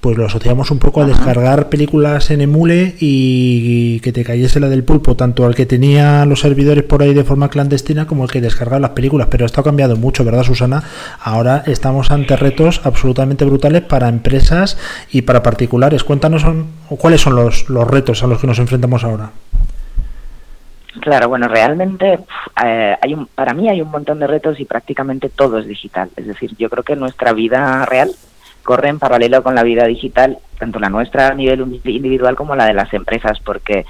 pues 0.00 0.16
lo 0.16 0.26
asociamos 0.26 0.70
un 0.70 0.78
poco 0.78 1.02
a 1.02 1.06
descargar 1.06 1.68
películas 1.68 2.30
en 2.30 2.40
emule 2.40 2.94
y 3.00 3.98
que 4.00 4.12
te 4.12 4.22
cayese 4.22 4.60
la 4.60 4.68
del 4.68 4.84
pulpo, 4.84 5.16
tanto 5.16 5.46
al 5.46 5.56
que 5.56 5.66
tenía 5.66 6.24
los 6.26 6.42
servidores 6.42 6.84
por 6.84 7.02
ahí 7.02 7.12
de 7.12 7.24
forma 7.24 7.48
clandestina 7.48 8.06
como 8.06 8.22
al 8.22 8.30
que 8.30 8.40
descargaba 8.40 8.78
las 8.78 8.90
películas. 8.90 9.26
Pero 9.30 9.46
esto 9.46 9.62
ha 9.62 9.64
cambiado 9.64 9.96
mucho, 9.96 10.24
¿verdad, 10.24 10.44
Susana? 10.44 10.84
Ahora 11.20 11.64
estamos 11.66 12.12
ante 12.12 12.36
retos 12.36 12.82
absolutamente 12.84 13.44
brutales 13.44 13.82
para 13.82 14.08
empresas 14.08 14.78
y 15.10 15.22
para 15.22 15.42
particulares. 15.42 16.04
Cuéntanos 16.04 16.42
son, 16.42 16.66
cuáles 16.88 17.22
son 17.22 17.34
los, 17.34 17.68
los 17.68 17.88
retos 17.88 18.22
a 18.22 18.28
los 18.28 18.38
que 18.38 18.46
nos 18.46 18.60
enfrentamos 18.60 19.02
ahora. 19.02 19.32
Claro, 21.00 21.28
bueno, 21.28 21.48
realmente 21.48 22.18
eh, 22.64 22.96
hay 23.00 23.14
un, 23.14 23.26
para 23.26 23.54
mí 23.54 23.68
hay 23.68 23.80
un 23.82 23.90
montón 23.90 24.18
de 24.18 24.26
retos 24.26 24.58
y 24.60 24.64
prácticamente 24.64 25.28
todo 25.28 25.58
es 25.58 25.66
digital. 25.66 26.10
Es 26.16 26.26
decir, 26.26 26.56
yo 26.56 26.70
creo 26.70 26.84
que 26.84 26.96
nuestra 26.96 27.32
vida 27.32 27.84
real 27.86 28.10
corre 28.62 28.88
en 28.88 28.98
paralelo 28.98 29.42
con 29.42 29.54
la 29.54 29.62
vida 29.62 29.84
digital, 29.86 30.38
tanto 30.58 30.78
la 30.78 30.88
nuestra 30.88 31.28
a 31.28 31.34
nivel 31.34 31.80
individual 31.84 32.34
como 32.34 32.56
la 32.56 32.66
de 32.66 32.74
las 32.74 32.92
empresas, 32.94 33.38
porque 33.40 33.84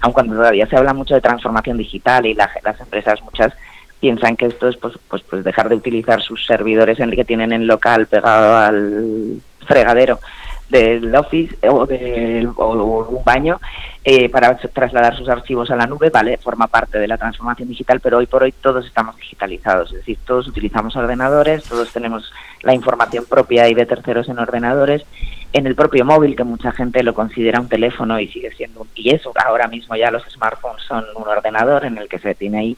aun 0.00 0.12
cuando 0.12 0.36
todavía 0.36 0.66
se 0.66 0.76
habla 0.76 0.94
mucho 0.94 1.14
de 1.14 1.20
transformación 1.20 1.76
digital 1.76 2.24
y 2.26 2.34
la, 2.34 2.50
las 2.62 2.80
empresas 2.80 3.22
muchas 3.22 3.52
piensan 4.00 4.36
que 4.36 4.46
esto 4.46 4.68
es 4.68 4.76
pues, 4.76 4.94
pues, 5.08 5.22
pues 5.22 5.44
dejar 5.44 5.68
de 5.68 5.76
utilizar 5.76 6.22
sus 6.22 6.46
servidores 6.46 7.00
en 7.00 7.10
que 7.10 7.24
tienen 7.24 7.52
el 7.52 7.66
local 7.66 8.06
pegado 8.06 8.56
al 8.56 9.40
fregadero 9.66 10.20
del 10.68 11.14
office 11.14 11.56
o, 11.68 11.86
de, 11.86 12.46
un 12.46 13.24
baño 13.24 13.60
eh, 14.02 14.28
para 14.28 14.56
trasladar 14.56 15.16
sus 15.16 15.28
archivos 15.28 15.70
a 15.70 15.76
la 15.76 15.86
nube, 15.86 16.10
vale, 16.10 16.38
forma 16.38 16.66
parte 16.66 16.98
de 16.98 17.08
la 17.08 17.18
transformación 17.18 17.68
digital, 17.68 18.00
pero 18.00 18.18
hoy 18.18 18.26
por 18.26 18.42
hoy 18.42 18.52
todos 18.52 18.86
estamos 18.86 19.16
digitalizados, 19.16 19.90
es 19.92 19.98
decir, 19.98 20.18
todos 20.26 20.48
utilizamos 20.48 20.96
ordenadores, 20.96 21.64
todos 21.64 21.92
tenemos 21.92 22.32
la 22.62 22.74
información 22.74 23.24
propia 23.28 23.68
y 23.68 23.74
de 23.74 23.86
terceros 23.86 24.28
en 24.28 24.38
ordenadores, 24.38 25.04
en 25.52 25.66
el 25.66 25.74
propio 25.74 26.04
móvil, 26.04 26.34
que 26.34 26.44
mucha 26.44 26.72
gente 26.72 27.02
lo 27.02 27.14
considera 27.14 27.60
un 27.60 27.68
teléfono 27.68 28.18
y 28.18 28.28
sigue 28.28 28.50
siendo 28.52 28.80
un 28.80 28.88
y 28.94 29.10
eso, 29.10 29.32
ahora 29.44 29.68
mismo 29.68 29.96
ya 29.96 30.10
los 30.10 30.24
smartphones 30.24 30.82
son 30.82 31.04
un 31.14 31.28
ordenador 31.28 31.84
en 31.84 31.98
el 31.98 32.08
que 32.08 32.18
se 32.18 32.34
tiene 32.34 32.58
ahí 32.58 32.76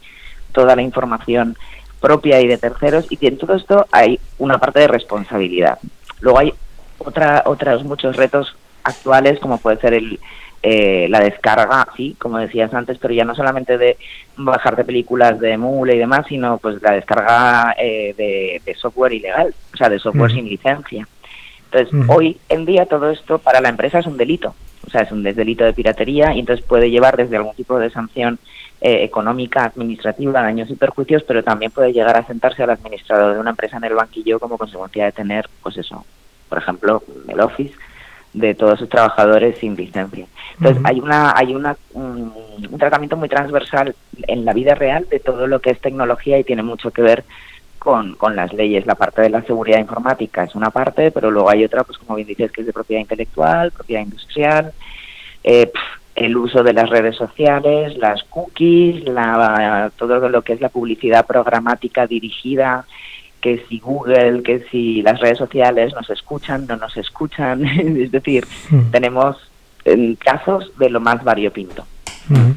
toda 0.52 0.74
la 0.74 0.82
información 0.82 1.56
propia 2.00 2.40
y 2.40 2.46
de 2.46 2.58
terceros, 2.58 3.06
y 3.10 3.26
en 3.26 3.38
todo 3.38 3.54
esto 3.54 3.86
hay 3.90 4.20
una 4.38 4.58
parte 4.58 4.80
de 4.80 4.88
responsabilidad. 4.88 5.78
Luego 6.20 6.38
hay 6.38 6.54
otra, 6.98 7.42
otros 7.46 7.84
muchos 7.84 8.16
retos 8.16 8.56
actuales, 8.82 9.38
como 9.40 9.58
puede 9.58 9.78
ser 9.78 9.94
el, 9.94 10.18
eh, 10.62 11.06
la 11.08 11.20
descarga, 11.20 11.86
sí, 11.96 12.16
como 12.18 12.38
decías 12.38 12.72
antes, 12.74 12.98
pero 12.98 13.14
ya 13.14 13.24
no 13.24 13.34
solamente 13.34 13.78
de 13.78 13.96
bajar 14.36 14.76
de 14.76 14.84
películas 14.84 15.38
de 15.38 15.56
mule 15.58 15.94
y 15.94 15.98
demás, 15.98 16.26
sino 16.28 16.58
pues 16.58 16.82
la 16.82 16.92
descarga 16.92 17.74
eh, 17.78 18.14
de, 18.16 18.62
de, 18.64 18.74
software 18.74 19.12
ilegal, 19.12 19.54
o 19.72 19.76
sea, 19.76 19.88
de 19.88 19.98
software 19.98 20.30
uh 20.30 20.34
-huh. 20.34 20.36
sin 20.36 20.48
licencia. 20.48 21.08
Entonces, 21.66 21.92
uh 21.92 21.96
-huh. 21.96 22.16
hoy 22.16 22.38
en 22.48 22.64
día 22.64 22.86
todo 22.86 23.10
esto 23.10 23.38
para 23.38 23.60
la 23.60 23.68
empresa 23.68 23.98
es 23.98 24.06
un 24.06 24.16
delito. 24.16 24.54
o 24.86 24.90
sea, 24.90 25.02
es 25.02 25.10
un 25.10 25.22
delito 25.22 25.64
de 25.64 25.72
piratería 25.72 26.32
y 26.32 26.38
entonces 26.38 26.64
puede 26.64 26.90
llevar 26.90 27.16
desde 27.16 27.36
algún 27.36 27.56
tipo 27.56 27.76
de 27.78 27.90
sanción 27.90 28.38
eh, 28.80 29.02
económica, 29.02 29.64
administrativa, 29.64 30.42
daños 30.42 30.70
y 30.70 30.76
perjuicios, 30.76 31.24
pero 31.24 31.42
también 31.42 31.72
puede 31.72 31.92
llegar 31.92 32.16
a 32.16 32.26
sentarse 32.26 32.62
al 32.62 32.70
administrador 32.70 33.34
de 33.34 33.40
una 33.40 33.50
empresa 33.50 33.78
en 33.78 33.84
el 33.84 33.94
banquillo 33.94 34.38
como 34.38 34.58
consecuencia 34.58 35.06
de 35.06 35.12
tener, 35.12 35.48
pues 35.62 35.76
eso, 35.76 36.04
por 36.48 36.58
ejemplo, 36.58 37.02
el 37.28 37.40
Office 37.40 37.74
de 38.32 38.54
todos 38.54 38.78
sus 38.78 38.88
trabajadores 38.88 39.56
sin 39.58 39.76
licencia. 39.76 40.26
Entonces, 40.58 40.82
hay 40.84 41.00
una 41.00 41.32
hay 41.34 41.54
una 41.54 41.76
un, 41.94 42.32
un, 42.70 42.78
tratamiento 42.78 43.16
muy 43.16 43.28
transversal 43.28 43.94
en 44.26 44.44
la 44.44 44.52
vida 44.52 44.74
real 44.74 45.06
de 45.10 45.20
todo 45.20 45.46
lo 45.46 45.60
que 45.60 45.70
es 45.70 45.80
tecnología 45.80 46.38
y 46.38 46.44
tiene 46.44 46.62
mucho 46.62 46.90
que 46.90 47.02
ver 47.02 47.24
con, 47.78 48.14
con 48.16 48.36
las 48.36 48.52
leyes. 48.52 48.84
La 48.84 48.96
parte 48.96 49.22
de 49.22 49.30
la 49.30 49.42
seguridad 49.42 49.78
informática 49.78 50.44
es 50.44 50.54
una 50.54 50.70
parte, 50.70 51.12
pero 51.12 51.30
luego 51.30 51.48
hay 51.48 51.64
otra, 51.64 51.84
pues 51.84 51.98
como 51.98 52.16
bien 52.16 52.28
dices, 52.28 52.50
que 52.50 52.62
es 52.62 52.66
de 52.66 52.72
propiedad 52.72 53.00
intelectual, 53.00 53.70
propiedad 53.70 54.02
industrial, 54.02 54.72
eh, 55.44 55.70
el 56.16 56.36
uso 56.36 56.62
de 56.62 56.72
las 56.72 56.90
redes 56.90 57.14
sociales, 57.14 57.96
las 57.96 58.24
cookies, 58.24 59.04
la, 59.04 59.92
todo 59.96 60.28
lo 60.28 60.42
que 60.42 60.54
es 60.54 60.60
la 60.60 60.70
publicidad 60.70 61.26
programática 61.26 62.06
dirigida 62.06 62.86
que 63.46 63.64
si 63.68 63.78
Google, 63.78 64.42
que 64.42 64.66
si 64.72 65.02
las 65.02 65.20
redes 65.20 65.38
sociales 65.38 65.94
nos 65.94 66.10
escuchan, 66.10 66.66
no 66.66 66.76
nos 66.76 66.96
escuchan. 66.96 67.64
es 67.96 68.10
decir, 68.10 68.44
mm. 68.70 68.90
tenemos 68.90 69.36
eh, 69.84 70.16
casos 70.18 70.72
de 70.80 70.90
lo 70.90 70.98
más 70.98 71.22
variopinto. 71.22 71.86
Mm. 72.28 72.50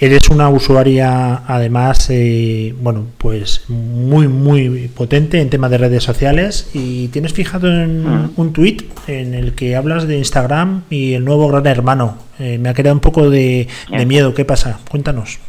Eres 0.00 0.30
una 0.30 0.48
usuaria, 0.48 1.42
además, 1.46 2.08
eh, 2.08 2.74
bueno, 2.80 3.08
pues 3.18 3.66
muy, 3.68 4.26
muy 4.26 4.88
potente 4.88 5.38
en 5.38 5.50
temas 5.50 5.70
de 5.70 5.76
redes 5.76 6.02
sociales 6.02 6.70
y 6.72 7.08
tienes 7.08 7.34
fijado 7.34 7.68
en 7.70 8.02
mm. 8.02 8.32
un 8.36 8.54
tweet 8.54 8.78
en 9.08 9.34
el 9.34 9.54
que 9.54 9.76
hablas 9.76 10.08
de 10.08 10.16
Instagram 10.16 10.84
y 10.88 11.12
el 11.12 11.26
nuevo 11.26 11.46
gran 11.48 11.66
hermano. 11.66 12.16
Eh, 12.38 12.56
me 12.56 12.70
ha 12.70 12.74
quedado 12.74 12.94
un 12.94 13.00
poco 13.00 13.28
de, 13.28 13.68
de 13.90 14.06
miedo. 14.06 14.32
¿Qué 14.32 14.46
pasa? 14.46 14.80
Cuéntanos. 14.90 15.40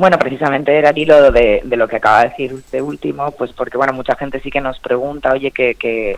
Bueno, 0.00 0.18
precisamente 0.18 0.78
era 0.78 0.88
el 0.88 0.96
hilo 0.96 1.30
de, 1.30 1.60
de, 1.62 1.76
lo 1.76 1.86
que 1.86 1.96
acaba 1.96 2.22
de 2.22 2.30
decir 2.30 2.54
usted 2.54 2.80
último, 2.80 3.32
pues 3.32 3.52
porque, 3.52 3.76
bueno, 3.76 3.92
mucha 3.92 4.16
gente 4.16 4.40
sí 4.40 4.50
que 4.50 4.62
nos 4.62 4.80
pregunta, 4.80 5.30
oye, 5.30 5.50
¿qué, 5.50 5.74
qué, 5.74 6.16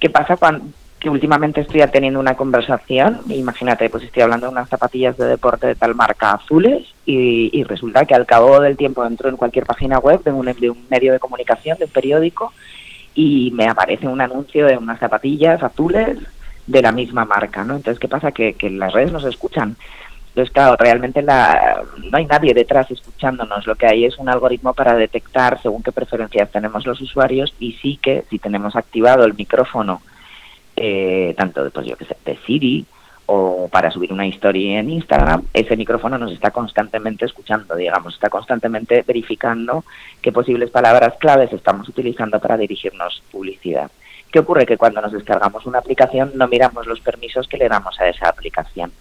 qué 0.00 0.08
pasa 0.08 0.38
cuando 0.38 0.64
que 0.98 1.10
últimamente 1.10 1.60
estoy 1.60 1.82
teniendo 1.92 2.18
una 2.18 2.36
conversación, 2.36 3.20
imagínate, 3.28 3.90
pues 3.90 4.04
estoy 4.04 4.22
hablando 4.22 4.46
de 4.46 4.52
unas 4.52 4.70
zapatillas 4.70 5.14
de 5.18 5.26
deporte 5.26 5.66
de 5.66 5.74
tal 5.74 5.94
marca 5.94 6.32
azules 6.32 6.86
y, 7.04 7.50
y 7.52 7.64
resulta 7.64 8.06
que 8.06 8.14
al 8.14 8.24
cabo 8.24 8.60
del 8.60 8.78
tiempo 8.78 9.04
entro 9.04 9.28
en 9.28 9.36
cualquier 9.36 9.66
página 9.66 9.98
web 9.98 10.24
de 10.24 10.32
un, 10.32 10.46
de 10.46 10.70
un 10.70 10.86
medio 10.88 11.12
de 11.12 11.18
comunicación, 11.18 11.76
de 11.76 11.84
un 11.84 11.90
periódico, 11.90 12.54
y 13.14 13.50
me 13.50 13.66
aparece 13.68 14.08
un 14.08 14.22
anuncio 14.22 14.64
de 14.64 14.78
unas 14.78 14.98
zapatillas 15.00 15.62
azules 15.62 16.16
de 16.66 16.80
la 16.80 16.92
misma 16.92 17.26
marca, 17.26 17.62
¿no? 17.62 17.76
Entonces, 17.76 18.00
¿qué 18.00 18.08
pasa? 18.08 18.32
Que, 18.32 18.54
que 18.54 18.70
las 18.70 18.94
redes 18.94 19.12
nos 19.12 19.24
escuchan 19.24 19.76
entonces, 20.36 20.52
claro, 20.52 20.76
realmente 20.78 21.22
la, 21.22 21.82
no 21.96 22.18
hay 22.18 22.26
nadie 22.26 22.52
detrás 22.52 22.90
escuchándonos. 22.90 23.66
Lo 23.66 23.74
que 23.74 23.86
hay 23.86 24.04
es 24.04 24.18
un 24.18 24.28
algoritmo 24.28 24.74
para 24.74 24.94
detectar 24.94 25.58
según 25.62 25.82
qué 25.82 25.92
preferencias 25.92 26.50
tenemos 26.50 26.84
los 26.84 27.00
usuarios 27.00 27.54
y 27.58 27.72
sí 27.72 27.98
que 28.02 28.22
si 28.28 28.38
tenemos 28.38 28.76
activado 28.76 29.24
el 29.24 29.32
micrófono, 29.32 30.02
eh, 30.76 31.32
tanto 31.38 31.64
de, 31.64 31.70
pues 31.70 31.86
yo 31.86 31.96
que 31.96 32.04
sé, 32.04 32.18
de 32.22 32.36
Siri 32.44 32.84
o 33.24 33.66
para 33.72 33.90
subir 33.90 34.12
una 34.12 34.26
historia 34.26 34.78
en 34.78 34.90
Instagram, 34.90 35.44
ese 35.54 35.74
micrófono 35.74 36.18
nos 36.18 36.32
está 36.32 36.50
constantemente 36.50 37.24
escuchando, 37.24 37.74
digamos, 37.74 38.12
está 38.12 38.28
constantemente 38.28 39.04
verificando 39.06 39.84
qué 40.20 40.32
posibles 40.32 40.68
palabras 40.68 41.14
claves 41.18 41.50
estamos 41.54 41.88
utilizando 41.88 42.38
para 42.40 42.58
dirigirnos 42.58 43.22
publicidad. 43.32 43.90
¿Qué 44.30 44.40
ocurre? 44.40 44.66
Que 44.66 44.76
cuando 44.76 45.00
nos 45.00 45.12
descargamos 45.12 45.64
una 45.64 45.78
aplicación 45.78 46.32
no 46.34 46.46
miramos 46.46 46.86
los 46.86 47.00
permisos 47.00 47.48
que 47.48 47.56
le 47.56 47.70
damos 47.70 47.98
a 47.98 48.06
esa 48.06 48.28
aplicación 48.28 48.92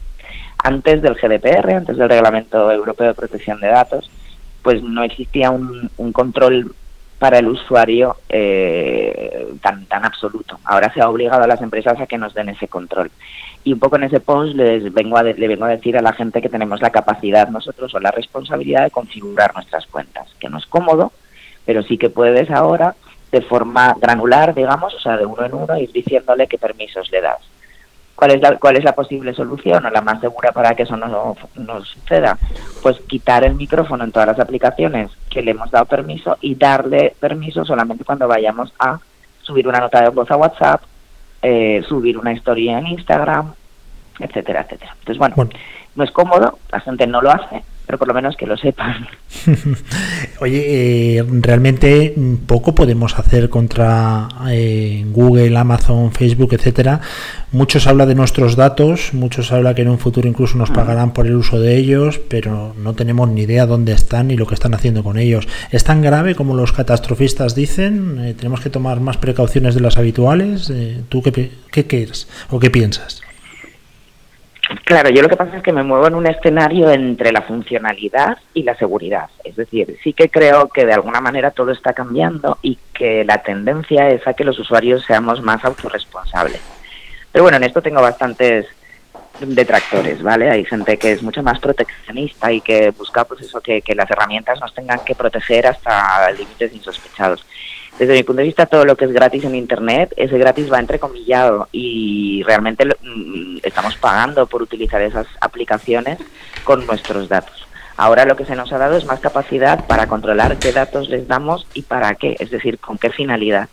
antes 0.65 0.99
del 1.03 1.13
GDPR, 1.13 1.75
antes 1.75 1.95
del 1.95 2.09
Reglamento 2.09 2.71
Europeo 2.71 3.09
de 3.09 3.13
Protección 3.13 3.59
de 3.61 3.67
Datos, 3.67 4.09
pues 4.63 4.81
no 4.81 5.03
existía 5.03 5.51
un, 5.51 5.91
control 6.11 6.73
para 7.19 7.37
el 7.37 7.47
usuario 7.47 8.15
eh, 8.29 9.47
tan, 9.61 9.85
tan 9.85 10.03
absoluto. 10.03 10.59
Ahora 10.65 10.91
se 10.91 11.01
ha 11.01 11.09
obligado 11.09 11.43
a 11.43 11.47
las 11.47 11.61
empresas 11.61 12.01
a 12.01 12.07
que 12.07 12.17
nos 12.17 12.33
den 12.33 12.49
ese 12.49 12.67
control. 12.67 13.11
Y 13.63 13.73
un 13.73 13.79
poco 13.79 13.97
en 13.97 14.05
ese 14.05 14.19
post 14.19 14.55
les 14.55 14.91
vengo 14.91 15.17
a 15.17 15.23
le 15.23 15.47
vengo 15.47 15.65
a 15.65 15.69
decir 15.69 15.99
a 15.99 16.01
la 16.01 16.13
gente 16.13 16.41
que 16.41 16.49
tenemos 16.49 16.81
la 16.81 16.89
capacidad 16.89 17.47
nosotros 17.49 17.93
o 17.93 17.99
la 17.99 18.09
responsabilidad 18.09 18.85
de 18.85 18.91
configurar 18.91 19.53
nuestras 19.53 19.85
cuentas, 19.85 20.33
que 20.39 20.49
no 20.49 20.57
es 20.57 20.65
cómodo, 20.65 21.11
pero 21.63 21.83
sí 21.83 21.99
que 21.99 22.09
puedes 22.09 22.49
ahora 22.49 22.95
de 23.31 23.41
forma 23.41 23.95
granular, 24.01 24.55
digamos, 24.55 24.95
o 24.95 24.99
sea, 24.99 25.15
de 25.15 25.27
uno 25.27 25.45
en 25.45 25.53
uno, 25.53 25.77
ir 25.77 25.91
diciéndole 25.91 26.47
qué 26.47 26.57
permisos 26.57 27.11
le 27.11 27.21
das 27.21 27.54
¿Cuál 28.15 28.31
es, 28.31 28.41
la, 28.41 28.57
¿Cuál 28.57 28.77
es 28.77 28.83
la 28.83 28.95
posible 28.95 29.33
solución 29.33 29.85
o 29.85 29.89
la 29.89 30.01
más 30.01 30.21
segura 30.21 30.51
para 30.51 30.73
que 30.73 30.83
eso 30.83 30.95
no, 30.95 31.35
no 31.55 31.83
suceda? 31.83 32.37
Pues 32.81 32.99
quitar 33.01 33.43
el 33.43 33.55
micrófono 33.55 34.05
en 34.05 34.11
todas 34.11 34.29
las 34.29 34.39
aplicaciones 34.39 35.11
que 35.29 35.41
le 35.41 35.51
hemos 35.51 35.69
dado 35.69 35.85
permiso 35.85 36.37
y 36.39 36.55
darle 36.55 37.13
permiso 37.19 37.65
solamente 37.65 38.05
cuando 38.05 38.27
vayamos 38.27 38.73
a 38.79 38.99
subir 39.41 39.67
una 39.67 39.79
nota 39.79 40.01
de 40.01 40.09
voz 40.09 40.31
a 40.31 40.37
WhatsApp, 40.37 40.81
eh, 41.41 41.83
subir 41.87 42.17
una 42.17 42.31
historia 42.31 42.79
en 42.79 42.87
Instagram, 42.87 43.53
etcétera, 44.19 44.61
etcétera. 44.61 44.95
Entonces, 44.99 45.17
bueno, 45.17 45.35
no 45.95 46.03
es 46.03 46.11
cómodo, 46.11 46.59
la 46.71 46.79
gente 46.81 47.07
no 47.07 47.21
lo 47.21 47.31
hace, 47.31 47.63
pero 47.85 47.97
por 47.97 48.07
lo 48.07 48.13
menos 48.13 48.35
que 48.35 48.45
lo 48.45 48.57
sepan. 48.57 49.07
Oye, 50.41 51.17
eh, 51.17 51.25
realmente 51.41 52.13
poco 52.47 52.75
podemos 52.75 53.17
hacer 53.17 53.49
contra 53.49 54.27
eh, 54.49 55.05
Google, 55.07 55.57
Amazon, 55.57 56.11
Facebook, 56.11 56.53
etcétera. 56.53 56.99
Muchos 57.51 57.87
habla 57.87 58.05
de 58.05 58.15
nuestros 58.15 58.55
datos, 58.55 59.13
muchos 59.13 59.51
habla 59.51 59.73
que 59.73 59.83
en 59.83 59.89
un 59.89 59.99
futuro 59.99 60.27
incluso 60.27 60.57
nos 60.57 60.71
pagarán 60.71 61.13
por 61.13 61.27
el 61.27 61.35
uso 61.35 61.59
de 61.59 61.77
ellos, 61.77 62.19
pero 62.19 62.73
no 62.77 62.93
tenemos 62.93 63.29
ni 63.29 63.43
idea 63.43 63.65
dónde 63.65 63.93
están 63.93 64.27
ni 64.27 64.35
lo 64.35 64.47
que 64.47 64.55
están 64.55 64.73
haciendo 64.73 65.03
con 65.03 65.17
ellos. 65.17 65.47
¿Es 65.71 65.83
tan 65.83 66.01
grave 66.01 66.35
como 66.35 66.55
los 66.55 66.73
catastrofistas 66.73 67.55
dicen? 67.55 68.19
Eh, 68.19 68.33
¿Tenemos 68.33 68.59
que 68.59 68.69
tomar 68.69 68.99
más 68.99 69.17
precauciones 69.17 69.75
de 69.75 69.81
las 69.81 69.97
habituales? 69.97 70.73
¿Tú 71.07 71.21
qué, 71.21 71.51
qué 71.71 71.85
quieres 71.85 72.27
o 72.49 72.59
qué 72.59 72.69
piensas? 72.69 73.24
Claro, 74.83 75.09
yo 75.09 75.21
lo 75.21 75.29
que 75.29 75.37
pasa 75.37 75.57
es 75.57 75.63
que 75.63 75.73
me 75.73 75.83
muevo 75.83 76.07
en 76.07 76.15
un 76.15 76.25
escenario 76.25 76.89
entre 76.89 77.31
la 77.31 77.43
funcionalidad 77.43 78.37
y 78.53 78.63
la 78.63 78.75
seguridad. 78.75 79.29
Es 79.43 79.55
decir, 79.55 79.97
sí 80.03 80.13
que 80.13 80.29
creo 80.29 80.69
que 80.69 80.85
de 80.85 80.93
alguna 80.93 81.21
manera 81.21 81.51
todo 81.51 81.71
está 81.71 81.93
cambiando 81.93 82.57
y 82.61 82.77
que 82.93 83.23
la 83.25 83.43
tendencia 83.43 84.09
es 84.09 84.27
a 84.27 84.33
que 84.33 84.43
los 84.43 84.57
usuarios 84.57 85.05
seamos 85.05 85.41
más 85.41 85.63
autorresponsables. 85.63 86.61
Pero 87.31 87.43
bueno, 87.43 87.57
en 87.57 87.63
esto 87.63 87.81
tengo 87.81 88.01
bastantes 88.01 88.65
detractores, 89.39 90.23
¿vale? 90.23 90.49
Hay 90.49 90.65
gente 90.65 90.97
que 90.97 91.11
es 91.11 91.21
mucho 91.21 91.43
más 91.43 91.59
proteccionista 91.59 92.51
y 92.51 92.61
que 92.61 92.91
busca 92.91 93.25
pues 93.25 93.41
eso, 93.41 93.61
que, 93.61 93.81
que 93.81 93.93
las 93.93 94.09
herramientas 94.09 94.59
nos 94.61 94.73
tengan 94.73 94.99
que 95.05 95.13
proteger 95.13 95.67
hasta 95.67 96.31
límites 96.31 96.73
insospechados 96.73 97.45
desde 97.97 98.13
mi 98.13 98.23
punto 98.23 98.39
de 98.39 98.47
vista, 98.47 98.65
todo 98.65 98.83
lo 98.83 98.97
que 98.97 99.05
es 99.05 99.11
gratis 99.11 99.43
en 99.45 99.55
Internet, 99.55 100.13
ese 100.17 100.37
gratis 100.37 100.71
va 100.71 100.79
entrecomillado 100.79 101.69
y 101.71 102.43
realmente 102.43 102.85
mm, 102.85 103.57
estamos 103.63 103.95
pagando 103.95 104.47
por 104.47 104.61
utilizar 104.61 105.01
esas 105.01 105.27
aplicaciones 105.39 106.19
con 106.63 106.85
nuestros 106.85 107.29
datos. 107.29 107.65
Ahora 107.97 108.25
lo 108.25 108.35
que 108.35 108.45
se 108.45 108.55
nos 108.55 108.73
ha 108.73 108.77
dado 108.77 108.97
es 108.97 109.05
más 109.05 109.21
capacidad 109.21 109.87
para 109.87 110.07
controlar 110.07 110.57
qué 110.57 110.73
datos 110.73 111.07
les 111.09 111.27
damos 111.27 111.65
y 111.73 111.83
para 111.83 112.15
qué, 112.15 112.35
es 112.39 112.51
decir, 112.51 112.79
con 112.79 112.97
qué 112.97 113.09
finalidad. 113.09 113.69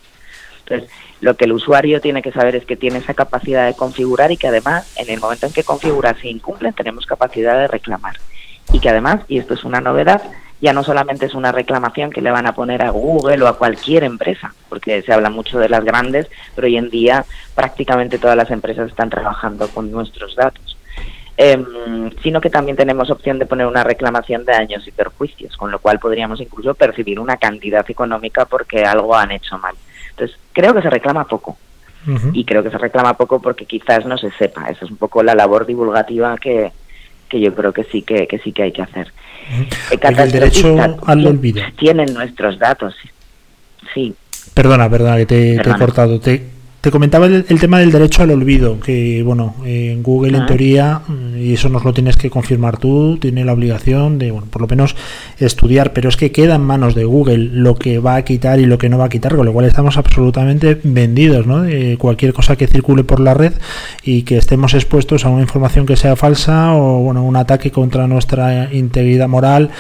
Entonces, 0.61 0.89
lo 1.21 1.37
que 1.37 1.47
el 1.47 1.53
usuario 1.53 2.01
tiene 2.01 2.23
que 2.23 2.31
saber 2.31 2.55
es 2.55 2.65
que 2.65 2.77
tiene 2.77 2.99
esa 2.99 3.15
capacidad 3.15 3.67
de 3.67 3.75
configurar 3.75 4.31
y 4.31 4.37
que 4.37 4.47
además, 4.47 4.93
en 4.97 5.11
el 5.11 5.19
momento 5.19 5.47
en 5.47 5.53
que 5.53 5.65
configura 5.65 6.15
se 6.21 6.29
incumplen, 6.29 6.73
tenemos 6.73 7.07
capacidad 7.07 7.59
de 7.59 7.67
reclamar. 7.67 8.17
Y 8.73 8.79
que 8.79 8.89
además, 8.89 9.23
y 9.27 9.39
esto 9.39 9.55
es 9.55 9.65
una 9.65 9.81
novedad, 9.81 10.23
ya 10.63 10.73
no 10.73 10.85
solamente 10.85 11.27
es 11.27 11.35
una 11.35 11.51
reclamación 11.51 12.13
que 12.13 12.23
le 12.23 12.31
van 12.31 12.47
a 12.47 12.55
poner 12.55 12.83
a 12.83 12.91
Google 12.91 13.43
o 13.43 13.49
a 13.49 13.59
cualquier 13.59 14.05
empresa, 14.05 14.55
porque 14.69 15.03
se 15.03 15.13
habla 15.13 15.29
mucho 15.29 15.59
de 15.59 15.69
las 15.69 15.85
grandes, 15.85 16.29
pero 16.55 16.69
hoy 16.69 16.77
en 16.77 16.89
día 16.89 17.27
prácticamente 17.57 18.17
todas 18.17 18.37
las 18.37 18.49
empresas 18.53 18.89
están 18.89 19.11
trabajando 19.11 19.67
con 19.67 19.91
nuestros 19.91 20.37
datos. 20.37 20.79
Em, 21.37 22.11
sino 22.23 22.41
que 22.41 22.49
también 22.49 22.77
tenemos 22.77 23.11
opción 23.11 23.41
de 23.41 23.47
poner 23.47 23.67
una 23.67 23.83
reclamación 23.83 24.45
de 24.45 24.53
daños 24.53 24.87
y 24.87 24.93
perjuicios, 24.93 25.57
con 25.57 25.73
lo 25.73 25.81
cual 25.81 25.99
podríamos 25.99 26.41
incluso 26.41 26.75
percibir 26.75 27.19
una 27.19 27.39
cantidad 27.39 27.85
económica 27.91 28.45
porque 28.45 28.85
algo 28.85 29.17
han 29.17 29.33
hecho 29.33 29.59
mal. 29.59 29.75
Entonces, 30.11 30.39
creo 30.53 30.73
que 30.75 30.83
se 30.83 30.91
reclama 30.91 31.27
poco. 31.27 31.57
Y 32.33 32.45
creo 32.45 32.65
que 32.65 32.71
se 32.71 32.79
reclama 32.79 33.17
poco 33.17 33.41
porque 33.41 33.65
quizás 33.65 34.05
no 34.07 34.19
se 34.19 34.31
sepa. 34.33 34.69
Esa 34.69 34.85
es 34.85 34.91
un 34.91 34.97
poco 34.97 35.23
la 35.23 35.37
labor 35.37 35.67
divulgativa 35.67 36.37
que, 36.37 36.73
que 37.33 37.41
yo 37.41 37.55
creo 37.55 37.73
que 37.73 37.85
sí 37.85 38.03
que, 38.03 38.27
que 38.27 38.39
sí 38.41 38.53
que 38.53 38.65
hay 38.65 38.73
que 38.73 38.83
hacer. 38.83 39.11
El 40.03 40.31
derecho 40.31 40.77
al 41.07 41.27
olvido. 41.27 41.63
Tienen 41.79 42.13
nuestros 42.13 42.59
datos, 42.59 42.95
sí. 43.95 44.15
Perdona, 44.53 44.91
perdona, 44.91 45.17
que 45.17 45.25
te, 45.25 45.55
he 45.55 45.79
cortado. 45.79 46.21
Te, 46.21 46.43
te 46.83 46.91
comentaba 46.91 47.27
el, 47.27 47.45
tema 47.61 47.79
del 47.79 47.93
derecho 47.93 48.25
al 48.25 48.33
olvido, 48.33 48.81
que 48.81 49.23
bueno, 49.23 49.55
en 49.65 50.03
Google 50.03 50.37
en 50.37 50.47
teoría, 50.47 51.01
mm, 51.07 51.39
y 51.39 51.53
eso 51.53 51.69
nos 51.69 51.85
lo 51.85 51.95
tienes 51.95 52.17
que 52.17 52.29
confirmar 52.29 52.77
tú, 52.77 53.19
tiene 53.19 53.45
la 53.45 53.53
obligación 53.53 54.19
de, 54.19 54.33
bueno, 54.33 54.49
por 54.51 54.63
lo 54.63 54.67
menos 54.67 54.97
estudiar, 55.39 55.93
pero 55.93 56.09
es 56.09 56.17
que 56.17 56.33
queda 56.33 56.57
en 56.57 56.63
manos 56.63 56.97
de 56.97 57.05
Google 57.05 57.39
lo 57.39 57.77
que 57.77 58.01
va 58.01 58.17
a 58.17 58.25
quitar 58.25 58.59
y 58.59 58.67
lo 58.67 58.79
que 58.79 58.89
no 58.89 58.99
va 58.99 59.05
a 59.05 59.09
quitar, 59.09 59.37
con 59.37 59.47
lo 59.47 59.53
cual 59.53 59.67
estamos 59.67 59.97
absolutamente 59.97 60.77
vendidos, 60.83 61.47
¿no? 61.47 61.63
De 61.63 61.97
cualquier 61.99 62.33
cosa 62.33 62.57
que 62.57 62.67
circule 62.67 63.05
por 63.05 63.21
la 63.21 63.35
red 63.35 63.53
y 64.03 64.23
que 64.23 64.37
estemos 64.37 64.75
expuestos 64.75 65.25
a 65.25 65.29
una 65.29 65.43
información 65.43 65.87
que 65.87 65.95
sea 65.95 66.17
falsa 66.17 66.75
o, 66.75 66.99
bueno, 66.99 67.23
un 67.23 67.37
ataque 67.37 67.71
contra 67.71 68.09
nuestra 68.09 68.75
integridad 68.75 69.29
moral 69.29 69.71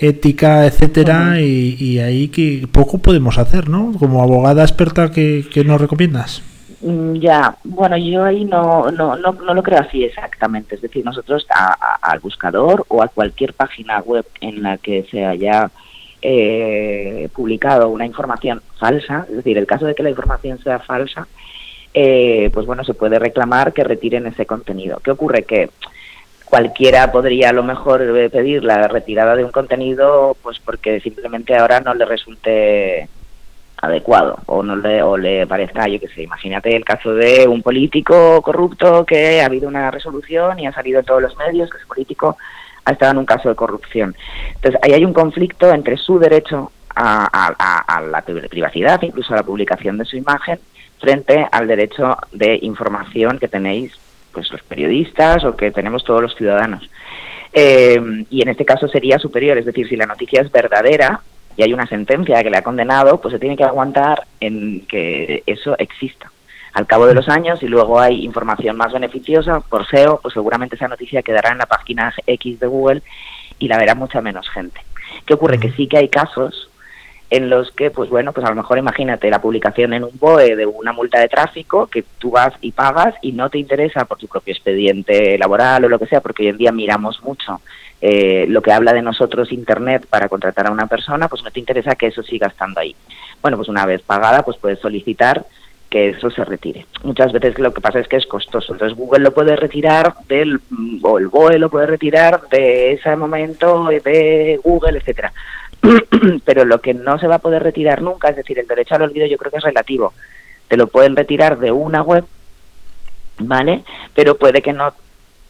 ética, 0.00 0.66
etcétera, 0.66 1.40
y, 1.40 1.98
ahí 1.98 2.28
que 2.28 2.66
poco 2.72 2.98
podemos 2.98 3.38
hacer, 3.38 3.68
¿no? 3.68 3.92
Como 3.98 4.22
abogada 4.22 4.62
experta, 4.62 5.10
¿qué, 5.10 5.44
nos 5.64 5.80
recomiendas? 5.80 6.42
Mm, 6.80 7.16
ya, 7.16 7.54
bueno, 7.64 7.98
yo 7.98 8.24
ahí 8.24 8.46
no, 8.46 8.90
no, 8.90 9.14
no, 9.16 9.32
no, 9.32 9.54
lo 9.54 9.62
creo 9.62 9.80
así 9.80 10.02
exactamente. 10.02 10.76
Es 10.76 10.80
decir, 10.80 11.04
nosotros 11.04 11.46
al 12.00 12.20
buscador 12.20 12.86
o 12.88 13.02
a 13.02 13.08
cualquier 13.08 13.52
página 13.52 14.00
web 14.00 14.24
en 14.40 14.62
la 14.62 14.78
que 14.78 15.06
se 15.10 15.26
haya 15.26 15.70
eh, 16.22 17.28
publicado 17.34 17.90
una 17.90 18.06
información 18.06 18.62
falsa, 18.78 19.26
es 19.28 19.36
decir, 19.36 19.58
el 19.58 19.66
caso 19.66 19.84
de 19.84 19.94
que 19.94 20.02
la 20.02 20.10
información 20.10 20.58
sea 20.62 20.78
falsa, 20.78 21.28
eh, 21.92 22.48
pues 22.54 22.64
bueno, 22.64 22.84
se 22.84 22.94
puede 22.94 23.18
reclamar 23.18 23.74
que 23.74 23.84
retiren 23.84 24.26
ese 24.26 24.46
contenido. 24.46 25.00
¿Qué 25.04 25.10
ocurre? 25.10 25.42
Que 25.42 25.68
cualquiera 26.50 27.12
podría 27.12 27.50
a 27.50 27.52
lo 27.52 27.62
mejor 27.62 28.02
eh, 28.02 28.28
pedir 28.28 28.64
la 28.64 28.88
retirada 28.88 29.36
de 29.36 29.44
un 29.44 29.52
contenido 29.52 30.36
pues 30.42 30.58
porque 30.58 31.00
simplemente 31.00 31.56
ahora 31.56 31.80
no 31.80 31.94
le 31.94 32.04
resulte 32.04 33.08
adecuado 33.80 34.38
o 34.46 34.62
no 34.62 34.76
le, 34.76 35.02
o 35.02 35.16
le 35.16 35.46
parezca, 35.46 35.88
yo 35.88 35.98
que 35.98 36.08
sé, 36.08 36.22
imagínate 36.22 36.76
el 36.76 36.84
caso 36.84 37.14
de 37.14 37.46
un 37.48 37.62
político 37.62 38.42
corrupto 38.42 39.06
que 39.06 39.40
ha 39.40 39.46
habido 39.46 39.68
una 39.68 39.90
resolución 39.90 40.58
y 40.58 40.66
ha 40.66 40.72
salido 40.72 41.00
en 41.00 41.06
todos 41.06 41.22
los 41.22 41.36
medios 41.38 41.70
que 41.70 41.78
ese 41.78 41.86
político 41.86 42.36
ha 42.84 42.92
estado 42.92 43.12
en 43.12 43.18
un 43.18 43.26
caso 43.26 43.48
de 43.48 43.54
corrupción. 43.54 44.14
Entonces 44.56 44.78
ahí 44.82 44.92
hay 44.92 45.04
un 45.04 45.14
conflicto 45.14 45.72
entre 45.72 45.96
su 45.96 46.18
derecho 46.18 46.72
a 46.94 48.02
la 48.10 48.22
privacidad, 48.22 49.00
incluso 49.00 49.32
a 49.32 49.36
la 49.36 49.42
publicación 49.44 49.96
de 49.96 50.04
su 50.04 50.16
imagen, 50.16 50.58
frente 50.98 51.46
al 51.50 51.66
derecho 51.66 52.16
de 52.32 52.58
información 52.60 53.38
que 53.38 53.48
tenéis 53.48 53.98
pues 54.32 54.50
los 54.50 54.62
periodistas 54.62 55.44
o 55.44 55.56
que 55.56 55.70
tenemos 55.70 56.04
todos 56.04 56.22
los 56.22 56.34
ciudadanos. 56.34 56.88
Eh, 57.52 58.24
y 58.30 58.42
en 58.42 58.48
este 58.48 58.64
caso 58.64 58.88
sería 58.88 59.18
superior, 59.18 59.58
es 59.58 59.66
decir, 59.66 59.88
si 59.88 59.96
la 59.96 60.06
noticia 60.06 60.40
es 60.40 60.50
verdadera 60.52 61.20
y 61.56 61.62
hay 61.62 61.72
una 61.72 61.86
sentencia 61.86 62.42
que 62.42 62.50
le 62.50 62.58
ha 62.58 62.62
condenado, 62.62 63.20
pues 63.20 63.32
se 63.32 63.40
tiene 63.40 63.56
que 63.56 63.64
aguantar 63.64 64.26
en 64.38 64.86
que 64.86 65.42
eso 65.46 65.76
exista. 65.78 66.30
Al 66.72 66.86
cabo 66.86 67.06
de 67.06 67.14
los 67.14 67.28
años, 67.28 67.62
y 67.64 67.66
luego 67.66 67.98
hay 67.98 68.24
información 68.24 68.76
más 68.76 68.92
beneficiosa 68.92 69.58
por 69.60 69.86
SEO, 69.88 70.20
pues 70.22 70.34
seguramente 70.34 70.76
esa 70.76 70.86
noticia 70.86 71.22
quedará 71.22 71.50
en 71.50 71.58
la 71.58 71.66
página 71.66 72.14
X 72.26 72.60
de 72.60 72.66
Google 72.68 73.02
y 73.58 73.66
la 73.66 73.76
verá 73.76 73.96
mucha 73.96 74.20
menos 74.20 74.48
gente. 74.50 74.80
¿Qué 75.26 75.34
ocurre? 75.34 75.58
Que 75.58 75.72
sí 75.72 75.88
que 75.88 75.98
hay 75.98 76.08
casos 76.08 76.69
en 77.30 77.48
los 77.48 77.70
que, 77.70 77.92
pues 77.92 78.10
bueno, 78.10 78.32
pues 78.32 78.44
a 78.44 78.50
lo 78.50 78.56
mejor 78.56 78.78
imagínate 78.78 79.30
la 79.30 79.40
publicación 79.40 79.92
en 79.92 80.02
un 80.02 80.10
BOE 80.18 80.56
de 80.56 80.66
una 80.66 80.92
multa 80.92 81.20
de 81.20 81.28
tráfico 81.28 81.86
que 81.86 82.04
tú 82.18 82.32
vas 82.32 82.52
y 82.60 82.72
pagas 82.72 83.14
y 83.22 83.30
no 83.32 83.48
te 83.48 83.58
interesa 83.58 84.04
por 84.04 84.18
tu 84.18 84.26
propio 84.26 84.52
expediente 84.52 85.38
laboral 85.38 85.84
o 85.84 85.88
lo 85.88 85.98
que 85.98 86.06
sea, 86.06 86.20
porque 86.20 86.42
hoy 86.42 86.48
en 86.48 86.58
día 86.58 86.72
miramos 86.72 87.22
mucho 87.22 87.60
eh, 88.00 88.46
lo 88.48 88.62
que 88.62 88.72
habla 88.72 88.92
de 88.92 89.02
nosotros 89.02 89.52
Internet 89.52 90.06
para 90.10 90.28
contratar 90.28 90.66
a 90.66 90.72
una 90.72 90.88
persona, 90.88 91.28
pues 91.28 91.44
no 91.44 91.52
te 91.52 91.60
interesa 91.60 91.94
que 91.94 92.08
eso 92.08 92.22
siga 92.24 92.48
estando 92.48 92.80
ahí. 92.80 92.96
Bueno, 93.40 93.56
pues 93.56 93.68
una 93.68 93.86
vez 93.86 94.02
pagada, 94.02 94.42
pues 94.42 94.56
puedes 94.56 94.80
solicitar 94.80 95.46
que 95.88 96.10
eso 96.10 96.30
se 96.30 96.44
retire. 96.44 96.86
Muchas 97.02 97.32
veces 97.32 97.58
lo 97.58 97.74
que 97.74 97.80
pasa 97.80 97.98
es 97.98 98.08
que 98.08 98.16
es 98.16 98.26
costoso. 98.26 98.72
Entonces 98.72 98.96
Google 98.96 99.24
lo 99.24 99.34
puede 99.34 99.56
retirar 99.56 100.14
del, 100.28 100.60
o 101.02 101.18
el 101.18 101.28
BOE 101.28 101.58
lo 101.58 101.68
puede 101.68 101.86
retirar 101.86 102.42
de 102.50 102.92
ese 102.92 103.14
momento 103.16 103.88
de 103.88 104.58
Google, 104.62 104.98
etcétera. 104.98 105.32
pero 106.44 106.64
lo 106.64 106.80
que 106.80 106.94
no 106.94 107.18
se 107.18 107.26
va 107.26 107.36
a 107.36 107.40
poder 107.40 107.62
retirar 107.62 108.02
nunca, 108.02 108.28
es 108.28 108.36
decir, 108.36 108.58
el 108.58 108.66
derecho 108.66 108.94
al 108.94 109.02
olvido 109.02 109.26
yo 109.26 109.38
creo 109.38 109.50
que 109.50 109.58
es 109.58 109.64
relativo. 109.64 110.12
Te 110.68 110.76
lo 110.76 110.86
pueden 110.86 111.16
retirar 111.16 111.58
de 111.58 111.72
una 111.72 112.02
web, 112.02 112.24
¿vale? 113.38 113.82
Pero 114.14 114.36
puede 114.36 114.62
que 114.62 114.72
no 114.72 114.92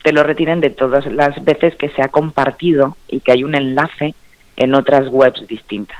te 0.02 0.12
lo 0.12 0.22
retiren 0.22 0.60
de 0.60 0.70
todas 0.70 1.04
las 1.06 1.44
veces 1.44 1.76
que 1.76 1.90
se 1.90 2.02
ha 2.02 2.08
compartido 2.08 2.96
y 3.08 3.20
que 3.20 3.32
hay 3.32 3.44
un 3.44 3.54
enlace 3.54 4.14
en 4.56 4.74
otras 4.74 5.08
webs 5.08 5.46
distintas. 5.46 5.98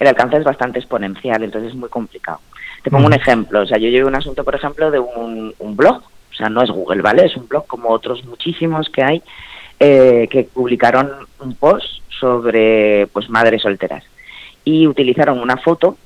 El 0.00 0.08
alcance 0.08 0.36
es 0.36 0.44
bastante 0.44 0.78
exponencial, 0.78 1.42
entonces 1.42 1.70
es 1.70 1.76
muy 1.76 1.88
complicado. 1.88 2.40
Te 2.82 2.90
pongo 2.90 3.06
un 3.06 3.14
ejemplo, 3.14 3.62
o 3.62 3.66
sea, 3.66 3.78
yo 3.78 3.88
llevo 3.88 4.08
un 4.08 4.14
asunto, 4.14 4.44
por 4.44 4.54
ejemplo, 4.54 4.90
de 4.90 4.98
un, 4.98 5.54
un 5.58 5.76
blog, 5.76 6.02
o 6.30 6.34
sea, 6.34 6.48
no 6.48 6.62
es 6.62 6.70
Google, 6.70 7.02
¿vale? 7.02 7.24
Es 7.24 7.36
un 7.36 7.48
blog 7.48 7.66
como 7.66 7.90
otros 7.90 8.24
muchísimos 8.24 8.88
que 8.90 9.02
hay 9.02 9.22
eh, 9.78 10.28
que 10.30 10.44
publicaron 10.44 11.10
un 11.40 11.54
post 11.54 12.02
sobre 12.08 13.06
pues 13.08 13.28
madres 13.28 13.62
solteras. 13.62 14.04
Y 14.64 14.86
utilizaron 14.86 15.38
una 15.38 15.56
foto 15.56 15.96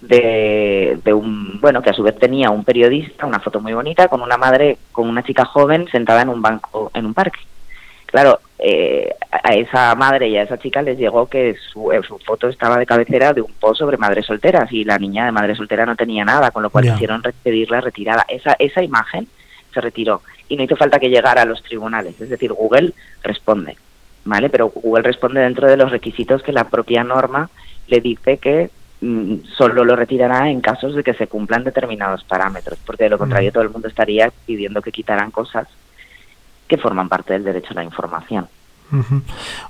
de, 0.00 0.98
de, 1.04 1.12
un 1.12 1.60
bueno 1.60 1.82
que 1.82 1.90
a 1.90 1.94
su 1.94 2.02
vez 2.02 2.16
tenía 2.18 2.50
un 2.50 2.64
periodista 2.64 3.26
una 3.26 3.40
foto 3.40 3.60
muy 3.60 3.72
bonita 3.72 4.06
con 4.06 4.22
una 4.22 4.36
madre 4.36 4.78
con 4.92 5.08
una 5.08 5.24
chica 5.24 5.44
joven 5.44 5.88
sentada 5.90 6.22
en 6.22 6.28
un 6.28 6.40
banco 6.40 6.90
en 6.94 7.06
un 7.06 7.14
parque. 7.14 7.40
Claro 8.06 8.40
eh, 8.60 9.14
a 9.30 9.54
esa 9.54 9.94
madre 9.94 10.28
y 10.28 10.36
a 10.36 10.42
esa 10.42 10.58
chica 10.58 10.82
les 10.82 10.98
llegó 10.98 11.28
que 11.28 11.54
su, 11.72 11.92
eh, 11.92 12.00
su, 12.06 12.18
foto 12.18 12.48
estaba 12.48 12.76
de 12.76 12.86
cabecera 12.86 13.32
de 13.32 13.40
un 13.40 13.52
post 13.52 13.78
sobre 13.78 13.96
madres 13.96 14.26
solteras 14.26 14.72
y 14.72 14.84
la 14.84 14.98
niña 14.98 15.26
de 15.26 15.32
madre 15.32 15.54
soltera 15.54 15.86
no 15.86 15.94
tenía 15.94 16.24
nada 16.24 16.50
con 16.50 16.64
lo 16.64 16.70
cual 16.70 16.86
hicieron 16.86 17.22
pedirla 17.42 17.80
retirada. 17.80 18.24
Esa 18.28 18.56
esa 18.58 18.82
imagen 18.82 19.28
se 19.78 19.82
retiró 19.82 20.22
y 20.48 20.56
no 20.56 20.64
hizo 20.64 20.76
falta 20.76 20.98
que 20.98 21.08
llegara 21.08 21.42
a 21.42 21.44
los 21.44 21.62
tribunales. 21.62 22.20
Es 22.20 22.28
decir, 22.28 22.52
Google 22.52 22.92
responde, 23.22 23.76
¿vale? 24.24 24.50
Pero 24.50 24.70
Google 24.70 25.02
responde 25.02 25.40
dentro 25.40 25.68
de 25.68 25.76
los 25.76 25.90
requisitos 25.90 26.42
que 26.42 26.52
la 26.52 26.64
propia 26.64 27.04
norma 27.04 27.48
le 27.86 28.00
dice 28.00 28.38
que 28.38 28.70
mm, 29.00 29.34
solo 29.56 29.84
lo 29.84 29.94
retirará 29.94 30.50
en 30.50 30.60
casos 30.60 30.94
de 30.94 31.04
que 31.04 31.14
se 31.14 31.28
cumplan 31.28 31.64
determinados 31.64 32.24
parámetros, 32.24 32.78
porque 32.84 33.04
de 33.04 33.10
lo 33.10 33.18
contrario 33.18 33.52
todo 33.52 33.62
el 33.62 33.70
mundo 33.70 33.88
estaría 33.88 34.32
pidiendo 34.46 34.82
que 34.82 34.92
quitaran 34.92 35.30
cosas 35.30 35.68
que 36.66 36.76
forman 36.76 37.08
parte 37.08 37.34
del 37.34 37.44
derecho 37.44 37.68
a 37.70 37.74
la 37.74 37.84
información. 37.84 38.48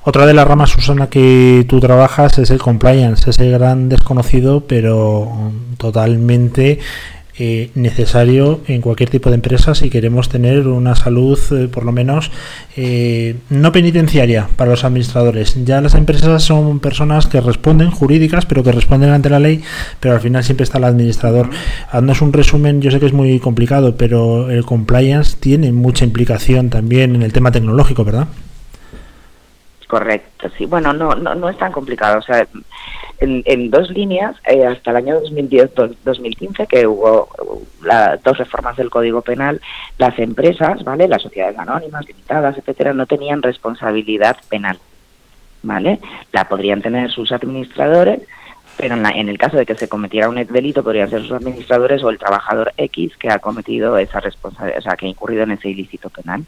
Otra 0.05 0.27
de 0.27 0.35
las 0.35 0.47
ramas, 0.47 0.71
Susana, 0.71 1.11
que 1.11 1.67
tú 1.69 1.81
trabajas 1.81 2.39
es 2.39 2.51
el 2.51 2.61
compliance, 2.61 3.31
ese 3.31 3.51
gran 3.51 3.89
desconocido, 3.89 4.61
pero 4.61 5.51
totalmente 5.77 6.79
eh, 7.39 7.71
necesario 7.75 8.61
en 8.67 8.81
cualquier 8.81 9.11
tipo 9.11 9.29
de 9.31 9.37
empresa 9.37 9.75
si 9.75 9.91
queremos 9.91 10.29
tener 10.29 10.67
una 10.67 10.97
salud, 10.97 11.39
eh, 11.53 11.69
por 11.69 11.85
lo 11.85 11.93
menos, 11.93 12.33
eh, 12.77 13.37
no 13.49 13.71
penitenciaria 13.71 14.49
para 14.57 14.73
los 14.73 14.85
administradores. 14.85 15.65
Ya 15.65 15.81
las 15.81 15.95
empresas 15.95 16.43
son 16.43 16.81
personas 16.81 17.27
que 17.27 17.41
responden, 17.41 17.91
jurídicas, 17.91 18.45
pero 18.45 18.65
que 18.65 18.73
responden 18.73 19.11
ante 19.11 19.31
la 19.31 19.39
ley, 19.39 19.63
pero 20.01 20.15
al 20.15 20.21
final 20.21 20.43
siempre 20.43 20.65
está 20.65 20.79
el 20.79 20.85
administrador. 20.85 21.49
Haznos 21.91 22.23
un 22.23 22.33
resumen, 22.33 22.81
yo 22.81 22.91
sé 22.91 22.99
que 22.99 23.07
es 23.07 23.13
muy 23.13 23.39
complicado, 23.39 23.97
pero 23.97 24.51
el 24.51 24.65
compliance 24.65 25.37
tiene 25.39 25.71
mucha 25.73 26.05
implicación 26.05 26.71
también 26.71 27.15
en 27.15 27.23
el 27.23 27.33
tema 27.33 27.53
tecnológico, 27.53 28.05
¿verdad? 28.05 28.27
Correcto, 29.89 30.51
sí. 30.59 30.67
Bueno, 30.67 30.93
no, 30.93 31.15
no, 31.15 31.35
no 31.35 31.49
es 31.49 31.57
tan 31.57 31.73
complicado. 31.73 32.19
O 32.19 32.23
sea, 32.23 32.47
en, 33.21 33.71
dos 33.71 33.91
líneas, 33.91 34.37
eh, 34.47 34.65
hasta 34.65 34.91
el 34.93 34.97
año 34.99 35.21
2010-2015, 35.23 36.67
que 36.67 36.87
hubo 36.87 37.29
las 37.83 38.23
dos 38.23 38.39
reformas 38.39 38.77
del 38.77 38.91
Código 38.91 39.23
Penal, 39.23 39.61
las 39.99 40.19
empresas, 40.19 40.85
¿vale? 40.85 41.09
Las 41.09 41.23
sociedades 41.23 41.59
anónimas, 41.59 42.07
limitadas, 42.07 42.57
etcétera, 42.57 42.93
no 42.93 43.07
tenían 43.07 43.43
responsabilidad 43.43 44.37
penal, 44.49 44.79
¿vale? 45.63 45.99
La 46.33 46.49
podrían 46.49 46.81
tener 46.81 47.11
sus 47.11 47.33
administradores, 47.33 48.21
pero 48.77 48.95
en, 48.95 49.05
en, 49.07 49.29
el 49.29 49.39
caso 49.39 49.57
de 49.57 49.67
que 49.67 49.75
se 49.75 49.89
cometiera 49.89 50.29
un 50.29 50.37
delito 50.37 50.85
podrían 50.85 51.11
ser 51.11 51.23
sus 51.23 51.33
administradores 51.33 52.05
o 52.05 52.11
el 52.11 52.19
trabajador 52.19 52.73
X 52.77 53.17
que 53.17 53.31
ha 53.31 53.41
cometido 53.41 53.99
esa 53.99 54.21
responsabilidad, 54.21 54.79
o 54.79 54.83
sea, 54.83 54.97
que 54.97 55.07
ha 55.07 55.09
incurrido 55.09 55.43
en 55.43 55.53
ese 55.53 55.69
ilícito 55.69 56.09
penal. 56.11 56.45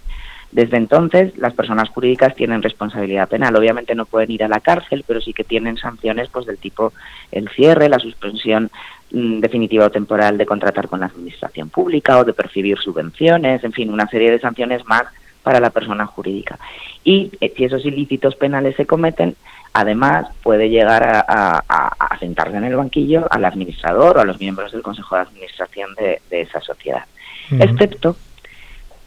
Desde 0.53 0.77
entonces, 0.77 1.37
las 1.39 1.55
personas 1.55 1.89
jurídicas 1.91 2.35
tienen 2.35 2.63
responsabilidad 2.63 3.29
penal. 3.29 3.55
Obviamente 3.55 3.95
no 3.95 4.05
pueden 4.05 4.33
ir 4.33 4.43
a 4.43 4.49
la 4.49 4.61
cárcel, 4.61 5.05
pero 5.07 5.21
sí 5.21 5.33
que 5.33 5.45
tienen 5.45 5.77
sanciones 5.77 6.29
pues 6.29 6.47
del 6.47 6.59
tipo 6.59 6.93
el 7.31 7.49
cierre, 7.51 7.89
la 7.89 8.01
suspensión 8.01 8.71
mm, 9.13 9.39
definitiva 9.39 9.87
o 9.87 9.91
temporal 9.91 10.39
de 10.39 10.47
contratar 10.47 10.89
con 10.89 11.01
la 11.01 11.07
administración 11.07 11.69
pública 11.69 12.19
o 12.19 12.25
de 12.25 12.33
percibir 12.33 12.79
subvenciones, 12.79 13.63
en 13.63 13.73
fin, 13.73 13.93
una 13.93 14.09
serie 14.09 14.33
de 14.33 14.41
sanciones 14.41 14.85
más 14.87 15.05
para 15.45 15.61
la 15.61 15.71
persona 15.71 16.05
jurídica. 16.05 16.59
Y 17.05 17.31
eh, 17.41 17.53
si 17.57 17.65
esos 17.65 17.85
ilícitos 17.87 18.35
penales 18.35 18.75
se 18.75 18.87
cometen, 18.87 19.37
además 19.73 20.27
puede 20.43 20.69
llegar 20.69 21.25
a, 21.29 22.17
sentarse 22.19 22.57
en 22.57 22.65
el 22.65 22.77
banquillo 22.77 23.27
al 23.31 23.47
administrador 23.47 24.19
o 24.19 24.21
a 24.21 24.25
los 24.27 24.39
miembros 24.39 24.73
del 24.73 24.83
Consejo 24.83 25.15
de 25.15 25.23
Administración 25.23 25.95
de, 25.95 26.21
esa 26.31 26.61
sociedad. 26.61 27.05
Excepto 27.51 28.17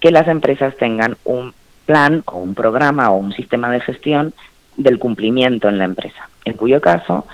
que 0.03 0.11
las 0.11 0.27
empresas 0.27 0.75
tengan 0.75 1.15
un 1.23 1.53
plan 1.85 2.23
o 2.25 2.37
un 2.37 2.55
programa 2.55 3.09
o 3.09 3.15
un 3.15 3.31
sistema 3.31 3.71
de 3.71 3.79
gestión 3.79 4.33
del 4.75 4.99
cumplimiento 4.99 5.69
en 5.69 5.77
la 5.77 5.85
empresa, 5.85 6.27
en 6.43 6.57
cuyo 6.57 6.81
caso, 6.81 7.25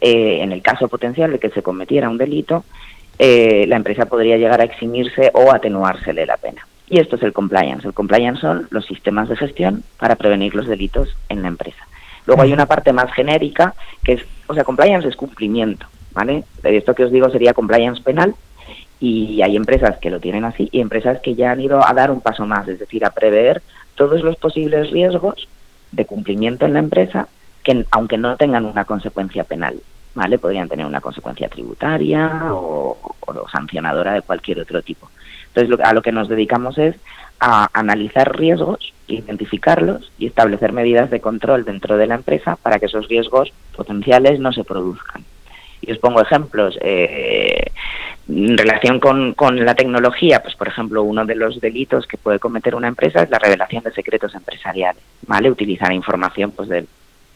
eh, 0.00 0.40
en 0.42 0.50
el 0.50 0.60
caso 0.60 0.88
potencial 0.88 1.30
de 1.30 1.38
que 1.38 1.50
se 1.50 1.62
cometiera 1.62 2.08
un 2.08 2.18
delito, 2.18 2.64
eh, 3.20 3.66
la 3.68 3.76
empresa 3.76 4.06
podría 4.06 4.36
llegar 4.36 4.60
a 4.60 4.64
eximirse 4.64 5.30
o 5.32 5.52
atenuársele 5.52 6.26
la 6.26 6.36
pena. 6.38 6.66
Y 6.88 6.98
esto 6.98 7.14
es 7.14 7.22
el 7.22 7.32
compliance. 7.32 7.86
El 7.86 7.94
compliance 7.94 8.40
son 8.40 8.66
los 8.70 8.84
sistemas 8.84 9.28
de 9.28 9.36
gestión 9.36 9.84
para 9.96 10.16
prevenir 10.16 10.56
los 10.56 10.66
delitos 10.66 11.16
en 11.28 11.42
la 11.42 11.48
empresa. 11.48 11.86
Luego 12.26 12.42
hay 12.42 12.52
una 12.52 12.66
parte 12.66 12.92
más 12.92 13.12
genérica 13.12 13.74
que 14.02 14.14
es, 14.14 14.22
o 14.48 14.54
sea, 14.54 14.64
compliance 14.64 15.06
es 15.06 15.14
cumplimiento, 15.14 15.86
¿vale? 16.14 16.42
Esto 16.64 16.96
que 16.96 17.04
os 17.04 17.12
digo 17.12 17.30
sería 17.30 17.54
compliance 17.54 18.02
penal 18.02 18.34
y 19.00 19.42
hay 19.42 19.56
empresas 19.56 19.98
que 19.98 20.10
lo 20.10 20.20
tienen 20.20 20.44
así 20.44 20.68
y 20.72 20.80
empresas 20.80 21.20
que 21.20 21.34
ya 21.34 21.52
han 21.52 21.60
ido 21.60 21.84
a 21.84 21.92
dar 21.94 22.10
un 22.10 22.20
paso 22.20 22.46
más, 22.46 22.66
es 22.68 22.78
decir, 22.78 23.04
a 23.04 23.10
prever 23.10 23.62
todos 23.94 24.22
los 24.22 24.36
posibles 24.36 24.90
riesgos 24.90 25.48
de 25.92 26.04
cumplimiento 26.04 26.66
en 26.66 26.74
la 26.74 26.78
empresa 26.80 27.28
que 27.62 27.84
aunque 27.90 28.18
no 28.18 28.36
tengan 28.36 28.64
una 28.64 28.84
consecuencia 28.84 29.44
penal, 29.44 29.80
¿vale? 30.14 30.38
Podrían 30.38 30.68
tener 30.68 30.86
una 30.86 31.00
consecuencia 31.00 31.48
tributaria 31.48 32.52
o, 32.52 32.96
sancionadora 33.52 34.14
de 34.14 34.22
cualquier 34.22 34.60
otro 34.60 34.82
tipo. 34.82 35.10
Entonces, 35.48 35.84
a 35.84 35.92
lo 35.92 36.02
que 36.02 36.12
nos 36.12 36.28
dedicamos 36.28 36.78
es 36.78 36.96
a 37.40 37.68
analizar 37.72 38.36
riesgos, 38.36 38.92
identificarlos 39.06 40.10
y 40.18 40.26
establecer 40.26 40.72
medidas 40.72 41.10
de 41.10 41.20
control 41.20 41.64
dentro 41.64 41.96
de 41.96 42.06
la 42.06 42.16
empresa 42.16 42.56
para 42.56 42.78
que 42.78 42.86
esos 42.86 43.08
riesgos 43.08 43.52
potenciales 43.76 44.40
no 44.40 44.52
se 44.52 44.64
produzcan. 44.64 45.24
Y 45.80 45.92
os 45.92 45.98
pongo 45.98 46.20
ejemplos. 46.20 46.78
Eh, 46.80 47.64
en 48.28 48.58
relación 48.58 49.00
con, 49.00 49.32
con, 49.34 49.64
la 49.64 49.74
tecnología, 49.74 50.42
pues 50.42 50.54
por 50.54 50.68
ejemplo, 50.68 51.02
uno 51.02 51.24
de 51.24 51.34
los 51.34 51.60
delitos 51.60 52.06
que 52.06 52.18
puede 52.18 52.38
cometer 52.38 52.74
una 52.74 52.88
empresa 52.88 53.22
es 53.22 53.30
la 53.30 53.38
revelación 53.38 53.82
de 53.84 53.92
secretos 53.92 54.34
empresariales, 54.34 55.02
¿vale? 55.26 55.50
Utilizar 55.50 55.92
información, 55.92 56.50
pues 56.50 56.68
de 56.68 56.84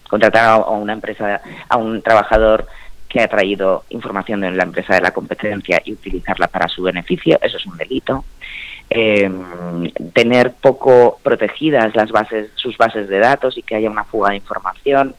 contratar 0.08 0.44
a, 0.44 0.56
una 0.58 0.92
empresa, 0.92 1.40
a 1.68 1.76
un 1.78 2.02
trabajador 2.02 2.66
que 3.08 3.22
ha 3.22 3.28
traído 3.28 3.84
información 3.90 4.42
de 4.42 4.50
la 4.50 4.64
empresa 4.64 4.94
de 4.94 5.00
la 5.00 5.10
competencia 5.10 5.80
y 5.84 5.92
utilizarla 5.92 6.48
para 6.48 6.68
su 6.68 6.82
beneficio, 6.82 7.38
eso 7.40 7.56
es 7.56 7.66
un 7.66 7.76
delito. 7.76 8.24
Eh, 8.90 9.30
tener 10.12 10.52
poco 10.52 11.18
protegidas 11.22 11.94
las 11.96 12.10
bases, 12.10 12.50
sus 12.56 12.76
bases 12.76 13.08
de 13.08 13.18
datos 13.18 13.56
y 13.56 13.62
que 13.62 13.74
haya 13.74 13.90
una 13.90 14.04
fuga 14.04 14.30
de 14.30 14.36
información. 14.36 15.14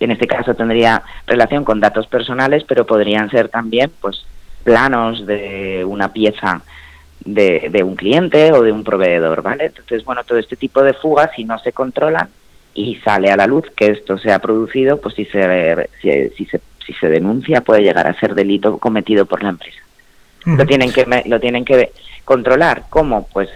En 0.00 0.10
este 0.10 0.26
caso 0.26 0.54
tendría 0.54 1.02
relación 1.26 1.64
con 1.64 1.80
datos 1.80 2.06
personales, 2.06 2.64
pero 2.64 2.86
podrían 2.86 3.30
ser 3.30 3.48
también, 3.48 3.90
pues, 4.00 4.26
planos 4.64 5.26
de 5.26 5.84
una 5.84 6.12
pieza 6.12 6.62
de, 7.24 7.68
de, 7.70 7.82
un 7.82 7.96
cliente 7.96 8.52
o 8.52 8.62
de 8.62 8.72
un 8.72 8.84
proveedor, 8.84 9.42
¿vale? 9.42 9.66
Entonces, 9.66 10.04
bueno, 10.04 10.24
todo 10.24 10.38
este 10.38 10.56
tipo 10.56 10.82
de 10.82 10.94
fugas, 10.94 11.30
si 11.36 11.44
no 11.44 11.58
se 11.58 11.72
controlan 11.72 12.28
y 12.74 12.96
sale 12.96 13.30
a 13.30 13.36
la 13.36 13.46
luz 13.46 13.64
que 13.76 13.86
esto 13.86 14.18
se 14.18 14.32
ha 14.32 14.40
producido, 14.40 15.00
pues 15.00 15.14
si 15.14 15.24
se, 15.26 15.88
si, 16.02 16.10
si 16.36 16.46
se, 16.46 16.60
si 16.84 16.92
se 16.94 17.08
denuncia 17.08 17.60
puede 17.60 17.82
llegar 17.82 18.06
a 18.06 18.18
ser 18.18 18.34
delito 18.34 18.78
cometido 18.78 19.26
por 19.26 19.42
la 19.42 19.50
empresa. 19.50 19.78
Lo 20.44 20.66
tienen 20.66 20.92
que 20.92 21.06
lo 21.24 21.40
tienen 21.40 21.64
que 21.64 21.92
controlar, 22.24 22.84
¿cómo? 22.90 23.26
Pues 23.32 23.48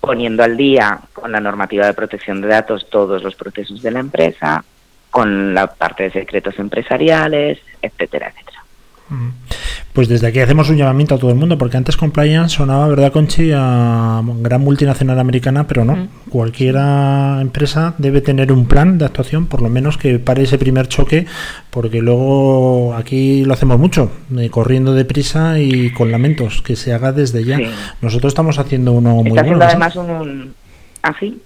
poniendo 0.00 0.44
al 0.44 0.56
día 0.56 1.00
con 1.12 1.32
la 1.32 1.40
normativa 1.40 1.86
de 1.86 1.94
protección 1.94 2.40
de 2.40 2.48
datos 2.48 2.88
todos 2.88 3.22
los 3.22 3.34
procesos 3.34 3.82
de 3.82 3.90
la 3.90 4.00
empresa, 4.00 4.64
con 5.10 5.54
la 5.54 5.66
parte 5.66 6.04
de 6.04 6.10
secretos 6.10 6.58
empresariales, 6.58 7.58
etcétera, 7.82 8.28
etcétera. 8.28 8.60
Pues 9.92 10.08
desde 10.08 10.28
aquí 10.28 10.38
hacemos 10.38 10.70
un 10.70 10.76
llamamiento 10.76 11.16
a 11.16 11.18
todo 11.18 11.30
el 11.30 11.36
mundo, 11.36 11.58
porque 11.58 11.76
antes 11.76 11.96
compliance 11.96 12.56
sonaba, 12.56 12.86
¿verdad, 12.86 13.10
Conchi? 13.10 13.50
A 13.52 14.22
gran 14.24 14.60
multinacional 14.60 15.18
americana, 15.18 15.66
pero 15.66 15.84
no. 15.84 16.06
Cualquier 16.28 16.76
empresa 17.40 17.94
debe 17.98 18.20
tener 18.20 18.52
un 18.52 18.66
plan 18.66 18.98
de 18.98 19.04
actuación, 19.04 19.46
por 19.46 19.62
lo 19.62 19.68
menos 19.68 19.98
que 19.98 20.20
pare 20.20 20.44
ese 20.44 20.58
primer 20.58 20.86
choque, 20.86 21.26
porque 21.70 22.00
luego 22.00 22.94
aquí 22.94 23.44
lo 23.44 23.52
hacemos 23.52 23.80
mucho, 23.80 24.12
eh, 24.38 24.48
corriendo 24.48 24.94
deprisa 24.94 25.58
y 25.58 25.92
con 25.92 26.12
lamentos, 26.12 26.62
que 26.62 26.76
se 26.76 26.92
haga 26.92 27.10
desde 27.10 27.44
ya. 27.44 27.58
Nosotros 28.00 28.30
estamos 28.30 28.60
haciendo 28.60 28.92
uno 28.92 29.16
muy 29.16 29.30
Está 29.30 29.40
haciendo 29.40 29.64
además 29.64 29.96
un... 29.96 30.54
¿Así? 31.02 31.42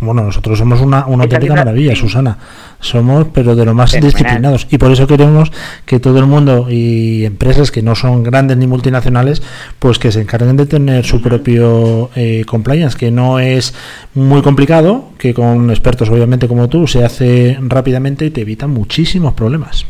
Bueno, 0.00 0.22
nosotros 0.22 0.58
somos 0.58 0.80
una, 0.80 1.06
una 1.06 1.24
auténtica 1.24 1.54
maravilla, 1.54 1.94
Susana. 1.94 2.38
Somos, 2.80 3.26
pero 3.34 3.54
de 3.54 3.66
lo 3.66 3.74
más 3.74 3.92
disciplinados. 3.92 4.66
Y 4.70 4.78
por 4.78 4.90
eso 4.90 5.06
queremos 5.06 5.52
que 5.84 6.00
todo 6.00 6.18
el 6.18 6.26
mundo 6.26 6.66
y 6.70 7.24
empresas 7.26 7.70
que 7.70 7.82
no 7.82 7.94
son 7.94 8.22
grandes 8.22 8.56
ni 8.56 8.66
multinacionales, 8.66 9.42
pues 9.78 9.98
que 9.98 10.10
se 10.10 10.22
encarguen 10.22 10.56
de 10.56 10.64
tener 10.66 11.04
su 11.04 11.20
propio 11.20 12.10
eh, 12.14 12.44
compliance, 12.46 12.96
que 12.96 13.10
no 13.10 13.38
es 13.38 13.74
muy 14.14 14.40
complicado, 14.40 15.10
que 15.18 15.34
con 15.34 15.70
expertos 15.70 16.08
obviamente 16.08 16.48
como 16.48 16.68
tú 16.68 16.86
se 16.86 17.04
hace 17.04 17.58
rápidamente 17.60 18.24
y 18.26 18.30
te 18.30 18.40
evita 18.40 18.66
muchísimos 18.66 19.34
problemas. 19.34 19.84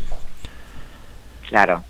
Claro. 1.47 1.83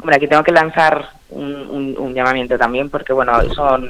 Hombre, 0.00 0.16
aquí 0.16 0.26
tengo 0.26 0.42
que 0.42 0.52
lanzar 0.52 1.10
un, 1.34 1.96
un, 1.98 2.14
llamamiento 2.14 2.58
también 2.58 2.90
porque 2.90 3.12
bueno 3.12 3.32
son 3.54 3.88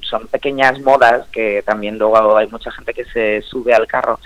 son 0.00 0.26
pequeñas 0.28 0.80
modas 0.80 1.26
que 1.28 1.62
también 1.62 1.98
luego 1.98 2.36
hay 2.36 2.48
mucha 2.48 2.70
gente 2.70 2.94
que 2.94 3.04
se 3.04 3.42
sube 3.42 3.74
al 3.74 3.86
carro. 3.86 4.20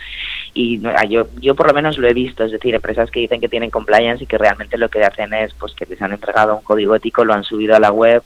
Y 0.54 0.80
yo 1.08 1.28
yo 1.40 1.54
por 1.54 1.66
lo 1.68 1.74
menos 1.74 1.98
lo 1.98 2.08
he 2.08 2.14
visto 2.14 2.44
es 2.44 2.52
decir 2.52 2.74
empresas 2.74 3.10
que 3.10 3.20
dicen 3.20 3.40
que 3.40 3.48
tienen 3.48 3.70
compliance 3.70 4.24
y 4.24 4.26
que 4.26 4.38
realmente 4.38 4.78
lo 4.78 4.88
que 4.88 5.04
hacen 5.04 5.32
es 5.34 5.54
pues 5.54 5.74
que 5.74 5.86
les 5.86 6.00
han 6.02 6.12
entregado 6.12 6.56
un 6.56 6.62
código 6.62 6.94
ético 6.94 7.24
lo 7.24 7.34
han 7.34 7.44
subido 7.44 7.76
a 7.76 7.80
la 7.80 7.92
web 7.92 8.22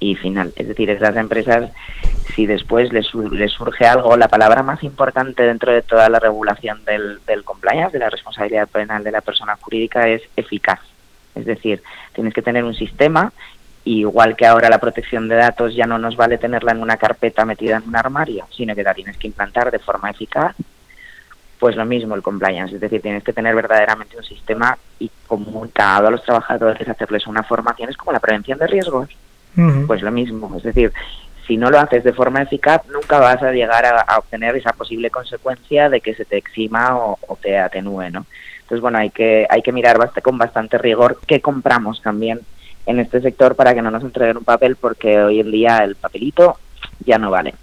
y 0.00 0.14
final. 0.14 0.52
Es 0.56 0.68
decir 0.68 0.90
esas 0.90 1.16
empresas 1.16 1.70
si 2.34 2.46
después 2.46 2.92
les, 2.92 3.12
les 3.14 3.52
surge 3.52 3.86
algo 3.86 4.16
la 4.16 4.28
palabra 4.28 4.62
más 4.62 4.82
importante 4.84 5.42
dentro 5.42 5.72
de 5.72 5.82
toda 5.82 6.08
la 6.08 6.20
regulación 6.20 6.84
del, 6.84 7.18
del 7.26 7.44
compliance 7.44 7.92
de 7.92 7.98
la 7.98 8.10
responsabilidad 8.10 8.68
penal 8.68 9.02
de 9.02 9.10
la 9.10 9.20
persona 9.20 9.56
jurídica 9.56 10.08
es 10.08 10.22
eficaz. 10.36 10.80
Es 11.34 11.46
decir, 11.46 11.82
tienes 12.14 12.34
que 12.34 12.42
tener 12.42 12.64
un 12.64 12.74
sistema 12.74 13.32
igual 13.96 14.36
que 14.36 14.46
ahora 14.46 14.68
la 14.68 14.78
protección 14.78 15.28
de 15.28 15.36
datos 15.36 15.74
ya 15.74 15.86
no 15.86 15.98
nos 15.98 16.16
vale 16.16 16.38
tenerla 16.38 16.72
en 16.72 16.82
una 16.82 16.96
carpeta 16.96 17.44
metida 17.44 17.76
en 17.76 17.88
un 17.88 17.96
armario, 17.96 18.46
sino 18.50 18.74
que 18.74 18.82
la 18.82 18.94
tienes 18.94 19.16
que 19.16 19.28
implantar 19.28 19.70
de 19.70 19.78
forma 19.78 20.10
eficaz, 20.10 20.54
pues 21.58 21.74
lo 21.74 21.84
mismo 21.84 22.14
el 22.14 22.22
compliance, 22.22 22.74
es 22.74 22.80
decir, 22.80 23.00
tienes 23.00 23.24
que 23.24 23.32
tener 23.32 23.54
verdaderamente 23.54 24.16
un 24.16 24.24
sistema 24.24 24.76
y 24.98 25.10
comunicado 25.26 26.08
a 26.08 26.10
los 26.10 26.22
trabajadores, 26.22 26.88
hacerles 26.88 27.26
una 27.26 27.42
formación, 27.42 27.88
es 27.88 27.96
como 27.96 28.12
la 28.12 28.20
prevención 28.20 28.58
de 28.58 28.66
riesgos, 28.66 29.08
pues 29.88 30.02
lo 30.02 30.12
mismo, 30.12 30.54
es 30.56 30.62
decir, 30.62 30.92
si 31.46 31.56
no 31.56 31.70
lo 31.70 31.80
haces 31.80 32.04
de 32.04 32.12
forma 32.12 32.42
eficaz, 32.42 32.82
nunca 32.92 33.18
vas 33.18 33.42
a 33.42 33.50
llegar 33.50 33.84
a, 33.86 34.18
obtener 34.18 34.54
esa 34.54 34.72
posible 34.72 35.10
consecuencia 35.10 35.88
de 35.88 36.00
que 36.00 36.14
se 36.14 36.26
te 36.26 36.36
exima 36.36 36.96
o, 36.96 37.18
o, 37.26 37.36
te 37.36 37.58
atenúe, 37.58 38.10
¿no? 38.10 38.26
Entonces, 38.60 38.82
bueno, 38.82 38.98
hay 38.98 39.08
que, 39.08 39.46
hay 39.48 39.62
que 39.62 39.72
mirar 39.72 39.96
con 40.22 40.36
bastante 40.36 40.76
rigor 40.76 41.18
qué 41.26 41.40
compramos 41.40 42.02
también 42.02 42.40
en 42.88 43.00
este 43.00 43.20
sector 43.20 43.54
para 43.54 43.74
que 43.74 43.82
no 43.82 43.90
nos 43.90 44.02
entreguen 44.02 44.38
un 44.38 44.44
papel 44.44 44.76
porque 44.76 45.20
hoy 45.20 45.40
en 45.40 45.50
día 45.50 45.78
el 45.78 45.94
papelito 45.94 46.56
ya 47.04 47.18
no 47.18 47.30
vale. 47.30 47.54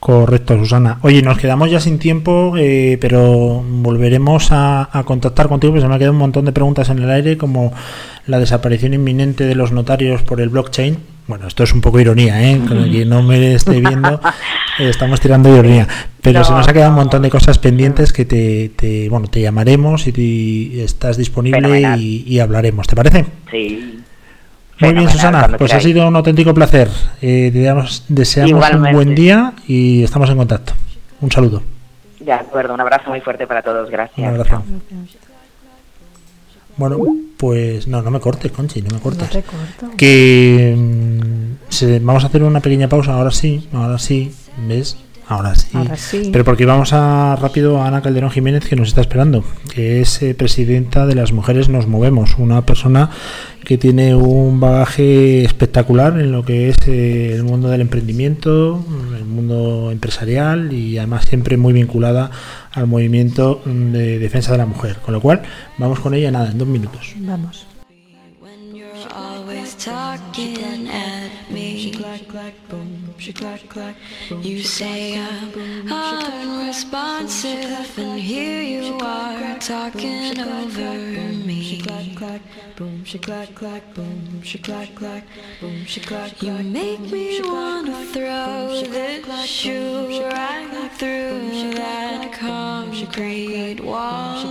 Correcto, 0.00 0.56
Susana. 0.56 0.98
Oye, 1.02 1.20
nos 1.20 1.36
quedamos 1.36 1.70
ya 1.70 1.78
sin 1.78 1.98
tiempo, 1.98 2.54
eh, 2.56 2.96
pero 3.02 3.62
volveremos 3.62 4.48
a, 4.50 4.88
contactar 5.04 5.48
contigo 5.48 5.74
porque 5.74 5.82
se 5.82 5.88
me 5.88 5.94
ha 5.94 5.98
quedado 5.98 6.14
un 6.14 6.20
montón 6.20 6.46
de 6.46 6.52
preguntas 6.52 6.88
en 6.88 7.00
el 7.00 7.10
aire, 7.10 7.36
como 7.36 7.70
la 8.26 8.38
desaparición 8.38 8.94
inminente 8.94 9.44
de 9.44 9.54
los 9.54 9.72
notarios 9.72 10.22
por 10.22 10.40
el 10.40 10.48
blockchain. 10.48 10.96
Bueno, 11.26 11.46
esto 11.46 11.64
es 11.64 11.74
un 11.74 11.82
poco 11.82 12.00
ironía, 12.00 12.42
¿eh? 12.50 12.58
Quien 12.66 13.10
no 13.10 13.22
me 13.22 13.54
esté 13.54 13.78
viendo, 13.78 14.20
eh, 14.78 14.88
estamos 14.88 15.20
tirando 15.20 15.54
ironía. 15.54 15.86
Pero 16.22 16.44
se 16.44 16.52
nos 16.52 16.66
ha 16.66 16.72
quedado 16.72 16.90
un 16.90 16.96
montón 16.96 17.20
de 17.20 17.28
cosas 17.28 17.58
pendientes 17.58 18.14
que 18.14 18.24
te, 18.24 19.08
bueno, 19.10 19.28
te 19.28 19.42
llamaremos 19.42 20.06
y 20.08 20.80
estás 20.80 21.18
disponible 21.18 21.98
y, 21.98 22.24
y 22.26 22.40
hablaremos. 22.40 22.86
¿Te 22.86 22.96
parece? 22.96 23.26
Sí. 23.50 24.00
Muy 24.80 24.94
bien, 24.94 25.08
Susana, 25.10 25.48
pues 25.58 25.72
ha 25.74 25.80
sido 25.80 26.08
un 26.08 26.16
auténtico 26.16 26.54
placer. 26.54 26.88
Eh, 27.20 27.50
deseamos, 28.08 28.72
un 28.72 28.92
buen 28.92 29.14
día 29.14 29.52
y 29.66 30.02
estamos 30.02 30.30
en 30.30 30.36
contacto. 30.38 30.72
Un 31.20 31.30
saludo. 31.30 31.62
De 32.18 32.32
acuerdo, 32.32 32.74
un 32.74 32.80
abrazo 32.80 33.10
muy 33.10 33.20
fuerte 33.20 33.46
para 33.46 33.62
todos, 33.62 33.90
gracias. 33.90 34.18
Un 34.18 34.34
abrazo. 34.34 34.62
Bueno, 36.76 36.98
pues 37.36 37.86
no, 37.88 38.00
no 38.00 38.10
me 38.10 38.20
cortes, 38.20 38.52
Conchi, 38.52 38.80
no 38.80 38.94
me 38.94 39.00
cortes. 39.00 39.28
que 39.98 40.74
mm, 40.76 42.06
vamos 42.06 42.24
a 42.24 42.28
hacer 42.28 42.42
una 42.42 42.60
pequeña 42.60 42.88
pausa, 42.88 43.14
ahora 43.14 43.30
sí, 43.30 43.68
ahora 43.74 43.98
sí, 43.98 44.34
¿ves? 44.66 44.96
Ahora 45.30 45.54
sí. 45.54 46.30
Pero 46.32 46.44
porque 46.44 46.66
vamos 46.66 46.92
a 46.92 47.36
rápido 47.36 47.80
a 47.80 47.86
Ana 47.86 48.02
Calderón 48.02 48.30
Jiménez 48.30 48.68
que 48.68 48.74
nos 48.74 48.88
está 48.88 49.00
esperando, 49.00 49.44
que 49.72 50.00
es 50.00 50.20
eh, 50.22 50.34
presidenta 50.34 51.06
de 51.06 51.14
las 51.14 51.32
Mujeres 51.32 51.68
Nos 51.68 51.86
Movemos, 51.86 52.36
una 52.36 52.66
persona 52.66 53.10
que 53.64 53.78
tiene 53.78 54.16
un 54.16 54.58
bagaje 54.58 55.44
espectacular 55.44 56.18
en 56.18 56.32
lo 56.32 56.44
que 56.44 56.70
es 56.70 56.76
eh, 56.88 57.32
el 57.32 57.44
mundo 57.44 57.68
del 57.68 57.80
emprendimiento, 57.80 58.84
el 59.16 59.24
mundo 59.24 59.90
empresarial 59.92 60.72
y 60.72 60.98
además 60.98 61.26
siempre 61.26 61.56
muy 61.56 61.72
vinculada 61.72 62.32
al 62.72 62.88
movimiento 62.88 63.62
de 63.64 64.18
defensa 64.18 64.50
de 64.50 64.58
la 64.58 64.66
mujer. 64.66 64.96
Con 64.96 65.14
lo 65.14 65.20
cual, 65.20 65.42
vamos 65.78 66.00
con 66.00 66.12
ella 66.14 66.32
nada, 66.32 66.50
en 66.50 66.58
dos 66.58 66.66
minutos. 66.66 67.14
Vamos. 67.18 67.66
You 74.42 74.62
say 74.62 75.16
I'm 75.16 75.92
unresponsive, 75.92 77.98
and 77.98 78.18
here 78.18 78.60
you 78.60 78.98
are 78.98 79.56
talking 79.58 80.40
over 80.40 80.94
me. 81.46 81.80
You 86.40 86.52
make 86.64 87.00
me 87.00 87.40
wanna 87.42 88.04
throw 88.06 88.82
this 88.82 89.48
shoe 89.48 90.22
right 90.24 90.90
through 90.98 91.74
that 91.74 92.32
concrete 92.32 93.80
wall. 93.80 94.50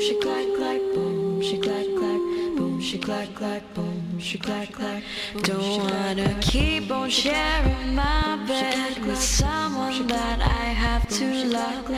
she 0.00 0.14
clack 0.20 0.46
clack, 0.56 0.80
boom, 0.94 1.40
she 1.40 1.58
clack 1.58 1.86
clack, 1.96 2.20
boom, 2.56 2.80
she 2.80 2.98
clack 2.98 3.34
clack, 3.34 3.62
boom, 3.74 4.18
she 4.18 4.38
clack 4.38 4.72
clack. 4.72 5.02
Don't 5.42 5.82
wanna 5.82 6.34
keep 6.40 6.90
on 6.90 7.08
sharing 7.10 7.94
my 7.94 8.36
bed 8.46 8.98
with 9.06 9.20
someone 9.20 10.06
that 10.08 10.40
I 10.40 10.72
have 10.72 11.06
to 11.18 11.26
love 11.48 11.90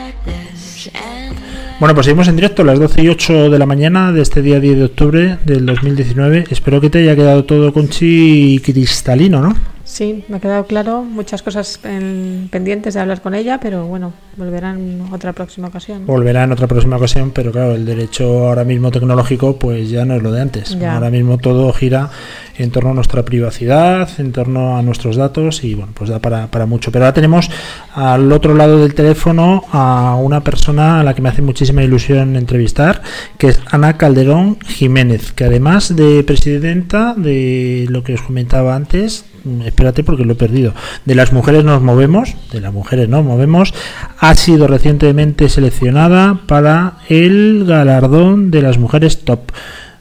and 0.93 1.35
Bueno, 1.79 1.93
pues 1.93 2.05
seguimos 2.05 2.27
en 2.27 2.35
directo 2.35 2.63
a 2.63 2.65
las 2.65 2.79
12 2.79 3.03
y 3.03 3.09
8 3.09 3.49
de 3.49 3.59
la 3.59 3.65
mañana 3.65 4.11
de 4.11 4.21
este 4.21 4.41
día 4.41 4.59
10 4.59 4.77
de 4.77 4.83
octubre 4.83 5.37
del 5.45 5.65
2019. 5.65 6.45
Espero 6.49 6.81
que 6.81 6.89
te 6.89 6.99
haya 6.99 7.15
quedado 7.15 7.45
todo 7.45 7.71
conchi 7.71 8.59
cristalino, 8.63 9.41
¿no? 9.41 9.76
Sí, 9.89 10.25
me 10.27 10.35
ha 10.35 10.39
quedado 10.41 10.65
claro 10.65 11.01
muchas 11.03 11.41
cosas 11.41 11.79
en- 11.85 12.49
pendientes 12.51 12.93
de 12.93 12.99
hablar 12.99 13.21
con 13.21 13.33
ella, 13.33 13.57
pero 13.61 13.85
bueno, 13.87 14.11
volverán 14.35 14.77
en 14.79 15.13
otra 15.13 15.31
próxima 15.31 15.69
ocasión. 15.69 16.05
Volverá 16.05 16.43
en 16.43 16.51
otra 16.51 16.67
próxima 16.67 16.97
ocasión, 16.97 17.31
pero 17.31 17.53
claro, 17.53 17.73
el 17.73 17.85
derecho 17.85 18.49
ahora 18.49 18.65
mismo 18.65 18.91
tecnológico 18.91 19.57
pues 19.57 19.89
ya 19.89 20.03
no 20.03 20.15
es 20.15 20.21
lo 20.23 20.33
de 20.33 20.41
antes. 20.41 20.77
Ya. 20.77 20.95
Ahora 20.95 21.09
mismo 21.09 21.37
todo 21.37 21.71
gira 21.71 22.09
en 22.57 22.69
torno 22.69 22.89
a 22.89 22.93
nuestra 22.95 23.23
privacidad, 23.23 24.09
en 24.19 24.33
torno 24.33 24.77
a 24.77 24.81
nuestros 24.81 25.15
datos 25.15 25.63
y 25.63 25.73
bueno, 25.73 25.93
pues 25.95 26.09
da 26.09 26.19
para, 26.19 26.47
para 26.47 26.65
mucho. 26.65 26.91
Pero 26.91 27.05
ahora 27.05 27.13
tenemos 27.13 27.49
al 27.93 28.29
otro 28.33 28.55
lado 28.55 28.79
del 28.81 28.93
teléfono 28.93 29.63
a 29.71 30.15
una 30.21 30.41
persona 30.41 30.99
a 30.99 31.03
la 31.05 31.13
que 31.13 31.21
me 31.21 31.29
hace 31.29 31.41
muchísima 31.41 31.81
ilusión 31.81 32.35
entrevistar, 32.35 33.01
que 33.37 33.47
es 33.47 33.61
Ana 33.71 33.95
Calderón 33.95 34.59
Jiménez, 34.67 35.31
que 35.31 35.45
además 35.45 35.95
de 35.95 36.25
presidenta 36.25 37.13
de 37.15 37.85
lo 37.89 38.03
que 38.03 38.15
os 38.15 38.21
comentaba 38.21 38.75
antes, 38.75 39.23
espérate 39.65 40.03
porque 40.03 40.25
lo 40.25 40.33
he 40.33 40.35
perdido, 40.35 40.73
de 41.05 41.15
las 41.15 41.33
mujeres 41.33 41.63
nos 41.63 41.81
movemos, 41.81 42.35
de 42.51 42.61
las 42.61 42.73
mujeres 42.73 43.09
nos 43.09 43.23
movemos, 43.23 43.73
ha 44.19 44.35
sido 44.35 44.67
recientemente 44.67 45.49
seleccionada 45.49 46.41
para 46.47 46.97
el 47.09 47.65
galardón 47.65 48.51
de 48.51 48.61
las 48.61 48.77
mujeres 48.77 49.19
top 49.19 49.51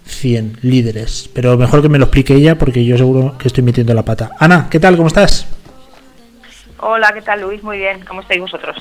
100 0.07 0.59
líderes. 0.63 1.29
Pero 1.33 1.57
mejor 1.59 1.83
que 1.83 1.89
me 1.89 1.99
lo 1.99 2.05
explique 2.05 2.35
ella 2.35 2.59
porque 2.59 2.85
yo 2.85 2.97
seguro 2.97 3.37
que 3.39 3.49
estoy 3.49 3.65
metiendo 3.65 3.95
la 3.95 4.05
pata. 4.05 4.31
Ana, 4.39 4.69
¿qué 4.71 4.81
tal? 4.81 4.97
¿Cómo 4.97 5.09
estás? 5.09 5.47
Hola, 6.79 7.11
¿qué 7.15 7.23
tal 7.23 7.41
Luis? 7.41 7.63
Muy 7.63 7.79
bien, 7.79 8.01
¿cómo 8.07 8.21
estáis 8.21 8.39
vosotros? 8.41 8.77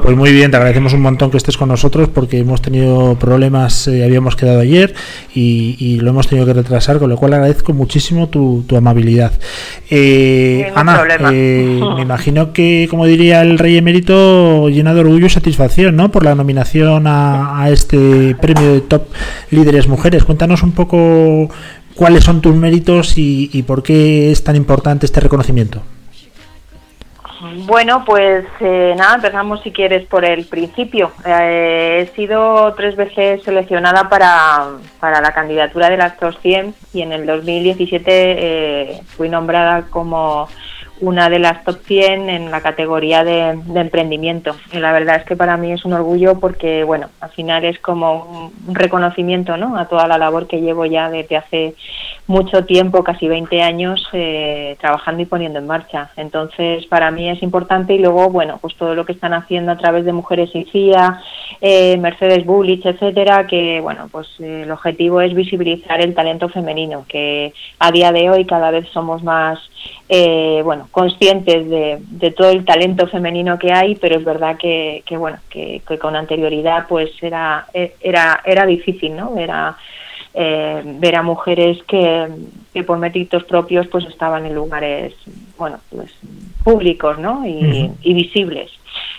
Pues 0.00 0.16
muy 0.16 0.32
bien, 0.32 0.52
te 0.52 0.56
agradecemos 0.56 0.92
un 0.92 1.02
montón 1.02 1.32
que 1.32 1.36
estés 1.36 1.56
con 1.56 1.68
nosotros 1.68 2.08
porque 2.08 2.38
hemos 2.38 2.62
tenido 2.62 3.16
problemas, 3.18 3.88
eh, 3.88 4.04
habíamos 4.04 4.36
quedado 4.36 4.60
ayer 4.60 4.94
y, 5.34 5.76
y 5.80 5.98
lo 5.98 6.10
hemos 6.10 6.28
tenido 6.28 6.46
que 6.46 6.52
retrasar, 6.52 7.00
con 7.00 7.10
lo 7.10 7.16
cual 7.16 7.34
agradezco 7.34 7.72
muchísimo 7.72 8.28
tu, 8.28 8.64
tu 8.68 8.76
amabilidad. 8.76 9.32
Eh, 9.90 10.70
Ana, 10.76 11.02
eh, 11.32 11.80
me 11.96 12.02
imagino 12.02 12.52
que, 12.52 12.86
como 12.88 13.04
diría 13.06 13.42
el 13.42 13.58
rey 13.58 13.76
emérito, 13.76 14.68
llena 14.68 14.94
de 14.94 15.00
orgullo 15.00 15.26
y 15.26 15.30
satisfacción 15.30 15.96
¿no? 15.96 16.12
por 16.12 16.24
la 16.24 16.36
nominación 16.36 17.08
a, 17.08 17.62
a 17.62 17.70
este 17.70 18.36
premio 18.40 18.74
de 18.74 18.80
Top 18.82 19.08
Líderes 19.50 19.88
Mujeres. 19.88 20.22
Cuéntanos 20.22 20.62
un 20.62 20.70
poco 20.70 21.50
cuáles 21.96 22.22
son 22.22 22.40
tus 22.40 22.54
méritos 22.54 23.18
y, 23.18 23.50
y 23.52 23.64
por 23.64 23.82
qué 23.82 24.30
es 24.30 24.44
tan 24.44 24.54
importante 24.54 25.04
este 25.04 25.18
reconocimiento. 25.18 25.82
Bueno, 27.40 28.04
pues 28.04 28.44
eh, 28.60 28.94
nada, 28.98 29.14
empezamos 29.14 29.62
si 29.62 29.72
quieres 29.72 30.06
por 30.06 30.26
el 30.26 30.44
principio. 30.44 31.10
Eh, 31.24 32.02
he 32.02 32.14
sido 32.14 32.74
tres 32.74 32.96
veces 32.96 33.42
seleccionada 33.42 34.10
para, 34.10 34.72
para 34.98 35.22
la 35.22 35.32
candidatura 35.32 35.88
de 35.88 35.96
las 35.96 36.18
top 36.18 36.34
100 36.42 36.74
y 36.92 37.00
en 37.00 37.12
el 37.12 37.24
2017 37.24 38.02
eh, 38.06 39.00
fui 39.16 39.30
nombrada 39.30 39.86
como 39.88 40.48
una 41.00 41.28
de 41.28 41.38
las 41.38 41.64
top 41.64 41.78
100 41.84 42.28
en 42.28 42.50
la 42.50 42.60
categoría 42.60 43.24
de, 43.24 43.58
emprendimiento. 43.74 44.54
Y 44.72 44.78
la 44.78 44.92
verdad 44.92 45.16
es 45.16 45.24
que 45.24 45.36
para 45.36 45.56
mí 45.56 45.72
es 45.72 45.84
un 45.84 45.92
orgullo 45.92 46.38
porque, 46.38 46.84
bueno, 46.84 47.08
al 47.20 47.30
final 47.30 47.64
es 47.64 47.78
como 47.78 48.52
un 48.66 48.74
reconocimiento 48.74 49.56
¿no? 49.56 49.76
a 49.76 49.86
toda 49.86 50.06
la 50.06 50.18
labor 50.18 50.46
que 50.46 50.60
llevo 50.60 50.86
ya 50.86 51.10
desde 51.10 51.36
hace 51.36 51.74
mucho 52.26 52.64
tiempo, 52.64 53.02
casi 53.02 53.26
20 53.26 53.60
años, 53.60 54.06
eh, 54.12 54.76
trabajando 54.80 55.22
y 55.22 55.26
poniendo 55.26 55.58
en 55.58 55.66
marcha. 55.66 56.10
Entonces, 56.16 56.86
para 56.86 57.10
mí 57.10 57.28
es 57.28 57.42
importante 57.42 57.94
y 57.94 57.98
luego, 57.98 58.30
bueno, 58.30 58.58
pues 58.60 58.76
todo 58.76 58.94
lo 58.94 59.04
que 59.04 59.12
están 59.12 59.34
haciendo 59.34 59.72
a 59.72 59.78
través 59.78 60.04
de 60.04 60.12
Mujeres 60.12 60.50
y 60.54 60.64
CIA, 60.64 61.20
eh, 61.60 61.96
Mercedes 61.96 62.46
Bullich, 62.46 62.86
etcétera, 62.86 63.46
que, 63.46 63.80
bueno, 63.80 64.08
pues 64.12 64.28
eh, 64.38 64.62
el 64.62 64.70
objetivo 64.70 65.20
es 65.20 65.34
visibilizar 65.34 66.00
el 66.00 66.14
talento 66.14 66.48
femenino, 66.48 67.04
que 67.08 67.52
a 67.78 67.90
día 67.90 68.12
de 68.12 68.30
hoy 68.30 68.44
cada 68.44 68.70
vez 68.70 68.88
somos 68.92 69.22
más, 69.22 69.58
eh, 70.08 70.60
bueno, 70.64 70.88
conscientes 70.90 71.68
de, 71.68 71.98
de 72.00 72.30
todo 72.32 72.50
el 72.50 72.64
talento 72.64 73.06
femenino 73.06 73.58
que 73.58 73.72
hay, 73.72 73.94
pero 73.94 74.16
es 74.16 74.24
verdad 74.24 74.56
que, 74.56 75.02
que 75.06 75.16
bueno, 75.16 75.38
que, 75.48 75.82
que 75.86 75.98
con 75.98 76.16
anterioridad 76.16 76.86
pues 76.88 77.10
era, 77.22 77.66
era, 77.72 78.40
era 78.44 78.66
difícil, 78.66 79.16
¿no? 79.16 79.38
Era, 79.38 79.76
eh, 80.32 80.82
ver 80.84 81.16
a 81.16 81.22
mujeres 81.22 81.82
que, 81.88 82.28
que 82.72 82.84
por 82.84 82.98
méritos 82.98 83.42
propios 83.44 83.88
pues 83.88 84.04
estaban 84.06 84.46
en 84.46 84.54
lugares 84.54 85.12
bueno 85.58 85.80
pues 85.90 86.12
públicos 86.62 87.18
¿no? 87.18 87.44
y 87.44 88.14
visibles 88.14 88.70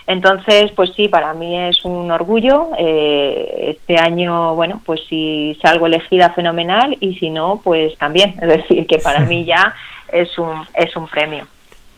entonces 0.06 0.72
pues 0.72 0.92
sí 0.96 1.08
para 1.08 1.34
mí 1.34 1.56
es 1.58 1.84
un 1.84 2.10
orgullo 2.10 2.70
eh, 2.78 3.76
este 3.76 3.98
año 3.98 4.54
bueno 4.54 4.80
pues 4.86 5.02
si 5.08 5.54
salgo 5.60 5.86
elegida 5.86 6.30
fenomenal 6.30 6.96
y 7.00 7.14
si 7.16 7.30
no 7.30 7.60
pues 7.62 7.96
también 7.98 8.34
es 8.42 8.48
decir 8.48 8.86
que 8.86 8.98
para 8.98 9.20
mí 9.20 9.44
ya 9.44 9.74
es 10.12 10.38
un 10.38 10.66
es 10.74 10.94
un 10.96 11.08
premio. 11.08 11.46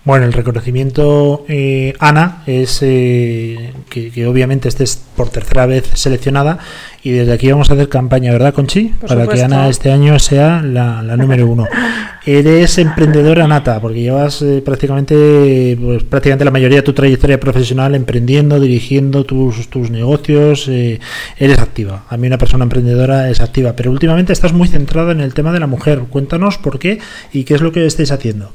Bueno, 0.04 0.26
el 0.26 0.34
reconocimiento, 0.34 1.46
eh, 1.48 1.94
Ana, 1.98 2.42
es 2.46 2.82
eh, 2.82 3.72
que, 3.88 4.10
que 4.10 4.26
obviamente 4.26 4.68
estés 4.68 5.02
por 5.16 5.30
tercera 5.30 5.64
vez 5.64 5.86
seleccionada 5.94 6.58
y 7.04 7.10
desde 7.10 7.34
aquí 7.34 7.50
vamos 7.50 7.70
a 7.70 7.74
hacer 7.74 7.90
campaña, 7.90 8.32
¿verdad, 8.32 8.54
Conchi? 8.54 8.94
Por 8.98 9.10
Para 9.10 9.26
que. 9.26 9.42
Ana 9.42 9.68
este 9.68 9.92
año 9.92 10.18
sea 10.18 10.62
la, 10.62 11.02
la 11.02 11.18
número 11.18 11.46
uno. 11.46 11.66
Eres 12.26 12.78
emprendedora 12.78 13.46
nata, 13.46 13.78
porque 13.82 14.00
llevas 14.00 14.40
eh, 14.40 14.62
prácticamente, 14.64 15.76
pues, 15.78 16.02
prácticamente 16.04 16.46
la 16.46 16.50
mayoría 16.50 16.78
de 16.78 16.82
tu 16.82 16.94
trayectoria 16.94 17.38
profesional 17.38 17.94
emprendiendo, 17.94 18.58
dirigiendo 18.58 19.24
tus, 19.24 19.68
tus 19.68 19.90
negocios, 19.90 20.66
eh, 20.68 20.98
eres 21.36 21.58
activa. 21.58 22.06
A 22.08 22.16
mí 22.16 22.26
una 22.26 22.38
persona 22.38 22.64
emprendedora 22.64 23.28
es 23.28 23.42
activa, 23.42 23.76
pero 23.76 23.90
últimamente 23.90 24.32
estás 24.32 24.54
muy 24.54 24.68
centrada 24.68 25.12
en 25.12 25.20
el 25.20 25.34
tema 25.34 25.52
de 25.52 25.60
la 25.60 25.66
mujer. 25.66 25.98
Cuéntanos 26.08 26.56
por 26.56 26.78
qué 26.78 26.98
y 27.34 27.44
qué 27.44 27.54
es 27.54 27.60
lo 27.60 27.72
que 27.72 27.84
estáis 27.84 28.12
haciendo. 28.12 28.50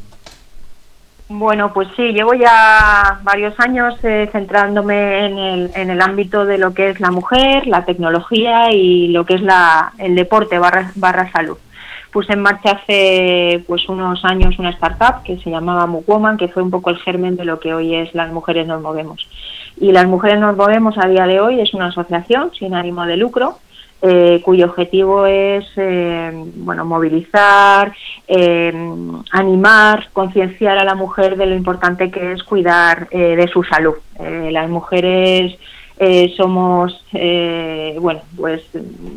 Bueno, 1.31 1.71
pues 1.73 1.87
sí, 1.95 2.11
llevo 2.11 2.33
ya 2.33 3.19
varios 3.21 3.53
años 3.59 3.93
eh, 4.01 4.27
centrándome 4.31 5.27
en 5.27 5.37
el, 5.37 5.71
en 5.75 5.91
el 5.91 6.01
ámbito 6.01 6.43
de 6.43 6.57
lo 6.57 6.73
que 6.73 6.89
es 6.89 6.99
la 6.99 7.11
mujer, 7.11 7.67
la 7.67 7.85
tecnología 7.85 8.71
y 8.71 9.09
lo 9.09 9.27
que 9.27 9.35
es 9.35 9.41
la, 9.43 9.93
el 9.99 10.15
deporte 10.15 10.57
barra, 10.57 10.91
barra 10.95 11.31
salud. 11.31 11.59
Puse 12.11 12.33
en 12.33 12.41
marcha 12.41 12.71
hace 12.71 13.63
pues 13.67 13.87
unos 13.87 14.25
años 14.25 14.57
una 14.57 14.71
startup 14.71 15.21
que 15.23 15.37
se 15.37 15.51
llamaba 15.51 15.85
Woman, 15.85 16.37
que 16.37 16.47
fue 16.47 16.63
un 16.63 16.71
poco 16.71 16.89
el 16.89 16.97
germen 16.97 17.35
de 17.35 17.45
lo 17.45 17.59
que 17.59 17.75
hoy 17.75 17.93
es 17.93 18.15
Las 18.15 18.31
Mujeres 18.31 18.65
Nos 18.65 18.81
Movemos. 18.81 19.29
Y 19.79 19.91
Las 19.91 20.07
Mujeres 20.07 20.39
Nos 20.39 20.57
Movemos 20.57 20.97
a 20.97 21.07
día 21.07 21.27
de 21.27 21.39
hoy 21.39 21.61
es 21.61 21.75
una 21.75 21.89
asociación 21.89 22.51
sin 22.57 22.73
ánimo 22.73 23.05
de 23.05 23.17
lucro 23.17 23.59
eh, 24.01 24.41
cuyo 24.43 24.65
objetivo 24.65 25.25
es 25.25 25.65
eh, 25.75 26.31
bueno 26.55 26.85
movilizar, 26.85 27.93
eh, 28.27 28.73
animar, 29.31 30.09
concienciar 30.13 30.77
a 30.77 30.83
la 30.83 30.95
mujer 30.95 31.35
de 31.35 31.45
lo 31.45 31.55
importante 31.55 32.09
que 32.09 32.31
es 32.33 32.43
cuidar 32.43 33.07
eh, 33.11 33.35
de 33.35 33.47
su 33.47 33.63
salud. 33.63 33.95
Eh, 34.19 34.49
las 34.51 34.69
mujeres 34.69 35.57
eh, 35.97 36.33
somos 36.37 37.05
bueno 37.99 38.21
pues 38.37 38.63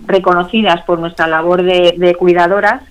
reconocidas 0.06 0.82
por 0.82 0.98
nuestra 0.98 1.28
labor 1.28 1.62
de 1.62 2.16
cuidadoras 2.18 2.82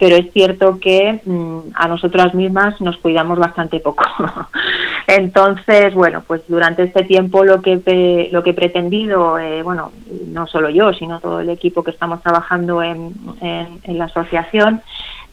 pero 0.00 0.16
es 0.16 0.32
cierto 0.32 0.80
que 0.80 1.20
mm, 1.22 1.72
a 1.74 1.86
nosotras 1.86 2.34
mismas 2.34 2.80
nos 2.80 2.96
cuidamos 2.96 3.38
bastante 3.38 3.80
poco. 3.80 4.02
Entonces, 5.06 5.92
bueno, 5.92 6.24
pues 6.26 6.40
durante 6.48 6.84
este 6.84 7.04
tiempo 7.04 7.44
lo 7.44 7.60
que 7.60 8.28
lo 8.32 8.42
que 8.42 8.50
he 8.50 8.54
pretendido, 8.54 9.38
eh, 9.38 9.62
bueno, 9.62 9.92
no 10.28 10.46
solo 10.46 10.70
yo, 10.70 10.94
sino 10.94 11.20
todo 11.20 11.40
el 11.40 11.50
equipo 11.50 11.84
que 11.84 11.90
estamos 11.90 12.22
trabajando 12.22 12.82
en, 12.82 13.12
en, 13.42 13.98
la 13.98 14.06
asociación, 14.06 14.80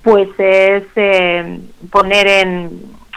pues 0.03 0.27
es 0.37 0.83
eh, 0.97 1.59
poner 1.89 2.27
en 2.27 2.69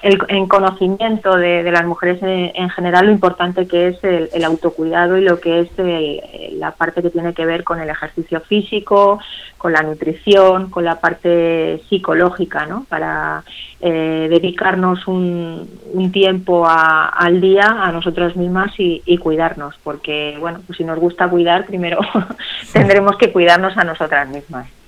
el, 0.02 0.48
conocimiento 0.48 1.36
de, 1.36 1.62
las 1.70 1.84
mujeres 1.84 2.18
en, 2.22 2.70
general 2.70 3.06
lo 3.06 3.12
importante 3.12 3.66
que 3.66 3.88
es 3.88 4.04
el, 4.04 4.44
autocuidado 4.44 5.16
y 5.16 5.22
lo 5.22 5.40
que 5.40 5.60
es 5.60 6.52
la 6.54 6.72
parte 6.72 7.02
que 7.02 7.10
tiene 7.10 7.34
que 7.34 7.44
ver 7.44 7.64
con 7.64 7.80
el 7.80 7.90
ejercicio 7.90 8.40
físico, 8.40 9.20
con 9.58 9.72
la 9.72 9.82
nutrición, 9.82 10.70
con 10.70 10.84
la 10.84 11.00
parte 11.00 11.82
psicológica, 11.88 12.66
¿no? 12.66 12.86
Para 12.88 13.44
eh, 13.80 14.26
dedicarnos 14.30 15.06
un, 15.06 15.68
tiempo 16.12 16.66
al 16.66 17.40
día 17.40 17.66
a 17.66 17.92
nosotras 17.92 18.34
mismas 18.36 18.72
y, 18.78 19.02
y, 19.04 19.18
cuidarnos, 19.18 19.76
porque 19.84 20.36
bueno, 20.40 20.60
pues 20.66 20.78
si 20.78 20.84
nos 20.84 20.98
gusta 20.98 21.28
cuidar, 21.28 21.66
primero 21.66 22.00
tendremos 22.72 23.16
que 23.16 23.30
cuidarnos 23.30 23.76
a 23.76 23.84
nosotras 23.84 24.28
mismas. 24.28 24.79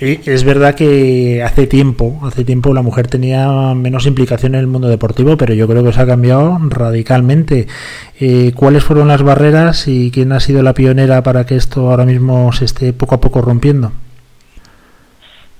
Es 0.00 0.44
verdad 0.44 0.74
que 0.74 1.42
hace 1.42 1.66
tiempo, 1.66 2.20
hace 2.24 2.44
tiempo 2.44 2.74
la 2.74 2.82
mujer 2.82 3.06
tenía 3.06 3.48
menos 3.74 4.06
implicación 4.06 4.54
en 4.54 4.60
el 4.60 4.66
mundo 4.66 4.88
deportivo, 4.88 5.36
pero 5.36 5.54
yo 5.54 5.68
creo 5.68 5.84
que 5.84 5.92
se 5.92 6.00
ha 6.00 6.06
cambiado 6.06 6.58
radicalmente. 6.68 7.68
Eh, 8.20 8.52
¿Cuáles 8.54 8.84
fueron 8.84 9.08
las 9.08 9.22
barreras 9.22 9.86
y 9.88 10.10
quién 10.10 10.32
ha 10.32 10.40
sido 10.40 10.62
la 10.62 10.74
pionera 10.74 11.22
para 11.22 11.46
que 11.46 11.56
esto 11.56 11.90
ahora 11.90 12.04
mismo 12.04 12.52
se 12.52 12.64
esté 12.64 12.92
poco 12.92 13.14
a 13.14 13.20
poco 13.20 13.40
rompiendo? 13.40 13.92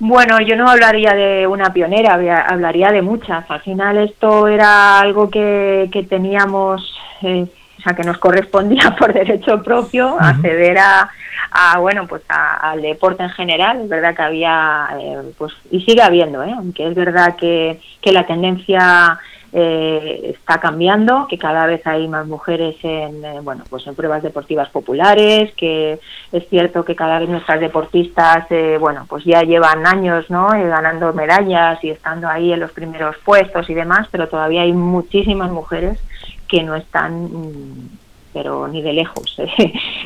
Bueno, 0.00 0.40
yo 0.40 0.56
no 0.56 0.68
hablaría 0.68 1.14
de 1.14 1.46
una 1.46 1.72
pionera, 1.72 2.14
hablaría 2.48 2.90
de 2.90 3.00
muchas. 3.00 3.48
Al 3.48 3.60
final 3.60 3.96
esto 3.98 4.48
era 4.48 5.00
algo 5.00 5.30
que, 5.30 5.88
teníamos, 6.10 6.94
eh, 7.22 7.46
o 7.78 7.82
sea, 7.82 7.94
que 7.94 8.02
nos 8.02 8.18
correspondía 8.18 8.94
por 8.98 9.12
derecho 9.12 9.62
propio, 9.62 10.16
acceder 10.20 10.78
a 10.78 11.10
a 11.54 11.78
bueno 11.78 12.06
pues 12.06 12.22
al 12.28 12.82
deporte 12.82 13.22
en 13.22 13.30
general. 13.30 13.82
Es 13.82 13.88
verdad 13.88 14.14
que 14.14 14.22
había 14.22 14.88
eh, 15.00 15.32
pues 15.38 15.52
y 15.70 15.80
sigue 15.82 16.02
habiendo 16.02 16.42
¿eh? 16.42 16.52
aunque 16.54 16.86
es 16.86 16.94
verdad 16.94 17.36
que, 17.36 17.80
que 18.00 18.12
la 18.12 18.26
tendencia 18.26 19.18
eh, 19.52 20.34
está 20.34 20.58
cambiando 20.58 21.28
que 21.28 21.38
cada 21.38 21.66
vez 21.66 21.86
hay 21.86 22.08
más 22.08 22.26
mujeres 22.26 22.74
en 22.82 23.22
bueno 23.44 23.62
pues 23.70 23.86
en 23.86 23.94
pruebas 23.94 24.24
deportivas 24.24 24.68
populares 24.70 25.52
que 25.54 26.00
es 26.32 26.48
cierto 26.48 26.84
que 26.84 26.96
cada 26.96 27.20
vez 27.20 27.28
nuestras 27.28 27.60
deportistas 27.60 28.48
bueno 28.80 29.06
pues 29.08 29.24
ya 29.24 29.42
llevan 29.42 29.86
años 29.86 30.28
no 30.28 30.48
ganando 30.48 31.12
medallas 31.12 31.78
y 31.84 31.90
estando 31.90 32.28
ahí 32.28 32.52
en 32.52 32.58
los 32.58 32.72
primeros 32.72 33.16
puestos 33.18 33.70
y 33.70 33.74
demás 33.74 34.08
pero 34.10 34.26
todavía 34.26 34.62
hay 34.62 34.72
muchísimas 34.72 35.52
mujeres 35.52 36.00
que 36.48 36.62
no 36.62 36.74
están 36.74 37.24
mm, 37.24 37.88
pero 38.34 38.68
ni 38.68 38.82
de 38.82 38.92
lejos. 38.92 39.36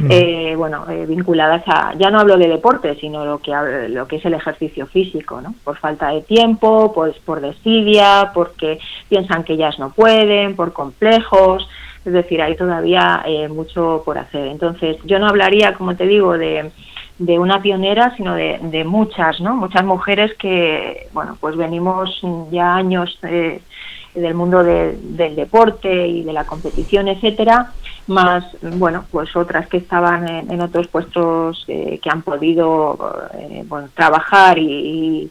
Mm. 0.01 0.07
eh, 0.11 0.55
bueno, 0.57 0.89
eh, 0.89 1.07
vinculadas 1.07 1.65
a, 1.67 1.93
ya 1.99 2.09
no 2.09 2.21
hablo 2.21 2.37
de 2.37 2.47
deporte, 2.47 2.95
sino 3.01 3.25
lo 3.25 3.39
que 3.39 3.51
lo 3.89 4.07
que 4.07 4.17
es 4.17 4.25
el 4.25 4.35
ejercicio 4.35 4.87
físico, 4.87 5.41
¿no? 5.41 5.55
Por 5.65 5.77
falta 5.77 6.11
de 6.11 6.21
tiempo, 6.21 6.93
pues 6.95 7.17
por 7.25 7.41
desidia, 7.41 8.31
porque 8.33 8.79
piensan 9.09 9.43
que 9.43 9.55
ellas 9.55 9.77
no 9.81 9.91
pueden, 9.91 10.55
por 10.55 10.73
complejos. 10.73 11.69
Es 12.05 12.13
decir, 12.13 12.41
hay 12.41 12.55
todavía 12.55 13.25
eh, 13.27 13.49
mucho 13.49 14.03
por 14.05 14.19
hacer. 14.19 14.47
Entonces, 14.47 14.99
yo 15.05 15.19
no 15.19 15.27
hablaría, 15.27 15.75
como 15.75 15.97
te 15.97 16.07
digo, 16.07 16.39
de, 16.39 16.71
de 17.19 17.39
una 17.41 17.61
pionera, 17.61 18.15
sino 18.17 18.35
de, 18.35 18.61
de 18.63 18.85
muchas, 18.85 19.41
¿no? 19.41 19.57
Muchas 19.57 19.85
mujeres 19.85 20.33
que, 20.35 21.09
bueno, 21.13 21.37
pues 21.41 21.57
venimos 21.57 22.21
ya 22.53 22.77
años 22.77 23.19
eh, 23.25 23.61
del 24.21 24.35
mundo 24.35 24.63
del 24.63 25.37
deporte 25.37 26.07
y 26.07 26.23
de 26.23 26.33
la 26.33 26.45
competición, 26.45 27.09
etcétera, 27.09 27.73
más, 28.07 28.45
bueno, 28.63 29.05
pues 29.11 29.35
otras 29.37 29.69
que 29.69 29.77
estaban 29.79 30.29
en, 30.29 30.61
otros 30.61 30.89
puestos 30.89 31.65
eh, 31.69 32.01
que 32.03 32.11
han 32.11 32.23
podido 32.23 32.99
eh, 33.35 33.65
bueno, 33.67 33.89
trabajar 33.95 34.59
y, 34.59 34.65
y 34.65 35.31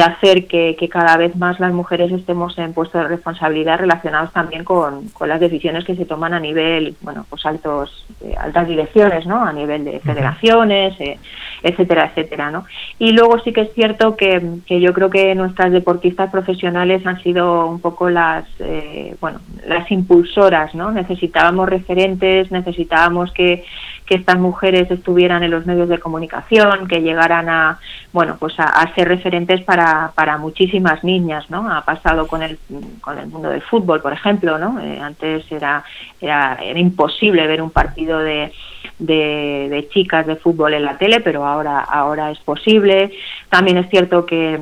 hacer 0.00 0.46
que, 0.46 0.76
cada 0.90 1.16
vez 1.16 1.36
más 1.36 1.60
las 1.60 1.72
mujeres 1.72 2.10
estemos 2.10 2.56
en 2.58 2.72
puestos 2.72 3.02
de 3.02 3.08
responsabilidad 3.08 3.78
relacionados 3.78 4.32
también 4.32 4.64
con, 4.64 5.10
las 5.26 5.40
decisiones 5.40 5.84
que 5.84 5.94
se 5.94 6.06
toman 6.06 6.32
a 6.34 6.40
nivel, 6.40 6.96
bueno, 7.02 7.26
pues 7.28 7.44
altos, 7.44 8.06
eh, 8.22 8.34
altas 8.38 8.66
direcciones, 8.66 9.26
¿no? 9.26 9.44
A 9.44 9.52
nivel 9.52 9.84
de 9.84 10.00
federaciones, 10.00 10.98
eh, 11.00 11.18
etcétera, 11.62 12.06
etcétera, 12.06 12.50
¿no? 12.50 12.64
Y 12.98 13.12
luego 13.12 13.38
sí 13.40 13.52
que 13.52 13.62
es 13.62 13.74
cierto 13.74 14.16
que, 14.16 14.42
que, 14.66 14.80
yo 14.80 14.92
creo 14.94 15.10
que 15.10 15.34
nuestras 15.34 15.72
deportistas 15.72 16.30
profesionales 16.30 17.06
han 17.06 17.22
sido 17.22 17.66
un 17.66 17.80
poco 17.80 18.08
las, 18.08 18.46
eh, 18.60 19.14
bueno, 19.20 19.40
las 19.66 19.90
impulsoras, 19.90 20.74
¿no? 20.74 20.92
Necesitábamos 20.92 21.68
referentes, 21.68 22.50
necesitábamos 22.50 23.32
que 23.32 23.64
que 24.06 24.16
estas 24.16 24.38
mujeres 24.38 24.90
estuvieran 24.90 25.42
en 25.42 25.50
los 25.50 25.64
medios 25.66 25.88
de 25.88 25.98
comunicación, 25.98 26.86
que 26.88 27.00
llegaran 27.00 27.48
a, 27.48 27.78
bueno, 28.12 28.36
pues 28.38 28.54
a, 28.58 28.94
ser 28.94 29.08
referentes 29.08 29.62
para, 29.62 30.12
para 30.14 30.36
muchísimas 30.36 31.02
niñas, 31.04 31.48
¿no? 31.50 31.70
Ha 31.70 31.84
pasado 31.84 32.26
con 32.26 32.42
el, 32.42 32.58
con 33.00 33.18
el 33.18 33.28
mundo 33.28 33.48
del 33.48 33.62
fútbol, 33.62 34.02
por 34.02 34.12
ejemplo, 34.12 34.58
¿no? 34.58 34.78
Eh, 34.80 35.00
antes 35.00 35.50
era, 35.50 35.84
era, 36.20 36.58
era 36.62 36.78
imposible 36.78 37.46
ver 37.46 37.62
un 37.62 37.70
partido 37.70 38.18
de, 38.18 38.52
de, 38.98 39.88
chicas 39.90 40.26
de 40.26 40.36
fútbol 40.36 40.74
en 40.74 40.84
la 40.84 40.98
tele, 40.98 41.20
pero 41.20 41.46
ahora, 41.46 41.80
ahora 41.80 42.30
es 42.30 42.38
posible. 42.40 43.12
También 43.48 43.78
es 43.78 43.88
cierto 43.88 44.26
que, 44.26 44.58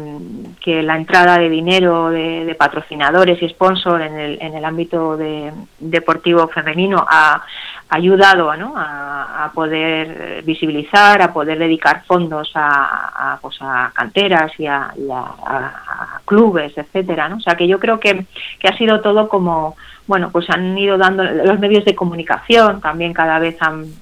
que 0.60 0.82
la 0.82 0.96
entrada 0.96 1.38
de 1.38 1.48
dinero 1.48 2.10
de, 2.10 2.54
patrocinadores 2.58 3.42
y 3.42 3.48
sponsors 3.48 4.04
en 4.04 4.18
el, 4.18 4.38
en 4.40 4.54
el 4.54 4.64
ámbito 4.64 5.16
de, 5.16 5.52
deportivo 5.80 6.46
femenino 6.48 7.04
ha, 7.08 7.42
ayudado 7.92 8.56
¿no? 8.56 8.72
a, 8.74 9.50
poder 9.54 10.42
visibilizar, 10.44 11.20
a 11.20 11.32
poder 11.32 11.58
dedicar 11.58 12.04
fondos 12.06 12.50
a, 12.54 13.34
a, 13.34 13.38
pues 13.38 13.58
a 13.60 13.90
canteras 13.94 14.52
y, 14.58 14.66
a, 14.66 14.94
clubes, 16.24 16.76
etcétera. 16.76 17.28
¿no? 17.28 17.36
O 17.36 17.40
sea 17.40 17.54
que 17.54 17.68
yo 17.68 17.78
creo 17.78 18.00
que, 18.00 18.24
que 18.58 18.68
ha 18.68 18.76
sido 18.78 19.02
todo 19.02 19.28
como 19.28 19.76
bueno, 20.06 20.30
pues 20.30 20.50
han 20.50 20.76
ido 20.76 20.98
dando 20.98 21.22
los 21.22 21.58
medios 21.60 21.84
de 21.84 21.94
comunicación 21.94 22.80
también 22.80 23.12
cada 23.12 23.38
vez 23.38 23.56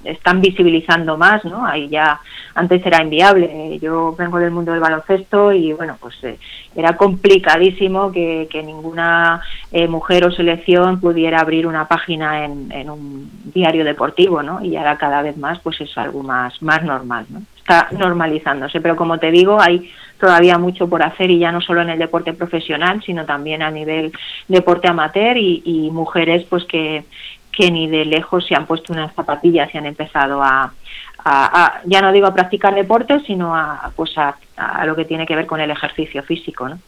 están 0.04 0.40
visibilizando 0.40 1.18
más, 1.18 1.44
¿no? 1.44 1.66
Ahí 1.66 1.88
ya 1.88 2.20
antes 2.54 2.84
era 2.84 3.02
inviable. 3.02 3.78
Yo 3.80 4.14
vengo 4.16 4.38
del 4.38 4.50
mundo 4.50 4.72
del 4.72 4.80
baloncesto 4.80 5.52
y 5.52 5.72
bueno, 5.72 5.98
pues 6.00 6.16
eh, 6.24 6.38
era 6.74 6.96
complicadísimo 6.96 8.10
que, 8.12 8.48
ninguna 8.64 9.40
eh, 9.72 9.88
mujer 9.88 10.24
o 10.24 10.30
selección 10.30 11.00
pudiera 11.00 11.40
abrir 11.40 11.66
una 11.66 11.88
página 11.88 12.44
en, 12.44 12.70
en, 12.72 12.90
un 12.90 13.30
diario 13.54 13.84
deportivo, 13.84 14.42
¿no? 14.42 14.62
Y 14.64 14.76
ahora 14.76 14.96
cada 14.96 15.22
vez 15.22 15.36
más, 15.36 15.58
pues 15.60 15.80
es 15.80 15.96
algo 15.98 16.22
más 16.22 16.60
más 16.62 16.82
normal, 16.82 17.26
¿no? 17.28 17.42
Está 17.56 17.88
normalizándose, 17.92 18.80
pero 18.80 18.96
como 18.96 19.18
te 19.18 19.30
digo, 19.30 19.60
hay 19.60 19.90
todavía 20.20 20.58
mucho 20.58 20.88
por 20.88 21.02
hacer 21.02 21.30
y 21.30 21.38
ya 21.38 21.50
no 21.50 21.60
solo 21.60 21.82
en 21.82 21.90
el 21.90 21.98
deporte 21.98 22.32
profesional, 22.32 23.02
sino 23.04 23.24
también 23.24 23.62
a 23.62 23.70
nivel 23.70 24.12
deporte 24.46 24.88
amateur 24.88 25.36
y, 25.36 25.88
mujeres 25.92 26.44
pues 26.48 26.64
que, 26.66 27.04
que 27.50 27.70
ni 27.70 27.88
de 27.88 28.04
lejos 28.04 28.46
se 28.46 28.54
han 28.54 28.66
puesto 28.66 28.92
unas 28.92 29.12
zapatillas 29.14 29.74
y 29.74 29.78
han 29.78 29.86
empezado 29.86 30.42
a, 30.42 30.72
ya 31.84 32.00
no 32.00 32.12
digo 32.12 32.26
a 32.26 32.34
practicar 32.34 32.74
deporte, 32.74 33.20
sino 33.26 33.56
a, 33.56 33.90
pues 33.96 34.16
a, 34.16 34.36
a, 34.56 34.86
lo 34.86 34.94
que 34.94 35.04
tiene 35.04 35.26
que 35.26 35.36
ver 35.36 35.46
con 35.46 35.60
el 35.60 35.70
ejercicio 35.70 36.22
físico, 36.22 36.68
¿no? 36.68 36.78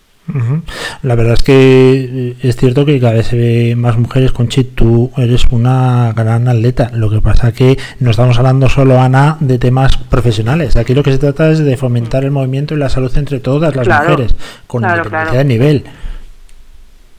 La 1.03 1.15
verdad 1.17 1.35
es 1.35 1.43
que 1.43 1.53
eh, 1.53 2.37
es 2.43 2.57
cierto 2.57 2.87
que 2.87 3.01
cada 3.01 3.15
vez 3.15 3.27
se 3.27 3.37
ve 3.37 3.77
más 3.77 3.99
mujeres. 3.99 4.31
con 4.31 4.47
Conchi, 4.47 4.65
tú 4.65 5.11
eres 5.17 5.47
una 5.51 6.13
gran 6.15 6.49
atleta. 6.49 6.91
Lo 6.95 7.11
que 7.11 7.21
pasa 7.21 7.53
que 7.53 7.77
no 7.99 8.11
estamos 8.11 8.39
hablando 8.39 8.69
solo, 8.69 9.01
Ana, 9.01 9.37
de 9.41 9.59
temas 9.59 9.97
profesionales. 9.97 10.77
Aquí 10.77 10.95
lo 10.95 11.03
que 11.03 11.13
se 11.13 11.19
trata 11.19 11.51
es 11.51 11.59
de 11.59 11.77
fomentar 11.77 12.25
el 12.25 12.31
movimiento 12.31 12.75
y 12.75 12.79
la 12.79 12.89
salud 12.89 13.13
entre 13.17 13.41
todas 13.41 13.75
las 13.75 13.89
mujeres, 13.89 14.35
con 14.67 14.85
independencia 14.85 15.39
de 15.39 15.45
nivel. 15.45 15.85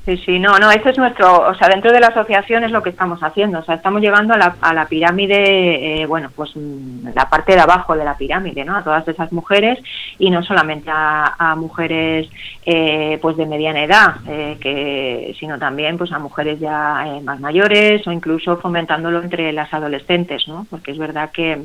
Sí, 0.06 0.18
sí, 0.18 0.38
no, 0.38 0.60
no, 0.60 0.70
ese 0.70 0.90
es 0.90 0.98
nuestro, 0.98 1.48
o 1.48 1.56
sea, 1.56 1.70
dentro 1.70 1.90
de 1.94 2.02
la 2.02 2.08
asociación 2.08 2.66
es 2.66 2.72
lo 2.72 2.84
que 2.84 2.90
estamos 2.90 3.24
haciendo, 3.24 3.60
o 3.60 3.64
sea, 3.64 3.76
estamos 3.76 4.02
llegando 4.02 4.34
a 4.34 4.38
la, 4.38 4.56
a 4.60 4.74
la 4.74 4.86
pirámide, 4.86 6.02
eh, 6.02 6.06
bueno, 6.06 6.30
pues 6.36 6.52
mm, 6.58 7.16
la 7.16 7.30
parte 7.30 7.54
de 7.54 7.62
abajo 7.62 7.96
de 7.96 8.04
la 8.04 8.18
pirámide, 8.18 8.66
¿no? 8.66 8.76
A 8.76 8.84
todas 8.84 9.08
esas 9.08 9.32
mujeres 9.32 9.80
y 10.20 10.30
no 10.30 10.44
solamente 10.44 10.92
a, 10.94 11.56
mujeres, 11.56 12.28
eh, 12.66 13.20
pues 13.22 13.36
de 13.36 13.46
mediana 13.46 13.84
edad, 13.84 14.16
eh, 14.28 14.58
que, 14.60 15.36
sino 15.40 15.60
también, 15.60 15.98
pues 15.98 16.12
a 16.12 16.20
mujeres 16.20 16.60
ya 16.60 17.06
más 17.24 17.40
mayores 17.40 18.06
o 18.08 18.12
incluso 18.12 18.58
fomentándolo 18.58 19.22
entre 19.22 19.52
las 19.52 19.74
adolescentes, 19.74 20.48
¿no? 20.48 20.66
Porque 20.70 20.92
es 20.92 20.98
verdad 20.98 21.32
que, 21.32 21.64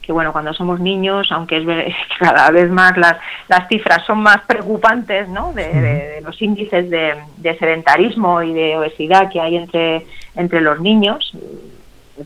que 0.00 0.12
bueno, 0.12 0.32
cuando 0.32 0.54
somos 0.54 0.80
niños, 0.80 1.30
aunque 1.32 1.58
es 1.58 1.66
que 1.66 1.94
cada 2.18 2.50
vez 2.50 2.70
más 2.70 2.96
las, 2.96 3.16
las 3.48 3.68
cifras 3.68 4.04
son 4.06 4.20
más 4.20 4.38
preocupantes, 4.46 5.28
¿no? 5.28 5.52
De, 5.52 6.20
los 6.24 6.40
índices 6.42 6.88
de, 6.90 7.14
de 7.36 7.58
sedentarismo 7.58 8.42
y 8.42 8.52
de 8.52 8.76
obesidad 8.76 9.30
que 9.30 9.40
hay 9.40 9.56
entre, 9.56 10.06
entre 10.34 10.60
los 10.60 10.80
niños, 10.80 11.32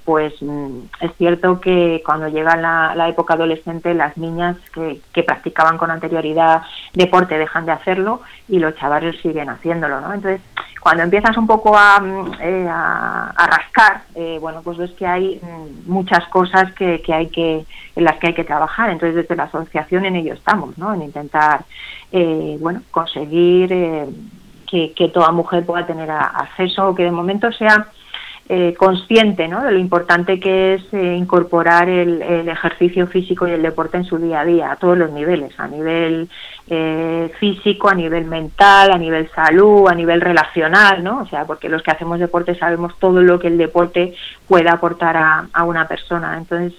pues 0.05 0.35
mm, 0.41 0.79
es 1.01 1.13
cierto 1.17 1.61
que 1.61 2.03
cuando 2.05 2.29
llega 2.29 2.57
la, 2.57 2.95
la 2.95 3.09
época 3.09 3.35
adolescente 3.35 3.95
las 3.95 4.17
niñas 4.17 4.57
que, 4.73 5.01
que, 5.13 5.23
practicaban 5.23 5.79
con 5.79 5.91
anterioridad 5.91 6.63
deporte 6.95 7.39
dejan 7.39 7.67
de 7.67 7.73
hacerlo 7.73 8.23
y 8.49 8.59
los 8.59 8.75
chavales 8.77 9.21
siguen 9.21 9.49
haciéndolo, 9.49 10.01
¿no? 10.01 10.13
Entonces, 10.13 10.41
cuando 10.83 11.05
empiezas 11.05 11.37
un 11.37 11.47
poco 11.47 11.79
a, 11.79 12.01
mm, 12.01 12.33
eh, 12.41 12.67
rascar, 12.67 14.03
eh, 14.17 14.39
bueno, 14.41 14.63
pues 14.63 14.79
ves 14.79 14.91
que 14.93 15.07
hay 15.07 15.41
mm, 15.41 15.91
muchas 15.91 16.27
cosas 16.29 16.73
que, 16.73 17.01
hay 17.09 17.29
que 17.29 17.65
en 17.95 18.05
las 18.05 18.17
que 18.19 18.29
hay 18.29 18.35
que 18.35 18.43
trabajar. 18.43 18.91
Entonces, 18.91 19.15
desde 19.15 19.37
la 19.37 19.45
asociación 19.45 20.05
en 20.07 20.17
ello 20.17 20.35
estamos, 20.35 20.77
¿no? 20.79 20.93
En 20.93 21.03
intentar, 21.03 21.65
eh, 22.11 22.57
bueno, 22.61 22.83
conseguir 22.91 23.69
que, 24.67 24.93
que, 24.93 25.09
toda 25.09 25.31
mujer 25.31 25.65
pueda 25.65 25.87
tener 25.87 26.11
acceso 26.11 26.95
que 26.97 27.05
de 27.05 27.13
momento 27.13 27.53
sea 27.53 27.87
eh, 28.49 28.75
consciente 28.77 29.47
¿no? 29.47 29.63
de 29.63 29.73
lo 29.73 29.79
importante 29.79 30.41
que 30.41 30.75
es 30.75 30.83
eh, 30.93 31.17
incorporar 31.17 31.89
el, 31.89 32.21
el, 32.21 32.49
ejercicio 32.49 33.07
físico 33.07 33.47
y 33.47 33.53
el 33.53 33.63
deporte 33.63 33.97
en 33.97 34.05
su 34.05 34.19
día 34.19 34.41
a 34.41 34.45
día, 34.45 34.73
a 34.73 34.77
todos 34.77 34.99
los 34.99 35.13
niveles, 35.13 35.59
a 35.59 35.69
nivel 35.69 36.29
eh, 36.69 37.31
físico, 37.39 37.89
a 37.89 37.95
nivel 37.95 38.25
mental, 38.25 38.91
a 38.91 38.99
nivel 38.99 39.31
salud, 39.31 39.89
a 39.89 39.95
nivel 39.95 40.21
relacional, 40.21 41.05
¿no? 41.05 41.21
O 41.21 41.27
sea, 41.27 41.45
porque 41.45 41.69
los 41.69 41.83
que 41.83 41.93
hacemos 41.93 42.19
deporte 42.19 42.55
sabemos 42.57 42.99
todo 42.99 43.23
lo 43.23 43.39
que 43.39 43.47
el 43.47 43.59
deporte 43.59 44.15
puede 44.49 44.69
aportar 44.69 45.17
a, 45.17 45.47
a 45.53 45.65
una 45.65 45.87
persona. 45.87 46.37
Entonces, 46.37 46.73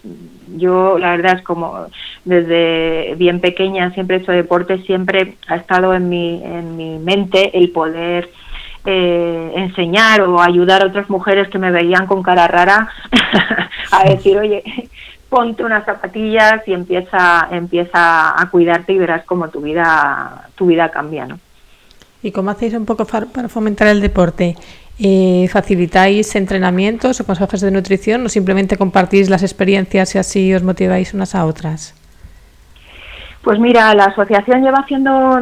yo 0.58 0.98
la 1.00 1.12
verdad 1.12 1.38
es 1.38 1.44
como 1.44 1.88
desde 2.26 3.16
bien 3.18 3.40
pequeña 3.40 3.92
siempre 3.92 4.18
he 4.18 4.20
hecho 4.20 4.32
deporte, 4.32 4.80
siempre 4.84 5.38
ha 5.48 5.56
estado 5.56 5.94
en 5.94 6.10
mi, 6.10 6.44
en 6.44 6.76
mi 6.76 7.00
mente 7.00 7.58
el 7.58 7.72
poder 7.72 8.30
eh, 8.86 9.52
enseñar 9.56 10.22
o 10.22 10.42
ayudar 10.42 10.84
a 10.84 10.88
otras 10.88 11.10
mujeres 11.10 11.48
que 11.50 11.60
me 11.60 11.72
veían 11.72 12.06
con 12.06 12.22
cara 12.22 12.48
rara 12.48 12.90
a 13.92 14.04
decir, 14.10 14.38
oye, 14.38 14.90
ponte 15.30 15.64
unas 15.64 15.86
zapatillas 15.86 16.68
y 16.68 16.74
empieza, 16.74 17.48
empieza 17.52 18.40
a 18.40 18.50
cuidarte 18.50 18.94
y 18.94 18.98
verás 18.98 19.26
cómo 19.26 19.50
tu 19.50 19.62
vida, 19.62 20.50
tu 20.56 20.68
vida 20.68 20.90
cambia, 20.90 21.26
¿no? 21.26 21.40
¿Y 22.22 22.32
cómo 22.32 22.52
hacéis 22.52 22.74
un 22.74 22.86
poco 22.86 23.06
para 23.06 23.50
fomentar 23.50 23.88
el 23.88 24.00
deporte? 24.00 24.56
Eh, 25.00 25.50
¿Facilitáis 25.52 26.36
entrenamientos 26.36 27.20
o 27.20 27.26
consejos 27.26 27.62
de 27.62 27.72
nutrición 27.72 28.26
o 28.26 28.30
simplemente 28.30 28.78
compartís 28.78 29.30
las 29.30 29.44
experiencias 29.44 30.14
y 30.16 30.20
así 30.20 30.54
os 30.54 30.64
motiváis 30.64 31.14
unas 31.14 31.36
a 31.36 31.46
otras? 31.46 31.96
Pues 33.44 33.60
mira, 33.60 33.94
la 33.94 34.06
asociación 34.06 34.64
lleva 34.64 34.80
haciendo 34.80 35.38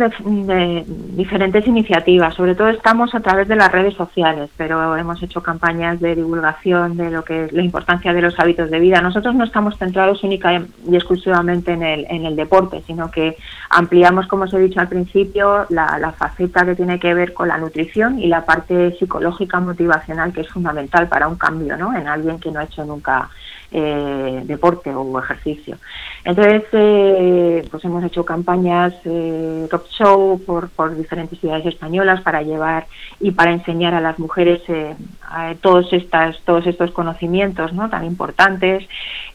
diferentes 1.15 1.67
iniciativas, 1.67 2.33
sobre 2.33 2.55
todo 2.55 2.69
estamos 2.69 3.13
a 3.13 3.19
través 3.19 3.47
de 3.47 3.55
las 3.55 3.71
redes 3.71 3.93
sociales, 3.93 4.49
pero 4.57 4.97
hemos 4.97 5.21
hecho 5.21 5.43
campañas 5.43 5.99
de 5.99 6.15
divulgación 6.15 6.97
de 6.97 7.11
lo 7.11 7.23
que 7.23 7.45
es 7.45 7.53
la 7.53 7.61
importancia 7.61 8.11
de 8.11 8.23
los 8.23 8.39
hábitos 8.39 8.71
de 8.71 8.79
vida. 8.79 9.01
Nosotros 9.01 9.35
no 9.35 9.43
estamos 9.43 9.77
centrados 9.77 10.23
única 10.23 10.51
y 10.51 10.95
exclusivamente 10.95 11.73
en 11.73 12.25
el, 12.25 12.35
deporte, 12.35 12.81
sino 12.87 13.11
que 13.11 13.37
ampliamos, 13.69 14.25
como 14.25 14.45
os 14.45 14.53
he 14.55 14.59
dicho 14.59 14.79
al 14.79 14.89
principio, 14.89 15.67
la, 15.69 15.99
la 15.99 16.11
faceta 16.11 16.65
que 16.65 16.73
tiene 16.73 16.99
que 16.99 17.13
ver 17.13 17.33
con 17.33 17.49
la 17.49 17.59
nutrición 17.59 18.17
y 18.17 18.25
la 18.25 18.45
parte 18.45 18.97
psicológica 18.97 19.59
motivacional 19.59 20.33
que 20.33 20.41
es 20.41 20.49
fundamental 20.49 21.07
para 21.07 21.27
un 21.27 21.35
cambio 21.35 21.77
¿no? 21.77 21.95
en 21.95 22.07
alguien 22.07 22.39
que 22.39 22.49
no 22.49 22.61
ha 22.61 22.63
hecho 22.63 22.83
nunca 22.83 23.29
eh, 23.73 24.41
deporte 24.43 24.93
o 24.93 25.17
ejercicio. 25.17 25.77
Entonces, 26.25 26.63
eh, 26.73 27.65
pues 27.71 27.85
hemos 27.91 28.03
hecho 28.03 28.25
campañas 28.25 28.93
eh, 29.05 29.67
top 29.69 29.87
show 29.89 30.41
por, 30.45 30.69
por 30.69 30.95
diferentes 30.95 31.39
ciudades 31.39 31.65
españolas 31.65 32.21
para 32.21 32.41
llevar 32.41 32.87
y 33.19 33.31
para 33.31 33.51
enseñar 33.51 33.93
a 33.93 34.01
las 34.01 34.17
mujeres 34.17 34.61
eh, 34.67 34.95
todos 35.61 35.91
estas 35.93 36.39
todos 36.41 36.65
estos 36.67 36.91
conocimientos 36.91 37.73
¿no? 37.73 37.89
tan 37.89 38.05
importantes. 38.05 38.87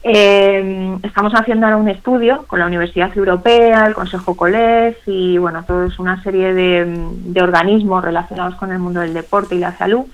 Eh, 0.02 0.98
estamos 1.02 1.32
haciendo 1.34 1.66
ahora 1.66 1.76
un 1.76 1.88
estudio 1.88 2.44
con 2.46 2.58
la 2.58 2.66
Universidad 2.66 3.16
Europea, 3.16 3.86
el 3.86 3.94
Consejo 3.94 4.36
Coles 4.36 4.96
y 5.06 5.38
bueno, 5.38 5.64
todos 5.64 5.98
una 5.98 6.22
serie 6.22 6.54
de, 6.54 6.84
de 6.86 7.42
organismos 7.42 8.04
relacionados 8.04 8.54
con 8.56 8.72
el 8.72 8.78
mundo 8.78 9.00
del 9.00 9.14
deporte 9.14 9.54
y 9.54 9.58
la 9.58 9.76
salud. 9.76 10.06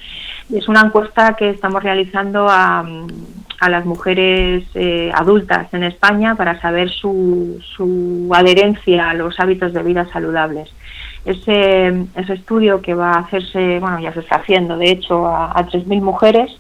Es 0.50 0.68
una 0.68 0.80
encuesta 0.80 1.34
que 1.36 1.50
estamos 1.50 1.82
realizando 1.82 2.48
a 2.48 2.84
a 3.62 3.68
las 3.68 3.86
mujeres 3.86 4.64
eh, 4.74 5.12
adultas 5.14 5.72
en 5.72 5.84
España 5.84 6.34
para 6.34 6.60
saber 6.60 6.90
su, 6.90 7.62
su, 7.76 8.28
adherencia 8.34 9.10
a 9.10 9.14
los 9.14 9.38
hábitos 9.38 9.72
de 9.72 9.84
vida 9.84 10.04
saludables. 10.12 10.68
Ese, 11.24 12.06
ese, 12.16 12.32
estudio 12.32 12.82
que 12.82 12.94
va 12.94 13.12
a 13.12 13.20
hacerse, 13.20 13.78
bueno, 13.78 14.00
ya 14.00 14.12
se 14.12 14.20
está 14.20 14.36
haciendo, 14.36 14.76
de 14.76 14.90
hecho, 14.90 15.26
a, 15.26 15.52
a 15.52 15.66
3.000 15.66 16.00
mujeres, 16.00 16.50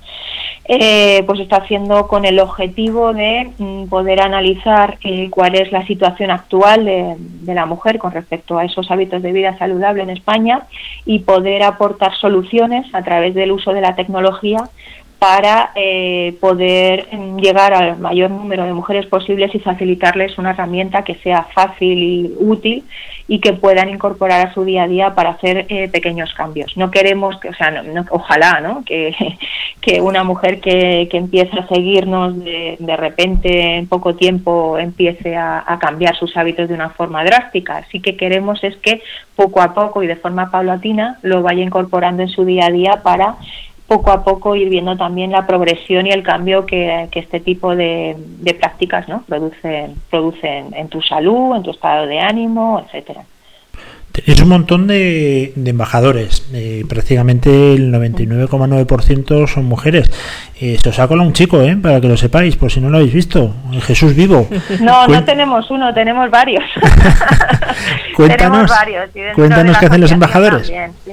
eh, 0.64 1.24
pues 1.26 1.40
está 1.40 1.56
haciendo 1.56 2.06
con 2.06 2.24
el 2.24 2.38
objetivo 2.38 3.12
de 3.12 3.50
mm, 3.58 3.88
poder 3.88 4.20
analizar 4.20 4.96
eh, 5.02 5.28
cuál 5.30 5.56
es 5.56 5.72
la 5.72 5.84
situación 5.86 6.30
actual 6.30 6.84
de, 6.84 7.16
de, 7.18 7.54
la 7.54 7.66
mujer 7.66 7.98
con 7.98 8.12
respecto 8.12 8.56
a 8.56 8.64
esos 8.64 8.88
hábitos 8.92 9.22
de 9.22 9.32
vida 9.32 9.58
saludable 9.58 10.04
en 10.04 10.10
España 10.10 10.62
y 11.04 11.18
poder 11.20 11.64
aportar 11.64 12.14
soluciones 12.14 12.86
a 12.94 13.02
través 13.02 13.34
del 13.34 13.50
uso 13.50 13.72
de 13.72 13.80
la 13.80 13.96
tecnología 13.96 14.68
para 15.22 15.70
eh, 15.76 16.36
poder 16.40 17.06
llegar 17.40 17.72
al 17.72 17.96
mayor 17.96 18.28
número 18.28 18.64
de 18.64 18.72
mujeres 18.72 19.06
posibles 19.06 19.54
y 19.54 19.60
facilitarles 19.60 20.36
una 20.36 20.50
herramienta 20.50 21.04
que 21.04 21.14
sea 21.14 21.46
fácil 21.54 21.96
y 21.96 22.34
útil 22.40 22.82
y 23.28 23.38
que 23.38 23.52
puedan 23.52 23.88
incorporar 23.88 24.48
a 24.48 24.52
su 24.52 24.64
día 24.64 24.82
a 24.82 24.88
día 24.88 25.14
para 25.14 25.30
hacer 25.30 25.66
eh, 25.68 25.88
pequeños 25.88 26.34
cambios. 26.34 26.76
No 26.76 26.90
queremos 26.90 27.38
que, 27.38 27.50
o 27.50 27.54
sea, 27.54 27.70
no, 27.70 28.04
ojalá, 28.10 28.60
¿no? 28.60 28.82
Que, 29.80 30.00
una 30.00 30.22
mujer 30.22 30.60
que, 30.60 31.08
que 31.10 31.16
empiece 31.16 31.58
a 31.58 31.66
seguirnos 31.66 32.38
de, 32.44 32.76
de, 32.78 32.96
repente 32.96 33.78
en 33.78 33.88
poco 33.88 34.14
tiempo 34.14 34.78
empiece 34.78 35.34
a, 35.34 35.64
a 35.66 35.80
cambiar 35.80 36.16
sus 36.16 36.36
hábitos 36.36 36.68
de 36.68 36.74
una 36.76 36.90
forma 36.90 37.24
drástica. 37.24 37.84
Sí 37.90 37.98
que 37.98 38.16
queremos 38.16 38.62
es 38.62 38.76
que 38.76 39.02
poco 39.34 39.60
a 39.60 39.74
poco 39.74 40.04
y 40.04 40.06
de 40.06 40.14
forma 40.14 40.52
paulatina 40.52 41.18
lo 41.22 41.42
vaya 41.42 41.64
incorporando 41.64 42.22
en 42.22 42.28
su 42.28 42.44
día 42.44 42.66
a 42.66 42.70
día 42.70 43.00
para 43.02 43.34
poco 43.86 44.10
a 44.10 44.24
poco 44.24 44.56
ir 44.56 44.68
viendo 44.68 44.96
también 44.96 45.32
la 45.32 45.46
progresión 45.46 46.06
y 46.06 46.10
el 46.10 46.22
cambio 46.22 46.64
que, 46.66 47.08
que 47.10 47.20
este 47.20 47.40
tipo 47.40 47.76
de, 47.76 48.16
de, 48.16 48.54
prácticas 48.54 49.08
¿no? 49.08 49.22
producen, 49.28 49.94
producen 50.10 50.74
en 50.74 50.88
tu 50.88 51.02
salud, 51.02 51.56
en 51.56 51.62
tu 51.62 51.70
estado 51.70 52.06
de 52.06 52.18
ánimo, 52.20 52.82
etcétera. 52.86 53.24
Tenéis 54.12 54.42
un 54.42 54.50
montón 54.50 54.86
de, 54.86 55.54
de 55.56 55.70
embajadores, 55.70 56.46
eh, 56.52 56.84
prácticamente 56.86 57.72
el 57.72 57.90
99,9% 57.90 59.48
son 59.48 59.64
mujeres. 59.64 60.10
Eh, 60.60 60.76
se 60.78 60.90
os 60.90 60.98
ha 60.98 61.08
colado 61.08 61.26
un 61.26 61.32
chico, 61.32 61.62
¿eh? 61.62 61.78
para 61.80 61.98
que 61.98 62.08
lo 62.08 62.18
sepáis, 62.18 62.56
por 62.56 62.70
si 62.70 62.78
no 62.82 62.90
lo 62.90 62.98
habéis 62.98 63.14
visto, 63.14 63.54
Jesús 63.80 64.14
Vivo. 64.14 64.48
No, 64.80 65.06
no 65.06 65.24
tenemos 65.24 65.70
uno, 65.70 65.94
tenemos 65.94 66.30
varios. 66.30 66.64
cuéntanos, 68.16 68.36
tenemos 68.36 68.70
varios, 68.70 69.10
cuéntanos 69.34 69.78
qué 69.78 69.86
hacen 69.86 70.00
los 70.00 70.12
embajadores. 70.12 70.62
También, 70.62 70.92
sí. 71.06 71.12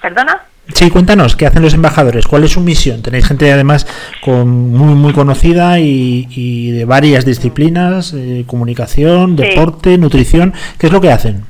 ¿Perdona? 0.00 0.42
Sí, 0.74 0.90
cuéntanos, 0.90 1.34
¿qué 1.34 1.46
hacen 1.46 1.62
los 1.62 1.74
embajadores? 1.74 2.26
¿Cuál 2.26 2.44
es 2.44 2.52
su 2.52 2.60
misión? 2.60 3.02
Tenéis 3.02 3.26
gente 3.26 3.50
además 3.50 3.86
con 4.20 4.72
muy 4.72 4.94
muy 4.94 5.12
conocida 5.12 5.80
y, 5.80 6.28
y 6.30 6.70
de 6.70 6.84
varias 6.84 7.24
disciplinas, 7.24 8.12
eh, 8.14 8.44
comunicación, 8.46 9.34
deporte, 9.34 9.96
nutrición. 9.98 10.52
¿Qué 10.78 10.86
es 10.86 10.92
lo 10.92 11.00
que 11.00 11.10
hacen? 11.10 11.44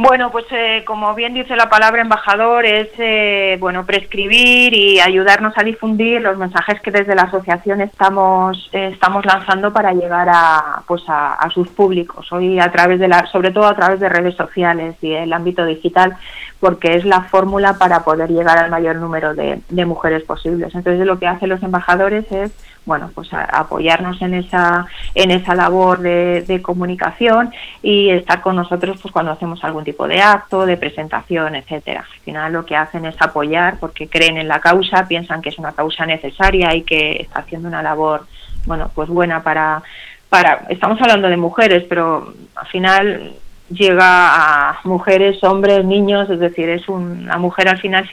Bueno, 0.00 0.30
pues 0.30 0.44
eh, 0.52 0.84
como 0.86 1.12
bien 1.16 1.34
dice 1.34 1.56
la 1.56 1.68
palabra 1.68 2.02
embajador, 2.02 2.64
es 2.64 2.86
eh, 2.98 3.56
bueno 3.58 3.84
prescribir 3.84 4.72
y 4.72 5.00
ayudarnos 5.00 5.54
a 5.56 5.64
difundir 5.64 6.20
los 6.22 6.38
mensajes 6.38 6.80
que 6.80 6.92
desde 6.92 7.16
la 7.16 7.22
asociación 7.22 7.80
estamos 7.80 8.70
eh, 8.72 8.90
estamos 8.92 9.26
lanzando 9.26 9.72
para 9.72 9.92
llegar 9.92 10.28
a 10.30 10.84
pues 10.86 11.02
a, 11.08 11.34
a, 11.34 11.50
sus 11.50 11.66
públicos. 11.70 12.30
Hoy 12.30 12.60
a 12.60 12.70
través 12.70 13.00
de 13.00 13.08
la, 13.08 13.26
sobre 13.26 13.50
todo 13.50 13.66
a 13.66 13.74
través 13.74 13.98
de 13.98 14.08
redes 14.08 14.36
sociales 14.36 14.94
y 15.02 15.14
el 15.14 15.32
ámbito 15.32 15.64
digital, 15.64 16.16
porque 16.60 16.94
es 16.94 17.04
la 17.04 17.22
fórmula 17.22 17.74
para 17.76 18.04
poder 18.04 18.30
llegar 18.30 18.56
al 18.56 18.70
mayor 18.70 18.94
número 18.94 19.34
de, 19.34 19.58
de 19.68 19.84
mujeres 19.84 20.22
posibles. 20.22 20.76
Entonces 20.76 21.04
lo 21.06 21.18
que 21.18 21.26
hacen 21.26 21.48
los 21.48 21.62
embajadores 21.64 22.30
es 22.30 22.52
bueno, 22.88 23.10
pues 23.14 23.28
apoyarnos 23.32 24.20
en 24.22 24.32
esa, 24.32 24.86
en 25.14 25.30
esa 25.30 25.54
labor 25.54 26.00
de, 26.00 26.42
de, 26.42 26.62
comunicación 26.62 27.52
y 27.82 28.08
estar 28.08 28.40
con 28.40 28.56
nosotros 28.56 28.98
pues 29.00 29.12
cuando 29.12 29.30
hacemos 29.30 29.62
algún 29.62 29.84
tipo 29.84 30.08
de 30.08 30.22
acto, 30.22 30.64
de 30.64 30.78
presentación, 30.78 31.54
etcétera. 31.54 32.00
Al 32.00 32.20
final 32.20 32.52
lo 32.54 32.64
que 32.64 32.76
hacen 32.76 33.04
es 33.04 33.14
apoyar 33.20 33.78
porque 33.78 34.08
creen 34.08 34.38
en 34.38 34.48
la 34.48 34.60
causa, 34.60 35.06
piensan 35.06 35.42
que 35.42 35.50
es 35.50 35.58
una 35.58 35.72
causa 35.72 36.06
necesaria 36.06 36.74
y 36.74 36.82
que 36.82 37.20
está 37.20 37.40
haciendo 37.40 37.68
una 37.68 37.82
labor, 37.82 38.26
bueno, 38.64 38.90
pues 38.94 39.10
buena 39.10 39.42
para, 39.42 39.82
para, 40.30 40.64
estamos 40.70 40.98
hablando 41.02 41.28
de 41.28 41.36
mujeres, 41.36 41.84
pero 41.88 42.32
al 42.56 42.66
final 42.68 43.34
llega 43.70 44.70
a 44.70 44.80
mujeres, 44.84 45.42
hombres, 45.44 45.84
niños, 45.84 46.28
es 46.30 46.40
decir, 46.40 46.68
es 46.68 46.88
un, 46.88 47.26
la 47.26 47.38
mujer 47.38 47.68
al 47.68 47.78
final, 47.78 48.08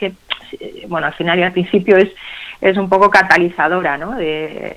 bueno, 0.88 1.06
al 1.06 1.14
final 1.14 1.38
y 1.38 1.42
al 1.42 1.52
principio 1.52 1.96
es 1.96 2.10
es 2.60 2.76
un 2.76 2.88
poco 2.88 3.10
catalizadora 3.10 3.98
¿no? 3.98 4.12
de, 4.12 4.76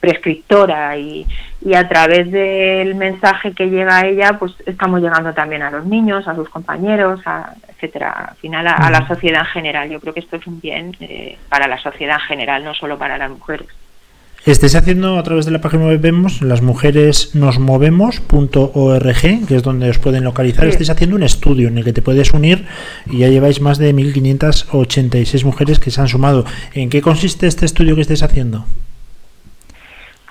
prescriptora 0.00 0.96
y, 0.96 1.26
y 1.60 1.74
a 1.74 1.88
través 1.88 2.30
del 2.30 2.94
mensaje 2.94 3.52
que 3.52 3.68
llega 3.68 3.98
a 3.98 4.06
ella, 4.06 4.38
pues 4.38 4.54
estamos 4.64 5.00
llegando 5.00 5.34
también 5.34 5.62
a 5.62 5.70
los 5.70 5.84
niños, 5.84 6.28
a 6.28 6.34
sus 6.36 6.48
compañeros, 6.48 7.20
a, 7.26 7.54
etcétera, 7.68 8.28
al 8.28 8.36
final 8.36 8.68
a, 8.68 8.88
la 8.88 9.08
sociedad 9.08 9.40
en 9.40 9.46
general. 9.46 9.90
Yo 9.90 9.98
creo 9.98 10.14
que 10.14 10.20
esto 10.20 10.36
es 10.36 10.46
un 10.46 10.60
bien 10.60 10.96
eh, 11.00 11.36
para 11.48 11.66
la 11.66 11.76
sociedad 11.78 12.18
en 12.20 12.26
general, 12.28 12.62
no 12.62 12.72
solo 12.72 12.98
para 12.98 13.18
las 13.18 13.30
mujeres. 13.30 13.66
Estés 14.46 14.74
haciendo 14.74 15.18
a 15.18 15.22
través 15.22 15.44
de 15.44 15.50
la 15.50 15.60
página 15.60 15.84
web 15.84 16.00
vemos 16.00 16.40
las 16.40 16.62
mujeres 16.62 17.34
nos 17.34 17.58
movemos.org, 17.58 19.46
que 19.46 19.54
es 19.54 19.62
donde 19.62 19.90
os 19.90 19.98
pueden 19.98 20.24
localizar. 20.24 20.66
Estáis 20.66 20.88
haciendo 20.88 21.16
un 21.16 21.22
estudio 21.22 21.68
en 21.68 21.76
el 21.76 21.84
que 21.84 21.92
te 21.92 22.00
puedes 22.00 22.32
unir 22.32 22.64
y 23.04 23.18
ya 23.18 23.28
lleváis 23.28 23.60
más 23.60 23.76
de 23.76 23.92
1586 23.92 25.44
mujeres 25.44 25.78
que 25.78 25.90
se 25.90 26.00
han 26.00 26.08
sumado. 26.08 26.46
¿En 26.72 26.88
qué 26.88 27.02
consiste 27.02 27.46
este 27.46 27.66
estudio 27.66 27.94
que 27.94 28.00
estáis 28.00 28.22
haciendo? 28.22 28.64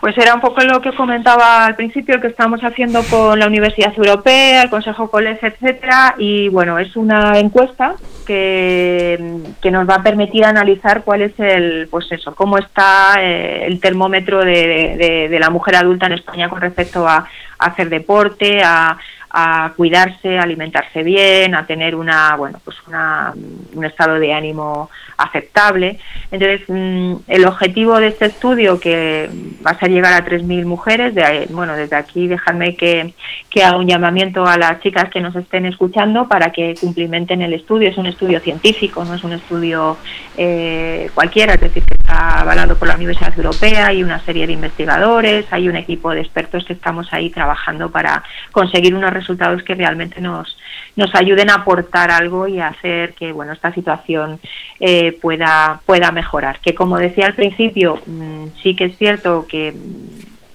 Pues 0.01 0.17
era 0.17 0.33
un 0.33 0.39
poco 0.39 0.61
lo 0.61 0.81
que 0.81 0.93
comentaba 0.93 1.65
al 1.65 1.75
principio, 1.75 2.21
que 2.21 2.27
estamos 2.27 2.61
haciendo 2.61 3.03
con 3.03 3.37
la 3.37 3.47
Universidad 3.47 3.93
Europea, 3.97 4.63
el 4.63 4.69
Consejo 4.69 5.09
Coles, 5.11 5.39
etcétera, 5.41 6.15
y 6.17 6.47
bueno, 6.47 6.79
es 6.79 6.95
una 6.95 7.37
encuesta 7.37 7.95
que, 8.25 9.41
que, 9.61 9.71
nos 9.71 9.89
va 9.89 9.95
a 9.95 10.03
permitir 10.03 10.45
analizar 10.45 11.03
cuál 11.03 11.23
es 11.23 11.37
el, 11.37 11.89
pues 11.91 12.09
eso, 12.11 12.33
cómo 12.33 12.57
está 12.57 13.15
eh, 13.19 13.65
el 13.65 13.81
termómetro 13.81 14.39
de, 14.39 15.27
de, 15.29 15.39
la 15.39 15.49
mujer 15.49 15.75
adulta 15.75 16.05
en 16.05 16.13
España 16.13 16.47
con 16.47 16.61
respecto 16.61 17.05
a, 17.05 17.17
a 17.17 17.65
hacer 17.65 17.89
deporte, 17.89 18.61
a, 18.63 18.97
a 19.31 19.73
cuidarse, 19.75 20.39
a 20.39 20.43
alimentarse 20.43 21.03
bien, 21.03 21.55
a 21.55 21.65
tener 21.65 21.95
una, 21.95 22.35
bueno, 22.35 22.59
pues 22.63 22.77
una, 22.87 23.33
un 23.73 23.85
estado 23.85 24.19
de 24.19 24.33
ánimo 24.33 24.89
aceptable. 25.17 25.99
Entonces, 26.31 26.61
mm, 26.67 27.15
el 27.27 27.45
objetivo 27.45 27.99
de 27.99 28.07
este 28.07 28.25
estudio, 28.25 28.79
que 28.79 29.29
va 29.65 29.71
a 29.71 29.79
ser 29.79 29.91
llegar 29.91 30.13
a 30.13 30.25
3.000 30.25 30.65
mujeres, 30.65 31.13
bueno, 31.49 31.75
desde 31.75 31.95
aquí 31.95 32.27
dejadme 32.27 32.75
que, 32.75 33.13
que 33.49 33.63
haga 33.63 33.77
un 33.77 33.87
llamamiento 33.87 34.45
a 34.45 34.57
las 34.57 34.79
chicas 34.81 35.09
que 35.09 35.21
nos 35.21 35.35
estén 35.35 35.65
escuchando 35.65 36.27
para 36.27 36.51
que 36.51 36.75
cumplimenten 36.79 37.41
el 37.41 37.53
estudio. 37.53 37.89
Es 37.89 37.97
un 37.97 38.07
estudio 38.07 38.39
científico, 38.39 39.03
no 39.05 39.15
es 39.15 39.23
un 39.23 39.33
estudio 39.33 39.97
eh, 40.37 41.09
cualquiera, 41.13 41.53
es 41.53 41.61
decir, 41.61 41.83
que 41.83 41.95
está 41.99 42.39
avalado 42.39 42.77
por 42.77 42.87
la 42.87 42.95
Universidad 42.95 43.37
Europea, 43.37 43.87
hay 43.87 44.03
una 44.03 44.19
serie 44.21 44.47
de 44.47 44.53
investigadores, 44.53 45.45
hay 45.51 45.67
un 45.67 45.75
equipo 45.75 46.11
de 46.11 46.21
expertos 46.21 46.65
que 46.65 46.73
estamos 46.73 47.11
ahí 47.11 47.29
trabajando 47.29 47.89
para 47.89 48.23
conseguir 48.51 48.95
unos 48.95 49.11
resultados 49.19 49.63
que 49.63 49.75
realmente 49.75 50.21
nos, 50.21 50.57
nos 50.95 51.13
ayuden 51.15 51.49
a 51.49 51.55
aportar 51.55 52.11
algo 52.11 52.47
y 52.47 52.59
a 52.59 52.67
hacer 52.67 53.13
que 53.13 53.31
bueno 53.31 53.53
esta 53.53 53.73
situación 53.73 54.39
eh, 54.79 55.17
pueda 55.21 55.81
pueda 55.85 56.11
mejorar 56.11 56.59
que 56.59 56.73
como 56.73 56.97
decía 56.97 57.27
al 57.27 57.35
principio 57.35 57.99
mm, 58.05 58.47
sí 58.61 58.75
que 58.75 58.85
es 58.85 58.97
cierto 58.97 59.45
que 59.47 59.73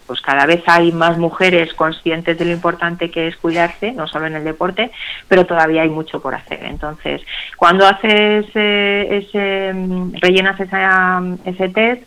pues 0.06 0.20
cada 0.20 0.46
vez 0.46 0.62
hay 0.66 0.92
más 0.92 1.18
mujeres 1.18 1.72
conscientes 1.74 2.38
de 2.38 2.44
lo 2.44 2.52
importante 2.52 3.10
que 3.10 3.28
es 3.28 3.36
cuidarse, 3.36 3.92
no 3.92 4.06
solo 4.06 4.26
en 4.26 4.34
el 4.34 4.44
deporte, 4.44 4.90
pero 5.28 5.46
todavía 5.46 5.82
hay 5.82 5.88
mucho 5.88 6.20
por 6.20 6.34
hacer. 6.34 6.62
Entonces, 6.64 7.22
cuando 7.56 7.86
haces 7.86 8.46
eh, 8.54 9.24
ese, 9.26 9.72
mm, 9.72 10.14
rellenas 10.20 10.60
esa, 10.60 11.22
ese 11.44 11.68
test, 11.70 12.02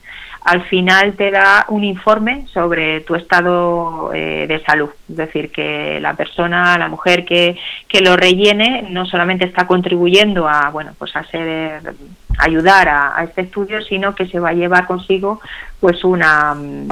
al 0.47 0.63
final 0.63 1.13
te 1.15 1.29
da 1.29 1.65
un 1.67 1.83
informe 1.83 2.47
sobre 2.53 3.01
tu 3.01 3.15
estado 3.15 4.13
eh, 4.13 4.45
de 4.47 4.63
salud. 4.63 4.89
Es 5.09 5.17
decir, 5.17 5.51
que 5.51 5.99
la 5.99 6.13
persona, 6.13 6.77
la 6.77 6.87
mujer 6.87 7.25
que, 7.25 7.57
que, 7.89 7.99
lo 7.99 8.15
rellene, 8.15 8.87
no 8.89 9.05
solamente 9.05 9.43
está 9.43 9.67
contribuyendo 9.67 10.47
a, 10.47 10.69
bueno, 10.69 10.93
pues 10.97 11.13
a 11.17 11.25
ser, 11.25 11.81
ayudar 12.37 12.87
a, 12.87 13.21
este 13.25 13.41
estudio, 13.41 13.81
sino 13.81 14.15
que 14.15 14.25
se 14.25 14.39
va 14.39 14.51
a 14.51 14.53
llevar 14.53 14.87
consigo 14.87 15.41
pues 15.81 16.05
una 16.05 16.53
mm, 16.53 16.87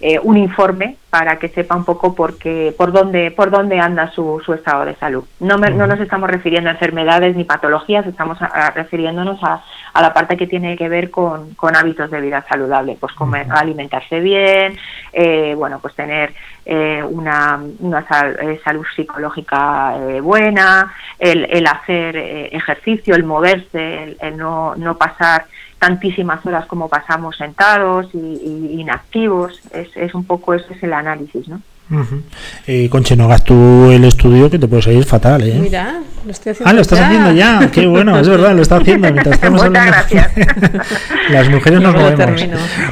eh, 0.00 0.18
un 0.22 0.36
informe 0.36 0.96
para 1.10 1.38
que 1.38 1.48
sepa 1.48 1.74
un 1.74 1.84
poco 1.84 2.14
por, 2.14 2.36
qué, 2.38 2.74
por, 2.76 2.92
dónde, 2.92 3.30
por 3.30 3.50
dónde 3.50 3.80
anda 3.80 4.10
su, 4.12 4.42
su 4.44 4.52
estado 4.52 4.84
de 4.84 4.94
salud. 4.96 5.24
No, 5.40 5.56
no 5.56 5.86
nos 5.86 6.00
estamos 6.00 6.28
refiriendo 6.28 6.68
a 6.68 6.74
enfermedades 6.74 7.34
ni 7.34 7.44
patologías, 7.44 8.06
estamos 8.06 8.38
refiriéndonos 8.74 9.42
a, 9.42 9.62
a, 9.94 10.02
la 10.02 10.12
parte 10.12 10.36
que 10.36 10.46
tiene 10.46 10.76
que 10.76 10.88
ver 10.88 11.10
con, 11.10 11.54
con 11.54 11.76
hábitos 11.76 12.10
de 12.10 12.20
vida 12.20 12.44
saludable, 12.46 12.98
pues 13.00 13.14
comer, 13.14 13.46
alimentarse 13.50 14.20
bien, 14.20 14.76
eh, 15.12 15.54
bueno, 15.56 15.78
pues 15.80 15.94
tener 15.94 16.34
eh, 16.66 17.02
una, 17.02 17.58
una 17.78 18.06
eh, 18.40 18.60
salud 18.62 18.84
psicológica 18.94 19.94
buena, 20.22 20.92
el, 21.18 21.46
el 21.50 21.66
hacer 21.66 22.16
ejercicio, 22.16 23.14
el 23.14 23.24
moverse, 23.24 24.02
el, 24.02 24.16
el 24.20 24.36
no, 24.36 24.74
no 24.76 24.98
pasar 24.98 25.46
tantísimas 25.78 26.44
horas 26.44 26.66
como 26.66 26.88
pasamos 26.88 27.36
sentados 27.36 28.08
y, 28.12 28.18
y 28.18 28.80
inactivos. 28.80 29.60
Es, 29.72 29.96
es, 29.96 30.14
un 30.14 30.24
poco 30.24 30.54
ese 30.54 30.74
es 30.74 30.82
el 30.82 30.92
análisis, 30.98 31.48
¿no? 31.48 31.62
Uh 31.90 31.94
-huh. 31.96 32.20
eh, 32.66 32.88
Conche, 32.90 33.16
no 33.16 33.24
hagas 33.24 33.44
tú 33.44 33.90
el 33.90 34.04
estudio 34.04 34.50
que 34.50 34.58
te 34.58 34.68
puede 34.68 34.82
salir 34.82 35.04
fatal, 35.04 35.42
¿eh? 35.42 35.58
Mira, 35.60 36.00
lo 36.26 36.30
estoy 36.32 36.52
haciendo 36.52 36.70
Ah, 36.70 36.72
lo 36.74 36.80
estás 36.82 36.98
ya. 36.98 37.06
haciendo 37.06 37.32
ya. 37.32 37.70
Qué 37.70 37.86
bueno, 37.86 38.18
es 38.18 38.28
verdad, 38.28 38.54
lo 38.54 38.60
está 38.62 38.76
haciendo 38.76 39.10
mientras 39.10 39.34
estamos 39.36 39.62
Muchas 39.64 39.86
hablando. 39.86 40.06
gracias. 40.10 40.86
Las 41.30 41.48
mujeres 41.48 41.80
nos 41.80 41.94
movemos. 41.94 42.44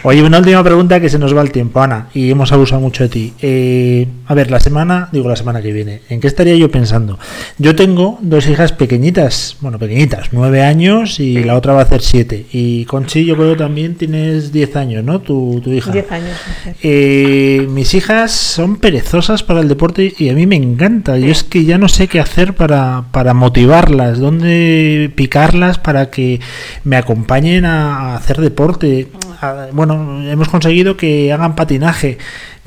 Oye, 0.02 0.23
una 0.23 0.39
última 0.39 0.62
pregunta 0.64 0.98
que 1.01 1.09
se 1.10 1.18
nos 1.18 1.36
va 1.36 1.43
el 1.43 1.51
tiempo, 1.51 1.81
Ana, 1.82 2.09
y 2.14 2.31
hemos 2.31 2.52
abusado 2.52 2.81
mucho 2.81 3.02
de 3.02 3.09
ti. 3.10 3.32
Eh, 3.43 4.06
a 4.27 4.35
ver, 4.35 4.51
la 4.51 4.60
semana, 4.60 5.09
digo 5.12 5.28
la 5.28 5.36
semana 5.36 5.60
que 5.60 5.73
viene, 5.73 6.01
¿en 6.09 6.20
qué 6.20 6.27
estaría 6.27 6.55
yo 6.56 6.70
pensando? 6.70 7.18
Yo 7.59 7.74
tengo 7.77 8.18
dos 8.23 8.47
hijas 8.48 8.73
pequeñitas, 8.73 9.56
bueno, 9.60 9.78
pequeñitas, 9.78 10.28
nueve 10.32 10.62
años 10.62 11.20
y 11.20 11.44
la 11.44 11.55
otra 11.56 11.73
va 11.74 11.81
a 11.81 11.82
hacer 11.85 12.01
siete. 12.02 12.47
Y 12.52 12.85
Conchi, 12.86 13.24
yo 13.27 13.36
creo 13.36 13.56
también 13.56 13.94
tienes 13.97 14.52
diez 14.52 14.74
años, 14.77 15.05
¿no? 15.05 15.20
Tu, 15.20 15.60
tu 15.62 15.70
hija. 15.73 15.93
Diez 15.93 16.10
años. 16.10 16.36
Eh, 16.82 17.66
mis 17.70 17.93
hijas 17.94 18.32
son 18.32 18.77
perezosas 18.91 19.43
para 19.43 19.59
el 19.59 19.67
deporte 19.67 20.15
y 20.17 20.29
a 20.29 20.33
mí 20.35 20.47
me 20.47 20.55
encanta. 20.55 21.19
Yo 21.19 21.27
es 21.33 21.43
que 21.43 21.65
ya 21.65 21.77
no 21.77 21.89
sé 21.89 22.07
qué 22.07 22.21
hacer 22.21 22.55
para, 22.55 23.07
para 23.11 23.35
motivarlas, 23.35 24.21
dónde 24.21 25.11
picarlas 25.17 25.77
para 25.79 26.09
que 26.09 26.39
me 26.85 26.97
acompañen 26.97 27.65
a, 27.65 28.15
hacer 28.15 28.37
deporte. 28.41 29.09
A- 29.41 29.67
bueno, 29.73 30.23
hemos 30.31 30.49
conseguido 30.49 30.97
que 30.97 31.33
hagan 31.33 31.57
patinaje, 31.57 32.19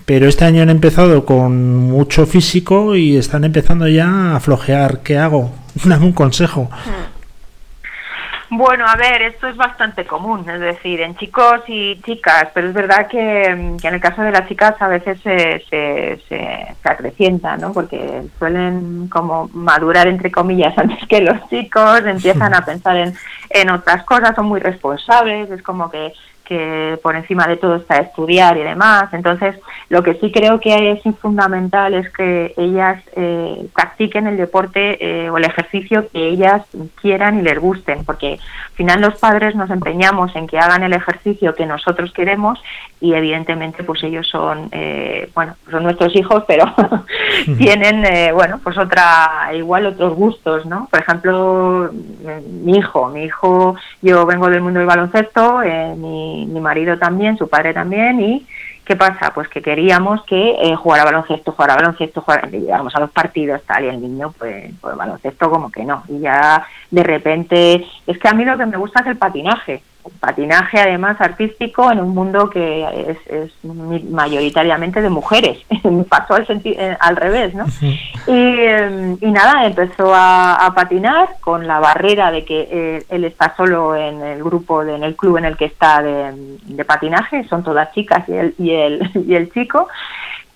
pero 0.06 0.28
este 0.28 0.44
año 0.44 0.62
han 0.62 0.70
empezado 0.70 1.24
con 1.26 1.78
mucho 1.78 2.26
físico 2.26 2.98
y 2.98 3.16
están 3.16 3.46
empezando 3.46 3.88
ya 3.88 4.36
a 4.36 4.42
flojear. 4.42 5.00
¿Qué 5.04 5.18
hago? 5.18 5.54
Dame 5.86 6.06
un 6.06 6.12
consejo. 6.12 6.70
Bueno, 8.52 8.86
a 8.88 8.96
ver, 8.96 9.22
esto 9.22 9.48
es 9.48 9.56
bastante 9.56 10.06
común, 10.06 10.50
es 10.50 10.60
decir, 10.60 11.02
en 11.02 11.16
chicos 11.16 11.62
y 11.68 12.02
chicas, 12.02 12.48
pero 12.52 12.70
es 12.70 12.74
verdad 12.74 13.08
que, 13.08 13.76
que 13.80 13.88
en 13.88 13.94
el 13.94 14.02
caso 14.02 14.24
de 14.24 14.32
las 14.32 14.48
chicas 14.48 14.74
a 14.82 14.88
veces 14.88 15.22
se, 15.22 15.64
se, 15.70 16.20
se, 16.28 16.76
se 16.82 16.90
acrecienta, 16.90 17.58
¿no? 17.58 17.72
Porque 17.74 18.24
suelen 18.40 19.08
como 19.08 19.50
madurar, 19.54 20.08
entre 20.08 20.32
comillas, 20.32 20.76
antes 20.78 21.08
que 21.08 21.22
los 21.22 21.48
chicos, 21.50 22.04
empiezan 22.06 22.56
a 22.56 22.62
pensar 22.66 22.98
en, 22.98 23.14
en 23.52 23.70
otras 23.70 24.04
cosas, 24.04 24.36
son 24.36 24.48
muy 24.48 24.60
responsables, 24.60 25.52
es 25.52 25.62
como 25.62 25.92
que 25.92 26.12
que 26.50 27.00
por 27.04 27.16
encima 27.16 27.46
de 27.48 27.58
todo 27.58 27.76
está 27.76 27.98
estudiar 27.98 28.58
y 28.58 28.64
demás. 28.64 29.14
Entonces, 29.14 29.56
lo 29.88 30.02
que 30.02 30.16
sí 30.16 30.32
creo 30.32 30.60
que 30.60 30.92
es 30.92 31.16
fundamental 31.20 31.94
es 31.94 32.10
que 32.10 32.54
ellas 32.58 33.02
eh, 33.16 33.68
practiquen 33.76 34.26
el 34.26 34.36
deporte 34.36 34.98
eh, 35.00 35.30
o 35.30 35.38
el 35.38 35.46
ejercicio 35.46 36.10
que 36.12 36.28
ellas 36.28 36.64
quieran 37.02 37.40
y 37.40 37.44
les 37.44 37.60
gusten, 37.60 38.04
porque 38.04 38.34
al 38.34 38.76
final 38.76 39.02
los 39.02 39.20
padres 39.20 39.56
nos 39.56 39.70
empeñamos 39.70 40.36
en 40.36 40.48
que 40.48 40.58
hagan 40.58 40.82
el 40.84 40.94
ejercicio 40.94 41.54
que 41.54 41.68
nosotros 41.68 42.12
queremos 42.12 42.60
y 43.02 43.14
evidentemente 43.14 43.84
pues 43.84 44.04
ellos 44.04 44.28
son, 44.28 44.70
eh, 44.72 45.30
bueno, 45.34 45.56
son 45.70 45.84
nuestros 45.84 46.16
hijos, 46.16 46.44
pero 46.48 46.66
tienen, 47.58 48.06
eh, 48.06 48.32
bueno, 48.34 48.60
pues 48.64 48.78
otra, 48.78 49.52
igual 49.54 49.86
otros 49.86 50.16
gustos, 50.16 50.66
¿no? 50.66 50.88
Por 50.90 51.00
ejemplo, 51.00 51.92
mi 52.64 52.78
hijo, 52.78 53.10
mi 53.10 53.24
hijo, 53.24 53.76
yo 54.02 54.26
vengo 54.26 54.50
del 54.50 54.62
mundo 54.62 54.80
del 54.80 54.88
baloncesto, 54.88 55.62
eh, 55.64 55.94
mi, 56.46 56.60
marido 56.60 56.98
también, 56.98 57.38
su 57.38 57.48
padre 57.48 57.74
también, 57.74 58.20
y 58.20 58.48
¿qué 58.86 58.96
pasa? 58.96 59.32
Pues 59.34 59.48
que 59.48 59.62
queríamos 59.62 60.24
que 60.24 60.56
eh, 60.62 60.76
jugara 60.76 61.06
baloncesto, 61.06 61.52
jugara 61.52 61.76
baloncesto, 61.76 62.22
jugara, 62.22 62.48
a 62.48 63.00
los 63.00 63.12
partidos, 63.12 63.62
tal, 63.64 63.86
y 63.86 63.88
el 63.88 64.02
niño, 64.02 64.34
pues, 64.38 64.72
pues 64.82 64.96
baloncesto 64.96 65.50
como 65.50 65.72
que 65.72 65.84
no, 65.84 66.04
y 66.08 66.20
ya 66.20 66.66
de 66.92 67.04
repente, 67.04 67.86
es 68.08 68.18
que 68.18 68.28
a 68.28 68.34
mí 68.34 68.46
lo 68.46 68.58
que 68.58 68.66
me 68.66 68.78
gusta 68.78 69.02
es 69.02 69.08
el 69.08 69.18
patinaje, 69.18 69.82
patinaje 70.20 70.80
además 70.80 71.20
artístico 71.22 71.92
en 71.92 72.00
un 72.00 72.14
mundo 72.14 72.50
que 72.50 72.86
es, 73.28 73.52
mayoritariamente 74.10 75.02
de 75.02 75.10
mujeres. 75.10 75.58
Pasó 76.10 76.36
al, 76.36 76.46
eh, 76.64 76.98
al 77.00 77.16
revés, 77.16 77.54
¿no? 77.54 77.66
Y, 78.28 78.32
eh, 78.32 79.16
y 79.22 79.32
nada, 79.32 79.66
empezó 79.66 80.14
a, 80.14 80.56
a 80.66 80.74
patinar 80.74 81.30
con 81.40 81.68
la 81.68 81.80
barrera 81.80 82.32
de 82.32 82.46
que 82.46 82.68
eh, 82.72 83.04
él 83.10 83.24
está 83.26 83.56
solo 83.56 83.96
en 83.96 84.22
el 84.22 84.44
grupo, 84.44 84.84
de- 84.84 84.96
en 84.96 85.04
el 85.04 85.16
club 85.16 85.38
en 85.38 85.46
el 85.46 85.58
que 85.58 85.66
está 85.66 86.02
de, 86.02 86.32
de 86.66 86.86
patinaje, 86.86 87.44
son 87.48 87.64
todas 87.64 87.92
chicas 87.94 88.28
y 88.28 88.34
el, 88.34 88.56
y 88.58 88.72
el, 88.72 89.12
y 89.28 89.36
el 89.36 89.52
chico 89.52 89.88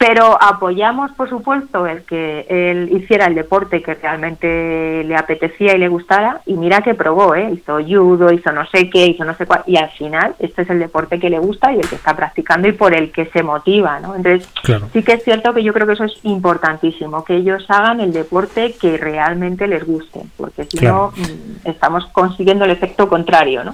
pero 0.05 0.37
apoyamos, 0.41 1.13
por 1.13 1.29
supuesto, 1.29 1.87
el 1.87 2.03
que 2.03 2.45
él 2.49 2.89
hiciera 2.91 3.27
el 3.27 3.35
deporte 3.35 3.81
que 3.81 3.93
realmente 3.93 5.01
le 5.05 5.15
apetecía 5.15 5.75
y 5.75 5.77
le 5.77 5.87
gustara, 5.87 6.41
y 6.45 6.55
mira 6.55 6.81
que 6.81 6.93
probó, 6.93 7.35
¿eh? 7.35 7.51
hizo 7.53 7.77
judo, 7.81 8.33
hizo 8.33 8.51
no 8.51 8.65
sé 8.67 8.89
qué, 8.89 9.05
hizo 9.05 9.23
no 9.23 9.33
sé 9.35 9.45
cuál, 9.45 9.63
y 9.65 9.77
al 9.77 9.89
final 9.91 10.35
este 10.39 10.63
es 10.63 10.69
el 10.71 10.79
deporte 10.79 11.19
que 11.19 11.29
le 11.29 11.39
gusta 11.39 11.71
y 11.71 11.79
el 11.79 11.87
que 11.87 11.95
está 11.95 12.17
practicando 12.17 12.67
y 12.67 12.73
por 12.73 12.93
el 12.93 13.13
que 13.13 13.27
se 13.27 13.43
motiva, 13.43 14.01
¿no? 14.01 14.13
Entonces, 14.13 14.49
sí 14.91 15.03
que 15.03 15.13
es 15.13 15.23
cierto 15.23 15.53
que 15.53 15.63
yo 15.63 15.71
creo 15.71 15.87
que 15.87 15.93
eso 15.93 16.03
es 16.03 16.19
importantísimo, 16.23 17.23
que 17.23 17.37
ellos 17.37 17.63
hagan 17.69 18.01
el 18.01 18.11
deporte 18.11 18.75
que 18.75 18.97
realmente 18.97 19.69
les 19.69 19.85
guste, 19.85 20.19
porque 20.35 20.65
si 20.65 20.85
no, 20.85 21.13
mm, 21.15 21.69
estamos 21.69 22.07
consiguiendo 22.07 22.65
el 22.65 22.71
efecto 22.71 23.07
contrario, 23.07 23.63
¿no? 23.63 23.73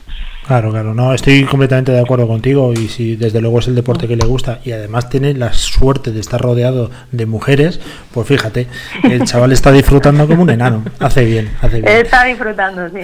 Claro, 0.49 0.71
claro, 0.71 0.95
no, 0.95 1.13
estoy 1.13 1.43
completamente 1.45 1.91
de 1.91 1.99
acuerdo 1.99 2.27
contigo 2.27 2.73
y 2.73 2.87
si 2.87 3.15
desde 3.15 3.39
luego 3.39 3.59
es 3.59 3.67
el 3.67 3.75
deporte 3.75 4.07
que 4.07 4.15
le 4.15 4.25
gusta 4.25 4.61
y 4.65 4.71
además 4.71 5.07
tiene 5.07 5.35
la 5.35 5.53
suerte 5.53 6.09
de 6.11 6.19
estar 6.19 6.41
rodeado 6.41 6.89
de 7.11 7.27
mujeres, 7.27 7.79
pues 8.11 8.27
fíjate, 8.27 8.67
el 9.03 9.25
chaval 9.25 9.51
está 9.51 9.71
disfrutando 9.71 10.27
como 10.27 10.41
un 10.41 10.49
enano, 10.49 10.83
hace 10.99 11.23
bien, 11.23 11.55
hace 11.61 11.81
bien. 11.81 11.97
Está 11.97 12.23
disfrutando, 12.23 12.89
sí. 12.89 12.97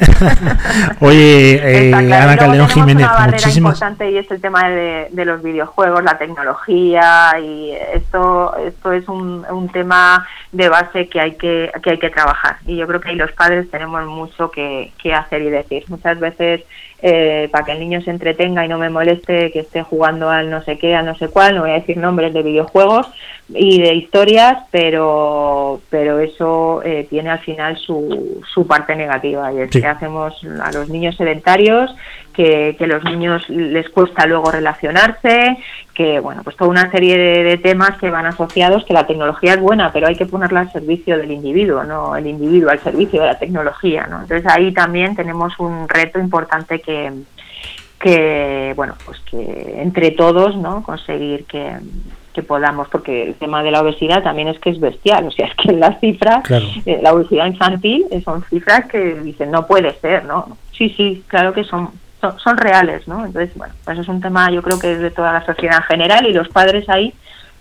Oye, 1.02 1.90
eh, 1.90 1.94
Ana 1.94 2.36
Calderón 2.36 2.68
Jiménez, 2.68 3.06
una 3.16 3.28
muchísimas 3.28 3.76
importante 3.76 4.10
y 4.10 4.18
es 4.18 4.32
el 4.32 4.42
tema 4.42 4.68
de, 4.68 5.10
de, 5.12 5.26
los 5.26 5.44
videojuegos, 5.44 6.04
la 6.04 6.18
tecnología 6.18 7.40
y 7.40 7.74
esto 7.94 8.58
esto 8.58 8.92
es 8.92 9.08
un, 9.08 9.46
un 9.52 9.70
tema 9.70 10.28
de 10.52 10.68
base 10.68 11.08
que 11.10 11.22
hay 11.22 11.36
que, 11.36 11.72
que 11.84 11.92
hay 11.92 12.00
que 12.00 12.10
trabajar 12.10 12.58
y 12.66 12.78
yo 12.78 12.88
creo 12.88 13.00
que 13.00 13.10
ahí 13.10 13.16
los 13.16 13.32
padres 13.34 13.70
tenemos 13.70 14.04
mucho 14.08 14.50
que, 14.50 14.92
que 15.00 15.14
hacer 15.14 15.44
y 15.44 15.52
decir. 15.52 15.84
Muchas 15.90 16.20
veces 16.20 16.64
eh, 17.08 17.50
para 17.52 17.64
que 17.64 17.72
el 17.74 17.80
niño 17.80 18.02
se 18.02 18.10
entretenga 18.10 18.66
y 18.66 18.68
no 18.68 18.80
me 18.80 18.90
moleste 18.90 19.52
que 19.52 19.60
esté 19.60 19.84
jugando 19.84 20.28
al 20.28 20.50
no 20.50 20.64
sé 20.64 20.80
qué, 20.80 20.96
al 20.96 21.06
no 21.06 21.16
sé 21.16 21.28
cuál, 21.28 21.54
no 21.54 21.62
voy 21.62 21.70
a 21.70 21.74
decir 21.76 21.98
nombres 21.98 22.34
de 22.34 22.42
videojuegos 22.42 23.08
y 23.50 23.80
de 23.80 23.94
historias, 23.94 24.64
pero, 24.72 25.82
pero 25.92 26.20
eso 26.20 26.82
eh, 26.84 27.06
tiene 27.08 27.30
al 27.30 27.42
final 27.42 27.78
su, 27.78 28.42
su 28.52 28.66
parte 28.66 28.96
negativa 28.96 29.54
y 29.54 29.60
es 29.60 29.70
que 29.70 29.86
hacemos 29.86 30.34
a 30.60 30.72
los 30.72 30.90
niños 30.90 31.16
sedentarios, 31.16 31.96
que, 32.34 32.76
que 32.76 32.88
los 32.88 33.04
niños 33.04 33.48
les 33.50 33.88
cuesta 33.90 34.26
luego 34.26 34.50
relacionarse, 34.50 35.60
que 35.96 36.20
bueno, 36.20 36.42
pues 36.44 36.56
toda 36.58 36.70
una 36.70 36.92
serie 36.92 37.18
de, 37.18 37.44
de, 37.44 37.58
temas 37.58 37.98
que 37.98 38.10
van 38.12 38.26
asociados, 38.26 38.84
que 38.84 38.94
la 38.94 39.08
tecnología 39.08 39.54
es 39.54 39.62
buena, 39.62 39.92
pero 39.94 40.08
hay 40.08 40.16
que 40.16 40.26
ponerla 40.26 40.60
al 40.60 40.72
servicio 40.72 41.18
del 41.18 41.32
individuo, 41.32 41.84
no 41.86 42.16
el 42.18 42.28
individuo 42.28 42.70
al 42.70 42.80
servicio 42.82 43.22
de 43.22 43.28
la 43.28 43.40
tecnología, 43.40 44.06
¿no? 44.08 44.22
Entonces 44.22 44.46
ahí 44.52 44.74
también 44.74 45.16
tenemos 45.16 45.58
un 45.58 45.88
reto 45.88 46.20
importante 46.20 46.82
que, 46.82 47.12
que 48.00 48.74
bueno, 48.76 48.96
pues 49.06 49.20
que 49.22 49.82
entre 49.82 50.12
todos, 50.12 50.56
¿no? 50.58 50.84
Conseguir 50.84 51.46
que, 51.46 51.78
que 52.34 52.44
podamos, 52.44 52.90
porque 52.90 53.24
el 53.24 53.36
tema 53.36 53.64
de 53.64 53.72
la 53.72 53.82
obesidad 53.82 54.22
también 54.22 54.50
es 54.50 54.60
que 54.60 54.72
es 54.72 54.80
bestial, 54.80 55.26
o 55.28 55.32
sea, 55.32 55.48
es 55.48 55.56
que 55.56 55.72
las 55.72 56.00
cifras, 56.02 56.44
Claro. 56.44 56.66
eh, 56.86 57.00
la 57.02 57.14
obesidad 57.14 57.46
infantil 57.46 58.06
eh, 58.12 58.22
son 58.22 58.44
cifras 58.44 58.86
que 58.88 59.16
dicen, 59.22 59.50
no 59.50 59.66
puede 59.66 59.94
ser, 60.02 60.26
¿no? 60.26 60.58
Sí, 60.74 60.94
sí, 60.98 61.24
claro 61.28 61.54
que 61.54 61.64
son, 61.64 61.90
son, 62.32 62.40
son 62.40 62.58
reales, 62.58 63.08
¿no? 63.08 63.26
Entonces, 63.26 63.56
bueno, 63.56 63.74
pues 63.84 64.00
es 64.00 64.08
un 64.08 64.22
tema 64.22 64.50
yo 64.52 64.62
creo 64.62 64.80
que 64.80 64.94
es 64.94 65.00
de 65.00 65.12
toda 65.12 65.34
la 65.34 65.46
sociedad 65.46 65.78
en 65.78 65.84
general 65.84 66.26
y 66.28 66.34
los 66.34 66.50
padres 66.50 66.88
ahí 66.90 67.14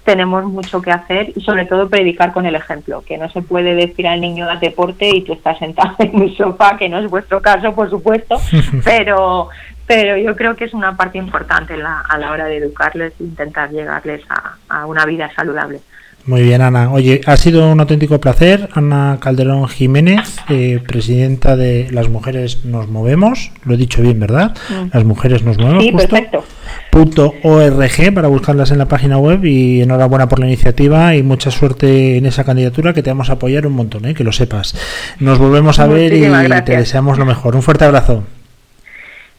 tenemos 0.05 0.45
mucho 0.45 0.83
que 0.83 0.91
hacer 0.91 1.33
y 1.35 1.41
sobre 1.41 1.65
todo 1.65 1.89
predicar 1.89 2.33
con 2.33 2.47
el 2.47 2.55
ejemplo, 2.55 3.03
que 3.07 3.19
no 3.19 3.31
se 3.31 3.43
puede 3.43 3.75
decir 3.75 4.07
al 4.07 4.21
niño 4.21 4.49
haz 4.49 4.61
deporte 4.61 5.09
y 5.09 5.23
tú 5.23 5.33
estás 5.33 5.59
sentado 5.59 5.95
en 5.99 6.19
mi 6.19 6.37
sofá, 6.37 6.77
que 6.77 6.89
no 6.89 6.99
es 6.99 7.11
vuestro 7.11 7.41
caso, 7.41 7.75
por 7.75 7.91
supuesto, 7.91 8.41
pero 8.85 9.49
pero 9.87 10.17
yo 10.17 10.35
creo 10.35 10.57
que 10.57 10.65
es 10.65 10.73
una 10.73 10.97
parte 10.97 11.19
importante 11.19 11.77
la, 11.77 12.01
a 12.01 12.17
la 12.17 12.31
hora 12.31 12.47
de 12.47 12.57
educarles 12.57 13.13
e 13.21 13.25
intentar 13.25 13.71
llegarles 13.71 14.23
a, 14.31 14.57
a 14.69 14.87
una 14.87 15.05
vida 15.05 15.31
saludable. 15.37 15.81
Muy 16.27 16.43
bien, 16.43 16.63
Ana. 16.63 16.91
Oye, 16.91 17.21
ha 17.27 17.37
sido 17.37 17.71
un 17.71 17.81
auténtico 17.81 18.19
placer. 18.19 18.71
Ana 18.73 19.19
Calderón 19.21 19.69
Jiménez, 19.69 20.39
eh, 20.49 20.83
presidenta 20.87 21.55
de 21.55 21.89
Las 21.91 22.09
Mujeres 22.09 22.65
Nos 22.65 22.89
Movemos. 22.89 23.53
Lo 23.65 23.75
he 23.75 23.77
dicho 23.77 24.01
bien, 24.01 24.19
¿verdad? 24.21 24.57
Mm. 24.71 24.87
Las 24.95 25.05
Mujeres 25.05 25.43
Nos 25.43 25.59
Movemos. 25.59 25.83
Sí, 25.83 25.93
justo. 25.93 26.09
perfecto. 26.09 26.45
Punto 26.91 27.35
.org 27.43 28.15
para 28.15 28.29
buscarlas 28.29 28.71
en 28.71 28.79
la 28.79 28.87
página 28.87 29.19
web 29.19 29.45
y 29.45 29.83
enhorabuena 29.83 30.27
por 30.29 30.39
la 30.39 30.47
iniciativa 30.47 31.15
y 31.15 31.23
mucha 31.23 31.51
suerte 31.51 32.17
en 32.17 32.25
esa 32.25 32.45
candidatura 32.45 32.95
que 32.95 33.03
te 33.03 33.11
vamos 33.11 33.29
a 33.29 33.35
apoyar 33.35 33.67
un 33.67 33.75
montón, 33.75 34.07
¿eh? 34.07 34.15
que 34.15 34.25
lo 34.25 34.33
sepas. 34.33 34.75
Nos 35.21 35.39
volvemos 35.39 35.79
a 35.79 35.87
ver 35.87 36.13
y 36.15 36.23
te 36.65 36.77
deseamos 36.77 37.19
lo 37.19 37.27
mejor. 37.27 37.55
Un 37.55 37.63
fuerte 37.63 37.85
abrazo. 37.85 38.25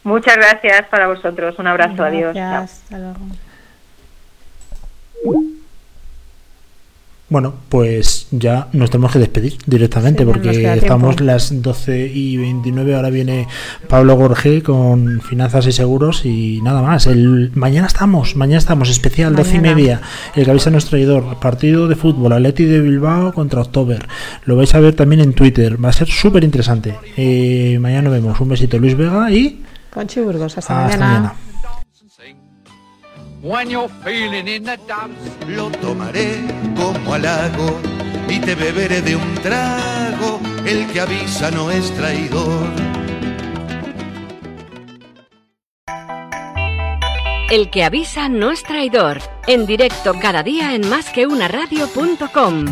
Muchas 0.04 0.36
gracias 0.36 0.86
para 0.88 1.08
vosotros. 1.08 1.58
Un 1.58 1.66
abrazo. 1.66 2.04
Adiós. 2.04 2.32
Chao. 2.34 2.62
Hasta 2.62 2.98
luego. 2.98 3.16
Bueno, 7.28 7.54
pues 7.68 8.28
ya 8.30 8.68
nos 8.72 8.90
tenemos 8.90 9.10
que 9.12 9.18
despedir 9.18 9.56
directamente 9.66 10.22
Sí, 10.22 10.26
porque 10.30 10.74
estamos 10.74 11.20
las 11.20 11.60
12 11.60 12.06
y 12.14 12.36
29, 12.36 12.94
ahora 12.94 13.10
viene 13.10 13.48
Pablo 13.88 14.14
Gorge 14.14 14.62
con 14.62 15.20
finanzas 15.22 15.66
y 15.66 15.72
seguros 15.72 16.24
y 16.24 16.60
nada 16.62 16.82
más. 16.82 17.08
El 17.08 17.50
mañana 17.56 17.88
estamos, 17.88 18.36
mañana 18.36 18.58
estamos 18.58 18.88
especial 18.90 19.34
12 19.34 19.50
y 19.50 19.54
Mañana. 19.56 19.74
media. 19.74 20.00
El 20.36 20.44
que 20.44 20.50
avisa 20.52 20.70
nuestro 20.70 20.90
traidor, 20.90 21.40
partido 21.40 21.88
de 21.88 21.96
fútbol, 21.96 22.32
Atleti 22.32 22.64
de 22.64 22.80
Bilbao 22.80 23.32
contra 23.32 23.60
October. 23.60 24.06
Lo 24.44 24.54
vais 24.54 24.72
a 24.76 24.78
ver 24.78 24.94
también 24.94 25.20
en 25.20 25.32
Twitter, 25.32 25.84
va 25.84 25.88
a 25.88 25.92
ser 25.92 26.06
súper 26.06 26.44
interesante. 26.44 26.94
Eh, 27.16 27.76
mañana 27.80 28.02
nos 28.02 28.12
vemos. 28.12 28.38
Un 28.40 28.50
besito 28.50 28.78
Luis 28.78 28.96
Vega 28.96 29.32
y 29.32 29.62
Conchi 29.92 30.20
Burgos, 30.20 30.56
hasta, 30.58 30.86
hasta 30.86 30.96
mañana. 30.98 31.06
mañana. 31.06 31.34
When 33.42 33.68
you're 33.70 33.90
feeling 34.02 34.48
in 34.48 34.64
the 34.64 34.78
dumps, 34.88 35.20
lo 35.46 35.70
tomaré 35.70 36.40
como 36.74 37.14
halago 37.14 37.78
y 38.28 38.40
te 38.40 38.54
beberé 38.54 39.02
de 39.02 39.16
un 39.16 39.34
trago. 39.36 40.40
El 40.64 40.86
que 40.92 41.00
avisa 41.00 41.50
no 41.50 41.70
es 41.70 41.92
traidor. 41.94 42.66
El 47.50 47.70
que 47.70 47.84
avisa 47.84 48.28
no 48.28 48.50
es 48.50 48.62
traidor. 48.64 49.20
En 49.46 49.66
directo 49.66 50.14
cada 50.20 50.42
día 50.42 50.74
en 50.74 50.88
másqueunaradio.com. 50.88 52.64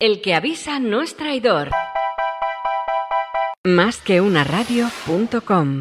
El 0.00 0.20
que 0.20 0.34
avisa 0.34 0.80
no 0.80 1.02
es 1.02 1.16
traidor. 1.16 1.70
Másqueunaradio.com 3.64 5.78